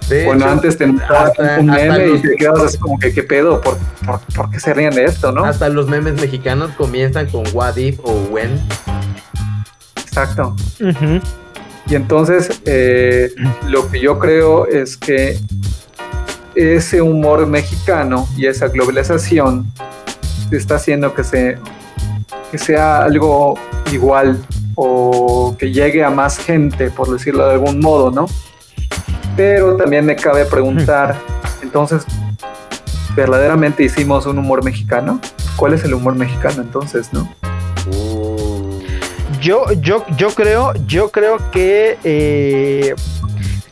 De 0.09 0.23
bueno, 0.25 0.45
hecho, 0.45 0.53
antes 0.53 0.77
te 0.77 0.85
hasta, 0.85 1.59
un 1.59 1.65
meme 1.65 2.07
los... 2.07 2.19
y 2.19 2.21
te 2.21 2.35
quedas 2.35 2.61
así 2.61 2.77
como 2.77 2.97
que, 2.97 3.13
¿qué 3.13 3.23
pedo? 3.23 3.59
¿Por, 3.59 3.77
por, 4.05 4.21
por 4.33 4.49
qué 4.49 4.59
se 4.59 4.73
ríen 4.73 4.95
de 4.95 5.03
esto, 5.03 5.33
no? 5.33 5.43
Hasta 5.43 5.67
los 5.67 5.87
memes 5.87 6.13
mexicanos 6.21 6.71
comienzan 6.77 7.27
con 7.27 7.43
what 7.53 7.75
if 7.75 7.99
o 8.03 8.13
when. 8.31 8.57
Exacto. 9.97 10.55
Uh 10.79 10.85
-huh. 10.85 11.21
Y 11.89 11.95
entonces, 11.95 12.61
eh, 12.65 13.33
lo 13.67 13.89
que 13.89 13.99
yo 13.99 14.19
creo 14.19 14.65
es 14.67 14.97
que 14.97 15.37
ese 16.57 17.01
humor 17.01 17.45
mexicano 17.45 18.27
y 18.35 18.47
esa 18.47 18.67
globalización 18.67 19.71
está 20.51 20.75
haciendo 20.75 21.13
que, 21.13 21.23
se, 21.23 21.59
que 22.51 22.57
sea 22.57 23.03
algo 23.03 23.59
igual 23.91 24.43
o 24.73 25.55
que 25.57 25.71
llegue 25.71 26.03
a 26.03 26.09
más 26.09 26.39
gente, 26.39 26.89
por 26.89 27.11
decirlo 27.11 27.45
de 27.45 27.53
algún 27.53 27.79
modo, 27.79 28.09
¿no? 28.09 28.25
Pero 29.35 29.77
también 29.77 30.03
me 30.03 30.15
cabe 30.15 30.45
preguntar, 30.45 31.15
entonces, 31.61 32.03
¿verdaderamente 33.15 33.83
hicimos 33.83 34.25
un 34.25 34.39
humor 34.39 34.63
mexicano? 34.63 35.21
¿Cuál 35.57 35.73
es 35.73 35.83
el 35.83 35.93
humor 35.93 36.15
mexicano 36.15 36.63
entonces, 36.63 37.13
no? 37.13 37.29
Yo, 39.39 39.71
yo, 39.73 40.03
yo 40.17 40.29
creo, 40.31 40.73
yo 40.87 41.11
creo 41.11 41.37
que 41.51 41.99
eh, 42.03 42.95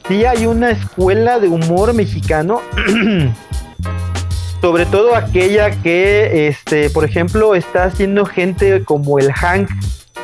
sí 0.07 0.25
hay 0.25 0.45
una 0.45 0.71
escuela 0.71 1.39
de 1.39 1.47
humor 1.47 1.93
mexicano. 1.93 2.61
sobre 4.65 4.87
todo 4.87 5.15
aquella 5.15 5.69
que, 5.69 6.47
este, 6.47 6.89
por 6.89 7.05
ejemplo, 7.05 7.53
está 7.53 7.83
haciendo 7.83 8.25
gente 8.25 8.83
como 8.83 9.19
el 9.19 9.31
Hank 9.31 9.69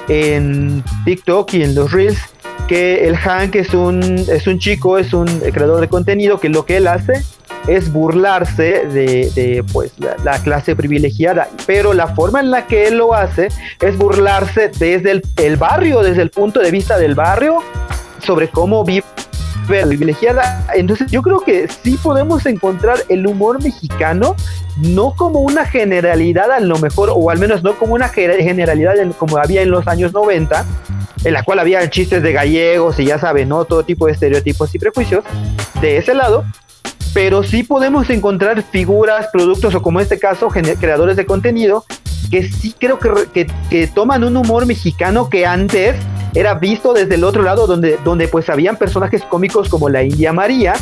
en 0.07 0.83
TikTok 1.05 1.53
y 1.53 1.61
en 1.61 1.75
los 1.75 1.91
Reels. 1.91 2.17
Que 2.67 3.07
el 3.07 3.17
Hank 3.17 3.53
es 3.53 3.75
un, 3.75 4.01
es 4.01 4.47
un 4.47 4.57
chico, 4.57 4.97
es 4.97 5.13
un 5.13 5.27
creador 5.27 5.79
de 5.79 5.89
contenido 5.89 6.39
que 6.39 6.49
lo 6.49 6.65
que 6.65 6.77
él 6.77 6.87
hace 6.87 7.21
es 7.67 7.93
burlarse 7.93 8.87
de, 8.87 9.63
pues, 9.71 9.91
la, 9.99 10.15
la, 10.23 10.41
clase 10.41 10.75
privilegiada, 10.75 11.47
pero 11.67 11.93
la 11.93 12.07
forma 12.07 12.39
en 12.39 12.49
la 12.49 12.65
que 12.65 12.87
él 12.87 12.97
lo 12.97 13.13
hace 13.13 13.49
es 13.79 13.95
burlarse 13.95 14.71
desde 14.79 15.11
el, 15.11 15.21
el 15.35 15.57
barrio, 15.57 16.01
desde 16.01 16.23
el 16.23 16.31
punto 16.31 16.61
de 16.61 16.71
vista 16.71 16.97
del 16.97 17.13
barrio, 17.13 17.57
sobre 18.19 18.47
cómo 18.47 18.83
vive 18.83 19.05
privilegiada. 19.79 20.65
Entonces 20.73 21.09
yo 21.11 21.21
creo 21.21 21.39
que 21.39 21.67
sí 21.83 21.97
podemos 22.01 22.45
encontrar 22.45 22.99
el 23.09 23.25
humor 23.25 23.63
mexicano, 23.63 24.35
no 24.77 25.13
como 25.15 25.39
una 25.39 25.65
generalidad 25.65 26.51
a 26.51 26.59
lo 26.59 26.77
mejor, 26.79 27.11
o 27.13 27.29
al 27.29 27.39
menos 27.39 27.63
no 27.63 27.75
como 27.77 27.95
una 27.95 28.09
generalidad 28.09 28.97
en, 28.97 29.13
como 29.13 29.37
había 29.37 29.61
en 29.61 29.71
los 29.71 29.87
años 29.87 30.13
90, 30.13 30.65
en 31.23 31.33
la 31.33 31.43
cual 31.43 31.59
había 31.59 31.89
chistes 31.89 32.23
de 32.23 32.33
gallegos 32.33 32.99
y 32.99 33.05
ya 33.05 33.19
saben, 33.19 33.49
¿no? 33.49 33.65
Todo 33.65 33.83
tipo 33.83 34.07
de 34.07 34.13
estereotipos 34.13 34.73
y 34.75 34.79
prejuicios 34.79 35.23
de 35.81 35.97
ese 35.97 36.13
lado, 36.13 36.45
pero 37.13 37.43
sí 37.43 37.63
podemos 37.63 38.09
encontrar 38.09 38.63
figuras, 38.63 39.27
productos 39.31 39.75
o 39.75 39.81
como 39.81 39.99
en 39.99 40.03
este 40.03 40.19
caso, 40.19 40.49
creadores 40.49 41.15
de 41.15 41.25
contenido 41.25 41.85
que 42.29 42.47
sí 42.47 42.73
creo 42.79 42.97
que, 42.97 43.09
que, 43.33 43.51
que, 43.69 43.87
toman 43.87 44.23
un 44.23 44.37
humor 44.37 44.65
mexicano 44.65 45.29
que 45.29 45.45
antes 45.45 45.97
era 46.33 46.53
visto 46.55 46.93
desde 46.93 47.15
el 47.15 47.23
otro 47.23 47.43
lado 47.43 47.67
donde, 47.67 47.97
donde 48.03 48.27
pues 48.27 48.49
habían 48.49 48.77
personajes 48.77 49.23
cómicos 49.23 49.69
como 49.69 49.89
la 49.89 50.03
India 50.03 50.31
María, 50.33 50.73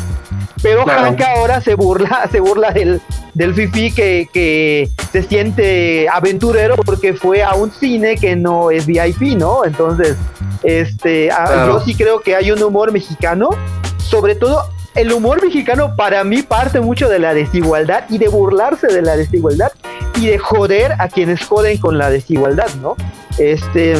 pero 0.62 0.84
claro. 0.84 1.02
Hank 1.02 1.20
ahora 1.22 1.60
se 1.60 1.74
burla, 1.74 2.28
se 2.32 2.40
burla 2.40 2.70
del, 2.70 3.00
del 3.34 3.54
fifi 3.54 3.92
que, 3.92 4.28
que 4.32 4.88
se 5.12 5.22
siente 5.22 6.08
aventurero 6.08 6.76
porque 6.76 7.14
fue 7.14 7.42
a 7.42 7.54
un 7.54 7.70
cine 7.72 8.16
que 8.16 8.36
no 8.36 8.70
es 8.70 8.86
VIP, 8.86 9.36
¿no? 9.36 9.64
Entonces, 9.64 10.16
este, 10.62 11.28
claro. 11.28 11.78
yo 11.78 11.84
sí 11.84 11.94
creo 11.94 12.20
que 12.20 12.36
hay 12.36 12.52
un 12.52 12.62
humor 12.62 12.92
mexicano, 12.92 13.50
sobre 13.98 14.34
todo 14.34 14.64
el 14.94 15.12
humor 15.12 15.42
mexicano 15.42 15.94
para 15.96 16.24
mí 16.24 16.42
parte 16.42 16.80
mucho 16.80 17.08
de 17.08 17.18
la 17.18 17.32
desigualdad 17.32 18.04
y 18.08 18.18
de 18.18 18.28
burlarse 18.28 18.88
de 18.88 19.02
la 19.02 19.16
desigualdad 19.16 19.72
y 20.16 20.26
de 20.26 20.38
joder 20.38 20.92
a 20.98 21.08
quienes 21.08 21.44
joden 21.44 21.78
con 21.78 21.96
la 21.96 22.10
desigualdad, 22.10 22.68
¿no? 22.82 22.96
Este, 23.38 23.94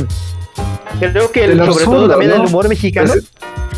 creo 0.99 1.31
que 1.31 1.45
el, 1.45 1.59
sobre 1.59 1.69
absurdo, 1.69 1.93
todo 1.93 2.09
también 2.11 2.31
¿no? 2.33 2.43
el 2.43 2.49
humor 2.49 2.69
mexicano. 2.69 3.15
Es, 3.15 3.31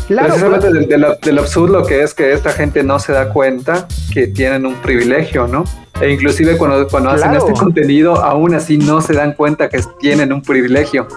claro, 0.07 0.27
precisamente 0.29 0.67
claro. 0.67 0.79
De, 0.79 0.97
de 0.97 1.17
del 1.21 1.39
absurdo 1.39 1.85
que 1.85 2.03
es 2.03 2.13
que 2.13 2.33
esta 2.33 2.51
gente 2.51 2.83
no 2.83 2.99
se 2.99 3.13
da 3.13 3.29
cuenta 3.29 3.87
que 4.13 4.27
tienen 4.27 4.65
un 4.65 4.75
privilegio, 4.75 5.47
¿no? 5.47 5.63
E 6.01 6.09
inclusive 6.09 6.57
cuando, 6.57 6.87
cuando 6.87 7.11
claro. 7.11 7.23
hacen 7.23 7.37
este 7.37 7.53
contenido, 7.53 8.15
aún 8.15 8.55
así 8.55 8.77
no 8.77 9.01
se 9.01 9.13
dan 9.13 9.33
cuenta 9.33 9.69
que 9.69 9.81
tienen 9.99 10.33
un 10.33 10.41
privilegio. 10.41 11.07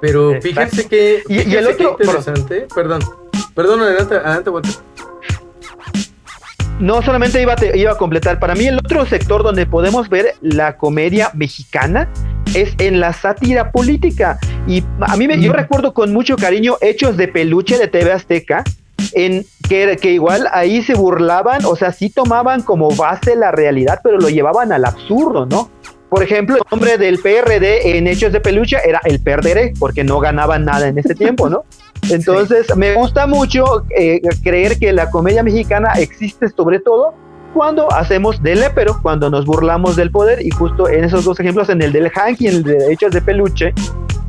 Pero 0.00 0.40
fíjense 0.42 0.86
que, 0.88 1.22
fíjense 1.26 1.50
y, 1.50 1.56
el 1.56 1.66
otro, 1.68 1.96
interesante, 1.98 2.66
perdón, 2.74 3.02
perdón, 3.54 3.80
adelante, 3.80 4.16
adelante, 4.16 4.50
Walter. 4.50 4.72
No, 6.80 7.02
solamente 7.02 7.40
iba, 7.40 7.54
te, 7.54 7.78
iba 7.78 7.92
a 7.92 7.96
completar. 7.96 8.40
Para 8.40 8.54
mí 8.54 8.66
el 8.66 8.76
otro 8.78 9.06
sector 9.06 9.42
donde 9.42 9.64
podemos 9.64 10.08
ver 10.08 10.34
la 10.42 10.76
comedia 10.76 11.30
mexicana 11.32 12.10
es 12.54 12.74
en 12.78 13.00
la 13.00 13.12
sátira 13.12 13.70
política. 13.70 14.38
Y 14.66 14.82
a 15.00 15.16
mí 15.16 15.26
me, 15.26 15.40
yo 15.40 15.52
recuerdo 15.52 15.92
con 15.92 16.12
mucho 16.12 16.36
cariño 16.36 16.76
Hechos 16.80 17.16
de 17.16 17.28
Peluche 17.28 17.78
de 17.78 17.88
TV 17.88 18.12
Azteca, 18.12 18.64
en 19.12 19.44
que, 19.68 19.96
que, 20.00 20.12
igual 20.12 20.48
ahí 20.52 20.82
se 20.82 20.94
burlaban, 20.94 21.64
o 21.64 21.76
sea, 21.76 21.92
sí 21.92 22.10
tomaban 22.10 22.62
como 22.62 22.94
base 22.94 23.36
la 23.36 23.50
realidad, 23.50 24.00
pero 24.02 24.18
lo 24.18 24.28
llevaban 24.28 24.72
al 24.72 24.84
absurdo, 24.84 25.46
¿no? 25.46 25.70
Por 26.08 26.22
ejemplo, 26.22 26.56
el 26.56 26.62
nombre 26.70 26.96
del 26.96 27.18
PRD 27.18 27.96
en 27.96 28.06
Hechos 28.06 28.32
de 28.32 28.40
Peluche 28.40 28.76
era 28.84 29.00
el 29.04 29.20
Perderé, 29.20 29.72
porque 29.80 30.04
no 30.04 30.20
ganaban 30.20 30.64
nada 30.64 30.86
en 30.86 30.96
ese 30.96 31.14
tiempo, 31.14 31.48
¿no? 31.48 31.64
Entonces, 32.10 32.66
sí. 32.68 32.78
me 32.78 32.94
gusta 32.94 33.26
mucho 33.26 33.84
eh, 33.96 34.20
creer 34.42 34.78
que 34.78 34.92
la 34.92 35.10
comedia 35.10 35.42
mexicana 35.42 35.94
existe 35.96 36.48
sobre 36.50 36.78
todo 36.78 37.14
cuando 37.54 37.90
hacemos 37.92 38.42
del 38.42 38.62
épero, 38.62 38.98
cuando 39.00 39.30
nos 39.30 39.46
burlamos 39.46 39.94
del 39.94 40.10
poder, 40.10 40.44
y 40.44 40.50
justo 40.50 40.88
en 40.88 41.04
esos 41.04 41.24
dos 41.24 41.38
ejemplos, 41.38 41.68
en 41.68 41.80
el 41.80 41.92
del 41.92 42.10
Hank 42.10 42.40
y 42.40 42.48
en 42.48 42.56
el 42.56 42.62
de 42.64 42.92
Hechos 42.92 43.12
de 43.12 43.22
Peluche, 43.22 43.72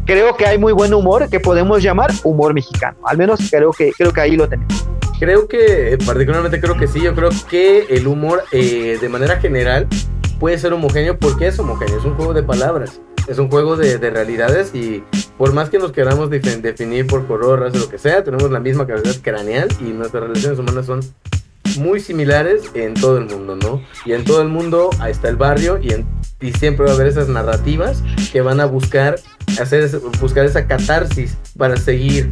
creo 0.06 0.38
que 0.38 0.46
hay 0.46 0.60
muy 0.60 0.72
buen 0.72 0.94
humor 0.94 1.28
que 1.28 1.40
podemos 1.40 1.82
llamar 1.82 2.12
humor 2.24 2.54
mexicano. 2.54 2.98
Al 3.04 3.18
menos 3.18 3.40
creo 3.50 3.72
que, 3.72 3.92
creo 3.98 4.14
que 4.14 4.22
ahí 4.22 4.38
lo 4.38 4.48
tenemos. 4.48 4.88
Creo 5.20 5.48
que, 5.48 5.98
particularmente 6.06 6.62
creo 6.62 6.78
que 6.78 6.88
sí, 6.88 7.02
yo 7.02 7.16
creo 7.16 7.32
que 7.50 7.88
el 7.90 8.06
humor 8.06 8.44
eh, 8.52 8.98
de 9.02 9.10
manera 9.10 9.38
general 9.38 9.88
puede 10.40 10.60
ser 10.60 10.74
homogéneo 10.74 11.18
porque 11.18 11.48
es 11.48 11.58
homogéneo, 11.58 11.98
es 11.98 12.06
un 12.06 12.16
juego 12.16 12.34
de 12.34 12.44
palabras, 12.44 13.02
es 13.28 13.40
un 13.40 13.50
juego 13.50 13.76
de, 13.76 13.98
de 13.98 14.10
realidades 14.12 14.76
y 14.76 15.04
por 15.38 15.54
más 15.54 15.70
que 15.70 15.80
nos 15.80 15.94
queramos 15.94 16.30
definir 16.30 17.08
por 17.08 17.26
color, 17.26 17.62
raza, 17.62 17.80
lo 17.80 17.90
que 17.90 17.98
sea, 17.98 18.24
tenemos 18.24 18.52
la 18.52 18.60
misma 18.60 18.86
capacidad 18.86 19.16
craneal 19.22 19.70
y 19.80 19.86
nuestras 19.86 20.24
relaciones 20.24 20.60
humanas 20.60 20.86
son 20.86 21.00
muy 21.78 22.00
similares 22.00 22.64
en 22.74 22.94
todo 22.94 23.18
el 23.18 23.26
mundo, 23.26 23.56
¿no? 23.56 23.82
Y 24.06 24.14
en 24.14 24.24
todo 24.24 24.42
el 24.42 24.50
mundo 24.50 24.90
ahí 25.00 25.12
está 25.12 25.30
el 25.30 25.36
barrio 25.36 25.80
y, 25.82 25.94
en, 25.94 26.06
siempre 26.58 26.86
va 26.86 26.92
a 26.92 26.96
haber 26.96 27.08
esas 27.08 27.28
narrativas 27.28 28.04
que 28.32 28.42
van 28.42 28.60
a 28.60 28.66
buscar 28.66 29.16
hacer 29.60 29.90
buscar 30.20 30.46
esa 30.46 30.68
catarsis 30.68 31.38
para 31.58 31.78
seguir, 31.78 32.32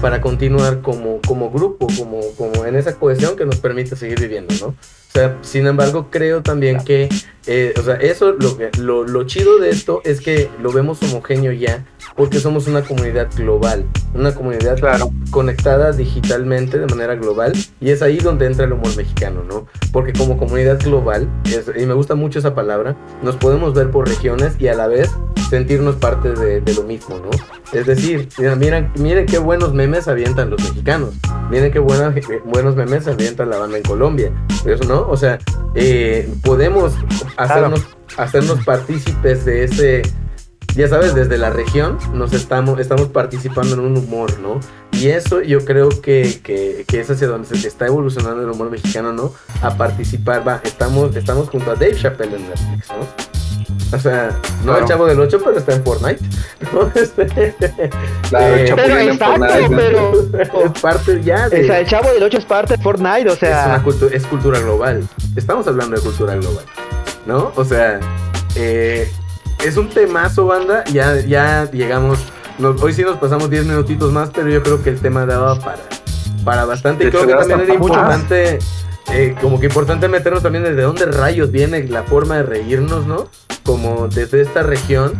para 0.00 0.20
continuar 0.20 0.80
como, 0.82 1.20
como 1.26 1.50
grupo, 1.50 1.86
como, 1.96 2.20
como 2.36 2.64
en 2.66 2.76
esa 2.76 2.94
cohesión 2.94 3.36
que 3.36 3.44
nos 3.44 3.56
permite 3.56 3.96
seguir 3.96 4.20
viviendo, 4.20 4.54
¿no? 4.60 4.66
O 4.68 5.12
sea, 5.12 5.38
sin 5.42 5.66
embargo, 5.66 6.08
creo 6.10 6.42
también 6.42 6.82
que, 6.84 7.08
eh, 7.46 7.74
o 7.78 7.82
sea, 7.82 7.94
eso, 7.96 8.32
lo, 8.32 8.56
que- 8.56 8.70
lo, 8.80 9.04
lo 9.04 9.24
chido 9.24 9.58
de 9.58 9.70
esto 9.70 10.00
es 10.04 10.20
que 10.20 10.48
lo 10.62 10.72
vemos 10.72 11.02
homogéneo 11.02 11.52
ya, 11.52 11.84
porque 12.16 12.38
somos 12.40 12.66
una 12.66 12.82
comunidad 12.82 13.28
global, 13.36 13.84
una 14.14 14.34
comunidad 14.34 14.78
Claro. 14.78 15.10
conectada 15.30 15.92
digitalmente 15.92 16.78
de 16.78 16.86
manera 16.86 17.14
global, 17.16 17.52
y 17.80 17.90
es 17.90 18.02
ahí 18.02 18.18
donde 18.18 18.46
entra 18.46 18.64
el 18.64 18.72
humor 18.72 18.96
mexicano, 18.96 19.42
¿no? 19.48 19.66
Porque 19.92 20.12
como 20.12 20.36
comunidad 20.38 20.78
global, 20.82 21.28
es- 21.44 21.70
y 21.80 21.86
me 21.86 21.94
gusta 21.94 22.14
mucho 22.14 22.38
esa 22.38 22.54
palabra, 22.54 22.96
nos 23.22 23.36
podemos 23.36 23.74
ver 23.74 23.90
por 23.90 24.08
regiones 24.08 24.54
y 24.58 24.68
a 24.68 24.74
la 24.74 24.86
vez 24.86 25.10
sentirnos 25.50 25.96
parte 25.96 26.30
de, 26.32 26.60
de 26.62 26.74
lo 26.74 26.82
mismo, 26.84 27.18
¿no? 27.18 27.30
Es 27.78 27.86
decir, 27.86 28.28
miren, 28.56 28.90
miren 28.98 29.26
qué 29.26 29.38
buenos 29.38 29.74
memes 29.74 30.08
avientan 30.08 30.48
los 30.50 30.62
mexicanos, 30.62 31.10
miren 31.50 31.70
qué 31.72 31.78
buenas, 31.80 32.16
eh, 32.16 32.40
buenos 32.44 32.76
memes 32.76 33.06
avientan 33.06 33.50
la 33.50 33.58
banda 33.58 33.76
en 33.76 33.82
Colombia, 33.82 34.32
eso, 34.64 34.84
¿no? 34.84 35.06
O 35.08 35.16
sea, 35.16 35.38
eh, 35.74 36.32
podemos 36.42 36.94
hacernos, 37.36 37.82
hacernos 38.16 38.64
partícipes 38.64 39.44
de 39.44 39.64
ese, 39.64 40.02
ya 40.74 40.88
sabes, 40.88 41.14
desde 41.14 41.38
la 41.38 41.50
región 41.50 41.98
nos 42.12 42.32
estamos, 42.32 42.78
estamos 42.80 43.08
participando 43.08 43.74
en 43.74 43.80
un 43.80 43.96
humor, 43.96 44.38
¿no? 44.40 44.60
Y 44.92 45.08
eso 45.08 45.40
yo 45.42 45.64
creo 45.64 45.88
que, 45.88 46.40
que, 46.42 46.84
que 46.86 47.00
es 47.00 47.10
hacia 47.10 47.26
donde 47.28 47.48
se 47.48 47.66
está 47.68 47.86
evolucionando 47.86 48.42
el 48.42 48.50
humor 48.50 48.70
mexicano, 48.70 49.12
¿no? 49.12 49.32
A 49.62 49.76
participar, 49.76 50.46
va, 50.46 50.60
estamos, 50.64 51.14
estamos 51.16 51.48
junto 51.48 51.70
a 51.70 51.74
Dave 51.74 51.94
Chappelle 51.96 52.36
en 52.36 52.48
Netflix, 52.48 52.88
¿no? 52.90 53.34
O 53.96 53.98
sea, 54.00 54.30
no 54.60 54.72
Claro. 54.72 54.78
el 54.80 54.84
chavo 54.86 55.06
del 55.06 55.20
8, 55.20 55.40
pero 55.44 55.58
está 55.58 55.74
en 55.74 55.84
Fortnite. 55.84 56.20
¿no? 56.72 56.90
Este, 56.94 57.54
Claro, 58.28 58.56
Eh, 58.56 58.64
Chapulín 58.68 58.76
pero 58.76 58.98
en 58.98 59.08
exacto, 59.10 59.46
Fortnite, 59.46 59.68
¿no? 59.68 59.76
pero- 60.32 60.64
es 60.74 60.80
parte 60.80 61.22
ya 61.22 61.48
de... 61.48 61.62
O 61.62 61.66
sea, 61.66 61.80
el 61.80 61.86
chavo 61.86 62.08
del 62.12 62.22
8 62.22 62.38
es 62.38 62.44
parte 62.44 62.76
de 62.76 62.82
Fortnite, 62.82 63.28
o 63.28 63.32
es, 63.34 63.38
sea. 63.38 63.66
una 63.66 63.84
cultu- 63.84 64.10
es 64.12 64.26
cultura 64.26 64.58
global. 64.60 65.06
Estamos 65.36 65.66
hablando 65.68 65.94
de 65.96 66.02
cultura 66.02 66.34
global, 66.34 66.64
¿no? 67.26 67.52
O 67.56 67.64
sea, 67.64 68.00
eh, 68.56 69.10
es 69.64 69.76
un 69.76 69.88
temazo, 69.88 70.46
banda. 70.46 70.84
Ya, 70.92 71.20
ya 71.20 71.68
llegamos. 71.70 72.18
nos- 72.58 72.80
hoy 72.82 72.92
sí 72.94 73.02
nos 73.02 73.16
pasamos 73.18 73.50
10 73.50 73.64
minutitos 73.66 74.12
más, 74.12 74.30
pero 74.30 74.48
yo 74.48 74.62
creo 74.62 74.82
que 74.82 74.90
el 74.90 75.00
tema 75.00 75.26
daba 75.26 75.58
para, 75.58 75.82
para 76.44 76.64
bastante. 76.64 77.04
Y 77.06 77.10
creo 77.10 77.26
que 77.26 77.34
también 77.34 77.60
era 77.62 77.74
importante, 77.74 78.58
eh, 79.12 79.34
como 79.40 79.58
que 79.58 79.66
importante 79.66 80.06
meternos 80.08 80.42
también 80.42 80.62
desde 80.64 80.82
dónde 80.82 81.06
rayos 81.06 81.50
viene 81.50 81.82
la 81.88 82.04
forma 82.04 82.36
de 82.36 82.42
reírnos, 82.44 83.06
¿no? 83.06 83.28
Como 83.64 84.06
desde 84.08 84.40
esta 84.42 84.62
región, 84.62 85.14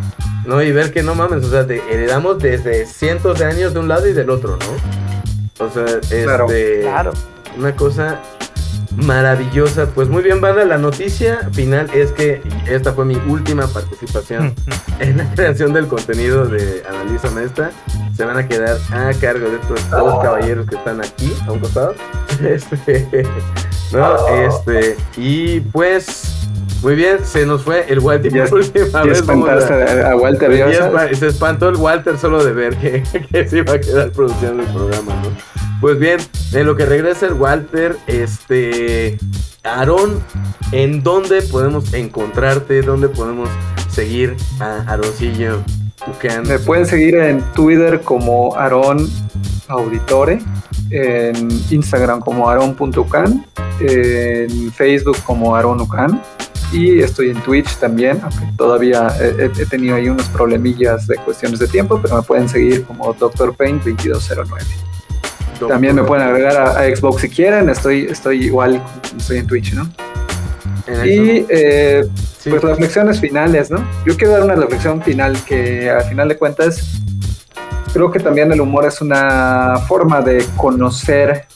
¿no? 0.47 0.63
Y 0.63 0.71
ver 0.73 0.93
que 0.93 1.03
no 1.03 1.15
mames, 1.17 1.45
o 1.45 1.51
sea, 1.51 1.65
de- 1.65 1.83
heredamos 1.91 2.39
desde 2.39 2.87
cientos 2.87 3.39
de 3.39 3.47
años 3.47 3.73
de 3.75 3.81
un 3.81 3.89
lado 3.89 4.07
y 4.07 4.13
del 4.13 4.31
otro, 4.31 4.57
¿no? 4.59 5.65
O 5.67 5.71
sea, 5.71 5.85
este, 5.87 6.25
Claro. 6.25 6.47
Claro. 6.83 7.13
una 7.59 7.75
cosa 7.75 8.21
maravillosa. 8.97 9.87
Pues 9.87 10.09
muy 10.09 10.23
bien, 10.23 10.41
banda. 10.41 10.65
La 10.65 10.79
noticia 10.79 11.49
final 11.53 11.89
es 11.95 12.13
que 12.13 12.41
esta 12.67 12.93
fue 12.93 13.05
mi 13.05 13.17
última 13.29 13.67
participación 13.67 14.55
en 15.01 15.19
la 15.19 15.31
creación 15.35 15.73
del 15.73 15.87
contenido 15.87 16.47
de 16.47 16.83
Analiza 16.89 17.29
Esta. 17.43 17.71
Se 18.17 18.25
van 18.25 18.37
a 18.39 18.47
quedar 18.47 18.77
a 18.93 19.13
cargo 19.15 19.49
de 19.51 19.57
estos 19.57 19.91
dos 19.91 20.23
caballeros 20.23 20.67
que 20.69 20.77
están 20.77 21.01
aquí 21.01 21.33
a 21.47 21.53
un 21.53 21.59
costado. 21.59 21.95
Este, 22.45 23.25
no, 23.93 24.27
este, 24.29 24.97
y 25.17 25.61
pues, 25.61 26.49
muy 26.83 26.97
bien, 26.97 27.19
se 27.25 27.47
nos 27.47 27.63
fue 27.63 27.85
el 27.89 28.01
Walter 28.01 28.33
Ya- 28.33 28.45
por 28.51 28.59
última 28.59 29.03
vez. 29.05 29.25
vamos 29.25 29.49
a- 29.49 29.55
espantaste 29.55 30.03
a, 30.03 30.11
a 30.11 30.17
Walter 30.17 30.51
Riosa. 30.51 31.15
se 31.15 31.29
espantó 31.29 31.69
el 31.69 31.77
Walter 31.77 32.19
solo 32.19 32.45
de 32.45 32.53
ver 32.53 32.77
que, 32.77 33.05
que 33.31 33.49
se 33.49 33.59
iba 33.59 33.75
a 33.75 33.79
quedar 33.79 34.11
produciendo 34.11 34.65
el 34.65 34.69
programa, 34.69 35.15
¿no? 35.23 35.54
Pues 35.81 35.99
bien, 35.99 36.19
en 36.53 36.67
lo 36.67 36.77
que 36.77 36.87
regresa 36.87 37.27
el 37.27 37.35
Walter, 37.35 37.97
este. 38.07 39.19
Aarón, 39.65 40.23
¿en 40.73 41.03
dónde 41.03 41.41
podemos 41.43 41.93
encontrarte? 41.95 42.83
¿Dónde 42.83 43.09
podemos 43.09 43.49
seguir 43.89 44.37
a 44.61 44.83
Aaroncillo 44.87 45.63
Tucán? 46.05 46.47
Me 46.47 46.59
pueden 46.59 46.85
seguir 46.85 47.17
en 47.17 47.41
Twitter 47.55 48.03
como 48.03 48.55
Aaron 48.57 49.09
Auditore, 49.69 50.39
en 50.91 51.49
Instagram 51.71 52.21
como 52.21 52.51
aaron.ucan, 52.51 53.47
en 53.81 54.71
Facebook 54.73 55.17
como 55.25 55.57
Aaron 55.57 55.81
Ucan 55.81 56.21
y 56.75 57.01
estoy 57.01 57.31
en 57.31 57.41
Twitch 57.43 57.77
también, 57.77 58.21
aunque 58.23 58.47
todavía 58.57 59.17
he 59.21 59.67
tenido 59.67 59.97
ahí 59.97 60.09
unos 60.09 60.29
problemillas 60.29 61.07
de 61.07 61.17
cuestiones 61.17 61.59
de 61.61 61.69
tiempo, 61.69 62.01
pero 62.03 62.17
me 62.17 62.23
pueden 62.23 62.49
seguir 62.49 62.85
como 62.85 63.13
Dr. 63.15 63.55
Paint 63.55 63.85
2209. 63.85 64.94
También 65.69 65.95
me 65.97 66.03
pueden 66.05 66.27
agregar 66.27 66.57
a, 66.57 66.81
a 66.81 66.97
Xbox 66.97 67.23
si 67.23 67.29
quieren, 67.29 67.69
estoy, 67.69 68.07
estoy 68.11 68.45
igual, 68.45 68.83
estoy 69.17 69.39
en 69.39 69.47
Twitch, 69.47 69.73
¿no? 69.75 69.89
En. 70.87 71.07
Y 71.07 71.47
eh, 71.49 72.05
Sí. 72.39 72.51
pues 72.51 72.63
reflexiones 72.63 73.21
finales, 73.21 73.71
¿no? 73.71 73.83
Yo 74.05 74.15
quiero 74.19 74.35
dar 74.35 74.43
una 74.43 74.55
reflexión 74.55 75.01
final 75.01 75.35
que 75.47 75.89
al 75.91 76.05
final 76.05 76.29
de 76.29 76.37
cuentas 76.37 77.01
creo 77.95 78.11
que 78.11 78.21
también 78.21 78.53
el 78.53 78.61
humor 78.61 78.85
es 78.85 79.01
una 79.01 79.77
forma 79.89 80.21
de 80.21 80.45
conocer 80.57 81.47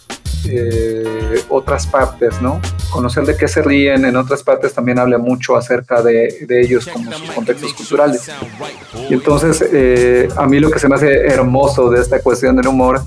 eh, 0.49 1.43
otras 1.51 1.87
partes, 1.87 2.41
¿no? 2.41 2.59
Conocer 2.91 3.25
de 3.25 3.37
qué 3.37 3.49
se 3.49 3.61
ríen 3.61 4.07
en 4.07 4.17
otras 4.17 4.43
partes 4.43 4.73
también 4.73 4.99
habla 4.99 5.19
mucho 5.19 5.57
acerca 5.57 6.01
de, 6.01 6.47
de 6.49 6.61
ellos 6.63 6.87
como 6.91 7.13
sus 7.13 7.31
contextos 7.33 7.75
culturales. 7.75 8.31
Y 9.11 9.15
entonces 9.15 9.63
eh, 9.71 10.29
a 10.37 10.47
mí 10.47 10.59
lo 10.59 10.71
que 10.71 10.79
se 10.79 10.89
me 10.89 10.95
hace 10.95 11.27
hermoso 11.27 11.91
de 11.91 12.01
esta 12.01 12.21
cuestión 12.21 12.57
del 12.57 12.69
humor 12.69 13.03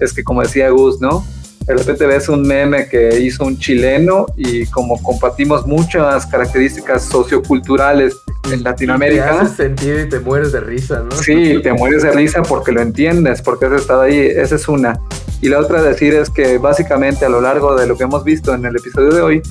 es 0.00 0.12
que 0.12 0.22
como 0.22 0.42
decía 0.42 0.70
Gus, 0.70 1.00
¿no? 1.00 1.24
De 1.66 1.74
repente 1.74 2.06
ves 2.06 2.28
un 2.28 2.42
meme 2.42 2.88
que 2.88 3.18
hizo 3.18 3.44
un 3.44 3.58
chileno 3.58 4.26
y 4.36 4.66
como 4.66 5.02
compartimos 5.02 5.66
muchas 5.66 6.24
características 6.26 7.04
socioculturales 7.04 8.16
en 8.44 8.50
Te 8.50 8.56
Latinoamérica, 8.58 9.40
hace 9.40 9.64
sentido 9.64 10.00
y 10.00 10.08
te 10.08 10.20
mueres 10.20 10.52
de 10.52 10.60
risa, 10.60 11.00
¿no? 11.00 11.10
sí, 11.10 11.60
te 11.60 11.72
mueres 11.72 12.04
de 12.04 12.12
risa 12.12 12.42
porque 12.42 12.70
lo 12.70 12.80
entiendes, 12.80 13.42
porque 13.42 13.66
has 13.66 13.72
estado 13.72 14.02
ahí, 14.02 14.16
esa 14.16 14.54
es 14.54 14.68
una. 14.68 15.00
Y 15.40 15.48
la 15.48 15.58
otra 15.58 15.82
decir 15.82 16.14
es 16.14 16.30
que 16.30 16.58
básicamente 16.58 17.24
a 17.24 17.28
lo 17.28 17.40
largo 17.40 17.74
de 17.74 17.88
lo 17.88 17.96
que 17.96 18.04
hemos 18.04 18.22
visto 18.22 18.54
en 18.54 18.64
el 18.64 18.76
episodio 18.76 19.10
de 19.10 19.20
hoy, 19.20 19.42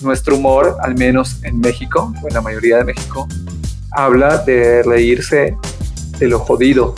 nuestro 0.00 0.36
humor, 0.36 0.76
al 0.80 0.96
menos 0.96 1.42
en 1.44 1.60
México, 1.60 2.12
o 2.22 2.28
en 2.28 2.34
la 2.34 2.40
mayoría 2.40 2.78
de 2.78 2.84
México, 2.84 3.28
habla 3.90 4.38
de 4.38 4.82
reírse 4.82 5.56
de 6.18 6.28
lo 6.28 6.38
jodido, 6.38 6.94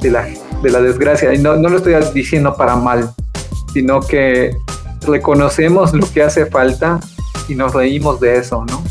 de 0.00 0.10
la, 0.10 0.28
de 0.62 0.70
la 0.70 0.80
desgracia. 0.80 1.32
Y 1.34 1.38
no, 1.38 1.56
no 1.56 1.68
lo 1.68 1.78
estoy 1.78 1.94
diciendo 2.14 2.54
para 2.56 2.76
mal, 2.76 3.10
sino 3.72 4.00
que 4.00 4.56
reconocemos 5.06 5.92
lo 5.94 6.06
que 6.12 6.22
hace 6.22 6.46
falta 6.46 7.00
y 7.48 7.54
nos 7.54 7.72
reímos 7.74 8.20
de 8.20 8.36
eso, 8.36 8.64
¿no? 8.66 8.82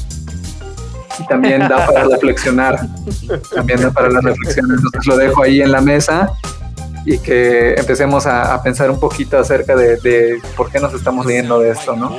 Y 1.20 1.28
también 1.28 1.60
da 1.68 1.86
para 1.86 2.06
reflexionar, 2.06 2.80
también 3.54 3.82
da 3.82 3.92
para 3.92 4.10
la 4.10 4.22
reflexión. 4.22 4.68
Entonces 4.72 5.06
lo 5.06 5.18
dejo 5.18 5.44
ahí 5.44 5.62
en 5.62 5.72
la 5.72 5.82
mesa 5.82 6.32
y 7.06 7.18
que 7.20 7.74
empecemos 7.76 8.26
a, 8.26 8.54
a 8.54 8.64
pensar 8.64 8.90
un 8.90 9.00
poquito 9.00 9.38
acerca 9.38 9.76
de, 9.76 9.98
de 9.98 10.42
por 10.56 10.72
qué 10.72 10.80
nos 10.80 10.94
estamos 10.94 11.26
riendo 11.26 11.60
de 11.60 11.72
esto, 11.72 11.96
¿no? 11.96 12.10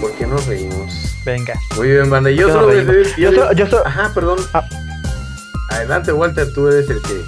¿Por 0.00 0.12
qué 0.12 0.26
nos 0.26 0.46
reímos? 0.46 0.92
Venga. 1.24 1.54
Muy 1.76 1.88
bien, 1.88 2.08
banda. 2.08 2.30
Yo 2.30 2.42
Yo 2.42 2.48
solo 2.48 2.60
no 2.60 2.66
voy 2.68 2.74
a 2.76 2.82
reímos. 2.84 2.96
decir- 3.08 3.16
Yo 3.18 3.32
solo, 3.32 3.52
yo 3.52 3.66
solo, 3.66 3.86
Ajá, 3.86 4.10
perdón. 4.14 4.38
Ah. 4.54 4.62
Adelante, 5.70 6.12
Walter, 6.12 6.52
tú 6.52 6.68
eres 6.68 6.88
el 6.88 7.02
que 7.02 7.24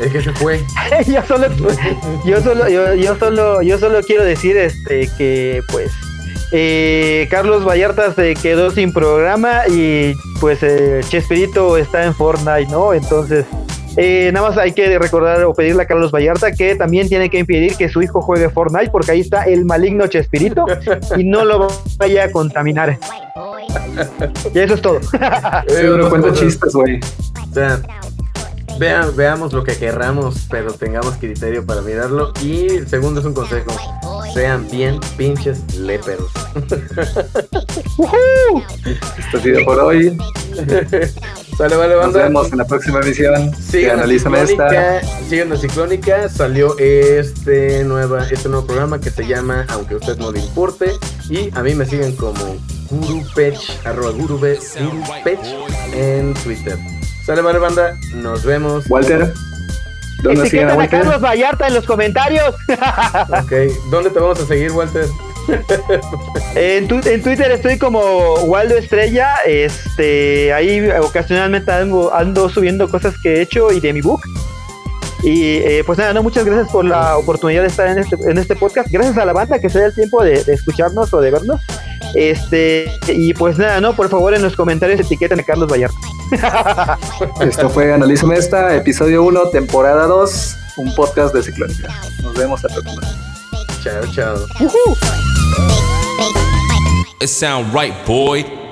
el 0.00 0.12
que 0.12 0.22
se 0.22 0.32
fue. 0.32 0.60
yo 1.06 1.22
solo, 1.22 1.48
yo 2.24 2.40
solo, 2.40 2.68
yo, 2.68 2.94
yo 2.94 3.16
solo, 3.16 3.62
yo 3.62 3.78
solo 3.78 4.00
quiero 4.02 4.24
decir 4.24 4.56
este 4.56 5.08
que 5.16 5.62
pues 5.70 5.92
eh, 6.52 7.26
Carlos 7.30 7.66
Vallarta 7.66 8.12
se 8.14 8.34
quedó 8.34 8.70
sin 8.70 8.92
programa 8.92 9.66
y 9.68 10.14
pues 10.40 10.62
eh, 10.62 11.00
Chespirito 11.08 11.76
está 11.76 12.04
en 12.04 12.14
Fortnite, 12.14 12.70
¿no? 12.70 12.92
Entonces 12.92 13.46
eh, 13.96 14.30
nada 14.32 14.48
más 14.48 14.58
hay 14.58 14.72
que 14.72 14.98
recordar 14.98 15.44
o 15.44 15.54
pedirle 15.54 15.82
a 15.82 15.86
Carlos 15.86 16.10
Vallarta 16.10 16.50
que 16.52 16.74
también 16.74 17.08
tiene 17.08 17.30
que 17.30 17.38
impedir 17.38 17.76
que 17.76 17.88
su 17.88 18.02
hijo 18.02 18.20
juegue 18.20 18.50
Fortnite 18.50 18.90
porque 18.90 19.12
ahí 19.12 19.20
está 19.20 19.44
el 19.44 19.64
maligno 19.64 20.06
Chespirito 20.08 20.64
y 21.16 21.24
no 21.24 21.44
lo 21.44 21.68
vaya 21.96 22.24
a 22.24 22.30
contaminar. 22.30 22.98
Y 24.52 24.58
eso 24.58 24.74
es 24.74 24.82
todo. 24.82 25.00
Seguro 25.68 26.10
cuenta 26.10 26.32
chistes, 26.32 26.72
güey. 26.72 27.00
O 27.50 27.54
sea, 27.54 27.80
vean, 28.78 29.14
veamos 29.16 29.52
lo 29.52 29.64
que 29.64 29.76
querramos, 29.76 30.46
pero 30.50 30.72
tengamos 30.72 31.16
criterio 31.16 31.64
para 31.64 31.82
mirarlo. 31.82 32.32
Y 32.42 32.66
el 32.66 32.88
segundo 32.88 33.20
es 33.20 33.26
un 33.26 33.34
consejo. 33.34 33.72
Sean 34.32 34.68
bien 34.70 35.00
pinches 35.16 35.76
léperos. 35.76 36.30
Esto 39.18 39.38
ha 39.38 39.40
sido 39.40 39.64
por 39.64 39.78
hoy. 39.80 40.18
Sale, 41.56 41.76
vale, 41.76 41.94
Nos 41.94 42.12
vemos 42.12 42.50
en 42.50 42.58
la 42.58 42.64
próxima 42.64 43.00
emisión. 43.00 43.54
Sigan 43.54 43.92
a 43.92 44.02
Analízame 44.02 44.42
esta. 44.42 44.68
Ciclónica, 44.68 45.00
sigan 45.28 45.52
a 45.52 45.56
Ciclónica, 45.56 46.28
salió 46.28 46.76
este, 46.78 47.84
nueva, 47.84 48.26
este 48.28 48.48
nuevo 48.48 48.66
programa 48.66 49.00
que 49.00 49.10
se 49.10 49.24
llama 49.24 49.64
Aunque 49.68 49.94
a 49.94 49.98
usted 49.98 50.16
no 50.18 50.32
le 50.32 50.40
importe. 50.40 50.92
Y 51.30 51.56
a 51.56 51.62
mí 51.62 51.74
me 51.74 51.86
siguen 51.86 52.16
como 52.16 52.56
GuruPech, 52.90 53.86
arroba 53.86 54.10
GuruPech 54.10 54.60
en 55.94 56.34
Twitter. 56.34 56.76
Sale, 57.24 57.40
vale, 57.42 57.58
banda. 57.58 57.96
Nos 58.14 58.44
vemos. 58.44 58.84
Walter, 58.88 59.32
¿dónde 60.22 60.40
a 60.42 60.44
Etiquetan 60.44 60.70
a 60.70 60.74
Walter? 60.76 61.00
Carlos 61.02 61.20
Vallarta 61.22 61.68
en 61.68 61.74
los 61.74 61.84
comentarios. 61.86 62.54
Ok. 63.28 63.52
¿Dónde 63.90 64.10
te 64.10 64.18
vamos 64.20 64.40
a 64.40 64.46
seguir, 64.46 64.72
Walter? 64.72 65.06
En, 66.54 66.88
tu- 66.88 67.00
en 67.08 67.22
Twitter 67.22 67.50
estoy 67.50 67.78
como 67.78 68.34
Waldo 68.44 68.76
Estrella. 68.76 69.36
Este, 69.46 70.52
ahí 70.52 70.86
ocasionalmente 71.02 71.70
ando, 71.72 72.14
ando 72.14 72.48
subiendo 72.48 72.88
cosas 72.88 73.14
que 73.22 73.36
he 73.36 73.40
hecho 73.42 73.72
y 73.72 73.80
de 73.80 73.92
mi 73.92 74.00
book. 74.00 74.20
Y 75.22 75.56
eh, 75.56 75.82
pues 75.86 75.98
nada, 75.98 76.12
no, 76.12 76.22
muchas 76.22 76.44
gracias 76.44 76.70
por 76.70 76.84
la 76.84 77.16
oportunidad 77.16 77.62
de 77.62 77.68
estar 77.68 77.88
en 77.88 77.98
este, 77.98 78.16
en 78.30 78.36
este 78.36 78.56
podcast. 78.56 78.88
Gracias 78.90 79.16
a 79.16 79.24
la 79.24 79.32
banda 79.32 79.58
que 79.58 79.70
se 79.70 79.78
da 79.80 79.86
el 79.86 79.94
tiempo 79.94 80.22
de, 80.22 80.44
de 80.44 80.52
escucharnos 80.52 81.12
o 81.14 81.20
de 81.22 81.30
vernos. 81.30 81.60
Este, 82.14 82.98
y 83.08 83.34
pues 83.34 83.58
nada, 83.58 83.80
no, 83.80 83.94
por 83.94 84.08
favor 84.08 84.34
en 84.34 84.42
los 84.42 84.56
comentarios 84.56 85.00
etiqueten 85.00 85.40
a 85.40 85.42
Carlos 85.42 85.70
Vallarta. 85.70 85.96
Esto 87.40 87.68
fue 87.68 87.92
Analízame 87.92 88.36
esta, 88.36 88.74
episodio 88.74 89.22
1, 89.24 89.48
temporada 89.50 90.06
2, 90.06 90.56
un 90.78 90.94
podcast 90.94 91.34
de 91.34 91.42
Ciclónica. 91.42 91.88
Nos 92.22 92.34
vemos 92.34 92.62
la 92.62 92.68
próxima. 92.70 93.02
Chao, 93.82 94.02
chao. 94.12 94.46
It 97.20 97.28
sound 97.28 97.74
right, 97.74 97.94
boy. 98.06 98.63